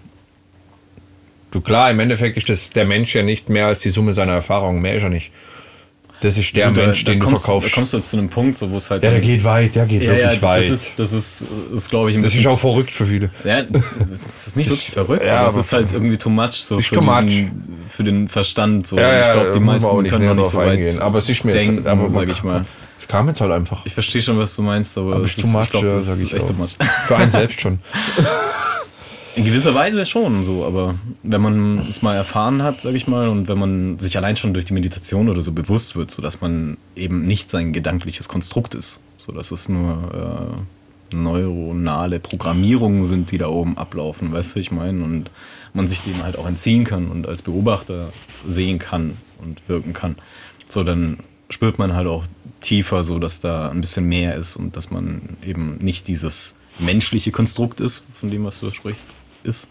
Du 1.51 1.61
klar, 1.61 1.91
im 1.91 1.99
Endeffekt 1.99 2.35
ist 2.37 2.49
das 2.49 2.71
der 2.71 2.85
Mensch 2.85 3.13
ja 3.15 3.23
nicht 3.23 3.47
mehr 3.49 3.67
als 3.67 3.79
die 3.79 3.89
Summe 3.91 4.13
seiner 4.13 4.33
Erfahrungen. 4.33 4.81
Mehr 4.81 4.95
ist 4.95 5.03
er 5.03 5.09
nicht. 5.09 5.31
Das 6.23 6.37
ist 6.37 6.55
der 6.55 6.67
Gut, 6.67 6.77
Mensch, 6.77 7.03
da 7.03 7.11
den 7.11 7.19
du 7.19 7.25
kommst, 7.25 7.43
verkaufst. 7.43 7.69
Da 7.69 7.75
kommst 7.75 7.93
du 7.93 7.99
zu 7.99 8.17
einem 8.17 8.29
Punkt, 8.29 8.55
so, 8.55 8.71
wo 8.71 8.77
es 8.77 8.89
halt. 8.89 9.03
Ja, 9.03 9.09
der 9.09 9.19
geht 9.19 9.43
weit, 9.43 9.75
der 9.75 9.85
geht 9.85 10.03
ja, 10.03 10.11
wirklich 10.11 10.35
ja, 10.35 10.41
weit. 10.41 10.57
das 10.59 10.69
ist, 10.69 10.97
das 10.97 11.11
ist, 11.11 11.45
ist 11.75 11.89
glaube 11.89 12.11
ich, 12.11 12.15
ein 12.15 12.23
Das 12.23 12.31
ist 12.31 12.37
bisschen. 12.37 12.51
auch 12.51 12.59
verrückt 12.59 12.91
für 12.91 13.05
viele. 13.05 13.29
ja, 13.43 13.61
das 13.63 14.47
ist 14.47 14.55
nicht 14.55 14.69
wirklich 14.69 14.91
verrückt, 14.91 15.25
ja, 15.25 15.39
aber 15.39 15.47
es 15.47 15.57
ist 15.57 15.73
halt 15.73 15.91
irgendwie 15.91 16.15
too 16.15 16.29
much 16.29 16.53
so 16.53 16.79
für, 16.79 16.95
too 16.95 17.01
much. 17.01 17.25
diesen, 17.25 17.83
für 17.89 18.05
den 18.05 18.29
Verstand. 18.29 18.87
So. 18.87 18.97
Ja, 18.97 19.19
ich 19.19 19.31
glaube, 19.33 19.51
die 19.51 19.59
meisten 19.59 19.89
auch 19.89 20.01
nicht 20.01 20.11
können 20.11 20.27
noch 20.27 20.35
nicht 20.35 20.49
so 20.49 20.57
weit 20.59 20.69
eingehen. 20.69 20.99
Aber 20.99 21.19
es 21.19 21.27
ist 21.27 21.43
mir 21.43 21.51
denken, 21.51 21.77
jetzt, 21.79 21.87
aber 21.87 22.07
sag 22.07 22.29
ich 22.29 22.41
mal. 22.41 22.63
Ich 23.01 23.07
kam 23.09 23.27
jetzt 23.27 23.41
halt 23.41 23.51
einfach. 23.51 23.85
Ich 23.85 23.93
verstehe 23.93 24.21
schon, 24.21 24.39
was 24.39 24.55
du 24.55 24.61
meinst, 24.61 24.97
aber, 24.97 25.15
Aber 25.15 25.25
es 25.25 25.37
ist 25.37 25.41
too 25.41 25.47
much, 25.49 25.63
ich 25.63 25.69
glaube, 25.71 25.89
das 25.89 26.07
ist 26.07 26.23
ich 26.23 26.33
echt 26.33 26.47
too 26.47 26.53
much. 26.53 26.77
Für 27.05 27.17
einen 27.17 27.31
selbst 27.31 27.59
schon. 27.59 27.79
In 29.35 29.45
gewisser 29.45 29.73
Weise 29.73 30.05
schon 30.05 30.43
so, 30.43 30.63
aber 30.63 30.95
wenn 31.23 31.41
man 31.41 31.87
es 31.89 32.03
mal 32.03 32.15
erfahren 32.15 32.61
hat, 32.61 32.81
sag 32.81 32.93
ich 32.93 33.07
mal, 33.07 33.27
und 33.29 33.47
wenn 33.47 33.57
man 33.57 33.97
sich 33.97 34.15
allein 34.15 34.37
schon 34.37 34.53
durch 34.53 34.65
die 34.65 34.73
Meditation 34.73 35.27
oder 35.27 35.41
so 35.41 35.51
bewusst 35.51 35.95
wird, 35.95 36.11
so 36.11 36.21
dass 36.21 36.41
man 36.41 36.77
eben 36.95 37.25
nicht 37.25 37.49
sein 37.49 37.73
gedankliches 37.73 38.29
Konstrukt 38.29 38.75
ist, 38.75 38.99
so 39.17 39.31
dass 39.31 39.51
es 39.51 39.69
nur 39.69 40.53
äh, 41.11 41.15
neuronale 41.15 42.19
Programmierungen 42.19 43.05
sind, 43.05 43.31
die 43.31 43.39
da 43.39 43.47
oben 43.47 43.75
ablaufen, 43.75 44.31
weißt 44.31 44.55
du, 44.55 44.59
ich 44.59 44.71
meine, 44.71 45.03
und 45.03 45.31
man 45.73 45.87
sich 45.87 46.01
dem 46.01 46.21
halt 46.23 46.37
auch 46.37 46.47
entziehen 46.47 46.83
kann 46.83 47.09
und 47.09 47.27
als 47.27 47.41
Beobachter 47.41 48.13
sehen 48.45 48.77
kann 48.77 49.17
und 49.41 49.63
wirken 49.67 49.93
kann, 49.93 50.15
so 50.67 50.83
dann 50.83 51.17
spürt 51.49 51.79
man 51.79 51.93
halt 51.93 52.07
auch 52.07 52.25
tiefer, 52.61 53.03
so 53.03 53.17
dass 53.17 53.39
da 53.39 53.69
ein 53.69 53.81
bisschen 53.81 54.05
mehr 54.05 54.35
ist 54.35 54.55
und 54.55 54.75
dass 54.75 54.91
man 54.91 55.37
eben 55.43 55.77
nicht 55.77 56.07
dieses 56.07 56.55
menschliche 56.79 57.31
Konstrukt 57.31 57.81
ist, 57.81 58.03
von 58.19 58.29
dem 58.29 58.43
was 58.45 58.59
du 58.59 58.69
sprichst, 58.69 59.13
ist, 59.43 59.69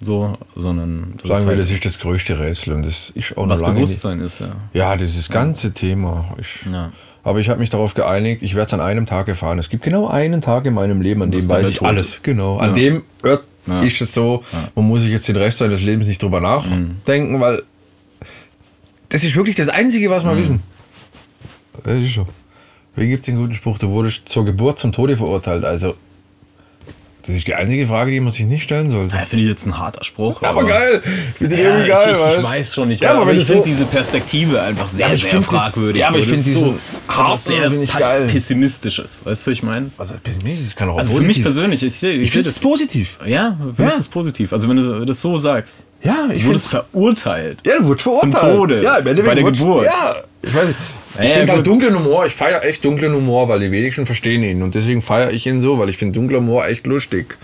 so, 0.00 0.36
sondern 0.56 1.14
das 1.18 1.28
Sagen 1.28 1.32
ist 1.40 1.44
wir, 1.44 1.48
halt, 1.50 1.58
das 1.60 1.70
ist 1.70 1.84
das 1.84 1.98
größte 1.98 2.38
Rätsel 2.38 2.74
und 2.74 2.84
das 2.84 3.10
ist 3.10 3.36
auch 3.36 3.48
was 3.48 3.60
noch 3.60 3.68
lange 3.68 3.80
Bewusstsein 3.80 4.20
ist, 4.20 4.40
ja. 4.40 4.46
Nicht. 4.46 4.56
Ja, 4.74 4.96
dieses 4.96 5.28
ganze 5.28 5.72
Thema. 5.72 6.34
Ich, 6.40 6.70
Ja. 6.70 6.92
Aber 7.26 7.40
ich 7.40 7.48
habe 7.48 7.58
mich 7.60 7.70
darauf 7.70 7.94
geeinigt, 7.94 8.42
ich 8.42 8.54
werde 8.54 8.66
es 8.66 8.74
an 8.74 8.82
einem 8.82 9.06
Tag 9.06 9.28
erfahren. 9.28 9.58
Es 9.58 9.70
gibt 9.70 9.82
genau 9.82 10.08
einen 10.08 10.42
Tag 10.42 10.66
in 10.66 10.74
meinem 10.74 11.00
Leben, 11.00 11.22
an 11.22 11.30
Das 11.30 11.46
dem 11.46 11.50
weiß 11.56 11.68
ich 11.68 11.76
Tod. 11.78 11.88
alles. 11.88 12.18
Genau. 12.22 12.58
An 12.58 12.70
Ja. 12.70 12.74
dem 12.74 13.02
Ja. 13.66 13.80
ist 13.82 13.98
es 14.02 14.12
so, 14.12 14.42
man 14.74 14.86
muss 14.86 15.00
sich 15.00 15.10
jetzt 15.10 15.26
den 15.28 15.36
Rest 15.36 15.56
seines 15.58 15.80
Lebens 15.80 16.06
nicht 16.06 16.20
drüber 16.22 16.40
nachdenken, 16.40 17.40
weil 17.40 17.62
das 19.08 19.24
ist 19.24 19.36
wirklich 19.36 19.56
das 19.56 19.68
Einzige, 19.70 20.10
was 20.10 20.22
wir 20.24 20.36
wissen. 20.36 20.62
Das 21.82 21.94
ist 22.02 22.14
so. 22.14 22.26
Wie 22.96 23.08
gibt 23.08 23.20
es 23.22 23.26
den 23.26 23.36
guten 23.36 23.54
Spruch, 23.54 23.78
du 23.78 23.88
wurdest 23.88 24.28
zur 24.28 24.44
Geburt 24.44 24.78
zum 24.78 24.92
Tode 24.92 25.16
verurteilt? 25.16 25.64
Also, 25.64 25.94
das 27.26 27.36
ist 27.36 27.46
die 27.46 27.54
einzige 27.54 27.86
Frage, 27.86 28.10
die 28.10 28.20
man 28.20 28.30
sich 28.32 28.46
nicht 28.46 28.62
stellen 28.62 28.90
sollte. 28.90 29.16
Ja, 29.16 29.22
finde 29.22 29.44
ich 29.44 29.50
jetzt 29.50 29.66
ein 29.66 29.78
harter 29.78 30.04
Spruch. 30.04 30.42
Aber 30.42 30.64
geil! 30.64 31.02
Finde 31.38 31.54
ich 31.56 31.62
Ja, 31.62 31.68
irgendwie 31.70 31.88
geil. 31.88 32.12
ich, 32.32 32.38
ich 32.38 32.42
weiß 32.44 32.74
schon, 32.74 32.90
ich, 32.90 33.00
Ja, 33.00 33.12
aber 33.12 33.22
aber 33.22 33.32
ich 33.32 33.40
du 33.40 33.44
finde 33.46 33.62
so- 33.62 33.68
diese 33.70 33.84
Perspektive 33.86 34.60
einfach 34.62 34.88
sehr, 34.88 35.06
aber 35.06 35.14
ich 35.14 35.22
sehr 35.22 35.30
find 35.30 35.46
das- 35.52 35.62
fragwürdig. 35.62 36.00
ja, 36.00 36.08
aber 36.08 36.18
ich 36.18 36.24
so, 36.26 36.30
das 36.32 36.42
find 36.44 36.54
ist 36.56 36.60
so, 36.60 36.74
was 37.22 37.44
sehr 37.44 37.70
finde 37.70 37.86
geil. 37.86 38.26
pessimistisches. 38.26 39.24
Weißt 39.24 39.46
du, 39.46 39.50
was 39.50 39.56
ich 39.58 39.62
meine? 39.62 39.90
Was 39.96 40.10
heißt 40.10 40.22
pessimistisch? 40.22 40.74
Kann 40.74 40.88
auch 40.90 40.98
Also 40.98 41.10
für 41.10 41.16
positiv. 41.16 41.36
mich 41.36 41.42
persönlich, 41.44 41.82
ich 41.82 42.02
ich 42.02 42.02
Ich 42.22 42.30
finde 42.30 42.46
das. 42.46 42.56
es 42.56 42.62
positiv. 42.62 43.18
Ja, 43.26 43.56
für 43.58 43.66
mich 43.68 43.78
Ja. 43.78 43.86
ist 43.88 44.00
es 44.00 44.08
positiv. 44.08 44.52
Also 44.52 44.68
wenn 44.68 44.76
du 44.76 45.04
das 45.04 45.20
so 45.20 45.36
sagst. 45.36 45.84
Ja, 46.02 46.26
Du 46.28 46.34
ich 46.34 46.44
wurdest 46.44 46.68
finde. 46.68 46.84
verurteilt. 46.92 47.58
Ja, 47.64 47.78
du 47.78 47.86
wurdest 47.86 48.02
verurteilt. 48.02 48.38
Zum 48.38 48.56
Tode. 48.56 48.82
Ja, 48.82 48.96
im 48.96 49.06
Endeffekt 49.06 49.26
Bei 49.26 49.34
der 49.34 49.44
wurdest- 49.44 49.62
Geburt. 49.62 49.84
Ja, 49.86 50.14
ich 50.42 50.54
weiß 50.54 50.66
nicht. 50.68 50.78
Ich 51.20 51.28
Ja, 51.28 51.34
finde 51.36 51.52
halt 51.52 51.66
dunklen 51.66 51.94
Humor, 51.94 52.26
ich 52.26 52.34
feiere 52.34 52.64
echt 52.64 52.84
dunklen 52.84 53.14
Humor, 53.14 53.48
weil 53.48 53.60
die 53.60 53.70
wenigsten 53.70 54.04
verstehen 54.06 54.42
ihn. 54.42 54.62
Und 54.62 54.74
deswegen 54.74 55.00
feiere 55.02 55.30
ich 55.30 55.46
ihn 55.46 55.60
so, 55.60 55.78
weil 55.78 55.88
ich 55.88 55.96
finde 55.96 56.18
dunkler 56.18 56.38
Humor 56.38 56.66
echt 56.66 56.86
lustig. 56.86 57.38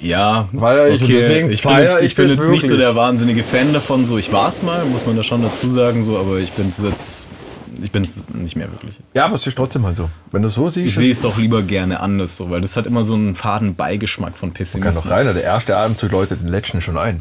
Ja, 0.00 0.48
Feier 0.58 0.88
ich 0.88 1.00
und 1.00 1.08
deswegen 1.08 1.50
ich 1.50 1.62
bin 1.62 1.78
jetzt, 1.78 2.00
ich 2.00 2.06
ich 2.10 2.16
bin 2.16 2.28
jetzt 2.28 2.48
nicht 2.48 2.66
so 2.66 2.76
der 2.76 2.94
wahnsinnige 2.94 3.42
Fan 3.44 3.72
davon. 3.72 4.04
So, 4.04 4.18
ich 4.18 4.30
war 4.32 4.48
es 4.48 4.62
mal, 4.62 4.84
muss 4.84 5.06
man 5.06 5.16
da 5.16 5.22
schon 5.22 5.42
dazu 5.42 5.70
sagen, 5.70 6.02
so, 6.02 6.18
aber 6.18 6.38
ich 6.38 6.52
bin 6.52 6.68
es 6.68 6.82
jetzt, 6.82 7.26
ich 7.82 7.90
bin 7.90 8.02
es 8.02 8.28
nicht 8.28 8.56
mehr 8.56 8.70
wirklich. 8.70 8.96
Ja, 9.14 9.24
aber 9.24 9.36
es 9.36 9.46
ist 9.46 9.56
trotzdem 9.56 9.86
halt 9.86 9.96
so. 9.96 10.10
Wenn 10.32 10.42
du 10.42 10.50
so 10.50 10.66
Ich 10.66 10.74
siehst, 10.74 10.96
sehe 10.96 11.12
es 11.12 11.22
doch 11.22 11.38
lieber 11.38 11.62
gerne 11.62 12.00
anders, 12.00 12.36
so, 12.36 12.50
weil 12.50 12.60
das 12.60 12.76
hat 12.76 12.86
immer 12.86 13.04
so 13.04 13.14
einen 13.14 13.34
faden 13.34 13.74
Beigeschmack 13.74 14.36
von 14.36 14.50
kann 14.50 14.56
Pessimismus. 14.58 15.04
doch 15.04 15.10
reiner. 15.10 15.32
Der 15.32 15.44
erste 15.44 15.76
Atemzug 15.76 16.10
läutet 16.12 16.42
den 16.42 16.48
letzten 16.48 16.82
schon 16.82 16.98
ein. 16.98 17.20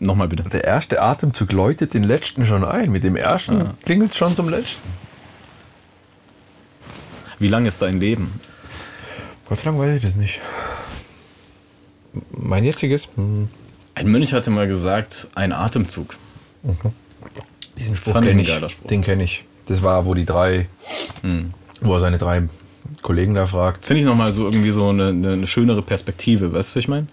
Nochmal 0.00 0.28
bitte. 0.28 0.42
Der 0.44 0.64
erste 0.64 1.00
Atemzug 1.00 1.52
läutet 1.52 1.94
den 1.94 2.04
letzten 2.04 2.46
schon 2.46 2.64
ein. 2.64 2.90
Mit 2.90 3.04
dem 3.04 3.16
ersten 3.16 3.70
klingelt 3.84 4.10
es 4.10 4.16
schon 4.16 4.34
zum 4.34 4.48
letzten. 4.48 4.82
Wie 7.38 7.48
lang 7.48 7.66
ist 7.66 7.80
dein 7.82 8.00
Leben? 8.00 8.40
Gott 9.48 9.58
sei 9.58 9.64
Dank 9.66 9.78
weiß 9.78 9.96
ich 9.96 10.02
das 10.02 10.16
nicht. 10.16 10.40
Mein 12.30 12.64
jetziges? 12.64 13.08
Hm. 13.16 13.48
Ein 13.94 14.08
Mönch 14.08 14.32
hatte 14.32 14.50
mal 14.50 14.66
gesagt, 14.66 15.28
ein 15.34 15.52
Atemzug. 15.52 16.16
Diesen 17.78 17.96
Spruch 17.96 18.12
Fand 18.12 18.26
ich 18.26 18.32
kenne 18.32 18.42
ich. 18.42 18.72
Spruch. 18.72 18.88
Den 18.88 19.02
kenne 19.02 19.24
ich. 19.24 19.44
Das 19.66 19.82
war, 19.82 20.04
wo 20.06 20.14
die 20.14 20.24
drei, 20.24 20.66
wo 21.80 21.94
er 21.94 22.00
seine 22.00 22.18
drei 22.18 22.48
Kollegen 23.02 23.34
da 23.34 23.46
fragt. 23.46 23.84
Finde 23.84 24.00
ich 24.00 24.06
nochmal 24.06 24.32
so 24.32 24.44
irgendwie 24.44 24.70
so 24.70 24.88
eine, 24.88 25.08
eine, 25.08 25.32
eine 25.32 25.46
schönere 25.46 25.82
Perspektive, 25.82 26.52
weißt 26.52 26.74
du, 26.74 26.76
was 26.76 26.82
ich 26.84 26.88
meine? 26.88 27.06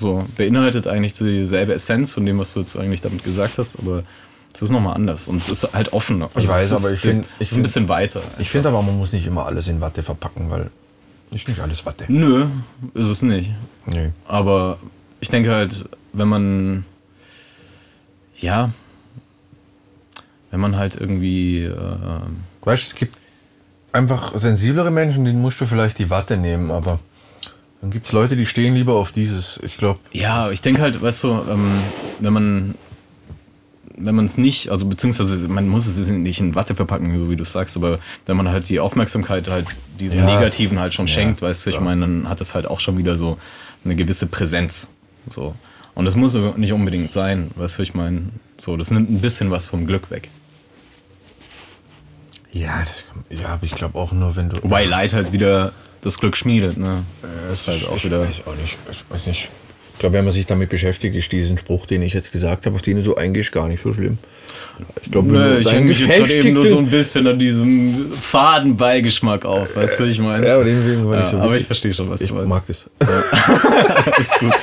So, 0.00 0.24
beinhaltet 0.36 0.86
eigentlich 0.86 1.12
dieselbe 1.12 1.74
Essenz 1.74 2.14
von 2.14 2.24
dem, 2.24 2.38
was 2.38 2.54
du 2.54 2.60
jetzt 2.60 2.74
eigentlich 2.76 3.02
damit 3.02 3.22
gesagt 3.22 3.58
hast, 3.58 3.78
aber 3.78 4.02
es 4.52 4.62
ist 4.62 4.70
nochmal 4.70 4.94
anders 4.94 5.28
und 5.28 5.36
es 5.42 5.48
ist 5.50 5.74
halt 5.74 5.92
offener. 5.92 6.30
Ich 6.38 6.48
weiß, 6.48 6.72
aber 6.72 6.92
ich 6.94 7.00
find- 7.00 7.26
ich 7.38 7.48
es 7.48 7.52
ist 7.52 7.56
ein 7.58 7.62
bisschen 7.62 7.88
weiter. 7.88 8.22
Ich 8.38 8.48
finde 8.48 8.70
aber, 8.70 8.80
man 8.82 8.96
muss 8.96 9.12
nicht 9.12 9.26
immer 9.26 9.44
alles 9.44 9.68
in 9.68 9.80
Watte 9.82 10.02
verpacken, 10.02 10.48
weil 10.50 10.70
ist 11.34 11.46
nicht 11.46 11.60
alles 11.60 11.84
Watte. 11.84 12.06
Nö, 12.08 12.46
ist 12.94 13.08
es 13.08 13.20
nicht. 13.22 13.50
Nee. 13.84 14.08
Aber 14.26 14.78
ich 15.20 15.28
denke 15.28 15.52
halt, 15.52 15.84
wenn 16.14 16.28
man, 16.28 16.84
ja, 18.36 18.70
wenn 20.50 20.60
man 20.60 20.76
halt 20.76 20.96
irgendwie, 20.96 21.64
äh, 21.64 21.74
Weißt 22.62 22.82
du, 22.82 22.86
es 22.86 22.94
gibt 22.94 23.16
einfach 23.92 24.32
sensiblere 24.36 24.90
Menschen, 24.90 25.24
denen 25.24 25.40
musst 25.42 25.60
du 25.60 25.66
vielleicht 25.66 25.98
die 25.98 26.10
Watte 26.10 26.36
nehmen, 26.36 26.70
aber 26.70 26.98
dann 27.80 27.90
gibt 27.90 28.06
es 28.06 28.12
Leute, 28.12 28.36
die 28.36 28.46
stehen 28.46 28.74
lieber 28.74 28.94
auf 28.94 29.12
dieses. 29.12 29.58
Ich 29.62 29.76
glaube, 29.78 29.98
ja, 30.12 30.50
ich 30.50 30.60
denke 30.62 30.82
halt, 30.82 31.00
weißt 31.00 31.24
du, 31.24 31.28
ähm, 31.50 31.70
wenn 32.18 32.32
man, 32.32 32.74
wenn 33.96 34.14
man 34.14 34.26
es 34.26 34.36
nicht, 34.38 34.68
also 34.70 34.86
beziehungsweise 34.86 35.48
man 35.48 35.66
muss 35.68 35.86
es 35.86 36.08
nicht 36.08 36.40
in 36.40 36.54
Watte 36.54 36.74
verpacken, 36.74 37.18
so 37.18 37.30
wie 37.30 37.36
du 37.36 37.44
sagst, 37.44 37.76
aber 37.76 37.98
wenn 38.26 38.36
man 38.36 38.48
halt 38.48 38.68
die 38.68 38.80
Aufmerksamkeit 38.80 39.48
halt 39.48 39.66
diesem 39.98 40.20
Ja. 40.20 40.24
Negativen 40.26 40.78
halt 40.78 40.92
schon 40.94 41.06
Ja, 41.06 41.12
schenkt, 41.14 41.42
weißt 41.42 41.66
du, 41.66 41.70
ich 41.70 41.80
meine, 41.80 42.02
dann 42.02 42.28
hat 42.28 42.40
es 42.40 42.54
halt 42.54 42.66
auch 42.68 42.80
schon 42.80 42.96
wieder 42.98 43.16
so 43.16 43.38
eine 43.84 43.96
gewisse 43.96 44.26
Präsenz. 44.26 44.88
So. 45.28 45.54
Und 45.94 46.04
das 46.04 46.16
muss 46.16 46.34
nicht 46.56 46.72
unbedingt 46.72 47.12
sein, 47.12 47.50
weißt 47.56 47.78
du, 47.78 47.82
ich 47.82 47.94
meine, 47.94 48.28
so, 48.58 48.76
das 48.76 48.90
nimmt 48.90 49.10
ein 49.10 49.20
bisschen 49.20 49.50
was 49.50 49.66
vom 49.68 49.86
Glück 49.86 50.10
weg. 50.10 50.28
ja, 52.52 52.80
das, 52.82 53.04
kann- 53.08 53.24
ja, 53.38 53.48
aber 53.48 53.64
ich 53.64 53.72
glaube 53.72 53.98
auch 53.98 54.12
nur, 54.12 54.34
wenn 54.36 54.48
du. 54.50 54.62
Wobei 54.62 54.84
Leid 54.84 55.12
halt 55.14 55.32
wieder 55.32 55.72
das 56.00 56.18
Glück 56.18 56.36
schmiedet, 56.36 56.76
ne? 56.76 57.02
Das 57.22 57.46
ist 57.46 57.68
halt 57.68 57.86
auch 57.88 57.96
ich 57.96 58.04
wieder. 58.04 58.20
Weiß 58.20 58.42
auch 58.46 58.56
nicht. 58.56 58.78
Ich 58.90 59.04
weiß 59.08 59.26
nicht. 59.26 59.48
Ich 59.92 59.98
glaube, 60.00 60.14
wenn 60.16 60.24
man 60.24 60.32
sich 60.32 60.46
damit 60.46 60.70
beschäftigt, 60.70 61.14
ist 61.14 61.30
diesen 61.30 61.58
Spruch, 61.58 61.84
den 61.84 62.00
ich 62.00 62.14
jetzt 62.14 62.32
gesagt 62.32 62.64
habe, 62.64 62.74
auf 62.74 62.80
den 62.80 62.96
du 62.96 63.02
so 63.02 63.16
eingehst, 63.16 63.52
gar 63.52 63.68
nicht 63.68 63.82
so 63.82 63.92
schlimm. 63.92 64.16
Ich 65.04 65.10
glaube, 65.10 65.28
Nö, 65.28 65.58
ich 65.58 65.70
hänge 65.70 65.88
mich 65.88 66.00
jetzt 66.00 66.14
gerade 66.16 66.32
eben 66.32 66.54
nur 66.54 66.66
so 66.66 66.78
ein 66.78 66.86
bisschen 66.86 67.26
an 67.26 67.38
diesem 67.38 68.10
faden 68.14 68.78
Beigeschmack 68.78 69.44
auf, 69.44 69.76
weißt 69.76 70.00
du, 70.00 70.04
ich 70.04 70.18
meine. 70.18 70.46
Ja, 70.48 70.54
aber 70.54 70.64
den 70.64 71.06
war 71.06 71.14
Ja, 71.16 71.20
nicht 71.20 71.30
so 71.30 71.36
aber 71.38 71.54
ich 71.54 71.66
verstehe 71.66 71.92
schon, 71.92 72.08
was 72.08 72.22
Ich 72.22 72.28
du 72.28 72.34
meinst. 72.34 72.48
mag 72.48 72.62
es. 72.68 72.88
ist 74.18 74.38
gut. 74.38 74.54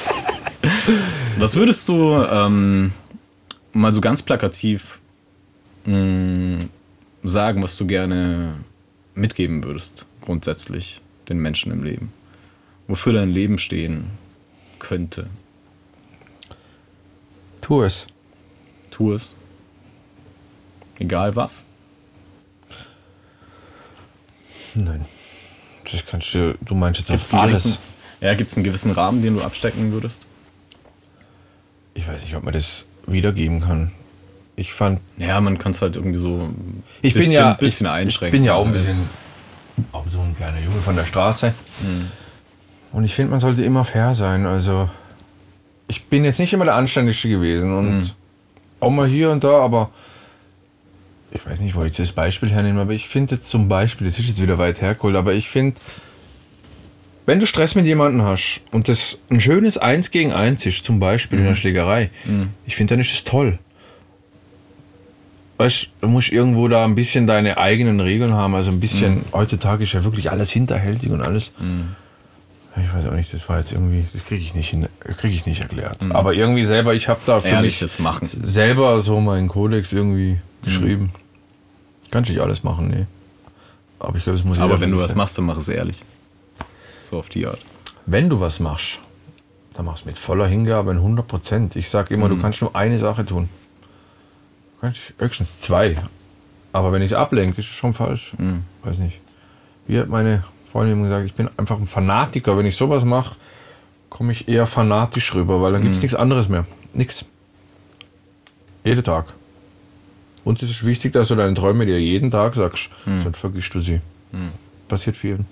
Was 1.38 1.56
würdest 1.56 1.88
du 1.88 2.16
ähm, 2.16 2.92
mal 3.74 3.94
so 3.94 4.02
ganz 4.02 4.24
plakativ 4.24 4.98
mh, 5.86 6.66
sagen, 7.24 7.62
was 7.62 7.78
du 7.78 7.86
gerne 7.86 8.54
mitgeben 9.14 9.64
würdest, 9.64 10.08
grundsätzlich 10.22 11.00
den 11.30 11.40
Menschen 11.40 11.72
im 11.72 11.84
Leben? 11.84 12.12
Wofür 12.88 13.14
dein 13.14 13.30
Leben 13.30 13.58
stehen 13.60 14.12
könnte? 14.80 15.28
Tu 17.62 17.82
es. 17.84 18.08
Tu 18.92 19.12
es. 19.14 19.36
Egal 21.00 21.36
was. 21.36 21.64
Nein. 24.76 25.06
Das 25.90 26.06
kannst 26.06 26.34
du, 26.34 26.56
du 26.62 26.76
meinst 26.76 27.00
jetzt 27.00 27.10
Gibt 27.10 27.24
es 27.24 27.34
auf 27.34 27.40
einen, 27.40 27.50
alles. 27.50 27.64
gewissen- 27.64 27.80
ja, 28.22 28.34
gibt's 28.36 28.56
einen 28.58 28.64
gewissen 28.64 28.92
Rahmen, 28.92 29.22
den 29.22 29.36
du 29.36 29.42
abstecken 29.44 29.92
würdest? 29.92 30.28
Ich 31.94 32.08
weiß 32.08 32.24
nicht, 32.24 32.36
ob 32.36 32.44
man 32.44 32.54
das 32.54 32.86
wiedergeben 33.06 33.62
kann. 33.62 33.92
Ich 34.56 34.74
fand, 34.74 35.02
Ja, 35.18 35.40
man 35.40 35.58
kann 35.58 35.72
es 35.72 35.82
halt 35.82 35.96
irgendwie 35.96 36.18
so 36.18 36.38
ein 36.40 36.84
ich 37.02 37.14
bisschen, 37.14 37.32
bin 37.32 37.40
ja, 37.40 37.54
bisschen 37.54 37.86
ich, 37.86 37.92
einschränken. 37.92 38.36
Ich 38.36 38.40
bin 38.40 38.44
ja 38.44 38.54
auch 38.56 38.66
ein 38.66 38.74
bisschen, 38.74 38.98
auch 39.92 40.06
so 40.10 40.20
ein 40.22 40.36
kleiner 40.36 40.60
Junge 40.60 40.82
von 40.82 40.96
der 40.96 41.06
Straße. 41.06 41.54
Mhm. 41.82 42.08
Und 42.92 43.04
ich 43.04 43.14
finde, 43.14 43.32
man 43.32 43.40
sollte 43.40 43.64
immer 43.64 43.84
fair 43.84 44.14
sein. 44.14 44.46
Also, 44.46 44.90
ich 45.88 46.06
bin 46.06 46.24
jetzt 46.26 46.40
nicht 46.40 46.54
immer 46.54 46.66
der 46.66 46.76
Anständigste 46.76 47.30
gewesen 47.30 47.74
und 47.78 47.98
Mhm. 48.00 48.10
auch 48.80 48.90
mal 48.90 49.08
hier 49.08 49.30
und 49.32 49.44
da, 49.44 49.60
aber 49.60 49.90
ich 51.32 51.46
weiß 51.46 51.60
nicht, 51.60 51.76
wo 51.76 51.82
ich 51.82 51.88
jetzt 51.88 52.00
das 52.00 52.12
Beispiel 52.14 52.50
hernehme, 52.50 52.82
aber 52.82 52.94
ich 52.94 53.08
finde 53.08 53.36
jetzt 53.36 53.50
zum 53.50 53.68
Beispiel, 53.68 54.08
das 54.08 54.18
ist 54.18 54.28
jetzt 54.28 54.42
wieder 54.42 54.58
weit 54.58 54.82
hergeholt, 54.82 55.16
aber 55.16 55.34
ich 55.34 55.50
finde, 55.50 55.76
wenn 57.26 57.40
du 57.42 57.46
Stress 57.46 57.76
mit 57.76 57.86
jemandem 57.86 58.22
hast 58.26 58.62
und 58.72 58.88
das 58.88 59.20
ein 59.30 59.42
schönes 59.42 59.78
Eins 59.78 60.12
gegen 60.12 60.32
Eins 60.32 60.66
ist, 60.66 60.86
zum 60.86 61.00
Beispiel 61.02 61.40
in 61.40 61.44
Mhm. 61.44 61.50
einer 61.50 61.56
Schlägerei, 61.58 62.10
ich 62.66 62.76
finde, 62.78 62.94
dann 62.94 63.02
ist 63.02 63.12
das 63.14 63.24
toll. 63.26 63.60
Weißt 65.58 65.88
du, 66.02 66.08
musst 66.08 66.32
irgendwo 66.32 66.68
da 66.68 66.84
ein 66.86 66.94
bisschen 66.96 67.26
deine 67.26 67.58
eigenen 67.58 68.00
Regeln 68.00 68.34
haben. 68.34 68.54
Also 68.56 68.70
ein 68.72 68.80
bisschen, 68.80 69.16
Mhm. 69.16 69.22
heutzutage 69.34 69.84
ist 69.84 69.94
ja 69.94 70.04
wirklich 70.04 70.30
alles 70.32 70.52
hinterhältig 70.52 71.10
und 71.12 71.22
alles. 71.22 71.52
Ich 72.80 72.94
weiß 72.94 73.08
auch 73.08 73.14
nicht, 73.14 73.34
das 73.34 73.50
war 73.50 73.58
jetzt 73.58 73.72
irgendwie, 73.72 74.06
das 74.14 74.24
kriege 74.24 74.42
ich 74.44 74.54
nicht 74.54 74.70
hin, 74.70 74.88
kriege 75.18 75.34
ich 75.34 75.48
nicht 75.48 75.62
erklärt. 75.62 75.98
Aber 76.10 76.34
irgendwie 76.36 76.64
selber, 76.64 76.94
ich 76.94 77.08
habe 77.10 77.20
da 77.26 77.38
für 77.38 77.42
mich 77.42 77.52
Mhm. 77.52 77.56
Ehrliches 77.58 77.98
Machen. 78.00 78.30
selber 78.44 79.00
so 79.02 79.20
meinen 79.20 79.48
Kodex 79.48 79.92
irgendwie 79.94 80.38
geschrieben. 80.64 81.12
Kannst 82.12 82.30
nicht 82.30 82.40
alles 82.40 82.64
machen, 82.64 82.90
nee. 82.90 83.06
Aber 84.00 84.16
ich 84.16 84.24
glaube, 84.26 84.38
es 84.38 84.46
muss 84.46 84.60
Aber 84.60 84.80
wenn 84.80 84.92
du 84.92 84.98
was 84.98 85.08
selber- 85.08 85.18
machst, 85.24 85.38
dann 85.40 85.46
mach 85.46 85.58
es 85.58 85.70
ehrlich. 85.70 86.04
So 87.02 87.18
auf 87.18 87.30
die 87.30 87.48
Art. 87.48 87.58
Wenn 88.06 88.30
du 88.30 88.40
was 88.40 88.60
machst, 88.60 89.00
dann 89.74 89.86
machst 89.86 90.06
du 90.06 90.10
mit 90.10 90.20
voller 90.20 90.46
Hingabe 90.48 90.92
in 90.92 91.02
100 91.02 91.28
Prozent. 91.28 91.76
Ich 91.76 91.90
sage 91.90 92.14
immer, 92.14 92.28
Mhm. 92.28 92.36
du 92.36 92.42
kannst 92.44 92.62
nur 92.62 92.76
eine 92.76 93.00
Sache 93.00 93.26
tun. 93.26 93.50
Höchstens 95.18 95.58
zwei. 95.60 95.96
Aber 96.74 96.92
wenn 96.92 97.02
ich 97.02 97.12
es 97.12 97.18
ablenke, 97.18 97.60
ist 97.60 97.66
es 97.70 97.74
schon 97.76 97.94
falsch. 97.94 98.34
Mhm. 98.38 98.64
Weiß 98.84 99.00
nicht. 99.00 99.20
Wie 99.88 99.98
hat 100.00 100.08
meine 100.10 100.44
Freundin 100.72 101.04
gesagt, 101.04 101.26
ich 101.26 101.34
bin 101.34 101.50
einfach 101.58 101.80
ein 101.80 101.88
Fanatiker. 101.88 102.58
Wenn 102.58 102.66
ich 102.66 102.76
sowas 102.76 103.04
mache, 103.06 103.36
komme 104.10 104.32
ich 104.32 104.48
eher 104.48 104.66
fanatisch 104.66 105.34
rüber, 105.34 105.62
weil 105.62 105.72
dann 105.72 105.82
Mhm. 105.82 105.86
gibt 105.86 105.96
es 105.96 106.02
nichts 106.02 106.16
anderes 106.16 106.50
mehr. 106.50 106.66
Nix. 106.94 107.26
Jeden 108.84 109.04
Tag. 109.04 109.26
Und 110.44 110.62
es 110.64 110.70
ist 110.70 110.86
wichtig, 110.86 111.14
dass 111.14 111.28
du 111.30 111.36
deine 111.36 111.54
Träume 111.56 111.86
dir 111.86 112.00
jeden 112.00 112.32
Tag 112.32 112.56
sagst, 112.56 112.90
Mhm. 113.06 113.24
sonst 113.24 113.40
vergisst 113.40 113.74
du 113.74 113.80
sie. 113.80 114.00
Passiert 114.88 115.18
vielen. 115.18 115.46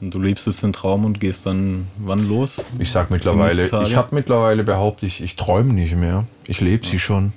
Und 0.00 0.14
du 0.14 0.20
liebst 0.20 0.46
es 0.46 0.60
den 0.60 0.72
Traum 0.72 1.04
und 1.04 1.18
gehst 1.18 1.46
dann 1.46 1.88
wann 1.98 2.24
los? 2.28 2.66
Ich 2.78 2.92
sag 2.92 3.10
mittlerweile, 3.10 3.64
ich 3.64 3.96
habe 3.96 4.14
mittlerweile 4.14 4.62
behauptet, 4.62 5.08
ich, 5.08 5.20
ich 5.22 5.34
träume 5.34 5.72
nicht 5.72 5.96
mehr. 5.96 6.24
Ich 6.46 6.60
lebe 6.60 6.86
sie 6.86 7.00
schon. 7.00 7.32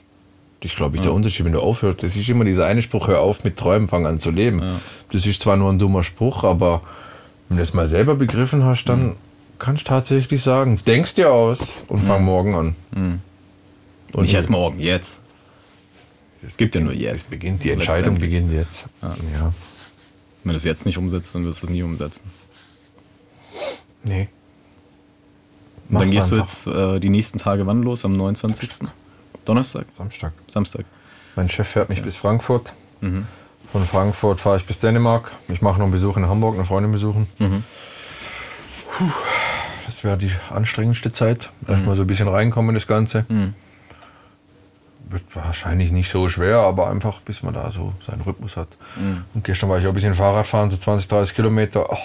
Das 0.62 0.72
ist, 0.72 0.78
glaube 0.78 0.96
ich, 0.96 1.02
der 1.02 1.12
Unterschied, 1.12 1.46
wenn 1.46 1.54
du 1.54 1.60
aufhörst. 1.60 2.04
Das 2.04 2.16
ist 2.16 2.30
immer 2.30 2.46
dieser 2.46 2.68
eine 2.68 2.82
Spruch, 2.84 3.08
hör 3.08 3.20
auf 3.22 3.44
mit 3.44 3.58
Träumen, 3.58 3.88
fang 3.88 4.06
an 4.06 4.20
zu 4.20 4.30
leben. 4.30 4.62
Das 5.12 5.26
ist 5.26 5.42
zwar 5.42 5.58
nur 5.58 5.72
ein 5.72 5.80
dummer 5.80 6.04
Spruch, 6.04 6.44
aber 6.44 6.82
wenn 7.50 7.58
du 7.58 7.64
das 7.64 7.74
mal 7.74 7.88
selber 7.88 8.14
begriffen 8.16 8.64
hast, 8.64 8.86
dann 8.86 9.16
kannst 9.58 9.88
du 9.88 9.90
tatsächlich 9.90 10.42
sagen, 10.42 10.80
denkst 10.86 11.16
dir 11.16 11.32
aus 11.34 11.76
und 11.88 12.04
fang 12.04 12.24
morgen 12.24 12.56
an. 12.56 12.76
Und 14.14 14.22
Nicht 14.22 14.34
erst 14.36 14.50
morgen, 14.52 14.80
jetzt. 14.80 15.22
Es 16.48 16.58
gibt 16.58 16.76
ja 16.76 16.82
nur 16.82 16.94
jetzt. 16.94 17.16
Es 17.26 17.28
beginnt, 17.28 17.64
die 17.64 17.72
Entscheidung 17.72 18.20
beginnt 18.20 18.52
jetzt. 18.52 18.86
Ja. 19.02 19.16
Wenn 20.44 20.50
du 20.50 20.54
das 20.54 20.64
jetzt 20.64 20.86
nicht 20.86 20.98
umsetzt, 20.98 21.34
dann 21.36 21.46
wirst 21.46 21.62
du 21.62 21.68
es 21.68 21.72
nie 21.72 21.84
umsetzen. 21.84 22.30
Nee. 24.04 24.28
Und 25.90 26.00
dann 26.00 26.04
Mach's 26.04 26.12
gehst 26.12 26.32
du 26.32 26.36
einfach. 26.36 26.48
jetzt 26.48 26.68
äh, 26.68 27.00
die 27.00 27.10
nächsten 27.10 27.38
Tage 27.38 27.66
wann 27.68 27.84
los? 27.84 28.06
Am 28.06 28.14
29. 28.14 28.88
Donnerstag? 29.46 29.86
Samstag. 29.98 30.34
Samstag. 30.48 30.86
Mein 31.36 31.50
Chef 31.50 31.68
fährt 31.68 31.90
mich 31.90 32.02
bis 32.04 32.16
Frankfurt. 32.16 32.74
Von 33.02 33.86
Frankfurt 33.88 34.40
fahre 34.42 34.58
ich 34.58 34.66
bis 34.66 34.80
Dänemark. 34.80 35.32
Ich 35.48 35.62
mache 35.62 35.78
noch 35.78 35.84
einen 35.86 35.92
Besuch 35.92 36.18
in 36.18 36.28
Hamburg, 36.28 36.56
eine 36.56 36.66
Freundin 36.66 36.92
besuchen. 36.92 37.28
Puh, 37.38 39.06
das 39.88 40.04
wäre 40.04 40.18
die 40.18 40.32
anstrengendste 40.54 41.12
Zeit. 41.12 41.50
Erstmal 41.68 41.96
so 41.96 42.02
ein 42.02 42.08
bisschen 42.08 42.28
reinkommen 42.28 42.70
in 42.70 42.76
das 42.76 42.86
Ganze. 42.88 43.26
Wird 45.10 45.24
wahrscheinlich 45.34 45.92
nicht 45.92 46.10
so 46.12 46.30
schwer, 46.30 46.58
aber 46.60 46.90
einfach 46.90 47.22
bis 47.22 47.44
man 47.44 47.54
da 47.54 47.72
so 47.72 47.94
seinen 48.06 48.22
Rhythmus 48.22 48.56
hat. 48.58 48.68
Und 49.34 49.44
gestern 49.44 49.70
war 49.70 49.80
ich 49.80 49.86
auch 49.86 49.90
ein 49.90 49.96
bisschen 49.96 50.16
Fahrrad 50.16 50.48
fahren, 50.48 50.70
so 50.70 50.78
20, 50.78 51.08
30 51.08 51.36
Kilometer. 51.36 51.90
Oh, 51.92 51.98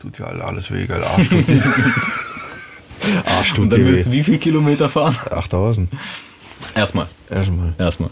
tut 0.00 0.18
ja 0.18 0.26
alles 0.26 0.70
weh, 0.70 0.86
gell? 0.86 1.02
Arsch 1.04 1.28
tut. 1.28 1.44
Arsch 3.26 3.50
tut 3.50 3.58
Und 3.64 3.70
dann 3.72 3.84
willst 3.84 4.06
du 4.06 4.12
wie 4.12 4.22
viel 4.22 4.38
Kilometer 4.38 4.88
fahren? 4.88 5.16
8000. 5.30 5.90
Erstmal. 6.74 7.06
Erstmal. 7.30 7.74
Erstmal. 7.78 8.10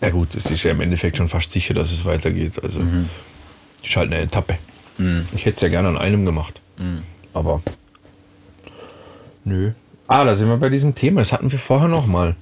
Ja 0.00 0.10
gut, 0.10 0.34
es 0.34 0.46
ist 0.46 0.62
ja 0.64 0.72
im 0.72 0.80
Endeffekt 0.80 1.16
schon 1.16 1.28
fast 1.28 1.50
sicher, 1.52 1.72
dass 1.74 1.92
es 1.92 2.04
weitergeht. 2.04 2.62
Also 2.62 2.80
ich 3.82 3.90
ist 3.90 3.96
halt 3.96 4.12
eine 4.12 4.22
Etappe. 4.22 4.58
Ich 5.34 5.44
hätte 5.46 5.56
es 5.56 5.62
ja 5.62 5.68
gerne 5.68 5.88
an 5.88 5.98
einem 5.98 6.24
gemacht. 6.24 6.60
Aber 7.32 7.62
nö. 9.44 9.72
Ah, 10.06 10.24
da 10.24 10.34
sind 10.34 10.48
wir 10.48 10.56
bei 10.58 10.68
diesem 10.68 10.94
Thema. 10.94 11.20
Das 11.20 11.32
hatten 11.32 11.50
wir 11.50 11.58
vorher 11.58 11.88
noch 11.88 12.06
mal. 12.06 12.36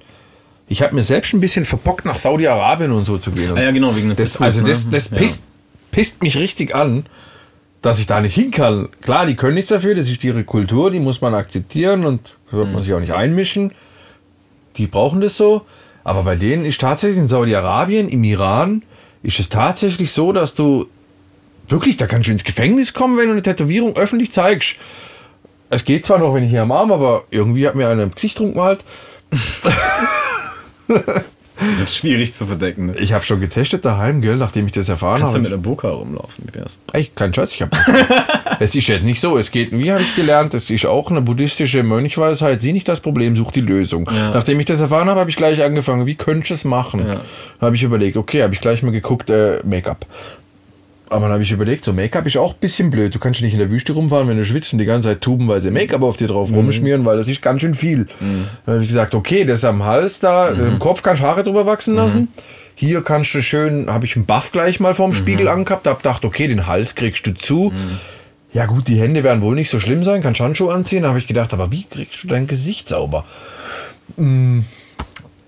Ich 0.67 0.81
habe 0.81 0.95
mir 0.95 1.03
selbst 1.03 1.33
ein 1.33 1.39
bisschen 1.39 1.65
verbockt, 1.65 2.05
nach 2.05 2.17
Saudi-Arabien 2.17 2.91
und 2.91 3.05
so 3.05 3.17
zu 3.17 3.31
gehen. 3.31 3.55
Ah 3.57 3.61
ja, 3.61 3.71
genau, 3.71 3.95
wegen 3.95 4.07
der 4.07 4.15
das, 4.17 4.33
Tattoos, 4.33 4.45
also 4.45 4.61
ne? 4.63 4.69
das, 4.69 4.89
das 4.89 5.09
Ja. 5.11 5.17
pisst, 5.17 5.43
pisst 5.91 6.23
mich 6.23 6.37
richtig 6.37 6.73
an, 6.75 7.05
dass 7.81 7.99
ich 7.99 8.07
da 8.07 8.21
nicht 8.21 8.33
hin 8.33 8.51
kann. 8.51 8.89
Klar, 9.01 9.25
die 9.25 9.35
können 9.35 9.55
nichts 9.55 9.69
dafür, 9.69 9.93
das 9.95 10.09
ist 10.09 10.23
ihre 10.23 10.43
Kultur, 10.43 10.89
die 10.89 10.99
muss 10.99 11.21
man 11.21 11.33
akzeptieren 11.35 12.05
und 12.05 12.35
sollte 12.49 12.67
man 12.71 12.81
Mhm. 12.81 12.85
sich 12.85 12.93
auch 12.93 12.99
nicht 12.99 13.13
einmischen. 13.13 13.71
Die 14.77 14.87
brauchen 14.87 15.21
das 15.21 15.37
so. 15.37 15.61
Aber 16.03 16.23
bei 16.23 16.35
denen 16.35 16.65
ist 16.65 16.81
tatsächlich 16.81 17.19
in 17.19 17.27
Saudi-Arabien, 17.27 18.09
im 18.09 18.23
Iran, 18.23 18.83
ist 19.21 19.39
es 19.39 19.49
tatsächlich 19.49 20.11
so, 20.11 20.33
dass 20.33 20.53
du 20.53 20.87
wirklich, 21.69 21.97
da 21.97 22.07
kannst 22.07 22.27
du 22.27 22.31
ins 22.31 22.43
Gefängnis 22.43 22.93
kommen, 22.93 23.17
wenn 23.17 23.27
du 23.27 23.31
eine 23.31 23.41
Tätowierung 23.41 23.95
öffentlich 23.95 24.31
zeigst. 24.31 24.75
Es 25.69 25.85
geht 25.85 26.05
zwar 26.05 26.19
noch, 26.19 26.33
wenn 26.33 26.43
ich 26.43 26.49
hier 26.49 26.61
am 26.61 26.71
Arm, 26.71 26.91
aber 26.91 27.23
irgendwie 27.31 27.67
hat 27.67 27.75
mir 27.75 27.87
einer 27.87 28.03
im 28.03 28.11
Gesicht 28.11 28.39
rumgemalt. 28.39 28.83
Schwierig 31.87 32.33
zu 32.33 32.47
verdecken. 32.47 32.87
Ne? 32.87 32.97
Ich 32.97 33.13
habe 33.13 33.23
schon 33.23 33.39
getestet 33.39 33.85
daheim, 33.85 34.21
gell, 34.21 34.37
nachdem 34.37 34.65
ich 34.65 34.71
das 34.71 34.89
erfahren 34.89 35.19
Kannst 35.19 35.33
du 35.33 35.37
habe. 35.37 35.43
mit 35.43 35.51
der 35.51 35.57
Burka 35.57 35.89
rumlaufen? 35.89 36.45
Wie 36.47 36.59
wär's? 36.59 36.79
Ey, 36.91 37.11
kein 37.13 37.33
Scheiß, 37.33 37.53
ich 37.53 37.61
habe. 37.61 37.71
es 38.59 38.75
ist 38.75 38.87
jetzt 38.87 39.03
nicht 39.03 39.21
so. 39.21 39.37
Es 39.37 39.51
geht, 39.51 39.71
wie 39.71 39.91
habe 39.91 40.01
ich 40.01 40.15
gelernt, 40.15 40.53
es 40.53 40.69
ist 40.69 40.85
auch 40.85 41.11
eine 41.11 41.21
buddhistische 41.21 41.83
Mönchweisheit. 41.83 42.61
Sieh 42.61 42.73
nicht 42.73 42.87
das 42.87 43.01
Problem, 43.01 43.35
such 43.35 43.51
die 43.51 43.61
Lösung. 43.61 44.09
Nachdem 44.11 44.59
ich 44.59 44.65
das 44.65 44.81
erfahren 44.81 45.09
habe, 45.09 45.19
habe 45.19 45.29
ich 45.29 45.35
gleich 45.35 45.63
angefangen, 45.63 46.05
wie 46.05 46.15
könnte 46.15 46.45
ich 46.45 46.51
es 46.51 46.65
machen? 46.65 47.07
Ja. 47.07 47.21
Habe 47.61 47.75
ich 47.75 47.83
überlegt, 47.83 48.17
okay, 48.17 48.43
habe 48.43 48.53
ich 48.53 48.61
gleich 48.61 48.83
mal 48.83 48.91
geguckt, 48.91 49.29
äh, 49.29 49.59
Make-up. 49.63 50.05
Aber 51.13 51.25
dann 51.25 51.33
habe 51.33 51.43
ich 51.43 51.51
überlegt, 51.51 51.85
so 51.85 51.93
Make-up 51.93 52.25
ist 52.25 52.37
auch 52.37 52.53
ein 52.53 52.59
bisschen 52.59 52.89
blöd. 52.89 53.13
Du 53.13 53.19
kannst 53.19 53.41
nicht 53.41 53.53
in 53.53 53.59
der 53.59 53.69
Wüste 53.69 53.93
rumfahren, 53.93 54.27
wenn 54.27 54.37
du 54.37 54.45
schwitzt 54.45 54.73
und 54.73 54.79
die 54.79 54.85
ganze 54.85 55.09
Zeit 55.09 55.21
tubenweise 55.21 55.69
Make-up 55.69 56.01
auf 56.01 56.17
dir 56.17 56.27
drauf 56.27 56.51
rumschmieren, 56.51 57.05
weil 57.05 57.17
das 57.17 57.27
ist 57.27 57.41
ganz 57.41 57.61
schön 57.61 57.75
viel. 57.75 58.07
Dann 58.65 58.75
habe 58.75 58.83
ich 58.83 58.89
gesagt, 58.89 59.13
okay, 59.13 59.45
das 59.45 59.63
am 59.63 59.85
Hals 59.85 60.19
da, 60.19 60.47
im 60.47 60.79
Kopf 60.79 61.03
kannst 61.03 61.21
du 61.21 61.25
Haare 61.27 61.43
drüber 61.43 61.65
wachsen 61.65 61.95
lassen. 61.95 62.29
Hier 62.75 63.03
kannst 63.03 63.33
du 63.35 63.41
schön, 63.41 63.89
habe 63.91 64.05
ich 64.05 64.15
einen 64.15 64.25
Buff 64.25 64.51
gleich 64.51 64.79
mal 64.79 64.95
vorm 64.95 65.13
Spiegel 65.13 65.47
angehabt, 65.47 65.85
habe 65.85 65.97
gedacht, 65.97 66.25
okay, 66.25 66.47
den 66.47 66.65
Hals 66.65 66.95
kriegst 66.95 67.25
du 67.27 67.33
zu. 67.33 67.71
Ja 68.51 68.65
gut, 68.65 68.87
die 68.87 68.99
Hände 68.99 69.23
werden 69.23 69.41
wohl 69.43 69.55
nicht 69.55 69.69
so 69.69 69.79
schlimm 69.79 70.03
sein, 70.03 70.21
kannst 70.21 70.41
Handschuhe 70.41 70.73
anziehen. 70.73 71.03
Da 71.03 71.09
habe 71.09 71.19
ich 71.19 71.27
gedacht, 71.27 71.53
aber 71.53 71.71
wie 71.71 71.83
kriegst 71.83 72.23
du 72.23 72.27
dein 72.27 72.47
Gesicht 72.47 72.87
sauber? 72.87 73.25
Hm, 74.17 74.65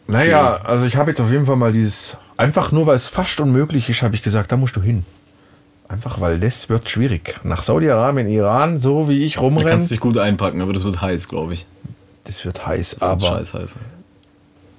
naja, 0.08 0.60
also 0.64 0.86
ich 0.86 0.96
habe 0.96 1.12
jetzt 1.12 1.20
auf 1.22 1.32
jeden 1.32 1.48
Fall 1.48 1.56
mal 1.56 1.72
dieses, 1.72 2.18
einfach 2.38 2.72
nur 2.72 2.86
weil 2.86 2.96
es 2.96 3.08
fast 3.08 3.40
unmöglich 3.40 3.90
ist, 3.90 4.04
habe 4.04 4.16
ich 4.16 4.22
gesagt, 4.22 4.52
da 4.52 4.58
musst 4.58 4.76
du 4.76 4.82
hin. 4.82 5.04
Einfach 5.88 6.20
weil 6.20 6.40
das 6.40 6.68
wird 6.70 6.90
schwierig. 6.90 7.40
Nach 7.44 7.62
Saudi-Arabien, 7.64 8.28
Iran, 8.28 8.78
so 8.80 9.08
wie 9.08 9.24
ich 9.24 9.36
Da 9.36 9.42
rumrenne, 9.42 9.70
kannst 9.70 9.92
du 9.92 9.96
dich 9.96 10.02
gut 10.02 10.18
einpacken, 10.18 10.62
aber 10.62 10.74
das 10.74 10.84
wird 10.84 11.00
heiß, 11.02 11.28
glaube 11.30 11.54
ich. 11.54 11.66
das 12.24 12.44
wird 12.44 12.66
heiß. 12.66 12.92
Das 12.92 13.02
wird 13.02 13.12
aber 13.12 13.38
scheiß 13.38 13.54
heiß. 13.54 13.76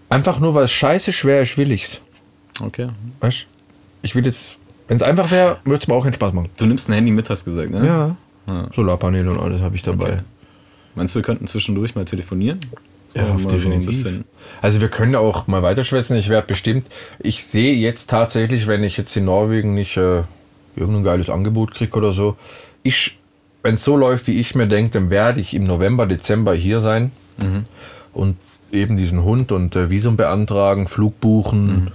einfach 0.08 0.40
nur 0.40 0.54
weil 0.54 0.64
es 0.64 0.72
scheiße 0.72 1.12
schwer 1.12 1.42
ist, 1.42 1.56
will 1.56 1.70
ich's. 1.70 2.00
Okay. 2.60 2.88
Weißt 3.20 3.42
du? 3.42 3.44
Ich 4.02 4.14
will 4.14 4.24
jetzt, 4.26 4.56
wenn 4.88 4.96
es 4.96 5.02
einfach 5.02 5.30
wäre, 5.30 5.58
würde 5.64 5.80
es 5.80 5.88
mir 5.88 5.94
auch 5.94 6.02
keinen 6.04 6.14
Spaß 6.14 6.32
machen. 6.32 6.48
Du 6.58 6.66
nimmst 6.66 6.88
ein 6.88 6.94
Handy 6.94 7.10
mit, 7.12 7.28
hast 7.30 7.44
gesagt, 7.44 7.70
ne? 7.70 8.16
Ja. 8.48 8.66
Solarpaneele 8.74 9.30
und 9.30 9.40
alles 9.40 9.60
habe 9.60 9.74
ich 9.76 9.82
dabei. 9.82 10.04
Okay. 10.12 10.18
Meinst 10.94 11.14
du, 11.14 11.18
wir 11.18 11.24
könnten 11.24 11.46
zwischendurch 11.46 11.94
mal 11.94 12.04
telefonieren? 12.04 12.58
So, 13.08 13.18
Ja, 13.18 13.26
mal 13.26 13.38
so 13.38 13.48
ein 13.48 13.52
definitiv. 13.52 13.86
bisschen. 13.86 14.24
Also 14.62 14.80
wir 14.80 14.88
können 14.88 15.14
auch 15.16 15.46
mal 15.48 15.62
weiterschwätzen. 15.62 16.16
Ich 16.16 16.28
werde 16.28 16.46
bestimmt, 16.46 16.86
ich 17.18 17.44
sehe 17.44 17.74
jetzt 17.74 18.08
tatsächlich, 18.10 18.66
wenn 18.68 18.82
ich 18.84 18.96
jetzt 18.96 19.16
in 19.16 19.24
Norwegen 19.24 19.74
nicht 19.74 19.96
äh, 19.96 20.22
irgendein 20.76 21.04
geiles 21.04 21.30
Angebot 21.30 21.72
kriege 21.74 21.96
oder 21.96 22.12
so, 22.12 22.36
ich, 22.82 23.18
wenn 23.62 23.74
es 23.74 23.84
so 23.84 23.96
läuft, 23.96 24.26
wie 24.26 24.38
ich 24.38 24.54
mir 24.54 24.68
denke, 24.68 24.92
dann 24.92 25.10
werde 25.10 25.40
ich 25.40 25.54
im 25.54 25.64
November, 25.64 26.06
Dezember 26.06 26.54
hier 26.54 26.80
sein 26.80 27.10
und 28.12 28.36
eben 28.72 28.96
diesen 28.96 29.22
Hund 29.22 29.52
und 29.52 29.76
äh, 29.76 29.90
Visum 29.90 30.16
beantragen, 30.16 30.88
Flug 30.88 31.20
buchen 31.20 31.90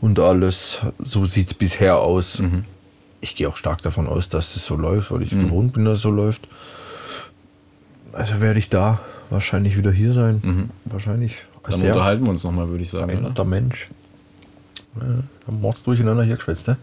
und 0.00 0.18
alles. 0.18 0.80
So 1.02 1.24
sieht 1.24 1.48
es 1.48 1.54
bisher 1.54 1.98
aus. 1.98 2.42
Ich 3.20 3.34
gehe 3.34 3.48
auch 3.48 3.56
stark 3.56 3.82
davon 3.82 4.06
aus, 4.06 4.28
dass 4.28 4.56
es 4.56 4.66
so 4.66 4.76
läuft, 4.76 5.10
weil 5.10 5.22
ich 5.22 5.30
gewohnt 5.30 5.72
bin, 5.72 5.84
dass 5.84 5.98
es 5.98 6.02
so 6.02 6.10
läuft. 6.10 6.48
Also 8.12 8.40
werde 8.40 8.58
ich 8.58 8.70
da 8.70 9.00
wahrscheinlich 9.30 9.76
wieder 9.76 9.90
hier 9.90 10.12
sein. 10.12 10.70
Wahrscheinlich. 10.84 11.36
Dann 11.68 11.80
unterhalten 11.82 12.24
wir 12.24 12.30
uns 12.30 12.44
nochmal, 12.44 12.68
würde 12.68 12.82
ich 12.82 12.90
sagen. 12.90 13.04
Oder? 13.04 13.12
veränderter 13.12 13.44
Mensch. 13.44 13.88
Ja, 14.96 15.02
haben 15.46 15.60
Mords 15.60 15.82
durcheinander 15.82 16.22
hier 16.22 16.36
geschwätzt, 16.36 16.68
ne? 16.68 16.76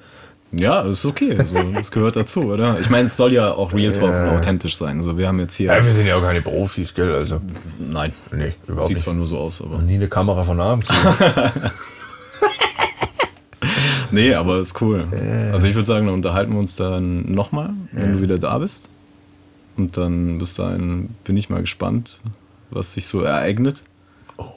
Ja, 0.55 0.81
ist 0.81 1.05
okay. 1.05 1.37
So, 1.45 1.57
das 1.73 1.89
gehört 1.89 2.15
dazu, 2.15 2.43
oder? 2.43 2.79
Ich 2.79 2.89
meine, 2.89 3.05
es 3.05 3.17
soll 3.17 3.33
ja 3.33 3.51
auch 3.51 3.73
Real 3.73 3.91
Talk 3.91 4.09
und 4.09 4.29
authentisch 4.37 4.75
sein. 4.75 5.01
So, 5.01 5.17
wir 5.17 5.27
haben 5.27 5.39
jetzt 5.39 5.55
hier. 5.55 5.73
Ja, 5.73 5.83
wir 5.83 5.91
sind 5.93 6.05
ja 6.05 6.15
auch 6.15 6.21
keine 6.21 6.41
Profis, 6.41 6.93
gell? 6.93 7.13
Also, 7.15 7.41
Nein. 7.79 8.13
nee, 8.31 8.53
überhaupt 8.67 8.87
Sieht 8.87 8.97
nicht. 8.97 9.03
zwar 9.03 9.15
nur 9.15 9.25
so 9.25 9.37
aus, 9.37 9.61
aber. 9.61 9.79
Nie 9.79 9.95
eine 9.95 10.07
Kamera 10.07 10.43
von 10.43 10.59
Abend. 10.59 10.87
Nee, 14.11 14.35
aber 14.35 14.59
ist 14.59 14.79
cool. 14.79 15.07
Also 15.51 15.67
ich 15.67 15.73
würde 15.73 15.87
sagen, 15.87 16.05
dann 16.05 16.13
unterhalten 16.13 16.51
wir 16.53 16.59
uns 16.59 16.75
dann 16.75 17.31
nochmal, 17.31 17.71
wenn 17.91 18.13
du 18.13 18.21
wieder 18.21 18.37
da 18.37 18.59
bist. 18.59 18.89
Und 19.75 19.97
dann 19.97 20.37
bis 20.37 20.53
dahin 20.53 21.09
bin 21.23 21.35
ich 21.35 21.49
mal 21.49 21.61
gespannt, 21.61 22.19
was 22.69 22.93
sich 22.93 23.07
so 23.07 23.21
ereignet. 23.21 23.83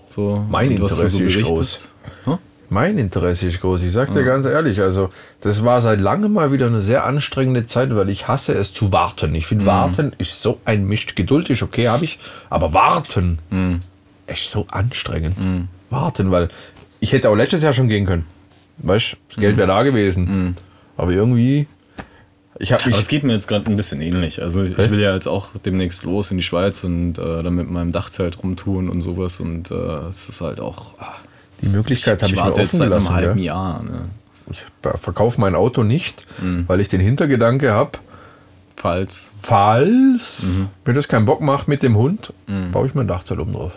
So, 0.08 0.44
Mein 0.50 0.72
und 0.72 0.82
was 0.82 0.98
du 0.98 1.08
so 1.08 1.18
Interesse 1.18 1.24
ist 1.24 1.34
berichtest. 1.34 1.94
Hm? 2.24 2.38
Mein 2.68 2.98
Interesse 2.98 3.46
ist 3.46 3.60
groß. 3.60 3.82
Ich 3.82 3.92
sag 3.92 4.12
dir 4.12 4.24
ganz 4.24 4.46
ehrlich, 4.46 4.80
also, 4.80 5.10
das 5.40 5.64
war 5.64 5.80
seit 5.80 6.00
langem 6.00 6.32
mal 6.32 6.52
wieder 6.52 6.66
eine 6.66 6.80
sehr 6.80 7.04
anstrengende 7.04 7.66
Zeit, 7.66 7.94
weil 7.94 8.08
ich 8.10 8.28
hasse 8.28 8.54
es 8.54 8.72
zu 8.72 8.92
warten. 8.92 9.34
Ich 9.34 9.46
finde, 9.46 9.66
warten 9.66 10.12
ist 10.18 10.42
so 10.42 10.60
ein 10.64 10.86
Mist. 10.86 11.16
Geduld 11.16 11.50
ist 11.50 11.62
okay, 11.62 11.88
habe 11.88 12.04
ich. 12.04 12.18
Aber 12.50 12.72
warten 12.74 13.38
ist 14.26 14.50
so 14.50 14.66
anstrengend. 14.70 15.36
Warten, 15.90 16.30
weil 16.30 16.48
ich 17.00 17.12
hätte 17.12 17.30
auch 17.30 17.36
letztes 17.36 17.62
Jahr 17.62 17.72
schon 17.72 17.88
gehen 17.88 18.06
können. 18.06 18.26
Weißt 18.78 19.12
du, 19.12 19.16
das 19.28 19.36
Geld 19.38 19.56
wäre 19.56 19.68
da 19.68 19.82
gewesen. 19.82 20.56
Aber 20.96 21.12
irgendwie, 21.12 21.66
ich 22.58 22.72
Aber 22.72 22.98
es 22.98 23.08
geht 23.08 23.22
mir 23.22 23.34
jetzt 23.34 23.48
gerade 23.48 23.66
ein 23.66 23.76
bisschen 23.76 24.00
ähnlich. 24.00 24.42
Also 24.42 24.62
ich 24.64 24.78
Echt? 24.78 24.90
will 24.90 25.00
ja 25.00 25.14
jetzt 25.14 25.26
auch 25.26 25.48
demnächst 25.64 26.04
los 26.04 26.30
in 26.30 26.38
die 26.38 26.42
Schweiz 26.42 26.84
und 26.84 27.18
äh, 27.18 27.42
dann 27.42 27.54
mit 27.54 27.70
meinem 27.70 27.92
Dachzelt 27.92 28.42
rumtouren 28.42 28.88
und 28.88 29.02
sowas. 29.02 29.40
Und 29.40 29.70
äh, 29.70 29.74
es 30.08 30.28
ist 30.28 30.40
halt 30.40 30.60
auch. 30.60 30.94
ah, 30.98 31.14
Die 31.62 31.68
Möglichkeit 31.68 32.20
habe 32.22 32.30
ich 32.30 32.36
mir 32.36 32.42
warte 32.42 32.60
jetzt 32.60 32.68
offen 32.70 32.76
seit 32.78 32.82
einem 32.86 32.90
gelassen, 33.00 33.14
halben 33.14 33.34
gell? 33.36 33.44
Jahr. 33.44 33.82
Ne? 33.82 34.08
Ich 34.50 34.62
verkaufe 35.00 35.40
mein 35.40 35.54
Auto 35.54 35.82
nicht, 35.82 36.26
weil 36.66 36.80
ich 36.80 36.88
den 36.88 37.00
Hintergedanke 37.00 37.72
habe, 37.72 37.92
Falls. 38.76 39.30
falls 39.42 40.60
mir 40.84 40.92
das 40.92 41.08
keinen 41.08 41.24
Bock 41.24 41.40
macht 41.40 41.66
mit 41.66 41.82
dem 41.82 41.96
Hund, 41.96 42.32
baue 42.72 42.86
ich 42.86 42.94
mir 42.94 43.00
ein 43.02 43.08
Dachzelt 43.08 43.40
oben 43.40 43.52
drauf. 43.54 43.72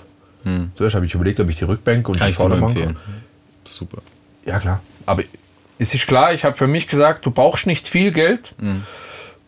Zuerst 0.76 0.96
habe 0.96 1.06
ich 1.06 1.14
überlegt, 1.14 1.40
ob 1.40 1.50
ich 1.50 1.58
die 1.58 1.64
Rückbank 1.66 2.08
und 2.08 2.18
Kann 2.18 2.28
die 2.28 2.32
ich 2.32 2.38
Vorderbank. 2.38 2.76
empfehlen. 2.76 2.98
Super. 3.64 4.02
Ja, 4.46 4.60
klar. 4.60 4.82
Aber 5.06 5.24
es 5.80 5.94
ist 5.94 6.06
klar, 6.08 6.34
ich 6.34 6.44
habe 6.46 6.56
für 6.56 6.68
mich 6.68 6.88
gesagt, 6.88 7.26
du 7.26 7.32
brauchst 7.32 7.66
nicht 7.66 7.88
viel 7.88 8.12
Geld. 8.12 8.54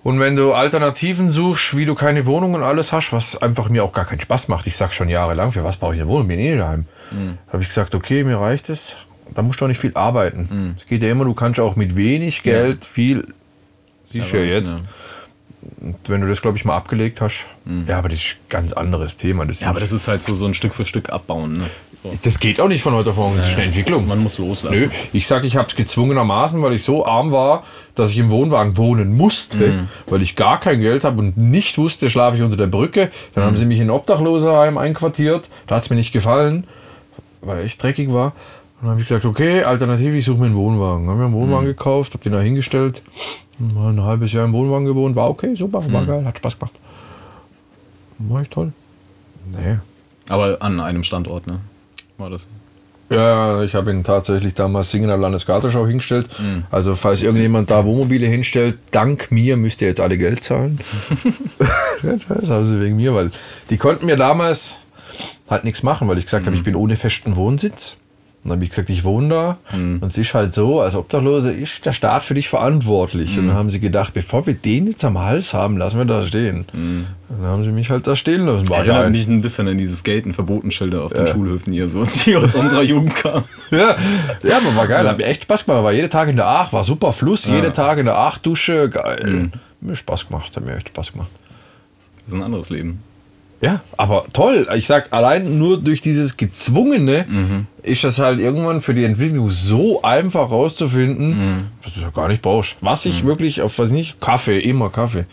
Und 0.04 0.20
wenn 0.20 0.36
du 0.36 0.54
Alternativen 0.54 1.30
suchst, 1.30 1.78
wie 1.78 1.86
du 1.86 1.94
keine 1.94 2.26
Wohnung 2.26 2.56
und 2.56 2.64
alles 2.64 2.92
hast, 2.92 3.14
was 3.14 3.40
einfach 3.40 3.70
mir 3.70 3.84
auch 3.84 3.94
gar 3.94 4.06
keinen 4.06 4.20
Spaß 4.20 4.48
macht, 4.48 4.66
ich 4.66 4.76
sage 4.76 4.94
schon 4.94 5.10
jahrelang, 5.10 5.52
für 5.52 5.64
was 5.64 5.78
brauche 5.78 5.94
ich 5.94 6.02
eine 6.02 6.10
Wohnung, 6.10 6.28
bin 6.28 6.40
eh 6.40 6.58
daheim. 6.58 6.86
Habe 7.52 7.62
ich 7.62 7.68
gesagt, 7.68 7.94
okay, 7.94 8.24
mir 8.24 8.40
reicht 8.40 8.70
es, 8.70 8.98
da 9.36 9.44
musst 9.44 9.62
du 9.62 9.66
auch 9.66 9.70
nicht 9.70 9.80
viel 9.80 9.92
arbeiten. 9.96 10.76
Es 10.78 10.86
geht 10.86 11.04
ja 11.04 11.12
immer, 11.12 11.26
du 11.26 11.34
kannst 11.36 11.60
auch 11.60 11.76
mit 11.76 11.96
wenig 11.96 12.42
Geld 12.42 12.84
viel, 12.84 13.28
siehst 14.12 14.34
du 14.34 14.38
ja, 14.38 14.56
jetzt, 14.56 14.74
ne? 14.74 14.84
Und 15.82 15.98
wenn 16.08 16.22
du 16.22 16.28
das, 16.28 16.44
glaube 16.44 16.60
ich, 16.60 16.64
mal 16.66 16.78
abgelegt 16.78 17.22
hast, 17.22 17.48
ja, 17.88 17.98
aber 17.98 18.10
das 18.10 18.20
ist 18.20 18.36
ein 18.36 18.50
ganz 18.50 18.72
anderes 18.72 19.18
Thema. 19.18 19.46
Das, 19.46 19.62
Mhm. 19.62 19.64
Ja, 19.64 19.70
aber 19.72 19.80
das 19.80 19.92
ist 19.92 20.08
halt 20.08 20.22
so, 20.22 20.36
so 20.36 20.46
ein 20.46 20.54
Stück 20.54 20.76
für 20.76 20.86
Stück 20.86 21.12
abbauen. 21.12 21.58
Ne? 21.58 21.64
So. 21.94 22.12
das 22.22 22.40
geht 22.40 22.60
auch 22.62 22.68
nicht 22.68 22.84
von 22.84 22.94
heute 22.94 23.10
auf 23.10 23.18
morgen, 23.18 23.36
das 23.36 23.48
ist 23.50 23.56
eine 23.56 23.66
Entwicklung. 23.66 24.08
Man 24.08 24.20
muss 24.20 24.38
Nö, 24.38 24.46
loslassen. 24.46 24.92
ich 25.12 25.26
sage, 25.26 25.48
ich 25.48 25.56
habe 25.56 25.68
es 25.68 25.76
gezwungenermaßen, 25.76 26.62
weil 26.62 26.74
ich 26.74 26.84
so 26.84 27.04
arm 27.06 27.32
war, 27.32 27.64
dass 27.96 28.12
ich 28.12 28.20
im 28.20 28.30
Wohnwagen 28.30 28.78
wohnen 28.78 29.16
musste, 29.16 29.88
weil 30.06 30.22
ich 30.22 30.36
gar 30.36 30.60
kein 30.60 30.80
Geld 30.82 31.04
habe 31.04 31.20
und 31.20 31.38
nicht 31.38 31.78
wusste, 31.80 32.12
schlafe 32.12 32.38
ich 32.38 32.44
unter 32.44 32.58
der 32.58 32.68
Brücke. 32.68 33.10
Dann 33.34 33.44
haben 33.46 33.58
sie 33.58 33.66
mich 33.66 33.80
in 33.80 33.88
ein 33.88 33.92
Obdachloserheim 33.92 34.78
einquartiert. 34.78 35.50
Da 35.66 35.76
hat 35.78 35.84
es 35.84 35.90
mir 35.90 35.96
nicht 35.96 36.14
gefallen, 36.14 36.68
weil 37.42 37.66
echt 37.66 37.82
dreckig 37.82 38.14
war. 38.14 38.34
Und 38.82 38.88
dann 38.88 38.92
habe 38.92 39.02
ich 39.02 39.08
gesagt, 39.08 39.26
okay, 39.26 39.64
alternativ, 39.64 40.14
ich 40.16 40.26
suche 40.26 40.40
mir 40.40 40.48
einen 40.48 40.56
Wohnwagen. 40.56 41.08
Haben 41.08 41.20
mir 41.20 41.26
einen 41.26 41.34
Wohnwagen 41.34 41.68
gekauft, 41.68 42.14
habe 42.14 42.24
den 42.24 42.34
da 42.34 42.40
hingestellt, 42.40 43.04
mal 43.60 43.94
ein 43.94 44.02
halbes 44.02 44.34
Jahr 44.34 44.46
im 44.46 44.54
Wohnwagen 44.54 44.88
gewohnt, 44.88 45.16
war 45.16 45.30
okay, 45.30 45.54
super, 45.56 45.84
war 45.92 46.04
geil, 46.06 46.26
hat 46.26 46.40
Spaß 46.40 46.58
gemacht. 46.58 46.74
War 48.18 48.42
echt 48.42 48.52
toll. 48.52 48.74
Nee. 49.52 49.78
Aber 50.30 50.58
an 50.62 50.80
einem 50.80 51.04
Standort, 51.04 51.46
ne? 51.46 51.60
War 52.18 52.32
das. 52.32 52.48
Ja, 53.12 53.62
ich 53.62 53.76
habe 53.76 53.92
ihn 53.92 54.04
tatsächlich 54.04 54.54
damals 54.54 54.90
Singener 54.90 55.18
Landesgartenschau 55.18 55.86
hingestellt. 55.86 56.28
Also 56.72 56.96
falls 56.96 57.22
irgendjemand 57.22 57.70
da 57.70 57.86
Wohnmobile 57.86 58.26
hinstellt, 58.26 58.80
dank 58.92 59.32
mir 59.32 59.58
müsst 59.58 59.82
ihr 59.82 59.90
jetzt 59.90 60.00
alle 60.00 60.18
Geld 60.18 60.44
zahlen. 60.44 60.80
das 62.02 62.50
haben 62.50 62.66
sie 62.66 62.80
wegen 62.80 62.96
mir, 62.96 63.14
weil 63.14 63.32
die 63.70 63.78
konnten 63.78 64.06
mir 64.06 64.16
damals 64.16 64.80
halt 65.50 65.66
nichts 65.66 65.84
machen, 65.84 66.08
weil 66.08 66.18
ich 66.18 66.26
gesagt 66.26 66.46
habe, 66.46 66.56
ich 66.56 66.64
bin 66.64 66.76
ohne 66.76 66.96
festen 66.96 67.36
Wohnsitz. 67.36 67.98
Und 68.44 68.50
dann 68.50 68.58
habe 68.58 68.64
ich 68.64 68.72
gesagt, 68.72 68.90
ich 68.90 69.04
wohne 69.04 69.30
da. 69.30 69.58
Und 70.02 70.04
es 70.04 70.18
ist 70.18 70.34
halt 70.34 70.52
so, 70.56 70.82
als 70.82 70.96
Obdachlose 70.96 71.52
ist 71.52 71.86
der 71.86 71.94
Staat 71.94 72.26
für 72.26 72.34
dich 72.34 72.50
verantwortlich. 72.50 73.38
Und 73.38 73.50
dann 73.50 73.56
haben 73.56 73.70
sie 73.70 73.80
gedacht, 73.80 74.16
bevor 74.16 74.48
wir 74.48 74.56
den 74.56 74.88
jetzt 74.88 75.06
am 75.06 75.20
Hals 75.20 75.54
haben, 75.54 75.78
lassen 75.78 76.00
wir 76.00 76.06
da 76.06 76.24
stehen. 76.24 76.66
Und 76.74 77.06
dann 77.30 77.46
haben 77.52 77.64
sie 77.64 77.70
mich 77.72 77.92
halt 77.92 78.08
da 78.08 78.16
stehen 78.16 78.42
lassen. 78.48 78.68
War 78.68 78.80
Erinnert 78.80 79.12
mich 79.12 79.28
ein 79.28 79.42
bisschen 79.42 79.68
an 79.68 79.78
dieses 79.78 80.00
Skaten, 80.00 80.34
Verbotenschilder 80.34 81.04
auf 81.04 81.14
den 81.14 81.28
Schulhöfen 81.28 81.72
hier, 81.72 81.88
so, 81.88 82.04
die 82.26 82.36
aus 82.36 82.56
unserer 82.56 82.82
Jugend 82.82 83.16
kamen. 83.16 83.44
Ja, 83.72 83.96
ja, 84.44 84.58
aber 84.58 84.76
war 84.76 84.88
geil. 84.88 85.08
Hat 85.08 85.18
mir 85.18 85.26
echt 85.26 85.44
Spaß 85.44 85.66
gemacht. 85.66 85.84
War 85.84 85.94
jeden 85.94 86.10
Tag 86.10 86.28
in 86.28 86.36
der 86.36 86.48
Aach, 86.48 86.74
war 86.74 86.84
super 86.84 87.14
Fluss, 87.14 87.46
jeden 87.46 87.72
Tag 87.72 88.00
in 88.00 88.06
der 88.06 88.18
Aach 88.18 88.38
Dusche, 88.40 88.90
geil. 88.90 89.52
Mir 89.80 89.96
Spaß 89.96 90.28
gemacht, 90.28 90.58
hat 90.58 90.66
mir 90.66 90.76
echt 90.76 90.90
Spaß 90.90 91.12
gemacht. 91.14 91.30
Das 92.26 92.34
ist 92.34 92.40
ein 92.40 92.44
anderes 92.44 92.70
Leben. 92.72 93.02
Ja, 93.62 93.82
aber 93.96 94.26
toll. 94.34 94.68
Ich 94.76 94.88
sag, 94.88 95.14
allein 95.14 95.60
nur 95.60 95.80
durch 95.80 96.02
dieses 96.02 96.36
Gezwungene 96.36 97.26
ist 97.84 98.04
das 98.04 98.18
halt 98.20 98.40
irgendwann 98.40 98.82
für 98.82 98.94
die 98.96 99.04
Entwicklung 99.04 99.50
so 99.50 100.02
einfach 100.02 100.50
rauszufinden, 100.50 101.70
dass 101.84 101.94
du 101.94 102.00
ja 102.02 102.10
gar 102.10 102.28
nicht 102.28 102.42
brauchst. 102.42 102.78
Was 102.82 103.06
ich 103.06 103.24
wirklich 103.24 103.62
auf, 103.62 103.78
was 103.78 103.92
nicht, 103.92 104.20
Kaffee, 104.20 104.60
immer 104.60 104.90
Kaffee. 104.90 105.26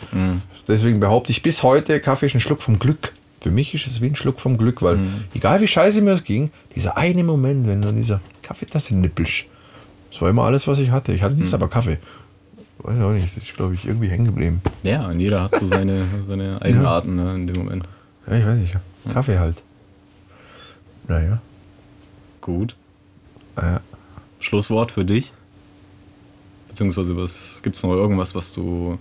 Deswegen 0.67 1.01
behaupte 1.01 1.33
ich 1.33 1.43
bis 1.43 1.63
heute, 1.63 2.01
Kaffee 2.01 2.27
ist 2.27 2.35
ein 2.35 2.41
Schluck 2.41 2.61
vom 2.63 2.79
Glück. 2.79 3.15
Für 3.41 3.51
mich 3.51 3.73
ist 3.73 3.87
es 3.87 4.01
wie 4.03 4.07
ein 4.07 4.17
Schluck 4.17 4.41
vom 4.41 4.59
Glück, 4.59 4.83
weil 4.83 4.99
egal 5.35 5.61
wie 5.63 5.69
scheiße 5.69 6.03
mir 6.03 6.11
es 6.13 6.25
ging, 6.25 6.51
dieser 6.77 6.99
eine 6.99 7.25
Moment, 7.25 7.67
wenn 7.67 7.81
du 7.81 7.89
an 7.89 7.97
dieser 7.97 8.21
Kaffeetasse 8.43 8.95
nippelst, 8.95 9.45
das 10.11 10.21
war 10.21 10.29
immer 10.29 10.43
alles, 10.43 10.67
was 10.67 10.79
ich 10.81 10.91
hatte. 10.91 11.13
Ich 11.13 11.23
hatte 11.23 11.35
nichts, 11.35 11.55
aber 11.55 11.69
Kaffee. 11.69 11.99
Weiß 12.81 13.01
auch 13.03 13.13
nicht, 13.13 13.27
das 13.27 13.37
ist, 13.43 13.57
glaube 13.57 13.75
ich, 13.75 13.87
irgendwie 13.87 14.09
hängen 14.09 14.25
geblieben. 14.27 14.63
Ja, 14.85 15.07
und 15.09 15.19
jeder 15.19 15.43
hat 15.43 15.55
so 15.57 15.67
seine, 15.67 16.05
seine 16.23 16.61
Eigenarten 16.63 17.17
ne, 17.17 17.35
in 17.35 17.47
dem 17.47 17.57
Moment. 17.57 17.85
Ja, 18.29 18.37
ich 18.37 18.47
weiß 18.47 18.59
nicht. 18.59 18.77
Kaffee 19.13 19.39
halt. 19.39 19.63
Naja. 21.07 21.41
Gut. 22.41 22.77
Ja. 23.57 23.81
Schlusswort 24.41 24.93
für 24.93 25.05
dich? 25.05 25.33
Beziehungsweise 26.69 27.17
was 27.17 27.63
gibt 27.63 27.77
es 27.77 27.83
noch 27.83 27.93
irgendwas, 27.93 28.35
was 28.35 28.53
du 28.53 28.99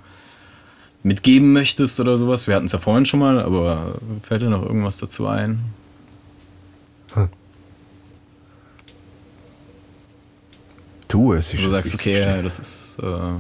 mitgeben 1.04 1.54
möchtest 1.54 2.00
oder 2.00 2.18
sowas? 2.18 2.48
Wir 2.48 2.56
hatten 2.56 2.66
es 2.66 2.72
ja 2.72 2.80
vorhin 2.80 3.06
schon 3.06 3.20
mal, 3.20 3.40
aber 3.40 4.00
fällt 4.24 4.42
dir 4.42 4.50
noch 4.50 4.64
irgendwas 4.64 4.98
dazu 4.98 5.28
ein? 5.28 5.60
Tu 11.08 11.34
es. 11.34 11.54
Wo 11.54 11.62
du 11.62 11.70
sagst, 11.70 11.94
okay, 11.94 12.42
das 12.42 12.60
ist. 12.60 13.00
Äh, 13.00 13.40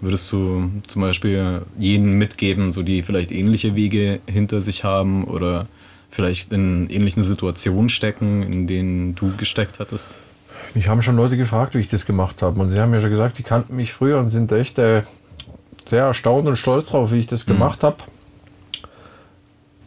würdest 0.00 0.30
du 0.32 0.70
zum 0.86 1.02
Beispiel 1.02 1.62
jenen 1.78 2.12
mitgeben, 2.18 2.72
so 2.72 2.82
die 2.82 3.02
vielleicht 3.02 3.32
ähnliche 3.32 3.74
Wege 3.74 4.20
hinter 4.26 4.60
sich 4.60 4.84
haben 4.84 5.24
oder 5.24 5.66
vielleicht 6.10 6.52
in 6.52 6.88
ähnlichen 6.90 7.22
Situationen 7.22 7.88
stecken, 7.88 8.42
in 8.42 8.66
denen 8.66 9.14
du 9.14 9.36
gesteckt 9.36 9.78
hattest? 9.80 10.14
Mich 10.74 10.88
haben 10.88 11.02
schon 11.02 11.16
Leute 11.16 11.36
gefragt, 11.36 11.74
wie 11.74 11.80
ich 11.80 11.88
das 11.88 12.06
gemacht 12.06 12.42
habe. 12.42 12.60
Und 12.60 12.70
sie 12.70 12.80
haben 12.80 12.90
mir 12.90 13.00
schon 13.00 13.10
gesagt, 13.10 13.36
sie 13.36 13.42
kannten 13.42 13.76
mich 13.76 13.92
früher 13.92 14.18
und 14.18 14.28
sind 14.28 14.52
echt 14.52 14.78
äh, 14.78 15.02
sehr 15.86 16.04
erstaunt 16.04 16.46
und 16.46 16.56
stolz 16.56 16.90
drauf, 16.90 17.12
wie 17.12 17.18
ich 17.18 17.26
das 17.26 17.46
gemacht 17.46 17.82
habe. 17.82 17.96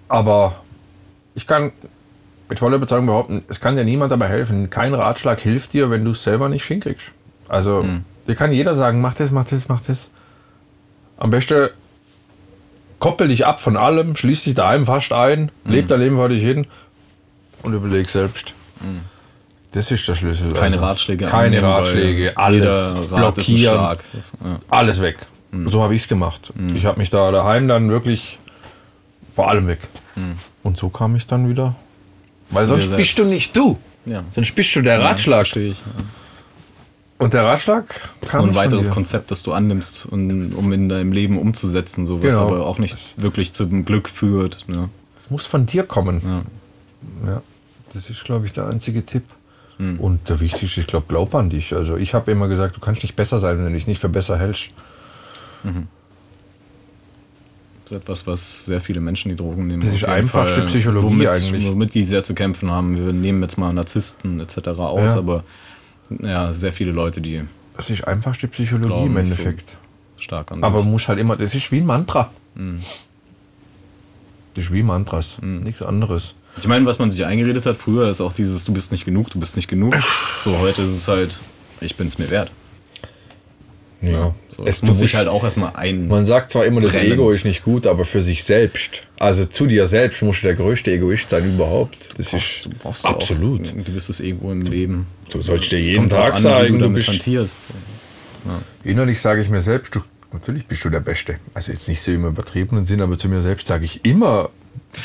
Aber 0.07 0.55
ich 1.35 1.47
kann 1.47 1.71
mit 2.49 2.59
voller 2.59 2.75
Überzeugung 2.75 3.05
behaupten, 3.05 3.43
es 3.47 3.61
kann 3.61 3.77
dir 3.77 3.85
niemand 3.85 4.11
dabei 4.11 4.27
helfen. 4.27 4.69
Kein 4.69 4.93
Ratschlag 4.93 5.39
hilft 5.39 5.71
dir, 5.73 5.89
wenn 5.89 6.03
du 6.03 6.11
es 6.11 6.23
selber 6.23 6.49
nicht 6.49 6.65
hinkriegst. 6.65 7.11
Also, 7.47 7.85
dir 8.27 8.35
kann 8.35 8.51
jeder 8.51 8.73
sagen, 8.73 9.01
mach 9.01 9.13
das, 9.13 9.31
mach 9.31 9.45
das, 9.45 9.67
mach 9.67 9.81
das. 9.81 10.09
Am 11.17 11.29
besten 11.29 11.69
koppel 12.99 13.27
dich 13.27 13.45
ab 13.45 13.59
von 13.59 13.77
allem, 13.77 14.15
schließ 14.15 14.43
dich 14.43 14.55
daheim 14.55 14.85
fast 14.85 15.13
ein, 15.13 15.51
leb 15.65 15.87
dein 15.87 15.99
Leben 15.99 16.15
vor 16.15 16.29
dich 16.29 16.43
hin 16.43 16.67
und 17.63 17.73
überleg 17.73 18.09
selbst. 18.09 18.53
Das 19.71 19.91
ist 19.91 20.07
der 20.07 20.15
Schlüssel. 20.15 20.51
Keine 20.53 20.75
Also, 20.75 20.85
Ratschläge 20.85 21.25
Keine 21.25 21.61
Ratschläge, 21.63 22.37
alles 22.37 22.95
Rat 23.11 23.35
blockieren. 23.35 23.75
Ja. 23.75 23.97
alles 24.69 25.01
weg. 25.01 25.17
So 25.67 25.83
habe 25.83 25.95
ich 25.95 26.03
es 26.03 26.07
gemacht. 26.07 26.53
Ich 26.75 26.85
habe 26.85 26.97
mich 26.99 27.09
da 27.09 27.31
daheim 27.31 27.67
dann 27.67 27.89
wirklich 27.89 28.39
vor 29.35 29.49
allem 29.49 29.67
weg. 29.67 29.79
Und 30.63 30.77
so 30.77 30.89
kam 30.89 31.15
ich 31.15 31.25
dann 31.27 31.49
wieder. 31.49 31.75
Weil 32.49 32.67
sonst 32.67 32.95
bist 32.95 33.17
du 33.17 33.25
nicht 33.25 33.55
du. 33.55 33.79
Ja. 34.05 34.23
Sonst 34.31 34.53
bist 34.55 34.75
du 34.75 34.81
der 34.81 34.99
Ratschlag. 35.01 35.47
Verstehe 35.47 35.71
ich. 35.71 35.79
Ja. 35.79 36.03
Und 37.21 37.33
der 37.33 37.43
Ratschlag 37.45 38.09
Das 38.19 38.29
ist 38.31 38.35
nur 38.39 38.47
ein 38.47 38.55
weiteres. 38.55 38.89
Konzept, 38.89 39.29
das 39.31 39.43
du 39.43 39.53
annimmst, 39.53 40.07
um, 40.07 40.73
in 40.73 40.89
deinem 40.89 41.11
Leben 41.11 41.37
umzusetzen, 41.37 42.05
so 42.05 42.21
was 42.23 42.33
Genau. 42.33 42.47
aber 42.47 42.65
auch 42.65 42.79
nicht 42.79 43.21
wirklich 43.21 43.53
zum 43.53 43.85
Glück 43.85 44.09
führt. 44.09 44.67
Ne? 44.67 44.89
Das 45.15 45.29
muss 45.29 45.45
von 45.45 45.65
dir 45.67 45.83
kommen. 45.83 46.21
Ja. 46.23 46.41
Ja, 47.31 47.41
das 47.93 48.09
ist, 48.09 48.23
glaube 48.23 48.45
ich, 48.47 48.53
der 48.53 48.67
einzige 48.67 49.05
Tipp. 49.05 49.23
Hm. 49.77 49.99
Und 49.99 50.29
der 50.29 50.39
wichtigste, 50.39 50.81
ich 50.81 50.87
glaube, 50.87 51.05
glaub 51.07 51.33
an 51.35 51.49
dich. 51.49 51.73
Also 51.73 51.95
ich 51.95 52.13
habe 52.13 52.31
immer 52.31 52.47
gesagt, 52.47 52.75
du 52.75 52.79
kannst 52.79 53.03
nicht 53.03 53.15
besser 53.15 53.39
sein, 53.39 53.57
wenn 53.57 53.65
du 53.65 53.71
dich 53.73 53.87
nicht 53.87 54.01
für 54.01 54.09
besser 54.09 54.37
hältst. 54.37 54.69
Das 57.83 57.91
ist 57.91 57.97
etwas, 57.97 58.25
was 58.27 58.65
sehr 58.65 58.81
viele 58.81 58.99
Menschen, 59.01 59.29
die 59.29 59.35
Drogen 59.35 59.67
nehmen. 59.67 59.81
Das 59.83 59.93
ist 59.93 60.05
einfachste 60.05 60.57
Fall, 60.57 60.65
Psychologie 60.65 61.05
womit, 61.07 61.27
eigentlich. 61.27 61.69
Womit 61.69 61.93
die 61.93 62.03
sehr 62.03 62.23
zu 62.23 62.33
kämpfen 62.33 62.71
haben. 62.71 62.95
Wir 62.95 63.11
nehmen 63.13 63.41
jetzt 63.41 63.57
mal 63.57 63.73
Narzissten 63.73 64.39
etc. 64.39 64.57
aus, 64.79 65.13
Ja. 65.13 65.17
aber 65.17 65.43
ja, 66.21 66.53
sehr 66.53 66.73
viele 66.73 66.91
Leute, 66.91 67.21
die 67.21 67.41
Das 67.77 67.89
ist 67.89 68.03
einfachste 68.07 68.47
Psychologie 68.47 68.87
Glauben 68.87 69.07
im 69.07 69.13
nicht 69.15 69.33
so. 69.33 69.41
Endeffekt. 69.41 69.77
stark 70.17 70.51
an 70.51 70.63
Aber 70.63 70.83
muss 70.83 71.07
halt 71.07 71.19
immer, 71.19 71.35
das 71.35 71.55
ist 71.55 71.71
wie 71.71 71.79
ein 71.79 71.85
Mantra. 71.85 72.31
Hm. 72.55 72.81
Das 74.53 74.65
ist 74.65 74.73
wie 74.73 74.83
Mantras, 74.83 75.37
nichts 75.41 75.81
anderes. 75.81 76.35
Ich 76.57 76.67
meine, 76.67 76.85
was 76.85 76.99
man 76.99 77.09
sich 77.09 77.25
eingeredet 77.25 77.65
hat 77.65 77.77
früher, 77.77 78.09
ist 78.09 78.19
auch 78.19 78.33
dieses, 78.33 78.65
du 78.65 78.73
bist 78.73 78.91
nicht 78.91 79.05
genug, 79.05 79.29
du 79.29 79.39
bist 79.39 79.55
nicht 79.55 79.67
genug. 79.67 79.95
So, 80.43 80.57
heute 80.57 80.81
ist 80.81 80.89
es 80.89 81.07
halt, 81.07 81.39
ich 81.81 81.95
bin 81.95 82.07
es 82.07 82.17
mir 82.17 82.29
wert. 82.31 82.51
Ja. 84.01 84.33
So, 84.49 84.65
Es 84.65 84.81
muss 84.81 84.99
sich 84.99 85.15
halt 85.15 85.27
auch 85.27 85.43
erstmal 85.43 85.73
ein. 85.75 86.07
Man 86.07 86.25
sagt 86.25 86.51
zwar 86.51 86.65
immer, 86.65 86.81
das 86.81 86.93
Brennen. 86.93 87.11
Ego 87.13 87.31
ist 87.31 87.45
nicht 87.45 87.63
gut, 87.63 87.85
aber 87.85 88.03
für 88.05 88.21
sich 88.21 88.43
selbst, 88.43 89.03
also 89.19 89.45
zu 89.45 89.67
dir 89.67 89.85
selbst, 89.85 90.21
musst 90.23 90.41
du 90.43 90.47
der 90.47 90.55
größte 90.55 90.91
Egoist 90.91 91.29
sein 91.29 91.53
überhaupt. 91.53 91.97
Das 92.17 92.33
ist 92.33 92.65
du 92.65 92.69
brauchst 92.81 93.05
ja 93.05 93.11
absolut. 93.11 93.67
Ein 93.71 93.83
gewisses 93.83 94.19
Ego 94.19 94.51
im 94.51 94.61
Leben. 94.63 95.05
Du 95.31 95.41
sollst 95.41 95.71
dir 95.71 95.79
jeden 95.79 96.09
Tag 96.09 96.31
an, 96.33 96.37
wie 96.39 96.41
sagen, 96.41 96.67
du 96.67 96.73
du 96.73 96.79
damit 96.79 97.07
hantierst. 97.07 97.69
Innerlich 98.83 99.21
sage 99.21 99.41
ich 99.41 99.49
mir 99.49 99.61
selbst, 99.61 99.93
du, 99.93 99.99
natürlich 100.33 100.65
bist 100.65 100.83
du 100.83 100.89
der 100.89 100.99
Beste. 100.99 101.35
Also 101.53 101.71
jetzt 101.71 101.87
nicht 101.87 102.01
so 102.01 102.11
im 102.11 102.25
übertriebenen 102.25 102.83
Sinn, 102.85 103.01
aber 103.01 103.17
zu 103.17 103.29
mir 103.29 103.41
selbst 103.41 103.67
sage 103.67 103.85
ich 103.85 104.03
immer, 104.03 104.49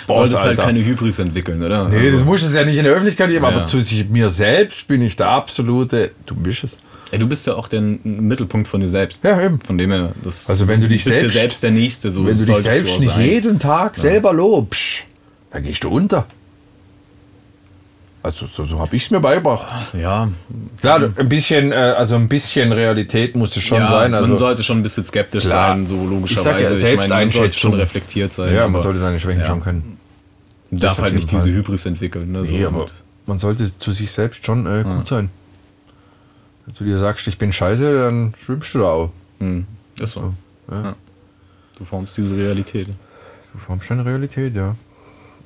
Boss, 0.07 0.17
Solltest 0.17 0.45
halt 0.45 0.59
keine 0.59 0.85
Hybris 0.85 1.19
entwickeln, 1.21 1.63
oder? 1.63 1.89
Nee, 1.89 1.99
Also, 1.99 2.17
das 2.17 2.25
muss 2.25 2.43
es 2.43 2.55
ja 2.55 2.65
nicht 2.65 2.77
in 2.77 2.85
der 2.85 2.93
Öffentlichkeit 2.93 3.29
geben, 3.29 3.45
Ja. 3.45 3.51
aber 3.51 3.65
zu 3.67 3.81
sich, 3.81 4.09
mir 4.09 4.29
selbst 4.29 4.89
bin 4.89 5.01
ich 5.03 5.15
der 5.17 5.29
absolute, 5.29 6.11
du 6.27 6.35
bist 6.35 6.65
es. 6.65 6.79
Ey, 7.13 7.19
du 7.19 7.27
bist 7.29 7.47
ja 7.47 7.55
auch 7.55 7.69
der 7.69 7.81
Mittelpunkt 7.81 8.69
von 8.69 8.81
dir 8.81 8.89
selbst. 8.89 9.23
Ja, 9.25 9.41
eben. 9.41 9.61
Von 9.61 9.79
dem 9.79 9.91
her, 9.91 10.13
das, 10.23 10.49
Also 10.51 10.67
wenn 10.69 10.81
du 10.81 10.89
dich 10.89 11.05
bist 11.05 11.17
dir 11.17 11.21
selbst- 11.21 11.35
selbst 11.35 11.63
der 11.63 11.71
Nächste, 11.71 12.11
so 12.11 12.27
Wenn 12.27 12.37
du 12.39 12.45
dich 12.45 12.57
selbst 12.59 12.93
auch 12.95 12.99
nicht 13.01 13.11
sein. 13.15 13.25
jeden 13.25 13.59
Tag 13.59 13.97
selber 13.97 14.33
lobst, 14.33 15.05
dann 15.51 15.63
gehst 15.63 15.85
du 15.85 15.89
unter. 15.91 16.27
Also 18.23 18.47
so, 18.53 18.65
so 18.65 18.81
habe 18.81 18.97
ich 18.97 19.05
es 19.05 19.11
mir 19.13 19.21
beigebracht. 19.21 19.95
Ja, 19.95 20.29
Klar, 20.81 21.13
ein 21.17 21.29
bisschen, 21.29 21.71
äh, 21.71 21.77
also 21.77 22.17
ein 22.17 22.27
bisschen 22.27 22.73
Realität 22.73 23.37
muss 23.37 23.57
es 23.57 23.63
schon 23.63 23.79
ja 23.79 23.89
sein. 23.89 24.15
Also 24.15 24.27
man 24.29 24.37
sollte 24.37 24.65
schon 24.65 24.79
ein 24.79 24.83
bisschen 24.83 25.05
skeptisch 25.05 25.45
Klar. 25.45 25.77
sein, 25.77 25.87
so 25.87 25.95
Ich 25.95 26.01
sag 26.01 26.11
ja, 26.11 26.59
logischerweise. 26.69 26.97
meine, 26.97 27.09
man 27.15 27.31
sollte 27.31 27.57
schon 27.57 27.75
reflektiert 27.75 28.33
sein. 28.33 28.53
ja, 28.53 28.67
man 28.67 28.83
sollte 28.83 28.99
seine 28.99 29.21
Schwächen 29.21 29.43
ja. 29.43 29.47
schon 29.47 29.61
können. 29.63 29.97
darf 30.73 30.99
auf 30.99 31.05
halt 31.05 31.15
nicht 31.15 31.31
diese 31.31 31.43
Fall. 31.45 31.53
Hybris 31.53 31.87
entwickeln. 31.87 32.33
Ne, 32.33 32.45
so. 32.45 32.57
Nee, 32.57 32.67
man 33.27 33.39
sollte 33.39 33.71
zu 33.79 33.93
sich 33.93 34.11
selbst 34.11 34.45
schon 34.45 34.67
äh, 34.67 34.83
gut 34.83 35.07
sein. 35.07 35.31
Wenn 36.67 36.75
du 36.75 36.85
dir 36.85 36.99
sagst, 36.99 37.27
ich 37.29 37.39
bin 37.39 37.53
scheiße, 37.53 37.93
dann 37.95 38.35
schwimmst 38.39 38.75
du 38.75 38.81
da 38.81 38.85
auch. 38.87 39.13
Hm, 39.39 39.67
ist 40.01 40.13
so. 40.13 40.35
Du 41.79 41.85
formst 41.85 42.17
diese 42.19 42.37
Realität. 42.37 42.89
Du 43.53 43.59
formst 43.59 43.89
deine 43.89 44.05
Realität, 44.05 44.55
ja. 44.57 44.75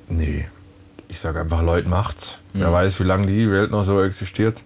Nee. 0.09 0.47
Ich 1.07 1.19
sage 1.19 1.41
einfach, 1.41 1.61
Leute, 1.61 1.87
macht's. 1.87 2.37
Wer 2.53 2.71
weiß, 2.71 2.99
wie 2.99 3.03
lange 3.03 3.27
die 3.27 3.51
Welt 3.51 3.69
noch 3.69 3.83
so 3.83 4.01
existiert. 4.01 4.63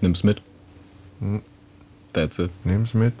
Nimm's 0.00 0.24
mit. 0.24 0.42
Hm. 1.20 1.42
That's 2.12 2.38
it. 2.38 2.50
Nimm's 2.64 2.94
mit. 2.94 3.14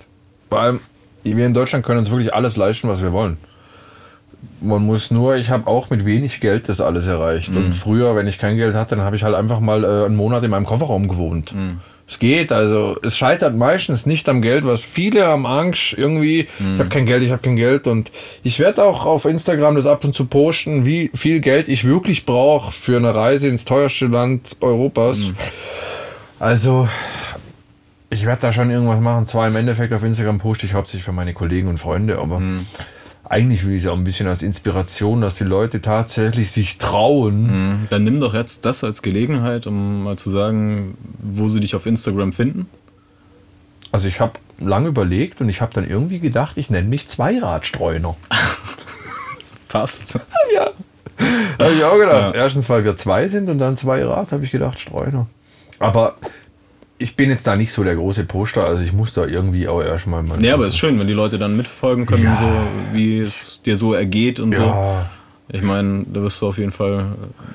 Vor 0.48 0.60
allem, 0.60 0.80
wir 1.22 1.46
in 1.46 1.54
Deutschland 1.54 1.84
können 1.84 2.00
uns 2.00 2.10
wirklich 2.10 2.32
alles 2.34 2.56
leisten, 2.56 2.88
was 2.88 3.02
wir 3.02 3.12
wollen. 3.12 3.36
Man 4.60 4.82
muss 4.84 5.10
nur, 5.10 5.36
ich 5.36 5.50
habe 5.50 5.66
auch 5.66 5.90
mit 5.90 6.04
wenig 6.06 6.40
Geld 6.40 6.68
das 6.68 6.80
alles 6.80 7.06
erreicht. 7.06 7.54
Und 7.56 7.72
früher, 7.74 8.16
wenn 8.16 8.26
ich 8.26 8.38
kein 8.38 8.56
Geld 8.56 8.74
hatte, 8.74 8.96
dann 8.96 9.04
habe 9.04 9.16
ich 9.16 9.22
halt 9.22 9.34
einfach 9.34 9.60
mal 9.60 9.84
äh, 9.84 10.06
einen 10.06 10.16
Monat 10.16 10.42
in 10.42 10.50
meinem 10.50 10.66
Kofferraum 10.66 11.08
gewohnt. 11.08 11.54
Es 12.06 12.18
geht, 12.18 12.52
also 12.52 12.96
es 13.02 13.16
scheitert 13.16 13.56
meistens 13.56 14.04
nicht 14.04 14.28
am 14.28 14.42
Geld, 14.42 14.66
was 14.66 14.84
viele 14.84 15.26
haben 15.26 15.46
Angst 15.46 15.94
irgendwie, 15.96 16.40
ich 16.74 16.78
habe 16.78 16.90
kein 16.90 17.06
Geld, 17.06 17.22
ich 17.22 17.30
habe 17.30 17.40
kein 17.40 17.56
Geld 17.56 17.86
und 17.86 18.10
ich 18.42 18.58
werde 18.60 18.84
auch 18.84 19.06
auf 19.06 19.24
Instagram 19.24 19.76
das 19.76 19.86
ab 19.86 20.04
und 20.04 20.14
zu 20.14 20.26
posten, 20.26 20.84
wie 20.84 21.10
viel 21.14 21.40
Geld 21.40 21.66
ich 21.68 21.86
wirklich 21.86 22.26
brauche 22.26 22.72
für 22.72 22.98
eine 22.98 23.14
Reise 23.14 23.48
ins 23.48 23.64
teuerste 23.64 24.06
Land 24.06 24.56
Europas. 24.60 25.32
Also 26.38 26.86
ich 28.10 28.26
werde 28.26 28.42
da 28.42 28.52
schon 28.52 28.70
irgendwas 28.70 29.00
machen. 29.00 29.26
Zwar 29.26 29.48
im 29.48 29.56
Endeffekt 29.56 29.94
auf 29.94 30.04
Instagram 30.04 30.36
poste 30.36 30.66
ich 30.66 30.74
hauptsächlich 30.74 31.04
für 31.04 31.12
meine 31.12 31.32
Kollegen 31.32 31.68
und 31.68 31.78
Freunde, 31.78 32.18
aber 32.18 32.42
eigentlich 33.28 33.64
will 33.64 33.74
ich 33.74 33.84
es 33.84 33.88
auch 33.88 33.96
ein 33.96 34.04
bisschen 34.04 34.28
als 34.28 34.42
Inspiration, 34.42 35.20
dass 35.20 35.36
die 35.36 35.44
Leute 35.44 35.80
tatsächlich 35.80 36.50
sich 36.50 36.78
trauen. 36.78 37.46
Mhm. 37.46 37.86
Dann 37.90 38.04
nimm 38.04 38.20
doch 38.20 38.34
jetzt 38.34 38.64
das 38.64 38.84
als 38.84 39.02
Gelegenheit, 39.02 39.66
um 39.66 40.04
mal 40.04 40.16
zu 40.16 40.30
sagen, 40.30 40.96
wo 41.18 41.48
sie 41.48 41.60
dich 41.60 41.74
auf 41.74 41.86
Instagram 41.86 42.32
finden. 42.32 42.68
Also 43.92 44.08
ich 44.08 44.20
habe 44.20 44.32
lange 44.58 44.88
überlegt 44.88 45.40
und 45.40 45.48
ich 45.48 45.60
habe 45.60 45.72
dann 45.72 45.88
irgendwie 45.88 46.18
gedacht, 46.18 46.58
ich 46.58 46.68
nenne 46.68 46.88
mich 46.88 47.08
Zweiradstreuner. 47.08 48.16
Passt. 49.68 50.18
ja. 50.54 50.70
Habe 51.58 51.72
ich 51.72 51.84
auch 51.84 51.98
gedacht. 51.98 52.34
Ja. 52.34 52.42
Erstens, 52.42 52.68
weil 52.68 52.84
wir 52.84 52.96
zwei 52.96 53.28
sind 53.28 53.48
und 53.48 53.58
dann 53.58 53.76
Zweirad, 53.76 54.32
habe 54.32 54.44
ich 54.44 54.50
gedacht, 54.50 54.80
Streuner. 54.80 55.26
Aber 55.78 56.16
ich 57.04 57.16
bin 57.16 57.28
jetzt 57.30 57.46
da 57.46 57.54
nicht 57.54 57.72
so 57.72 57.84
der 57.84 57.94
große 57.96 58.24
Poster, 58.24 58.64
also 58.64 58.82
ich 58.82 58.92
muss 58.92 59.12
da 59.12 59.26
irgendwie 59.26 59.68
auch 59.68 59.82
erstmal 59.82 60.22
mal. 60.22 60.42
Ja, 60.42 60.54
aber 60.54 60.64
es 60.64 60.72
ist 60.74 60.78
schön, 60.78 60.98
wenn 60.98 61.06
die 61.06 61.12
Leute 61.12 61.38
dann 61.38 61.56
mitverfolgen 61.56 62.06
können, 62.06 62.24
Ja. 62.24 62.36
so, 62.36 62.48
wie 62.92 63.18
es 63.20 63.60
dir 63.62 63.76
so 63.76 63.92
ergeht 63.94 64.40
und 64.40 64.54
so. 64.54 64.62
Ja, 64.64 65.10
Ich 65.48 65.60
meine, 65.62 66.04
da 66.12 66.22
wirst 66.22 66.40
du 66.40 66.48
auf 66.48 66.56
jeden 66.58 66.72
Fall 66.72 67.04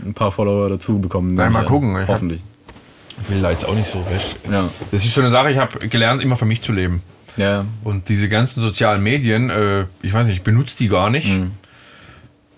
ein 0.05 0.13
paar 0.13 0.31
Follower 0.31 0.69
dazu 0.69 0.99
bekommen. 0.99 1.33
Nein, 1.33 1.51
mal 1.51 1.61
ich 1.61 1.65
an. 1.65 1.71
gucken. 1.73 1.97
Hab- 1.97 2.07
Hoffentlich. 2.07 2.41
ich 3.23 3.29
will 3.33 3.41
da 3.41 3.49
jetzt 3.51 3.65
auch 3.65 3.73
nicht 3.73 3.87
so 3.91 3.99
recht. 4.11 4.35
Ja. 4.49 4.69
Das 4.91 5.03
ist 5.03 5.13
so 5.15 5.21
eine 5.21 5.31
Sache, 5.31 5.49
ich 5.51 5.57
habe 5.57 5.87
gelernt, 5.89 6.21
immer 6.21 6.35
für 6.35 6.45
mich 6.45 6.61
zu 6.61 6.71
leben. 6.71 7.01
Ja, 7.37 7.65
Und 7.83 8.07
diese 8.09 8.29
ganzen 8.29 8.61
sozialen 8.61 9.01
Medien, 9.01 9.49
äh, 9.49 9.85
ich 10.03 10.13
weiß 10.13 10.27
nicht, 10.27 10.35
ich 10.37 10.43
benutze 10.43 10.77
die 10.77 10.87
gar 10.89 11.09
nicht. 11.09 11.29
Mhm. 11.29 11.51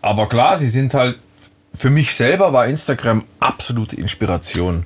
Aber 0.01 0.27
klar, 0.27 0.57
sie 0.57 0.69
sind 0.69 0.93
halt. 0.93 1.17
Für 1.73 1.89
mich 1.89 2.13
selber 2.15 2.51
war 2.51 2.65
Instagram 2.67 3.23
absolute 3.39 3.95
Inspiration. 3.95 4.85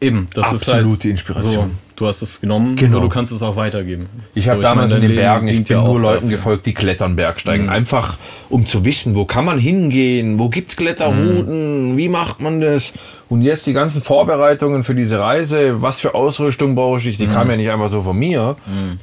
Eben. 0.00 0.28
Das 0.34 0.52
ist 0.52 0.68
Absolute 0.68 0.90
halt 1.02 1.04
Inspiration. 1.06 1.52
So, 1.52 1.70
du 1.96 2.06
hast 2.06 2.22
es 2.22 2.40
genommen, 2.40 2.76
Genau. 2.76 2.92
so, 2.92 3.00
du 3.00 3.08
kannst 3.08 3.32
es 3.32 3.42
auch 3.42 3.56
weitergeben. 3.56 4.06
Ich 4.34 4.48
habe 4.48 4.58
so, 4.58 4.68
damals 4.68 4.90
meine, 4.92 5.04
in 5.04 5.10
den 5.10 5.16
Bergen, 5.16 5.48
ich 5.48 5.64
bin 5.64 5.64
ja 5.76 5.82
nur 5.82 6.00
Leuten 6.00 6.14
dafür. 6.22 6.28
gefolgt, 6.30 6.66
die 6.66 6.74
klettern, 6.74 7.16
Bergsteigen. 7.16 7.66
Mhm. 7.66 7.72
Einfach 7.72 8.16
um 8.48 8.66
zu 8.66 8.84
wissen, 8.84 9.16
wo 9.16 9.24
kann 9.24 9.44
man 9.44 9.58
hingehen, 9.58 10.38
wo 10.38 10.48
gibt's 10.48 10.76
Kletterrouten, 10.76 11.92
Mhm. 11.92 11.96
wie 11.96 12.08
macht 12.08 12.40
man 12.40 12.60
das? 12.60 12.92
Und 13.28 13.42
jetzt 13.42 13.66
die 13.66 13.72
ganzen 13.74 14.00
Vorbereitungen 14.00 14.84
für 14.84 14.94
diese 14.94 15.18
Reise, 15.18 15.82
was 15.82 16.00
für 16.00 16.14
Ausrüstung 16.14 16.74
brauche 16.74 17.08
ich, 17.08 17.18
die 17.18 17.26
Mhm. 17.26 17.32
kam 17.32 17.50
ja 17.50 17.56
nicht 17.56 17.70
einfach 17.70 17.88
so 17.88 18.02
von 18.02 18.16
mir, 18.16 18.56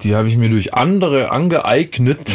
die 0.04 0.16
habe 0.16 0.28
ich 0.28 0.38
mir 0.38 0.50
durch 0.50 0.74
andere 0.74 1.32
angeeignet, 1.32 2.34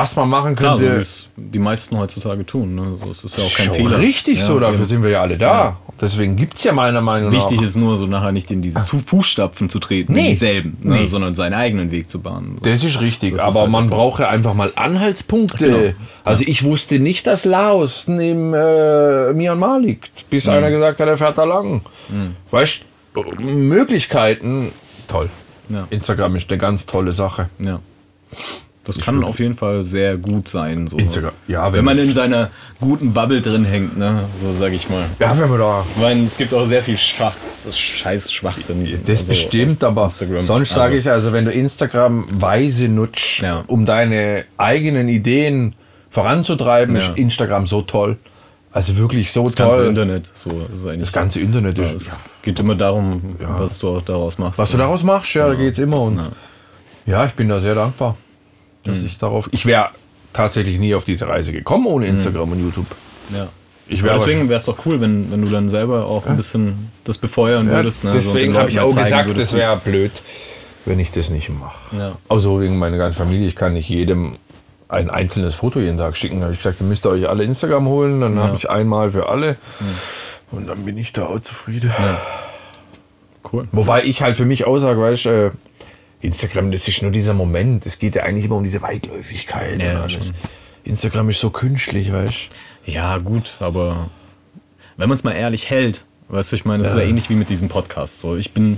was 0.00 0.16
man 0.16 0.28
machen 0.28 0.52
Mhm. 0.52 0.56
Klar, 0.56 0.76
so 0.78 0.82
wie 0.82 0.86
könnte. 0.86 1.00
es 1.02 1.28
die 1.36 1.58
meisten 1.58 1.98
heutzutage 1.98 2.44
tun. 2.46 2.74
Ne? 2.74 2.82
So, 3.04 3.10
es 3.10 3.24
ist 3.24 3.36
ja 3.38 3.44
auch 3.44 3.52
kein 3.54 3.66
Schon 3.66 3.76
Fehler. 3.76 3.98
richtig 3.98 4.38
ja, 4.38 4.44
so, 4.44 4.58
dafür 4.58 4.76
eben. 4.80 4.84
sind 4.86 5.02
wir 5.02 5.10
ja 5.10 5.20
alle 5.20 5.36
da. 5.38 5.78
Deswegen 6.00 6.36
gibt's 6.36 6.62
ja 6.62 6.72
meiner 6.72 7.00
Meinung 7.00 7.32
Wichtig 7.32 7.56
nach. 7.58 7.64
ist 7.64 7.76
nur, 7.76 7.96
so 7.96 8.06
nachher 8.06 8.30
nicht 8.32 8.50
in 8.52 8.62
diese 8.62 8.82
Zu- 8.84 9.00
Fußstapfen 9.00 9.68
zu 9.68 9.80
treten, 9.80 10.12
Nee. 10.12 10.20
in 10.20 10.26
dieselben, 10.28 10.76
ne? 10.80 10.96
Nee. 11.00 11.06
sondern 11.06 11.34
seinen 11.34 11.54
eigenen 11.54 11.90
Weg 11.90 12.08
zu 12.08 12.20
bahnen. 12.20 12.58
So. 12.62 12.70
Das 12.70 12.84
ist 12.84 13.00
richtig, 13.00 13.32
Das 13.32 13.42
ist 13.42 13.46
aber 13.48 13.60
halt 13.62 13.70
man 13.70 13.90
braucht 13.90 14.20
ja 14.20 14.28
einfach 14.28 14.54
mal 14.54 14.72
Anhaltspunkte. 14.76 15.64
Genau. 15.68 15.94
Also 16.24 16.44
ich 16.46 16.62
wusste 16.64 16.98
nicht, 17.00 17.26
dass 17.26 17.44
Laos 17.44 18.06
neben 18.06 18.54
äh, 18.54 19.32
Myanmar 19.32 19.80
liegt, 19.80 20.30
bis 20.30 20.46
Mhm. 20.46 20.52
einer 20.52 20.70
gesagt 20.70 21.00
hat, 21.00 21.08
er 21.08 21.16
fährt 21.18 21.36
da 21.38 21.44
lang. 21.44 21.80
Weißt 22.52 22.80
du, 23.14 23.22
Möglichkeiten, 23.42 24.70
toll. 25.08 25.28
Ja. 25.68 25.86
Instagram 25.90 26.36
ist 26.36 26.48
eine 26.50 26.58
ganz 26.58 26.86
tolle 26.86 27.12
Sache. 27.12 27.48
Ja. 27.58 27.80
Das 28.88 29.00
kann 29.04 29.22
auf 29.22 29.38
jeden 29.38 29.54
Fall 29.54 29.82
sehr 29.82 30.16
gut 30.16 30.48
sein. 30.48 30.86
So. 30.88 30.96
Instagram, 30.98 31.32
ja, 31.46 31.66
wenn 31.66 31.74
wenn 31.78 31.84
man 31.84 31.98
es- 31.98 32.04
in 32.06 32.12
seiner 32.12 32.50
guten 32.80 33.12
Bubble 33.12 33.40
drin 33.40 33.64
hängt, 33.64 33.96
ne? 33.96 34.24
so 34.34 34.52
sage 34.52 34.74
ich 34.74 34.88
mal. 34.90 35.04
Ja, 35.20 35.38
wenn 35.38 35.48
wir 35.50 35.58
da. 35.58 35.84
Ich 35.94 36.02
meine, 36.02 36.24
es 36.24 36.36
gibt 36.36 36.52
auch 36.54 36.64
sehr 36.64 36.82
viel 36.82 36.96
Schwachs, 36.96 37.68
Scheiß 37.78 38.32
Schwachsinn. 38.32 39.00
Das 39.06 39.18
also 39.20 39.32
bestimmt, 39.32 39.84
aber 39.84 40.04
Instagram. 40.04 40.42
sonst 40.42 40.70
Also, 40.72 40.80
sage 40.82 40.96
ich 40.98 41.08
also, 41.10 41.32
wenn 41.32 41.44
du 41.44 41.52
Instagram 41.52 42.26
weise 42.40 42.88
nutzt, 42.88 43.38
Ja. 43.42 43.62
um 43.68 43.84
deine 43.86 44.44
eigenen 44.56 45.08
Ideen 45.08 45.74
voranzutreiben, 46.10 46.96
Ja. 46.96 47.02
ist 47.02 47.18
Instagram 47.18 47.66
so 47.66 47.82
toll. 47.82 48.16
Also 48.72 48.96
wirklich 48.96 49.32
so 49.32 49.44
das 49.44 49.54
toll. 49.54 49.66
ganze 49.68 49.86
Internet. 49.86 50.26
So 50.26 50.50
ist 50.72 50.86
eigentlich, 50.86 51.00
Das 51.00 51.12
ganze 51.12 51.40
Internet 51.40 51.78
ja, 51.78 51.84
ist. 51.84 51.94
es 51.94 52.06
ja. 52.12 52.18
geht 52.42 52.60
immer 52.60 52.74
darum, 52.74 53.36
was 53.38 53.78
du 53.78 53.96
auch 53.96 54.02
daraus 54.02 54.38
machst. 54.38 54.58
Was 54.58 54.70
du 54.70 54.76
daraus 54.76 55.02
machst, 55.02 55.34
ja, 55.34 55.48
da 55.48 55.54
geht's 55.54 55.78
immer. 55.78 56.00
Und 56.02 56.18
Ja. 56.18 56.28
ja. 57.06 57.26
ich 57.26 57.32
bin 57.32 57.48
da 57.48 57.60
sehr 57.60 57.74
dankbar, 57.74 58.16
dass 58.88 59.02
ich 59.02 59.18
darauf. 59.18 59.48
Ich 59.52 59.66
wäre 59.66 59.90
tatsächlich 60.32 60.78
nie 60.78 60.94
auf 60.94 61.04
diese 61.04 61.28
Reise 61.28 61.52
gekommen 61.52 61.86
ohne 61.86 62.06
Instagram 62.06 62.52
und 62.52 62.60
YouTube. 62.60 62.86
ja. 63.32 63.48
Ich 63.90 64.02
wäre 64.02 64.14
deswegen 64.14 64.50
wäre 64.50 64.58
es 64.58 64.66
doch 64.66 64.84
cool, 64.84 65.00
wenn, 65.00 65.30
wenn 65.32 65.40
du 65.40 65.48
dann 65.48 65.70
selber 65.70 66.04
auch 66.04 66.26
ein 66.26 66.36
bisschen 66.36 66.90
das 67.04 67.16
befeuern 67.16 67.68
ja, 67.68 67.72
würdest. 67.72 68.04
Ne? 68.04 68.12
so, 68.12 68.34
deswegen 68.34 68.52
den 68.52 68.60
habe 68.60 68.70
ich 68.70 68.80
auch 68.80 68.94
gesagt, 68.94 69.26
würdest, 69.28 69.54
das 69.54 69.60
wäre 69.60 69.78
blöd, 69.78 70.12
wenn 70.84 70.98
ich 70.98 71.10
das 71.10 71.30
nicht 71.30 71.48
mache. 71.48 71.96
Ja. 71.96 72.12
Also 72.28 72.60
wegen 72.60 72.78
meiner 72.78 72.98
ganzen 72.98 73.16
Familie, 73.16 73.48
ich 73.48 73.56
kann 73.56 73.72
nicht 73.72 73.88
jedem 73.88 74.36
ein 74.88 75.10
einzelnes 75.10 75.54
Foto 75.54 75.80
jeden 75.80 75.98
Tag 75.98 76.16
schicken. 76.16 76.36
Da 76.36 76.44
habe 76.44 76.52
ich 76.52 76.58
gesagt, 76.58 76.80
ihr 76.80 76.86
müsst 76.86 77.06
euch 77.06 77.28
alle 77.28 77.44
Instagram 77.44 77.88
holen, 77.88 78.20
dann 78.20 78.38
habe 78.40 78.56
ich 78.56 78.68
einmal 78.68 79.10
für 79.10 79.28
alle. 79.28 79.56
Und 80.50 80.68
dann 80.68 80.84
bin 80.84 80.96
ich 80.96 81.12
da 81.12 81.26
auch 81.26 81.40
zufrieden. 81.40 81.92
Cool. 83.50 83.68
Wobei 83.72 84.04
ich 84.04 84.22
halt 84.22 84.36
für 84.36 84.44
mich 84.44 84.66
aussage, 84.66 85.00
weißt 85.00 85.24
du, 85.24 85.28
äh, 85.30 85.50
Instagram, 86.20 86.70
das 86.70 86.88
ist 86.88 87.02
nur 87.02 87.10
dieser 87.10 87.34
Moment. 87.34 87.86
Es 87.86 87.98
geht 87.98 88.16
ja 88.16 88.24
eigentlich 88.24 88.44
immer 88.44 88.56
um 88.56 88.64
diese 88.64 88.82
Weitläufigkeit. 88.82 89.80
Ja. 89.80 90.04
Instagram 90.84 91.28
ist 91.28 91.40
so 91.40 91.50
künstlich, 91.50 92.12
weißt 92.12 92.48
Ja, 92.84 93.18
gut, 93.18 93.56
aber 93.60 94.10
wenn 94.96 95.08
man 95.08 95.16
es 95.16 95.24
mal 95.24 95.32
ehrlich 95.32 95.70
hält, 95.70 96.04
weißt 96.28 96.52
du, 96.52 96.56
ich 96.56 96.64
meine, 96.64 96.82
das 96.82 96.92
ist 96.92 96.98
ja 96.98 97.02
ähnlich 97.02 97.30
wie 97.30 97.34
mit 97.34 97.50
diesem 97.50 97.68
Podcast. 97.68 98.18
So, 98.18 98.36
ich 98.36 98.52
bin 98.52 98.76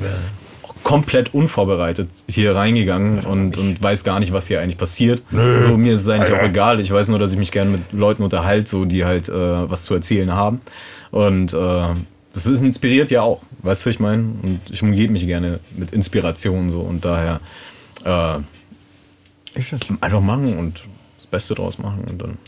komplett 0.82 1.34
unvorbereitet 1.34 2.08
hier 2.26 2.54
reingegangen 2.56 3.20
und, 3.20 3.58
und 3.58 3.82
weiß 3.82 4.04
gar 4.04 4.20
nicht, 4.20 4.32
was 4.32 4.48
hier 4.48 4.60
eigentlich 4.60 4.78
passiert. 4.78 5.22
Nö. 5.30 5.60
So, 5.60 5.76
mir 5.76 5.94
ist 5.94 6.02
es 6.02 6.08
eigentlich 6.08 6.34
auch 6.34 6.42
egal. 6.42 6.80
Ich 6.80 6.90
weiß 6.90 7.08
nur, 7.08 7.18
dass 7.18 7.32
ich 7.32 7.38
mich 7.38 7.52
gerne 7.52 7.70
mit 7.70 7.92
Leuten 7.92 8.22
unterhalte, 8.22 8.68
so, 8.68 8.84
die 8.84 9.04
halt 9.04 9.28
äh, 9.28 9.32
was 9.32 9.84
zu 9.84 9.94
erzählen 9.94 10.32
haben. 10.32 10.60
Und 11.10 11.52
äh, 11.54 11.94
das 12.46 12.54
ist 12.54 12.62
inspiriert 12.62 13.10
ja 13.10 13.22
auch, 13.22 13.42
weißt 13.62 13.86
du, 13.86 13.90
ich 13.90 14.00
meine? 14.00 14.22
Und 14.42 14.60
ich 14.70 14.82
umgebe 14.82 15.12
mich 15.12 15.26
gerne 15.26 15.60
mit 15.76 15.92
Inspiration 15.92 16.70
so 16.70 16.80
und 16.80 17.04
daher 17.04 17.40
äh, 18.04 18.38
einfach 20.00 20.20
machen 20.20 20.56
und 20.58 20.84
das 21.16 21.26
Beste 21.26 21.54
draus 21.54 21.78
machen 21.78 22.04
und 22.04 22.20
dann 22.22 22.38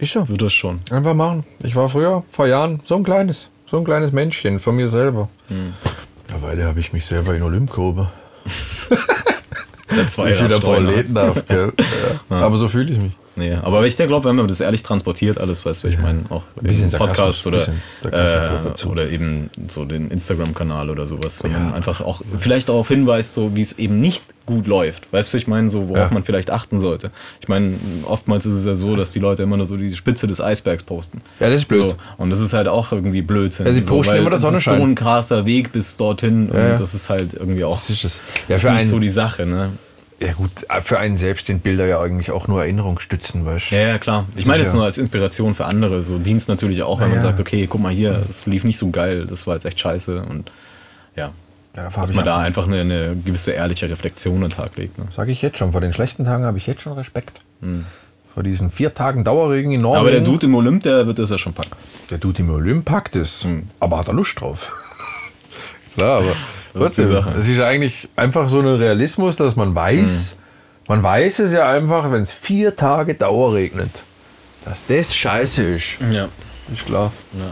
Ist 0.00 0.12
so. 0.12 0.28
wird 0.28 0.42
das 0.42 0.52
schon. 0.52 0.80
Einfach 0.90 1.14
machen. 1.14 1.44
Ich 1.62 1.74
war 1.76 1.88
früher, 1.88 2.24
vor 2.30 2.46
Jahren, 2.46 2.80
so 2.84 2.96
ein 2.96 3.04
kleines, 3.04 3.48
so 3.70 3.78
ein 3.78 3.84
kleines 3.84 4.12
Menschchen 4.12 4.58
von 4.60 4.76
mir 4.76 4.88
selber. 4.88 5.28
Mittlerweile 6.26 6.64
habe 6.64 6.80
ich 6.80 6.92
mich 6.92 7.06
selber 7.06 7.34
in 7.34 7.42
Olymp 7.42 7.70
gehoben. 7.70 8.08
Der 9.96 10.06
zwei 10.06 10.32
Ich 10.32 10.44
wieder 10.44 10.60
Proleten 10.60 11.14
darf, 11.14 11.44
gell? 11.46 11.72
Ja. 12.30 12.40
Aber 12.40 12.56
so 12.58 12.68
fühle 12.68 12.92
ich 12.92 12.98
mich. 12.98 13.12
Nee, 13.38 13.54
aber 13.54 13.86
ich 13.86 13.96
glaube, 13.96 14.28
wenn 14.28 14.34
man 14.36 14.48
das 14.48 14.60
ehrlich 14.60 14.82
transportiert, 14.82 15.38
alles, 15.38 15.64
weißt 15.64 15.84
du, 15.84 15.88
ich 15.88 15.98
meine, 15.98 16.22
auch 16.28 16.42
im 16.60 16.90
Podcast 16.90 17.46
oder, 17.46 17.68
äh, 18.02 18.84
oder 18.86 19.08
eben 19.08 19.48
so 19.68 19.84
den 19.84 20.10
Instagram-Kanal 20.10 20.90
oder 20.90 21.06
sowas, 21.06 21.42
wenn 21.44 21.52
man 21.52 21.72
einfach 21.72 22.00
auch 22.00 22.20
vielleicht 22.38 22.68
darauf 22.68 22.88
hinweist, 22.88 23.34
so 23.34 23.54
wie 23.54 23.60
es 23.60 23.74
eben 23.78 24.00
nicht 24.00 24.24
gut 24.44 24.66
läuft. 24.66 25.12
Weißt 25.12 25.32
du, 25.32 25.36
ich 25.36 25.46
meine, 25.46 25.68
so 25.68 25.88
worauf 25.88 26.08
Ja. 26.08 26.14
man 26.14 26.24
vielleicht 26.24 26.50
achten 26.50 26.78
sollte. 26.78 27.10
Ich 27.40 27.48
meine, 27.48 27.74
oftmals 28.06 28.44
ist 28.46 28.54
es 28.54 28.64
ja 28.64 28.74
so, 28.74 28.96
dass 28.96 29.12
die 29.12 29.18
Leute 29.20 29.42
immer 29.44 29.56
nur 29.56 29.66
so 29.66 29.76
die 29.76 29.94
Spitze 29.94 30.26
des 30.26 30.40
Eisbergs 30.40 30.82
posten. 30.82 31.20
Ja, 31.38 31.48
das 31.50 31.60
ist 31.60 31.68
blöd. 31.68 31.90
So, 31.90 31.96
und 32.16 32.30
das 32.30 32.40
ist 32.40 32.54
halt 32.54 32.66
auch 32.66 32.90
irgendwie 32.90 33.22
Blödsinn. 33.22 33.66
Ja, 33.66 33.72
sie 33.72 33.82
so, 33.82 33.96
posten 33.96 34.12
weil 34.12 34.18
immer 34.20 34.30
der 34.30 34.38
es 34.38 34.44
ist 34.44 34.48
Sonnenschein. 34.50 34.78
so 34.78 34.84
ein 34.84 34.94
krasser 34.94 35.46
Weg 35.46 35.70
bis 35.72 35.96
dorthin 35.96 36.48
Ja, 36.52 36.58
ja. 36.58 36.70
und 36.72 36.80
das 36.80 36.94
ist 36.94 37.08
halt 37.10 37.34
irgendwie 37.34 37.62
auch 37.64 37.74
Das 37.76 37.90
ist 37.90 38.04
es. 38.04 38.18
Ja, 38.48 38.56
ist 38.56 38.62
für 38.62 38.70
nicht 38.70 38.80
einen, 38.80 38.88
so 38.88 38.98
die 38.98 39.10
Sache, 39.10 39.44
ne? 39.46 39.70
Ja 40.20 40.32
gut, 40.32 40.50
für 40.82 40.98
einen 40.98 41.16
selbst 41.16 41.46
sind 41.46 41.62
Bilder 41.62 41.86
ja 41.86 42.00
eigentlich 42.00 42.30
auch 42.30 42.48
nur 42.48 42.62
Erinnerungsstützen, 42.62 43.46
weißt 43.46 43.70
du? 43.70 43.76
Ja, 43.76 43.82
ja, 43.82 43.98
klar. 43.98 44.26
Ich 44.34 44.46
meine 44.46 44.62
jetzt 44.62 44.74
nur 44.74 44.84
als 44.84 44.98
Inspiration 44.98 45.54
für 45.54 45.66
andere. 45.66 46.02
So 46.02 46.18
Dienst 46.18 46.48
natürlich 46.48 46.82
auch, 46.82 47.00
wenn 47.00 47.08
man 47.08 47.18
ja. 47.18 47.22
sagt, 47.22 47.38
okay, 47.38 47.66
guck 47.68 47.80
mal 47.80 47.92
hier, 47.92 48.20
es 48.28 48.46
lief 48.46 48.64
nicht 48.64 48.78
so 48.78 48.90
geil, 48.90 49.26
das 49.26 49.46
war 49.46 49.54
jetzt 49.54 49.64
echt 49.64 49.78
scheiße 49.78 50.22
und 50.22 50.50
ja. 51.14 51.32
Ja, 51.76 51.90
dass 51.90 52.12
man 52.12 52.24
da 52.24 52.38
einfach 52.38 52.66
eine, 52.66 52.80
eine 52.80 53.16
gewisse 53.24 53.52
ehrliche 53.52 53.88
Reflexion 53.88 54.36
an 54.36 54.48
den 54.48 54.50
Tag 54.50 54.76
legt. 54.76 54.98
Ne? 54.98 55.04
Sag 55.14 55.28
ich 55.28 55.42
jetzt 55.42 55.58
schon. 55.58 55.70
Vor 55.70 55.80
den 55.80 55.92
schlechten 55.92 56.24
Tagen 56.24 56.42
habe 56.44 56.58
ich 56.58 56.66
jetzt 56.66 56.82
schon 56.82 56.94
Respekt. 56.94 57.40
Vor 58.34 58.42
diesen 58.42 58.72
vier 58.72 58.94
Tagen 58.94 59.22
Dauerregen 59.22 59.70
in 59.70 59.82
Norwegen. 59.82 60.00
Aber 60.00 60.10
der 60.10 60.22
Dude 60.22 60.46
im 60.46 60.54
Olymp, 60.56 60.82
der 60.82 61.06
wird 61.06 61.20
das 61.20 61.30
ja 61.30 61.38
schon 61.38 61.52
packen. 61.52 61.76
Der 62.10 62.18
Dude 62.18 62.40
im 62.40 62.50
Olymp 62.50 62.84
packt 62.84 63.14
es. 63.14 63.46
Aber 63.78 63.98
hat 63.98 64.08
er 64.08 64.14
Lust 64.14 64.40
drauf? 64.40 64.72
Klar, 65.96 66.18
aber 66.18 66.32
Das 66.78 66.90
ist 66.90 66.98
die 66.98 67.02
trotzdem. 67.02 67.22
Sache. 67.22 67.38
Es 67.38 67.48
ist 67.48 67.60
eigentlich 67.60 68.08
einfach 68.16 68.48
so 68.48 68.60
ein 68.60 68.66
Realismus, 68.66 69.36
dass 69.36 69.56
man 69.56 69.74
weiß, 69.74 70.36
man 70.88 71.02
weiß 71.02 71.38
es 71.40 71.52
ja 71.52 71.68
einfach, 71.68 72.10
wenn 72.10 72.22
es 72.22 72.32
vier 72.32 72.74
Tage 72.76 73.14
Dauerregnet, 73.14 74.02
dass 74.64 74.84
das 74.86 75.14
scheiße 75.14 75.62
ist. 75.64 75.98
Ja. 76.10 76.28
Ist 76.72 76.86
klar. 76.86 77.12
ja. 77.38 77.50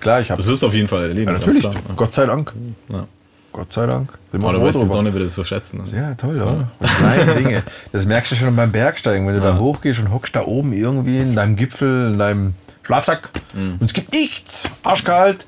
Klar, 0.00 0.20
ich 0.20 0.30
habe 0.30 0.38
Das 0.40 0.48
wirst 0.48 0.62
du 0.62 0.66
auf 0.66 0.74
jeden 0.74 0.88
Fall 0.88 1.02
erleben. 1.04 1.26
ja, 1.26 1.32
ganz 1.38 1.46
natürlich. 1.46 1.62
Klar. 1.70 1.74
Gott 1.96 2.12
sei 2.14 2.26
Dank. 2.26 2.52
Ja. 2.88 3.06
Gott 3.52 3.72
sei 3.72 3.86
Dank. 3.86 4.12
Sind 4.32 4.42
Aber 4.42 4.54
du 4.54 4.62
weißt 4.62 4.82
die. 4.82 4.86
Sonne 4.86 5.12
wird 5.14 5.24
es 5.24 5.34
so 5.34 5.44
schätzen. 5.44 5.82
Ne? 5.84 5.96
Ja, 5.96 6.14
toll, 6.14 6.40
oder? 6.42 6.68
Die 6.80 6.86
kleinen 6.88 7.36
Dinge. 7.44 7.62
Das 7.92 8.04
merkst 8.06 8.32
du 8.32 8.36
schon 8.36 8.56
beim 8.56 8.72
Bergsteigen, 8.72 9.26
wenn 9.28 9.34
du 9.34 9.40
da 9.40 9.58
hochgehst 9.58 10.00
und 10.00 10.10
hockst 10.10 10.34
da 10.34 10.42
oben 10.44 10.72
irgendwie 10.72 11.18
in 11.18 11.36
deinem 11.36 11.54
Gipfel, 11.54 12.12
in 12.12 12.18
deinem 12.18 12.54
Schlafsack 12.82 13.28
Mhm. 13.54 13.74
und 13.78 13.82
es 13.84 13.92
gibt 13.92 14.12
nichts. 14.12 14.68
Arschkalt. 14.82 15.46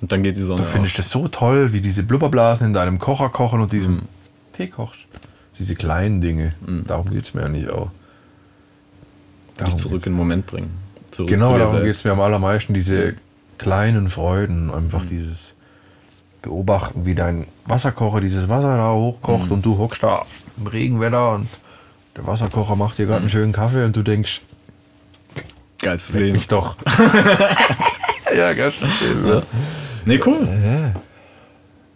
Und 0.00 0.12
dann 0.12 0.22
geht 0.22 0.36
die 0.36 0.40
Sonne 0.42 0.62
Du 0.62 0.66
findest 0.66 0.98
das 0.98 1.10
so 1.10 1.28
toll, 1.28 1.72
wie 1.72 1.80
diese 1.80 2.02
Blubberblasen 2.02 2.66
in 2.68 2.72
deinem 2.72 2.98
Kocher 2.98 3.28
kochen 3.28 3.60
und 3.60 3.72
diesen 3.72 3.96
Mhm. 3.96 4.08
Tee 4.52 4.66
kochst. 4.68 5.00
Diese 5.58 5.74
kleinen 5.74 6.20
Dinge. 6.20 6.54
Darum 6.86 7.10
geht 7.10 7.24
es 7.24 7.34
mir 7.34 7.42
ja 7.42 7.48
nicht 7.48 7.68
auch. 7.68 7.90
auf. 9.60 9.66
Dich 9.66 9.76
zurück 9.76 10.06
in 10.06 10.12
den 10.12 10.16
Moment 10.16 10.46
bringen. 10.46 10.70
Zurück 11.10 11.28
zu 11.28 11.34
Genau, 11.36 11.58
darum 11.58 11.82
geht 11.82 11.96
es 11.96 12.04
mir 12.04 12.12
am 12.12 12.20
allermeisten. 12.20 12.72
Diese 12.72 13.14
kleinen 13.58 14.08
Freuden, 14.08 14.70
einfach 14.72 15.04
dieses 15.04 15.52
Beobachten, 16.40 17.04
wie 17.04 17.14
dein 17.14 17.46
Wasserkocher 17.66 18.20
dieses 18.20 18.48
Wasser 18.48 18.76
da 18.78 18.92
hochkocht 18.92 19.50
und 19.50 19.64
du 19.66 19.76
hockst 19.76 20.02
da 20.02 20.24
im 20.56 20.66
Regenwetter 20.66 21.34
und 21.34 21.48
der 22.16 22.26
Wasserkocher 22.26 22.74
macht 22.76 22.96
dir 22.96 23.04
gerade 23.04 23.20
einen 23.20 23.30
schönen 23.30 23.52
Kaffee 23.52 23.84
und 23.84 23.94
du 23.94 24.02
denkst, 24.02 24.40
Geilstes 25.82 26.14
leck 26.14 26.22
Leben. 26.22 26.32
mich 26.36 26.48
doch. 26.48 26.76
ja, 28.36 28.52
ganz 28.54 28.80
ja. 28.80 29.42
Nee, 30.04 30.20
cool. 30.26 30.48
Ja. 30.64 30.92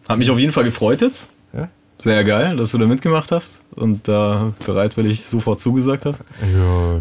Hat 0.09 0.18
mich 0.18 0.31
auf 0.31 0.39
jeden 0.39 0.52
Fall 0.52 0.64
gefreut 0.64 1.01
jetzt. 1.01 1.28
Ja. 1.56 1.68
Sehr 1.98 2.24
geil, 2.24 2.56
dass 2.56 2.72
du 2.72 2.78
da 2.78 2.86
mitgemacht 2.86 3.31
hast 3.32 3.60
und 3.74 4.06
da 4.09 4.52
bereitwillig 4.66 5.22
sofort 5.24 5.60
zugesagt 5.60 6.05
hast. 6.06 6.24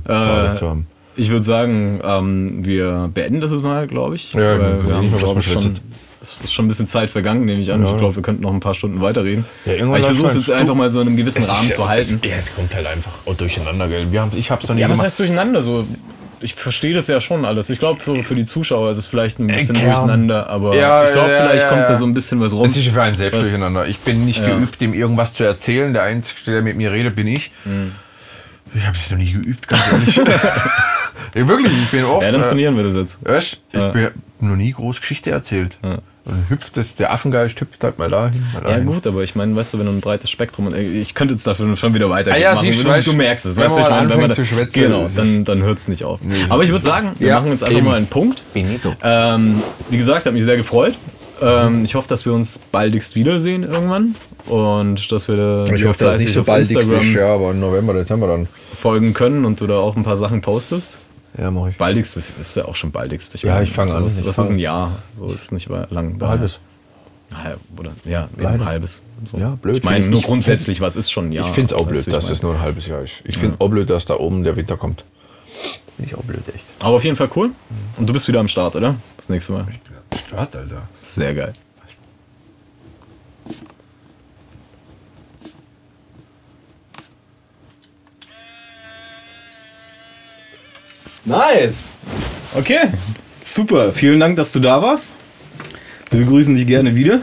Ja, 0.08 0.56
zu 0.56 0.70
haben. 0.70 0.88
Ich 1.16 1.30
würde 1.30 1.44
sagen, 1.44 2.00
ähm, 2.04 2.66
wir 2.66 3.10
beenden 3.14 3.40
das 3.42 3.52
jetzt 3.52 3.62
mal, 3.64 3.86
glaube 3.88 4.16
ich. 4.16 4.34
Ja, 4.34 4.60
Weil 4.60 4.78
gut, 4.78 4.88
wir 4.90 4.96
haben, 4.96 5.14
was 5.14 5.20
glaube 5.20 5.40
ich, 5.42 5.52
schon, 5.52 5.80
es 6.22 6.42
ist 6.42 6.54
schon 6.54 6.66
ein 6.66 6.68
bisschen 6.70 6.88
Zeit 6.88 7.10
vergangen, 7.10 7.46
nehme 7.46 7.62
ich 7.62 7.72
an. 7.72 7.84
Ja. 7.84 7.92
Ich 7.92 7.98
glaube, 7.98 8.16
wir 8.16 8.24
könnten 8.24 8.42
noch 8.42 8.54
ein 8.54 8.60
paar 8.62 8.74
Stunden 8.74 9.00
weiterreden. 9.02 9.46
Ja, 9.66 9.86
Aber 9.86 10.00
ich 10.00 10.06
versuche 10.06 10.28
es 10.28 10.36
jetzt 10.36 10.50
einfach 10.50 10.74
mal 10.74 10.90
so 10.90 11.02
in 11.02 11.08
einem 11.08 11.18
gewissen 11.18 11.44
Rahmen 11.44 11.72
zu 11.72 11.88
halten. 11.88 12.20
Es, 12.24 12.30
ja, 12.30 12.36
es 12.38 12.56
kommt 12.56 12.74
halt 12.74 12.88
einfach 12.88 13.12
durcheinander, 13.38 13.88
gell? 13.90 14.12
Wir 14.12 14.22
haben, 14.22 14.32
ich 14.36 14.50
hab's 14.50 14.66
doch 14.68 14.74
nicht 14.74 14.82
Ja, 14.82 14.88
was 14.88 14.94
gemacht. 14.98 15.06
heißt 15.06 15.20
durcheinander? 15.20 15.62
So, 15.62 15.86
ich 16.44 16.56
verstehe 16.56 16.94
das 16.94 17.08
ja 17.08 17.20
schon 17.22 17.46
alles. 17.46 17.70
Ich 17.70 17.80
glaube, 17.80 18.04
so 18.04 18.22
für 18.24 18.36
die 18.36 18.46
Zuschauer 18.46 18.92
ist 18.92 18.98
es 18.98 19.08
vielleicht 19.08 19.40
ein 19.40 19.48
bisschen 19.48 19.76
Ja. 19.76 19.86
durcheinander, 19.86 20.50
aber 20.50 20.76
Ja, 20.76 21.04
ich 21.04 21.12
glaube, 21.12 21.32
ja, 21.32 21.38
vielleicht 21.46 21.64
ja, 21.64 21.70
kommt 21.70 21.82
ja. 21.82 21.88
da 21.88 21.96
so 21.96 22.06
ein 22.06 22.14
bisschen 22.14 22.40
was 22.42 22.54
rum. 22.54 22.66
Es 22.66 22.76
ist 22.78 22.88
für 22.88 23.02
einen 23.02 23.16
selbst 23.16 23.40
Was- 23.40 23.50
durcheinander. 23.50 23.88
Ich 23.88 24.00
bin 24.00 24.26
nicht 24.26 24.40
Ja. 24.42 24.50
geübt, 24.56 24.82
ihm 24.82 24.94
irgendwas 24.94 25.34
zu 25.34 25.44
erzählen. 25.44 25.94
Der 25.94 26.04
Einzige, 26.04 26.40
der 26.52 26.62
mit 26.62 26.76
mir 26.78 26.92
redet, 26.92 27.16
bin 27.16 27.28
ich. 27.28 27.52
Ich 28.76 28.86
habe 28.88 28.98
es 28.98 29.10
noch 29.12 29.18
nie 29.18 29.32
geübt, 29.32 29.68
ganz 29.68 29.92
ehrlich. 29.92 30.16
ja, 31.36 31.48
wirklich, 31.48 31.74
ich 31.74 31.90
bin 31.92 32.04
oft. 32.06 32.26
Ja, 32.26 32.32
dann 32.32 32.42
äh, 32.42 32.44
trainieren 32.46 32.76
wir 32.76 32.84
das 32.84 32.96
jetzt. 32.96 33.20
Ich 33.38 33.58
Ja. 33.72 33.90
bin 33.90 34.10
noch 34.40 34.56
nie 34.56 34.72
groß 34.72 35.00
Geschichte 35.02 35.32
erzählt. 35.32 35.78
Ja. 36.26 36.32
Hüpft 36.50 36.78
das, 36.78 36.96
der 36.96 37.12
Affengeist 37.12 37.60
hüpft 37.60 37.84
halt 37.84 38.00
mal 38.00 38.10
dahin. 38.10 38.42
Mal 38.54 38.62
Ja 38.64 38.70
dahin. 38.70 38.86
gut, 38.86 39.06
aber 39.06 39.24
ich 39.24 39.36
meine, 39.36 39.54
weißt 39.58 39.74
du, 39.74 39.80
wenn 39.80 39.88
du 39.88 39.92
ein 39.92 40.00
breites 40.00 40.30
Spektrum 40.30 40.68
und 40.68 40.76
ich 40.78 41.14
könnte 41.16 41.34
jetzt 41.34 41.46
dafür 41.46 41.76
schon 41.76 41.94
wieder 41.94 42.10
weitergehen. 42.10 42.42
Ah 42.42 42.52
ja, 42.52 42.56
machen. 42.56 42.72
du, 42.72 42.84
du, 42.84 42.90
weißt 42.90 43.08
du 43.08 43.12
du, 43.12 43.18
merkst 43.18 43.46
es, 43.46 43.56
wenn 43.58 43.66
weißt 43.66 43.78
du, 43.78 43.82
man 43.82 43.90
ich 43.90 43.96
meine, 43.98 44.10
wenn 44.10 44.22
man 44.22 44.30
anfängt 44.32 44.48
zu 44.48 44.56
schwätzen, 44.56 44.82
genau, 44.84 45.10
dann, 45.16 45.44
dann 45.44 45.62
hört 45.64 45.80
es 45.80 45.88
nicht 45.90 46.06
auf. 46.06 46.20
Aber 46.48 46.64
ich 46.64 46.70
würde 46.70 46.84
sagen, 46.86 47.12
wir 47.20 47.28
Ja, 47.28 47.40
machen 47.40 47.52
jetzt 47.52 47.64
einfach 47.64 47.78
eben. 47.78 47.86
mal 47.88 47.96
einen 47.98 48.08
Punkt. 48.08 48.42
Finito. 48.54 48.94
Ähm, 49.04 49.62
wie 49.90 49.98
gesagt, 49.98 50.26
hat 50.26 50.34
mich 50.34 50.46
sehr 50.46 50.56
gefreut. 50.56 50.94
Ähm, 51.42 51.84
ich 51.84 51.96
hoffe, 51.96 52.08
dass 52.08 52.26
wir 52.26 52.32
uns 52.34 52.58
baldigst 52.58 53.16
wiedersehen 53.18 53.64
irgendwann 53.64 54.16
und 54.46 55.12
dass 55.12 55.28
wir 55.28 55.66
dir 55.66 55.90
auf 55.90 55.98
fleißig 55.98 56.40
auf 56.40 56.48
Instagram 56.48 57.14
ja, 57.14 57.34
aber 57.34 57.52
im 57.52 57.60
November, 57.60 57.94
Dezember 57.94 58.28
dann. 58.28 58.48
folgen 58.80 59.14
können 59.14 59.44
und 59.44 59.60
du 59.60 59.68
da 59.68 59.76
auch 59.76 59.98
ein 59.98 60.04
paar 60.04 60.16
Sachen 60.16 60.40
postest. 60.42 61.02
Ja, 61.38 61.50
mach 61.52 61.68
ich. 61.68 61.78
Baldigst 61.78 62.16
ist, 62.18 62.40
ist 62.40 62.56
ja 62.56 62.66
auch 62.66 62.76
schon 62.76 62.92
baldigst. 62.92 63.42
Ja, 63.44 63.54
meine, 63.54 63.64
ich 63.64 63.72
fang 63.72 63.90
so 63.90 63.98
an. 63.98 64.04
Was, 64.04 64.20
Ich 64.22 64.26
was 64.28 64.36
fang- 64.36 64.46
ist 64.46 64.52
ein 64.52 64.60
Jahr? 64.60 64.92
So 65.16 65.28
ist 65.28 65.42
es 65.44 65.52
nicht 65.52 65.70
mal 65.70 65.88
lang. 65.90 66.22
Ein 66.22 66.28
halbes. 66.28 66.60
Halb, 67.34 67.60
oder, 67.78 67.92
ja, 68.06 68.30
ein 68.38 68.64
halbes. 68.64 69.02
So. 69.26 69.38
Ja, 69.38 69.58
blöd. 69.60 69.78
Ich 69.78 69.84
meine, 69.84 70.06
ich- 70.06 70.12
nur 70.12 70.20
ich 70.20 70.26
grundsätzlich, 70.26 70.82
was 70.82 70.96
ist 70.96 71.10
schon 71.12 71.30
ein 71.30 71.32
Jahr? 71.32 71.48
Ich 71.48 71.54
finde 71.54 71.74
es 71.74 71.80
auch 71.82 71.88
blöd, 71.88 72.06
dass 72.14 72.26
ich 72.26 72.32
es 72.32 72.44
nur 72.44 72.54
ein 72.54 72.62
halbes 72.62 72.86
Jahr 72.88 73.02
ist. 73.02 73.22
Ich 73.24 73.38
finde 73.40 73.56
auch 73.60 73.70
blöd, 73.70 73.90
dass 73.90 74.06
da 74.06 74.16
oben 74.18 74.44
der 74.44 74.56
Winter 74.56 74.78
kommt. 74.78 75.04
Finde 75.96 76.12
ich 76.12 76.16
auch 76.16 76.24
blöd, 76.24 76.42
echt. 76.54 76.64
Aber 76.82 76.96
auf 76.96 77.04
jeden 77.04 77.16
Fall 77.16 77.30
cool. 77.36 77.52
Und 77.98 78.08
du 78.08 78.14
bist 78.14 78.28
wieder 78.28 78.40
am 78.40 78.48
Start, 78.48 78.76
oder? 78.76 78.96
Das 79.18 79.30
nächste 79.30 79.54
Mal. 79.54 79.66
Start, 80.28 80.56
Alter. 80.56 80.84
Sehr 80.92 81.34
geil. 81.34 81.54
Nice. 91.26 91.92
Okay, 92.56 92.90
super. 93.40 93.94
Vielen 93.94 94.20
Dank, 94.20 94.36
dass 94.36 94.52
du 94.52 94.60
da 94.60 94.82
warst. 94.82 95.14
Wir 96.10 96.20
begrüßen 96.20 96.56
dich 96.56 96.68
gerne 96.68 96.96
wieder 96.96 97.22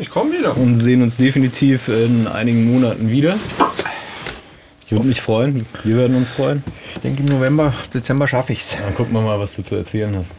Ich 0.00 0.10
komme 0.10 0.32
wieder. 0.38 0.56
und 0.56 0.78
sehen 0.80 1.02
uns 1.02 1.16
definitiv 1.16 1.88
in 1.88 2.26
einigen 2.28 2.70
Monaten 2.72 3.08
wieder. 3.08 3.36
Ich 4.86 4.92
würde 4.92 5.06
mich 5.08 5.20
freuen. 5.20 5.66
Wir 5.82 5.96
werden 5.96 6.16
uns 6.16 6.28
freuen. 6.28 6.62
Ich 6.94 7.00
denke, 7.00 7.20
im 7.22 7.26
November, 7.26 7.74
Dezember 7.92 8.28
schaffe 8.28 8.52
ich 8.52 8.60
es. 8.60 8.76
Dann 8.80 8.94
gucken 8.94 9.14
wir 9.14 9.22
mal, 9.22 9.40
was 9.40 9.56
du 9.56 9.62
zu 9.62 9.74
erzählen 9.74 10.14
hast. 10.14 10.36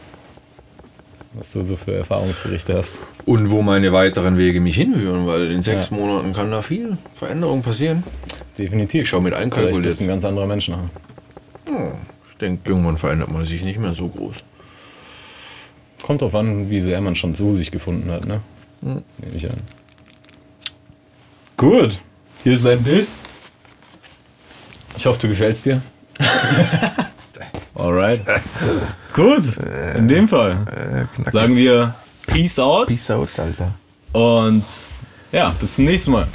Was 1.34 1.52
du 1.52 1.62
so 1.64 1.76
für 1.76 1.94
Erfahrungsberichte 1.94 2.72
hast. 2.74 3.02
Und 3.26 3.50
wo 3.50 3.60
meine 3.60 3.92
weiteren 3.92 4.38
Wege 4.38 4.60
mich 4.62 4.76
hinführen, 4.76 5.26
weil 5.26 5.50
in 5.50 5.62
sechs 5.62 5.90
Ja. 5.90 5.96
Monaten 5.98 6.32
kann 6.32 6.50
da 6.50 6.62
viel 6.62 6.96
Veränderung 7.18 7.60
passieren. 7.62 8.02
Definitiv. 8.56 9.02
Ich 9.02 9.08
schau 9.10 9.20
mit 9.20 9.34
Vielleicht 9.34 9.52
einkalkuliert. 9.52 9.82
bist 9.82 10.00
du 10.00 10.04
ein 10.04 10.08
ganz 10.08 10.24
anderer 10.24 10.46
Mensch 10.46 10.68
nachher. 10.68 10.88
Ich 11.66 11.72
denke, 12.38 12.68
irgendwann 12.70 12.96
verändert 12.96 13.30
man 13.30 13.44
sich 13.44 13.62
nicht 13.64 13.78
mehr 13.78 13.94
so 13.94 14.08
groß. 14.08 14.36
Kommt 16.02 16.22
drauf 16.22 16.34
an, 16.34 16.70
wie 16.70 16.80
sehr 16.80 17.00
man 17.00 17.14
schon 17.16 17.34
so 17.34 17.54
sich 17.54 17.70
gefunden 17.70 18.10
hat, 18.10 18.24
ne? 18.24 18.40
Nehme 18.80 19.02
ich 19.34 19.46
an. 19.50 19.60
Gut. 21.56 21.98
Hier 22.44 22.52
ist 22.52 22.64
dein 22.64 22.82
Bild. 22.82 23.08
Ich 24.96 25.06
hoffe, 25.06 25.18
du 25.20 25.28
gefällst 25.28 25.66
dir. 25.66 25.82
Alright. 27.74 28.20
Gut. 29.12 29.56
In 29.96 30.08
dem 30.08 30.28
Fall 30.28 31.08
sagen 31.30 31.56
wir 31.56 31.94
Peace 32.26 32.58
out 32.58 32.88
Peace 32.88 33.10
out, 33.10 33.28
Alter. 33.38 33.72
und 34.12 34.64
ja, 35.32 35.50
bis 35.58 35.74
zum 35.74 35.84
nächsten 35.84 36.12
Mal. 36.12 36.28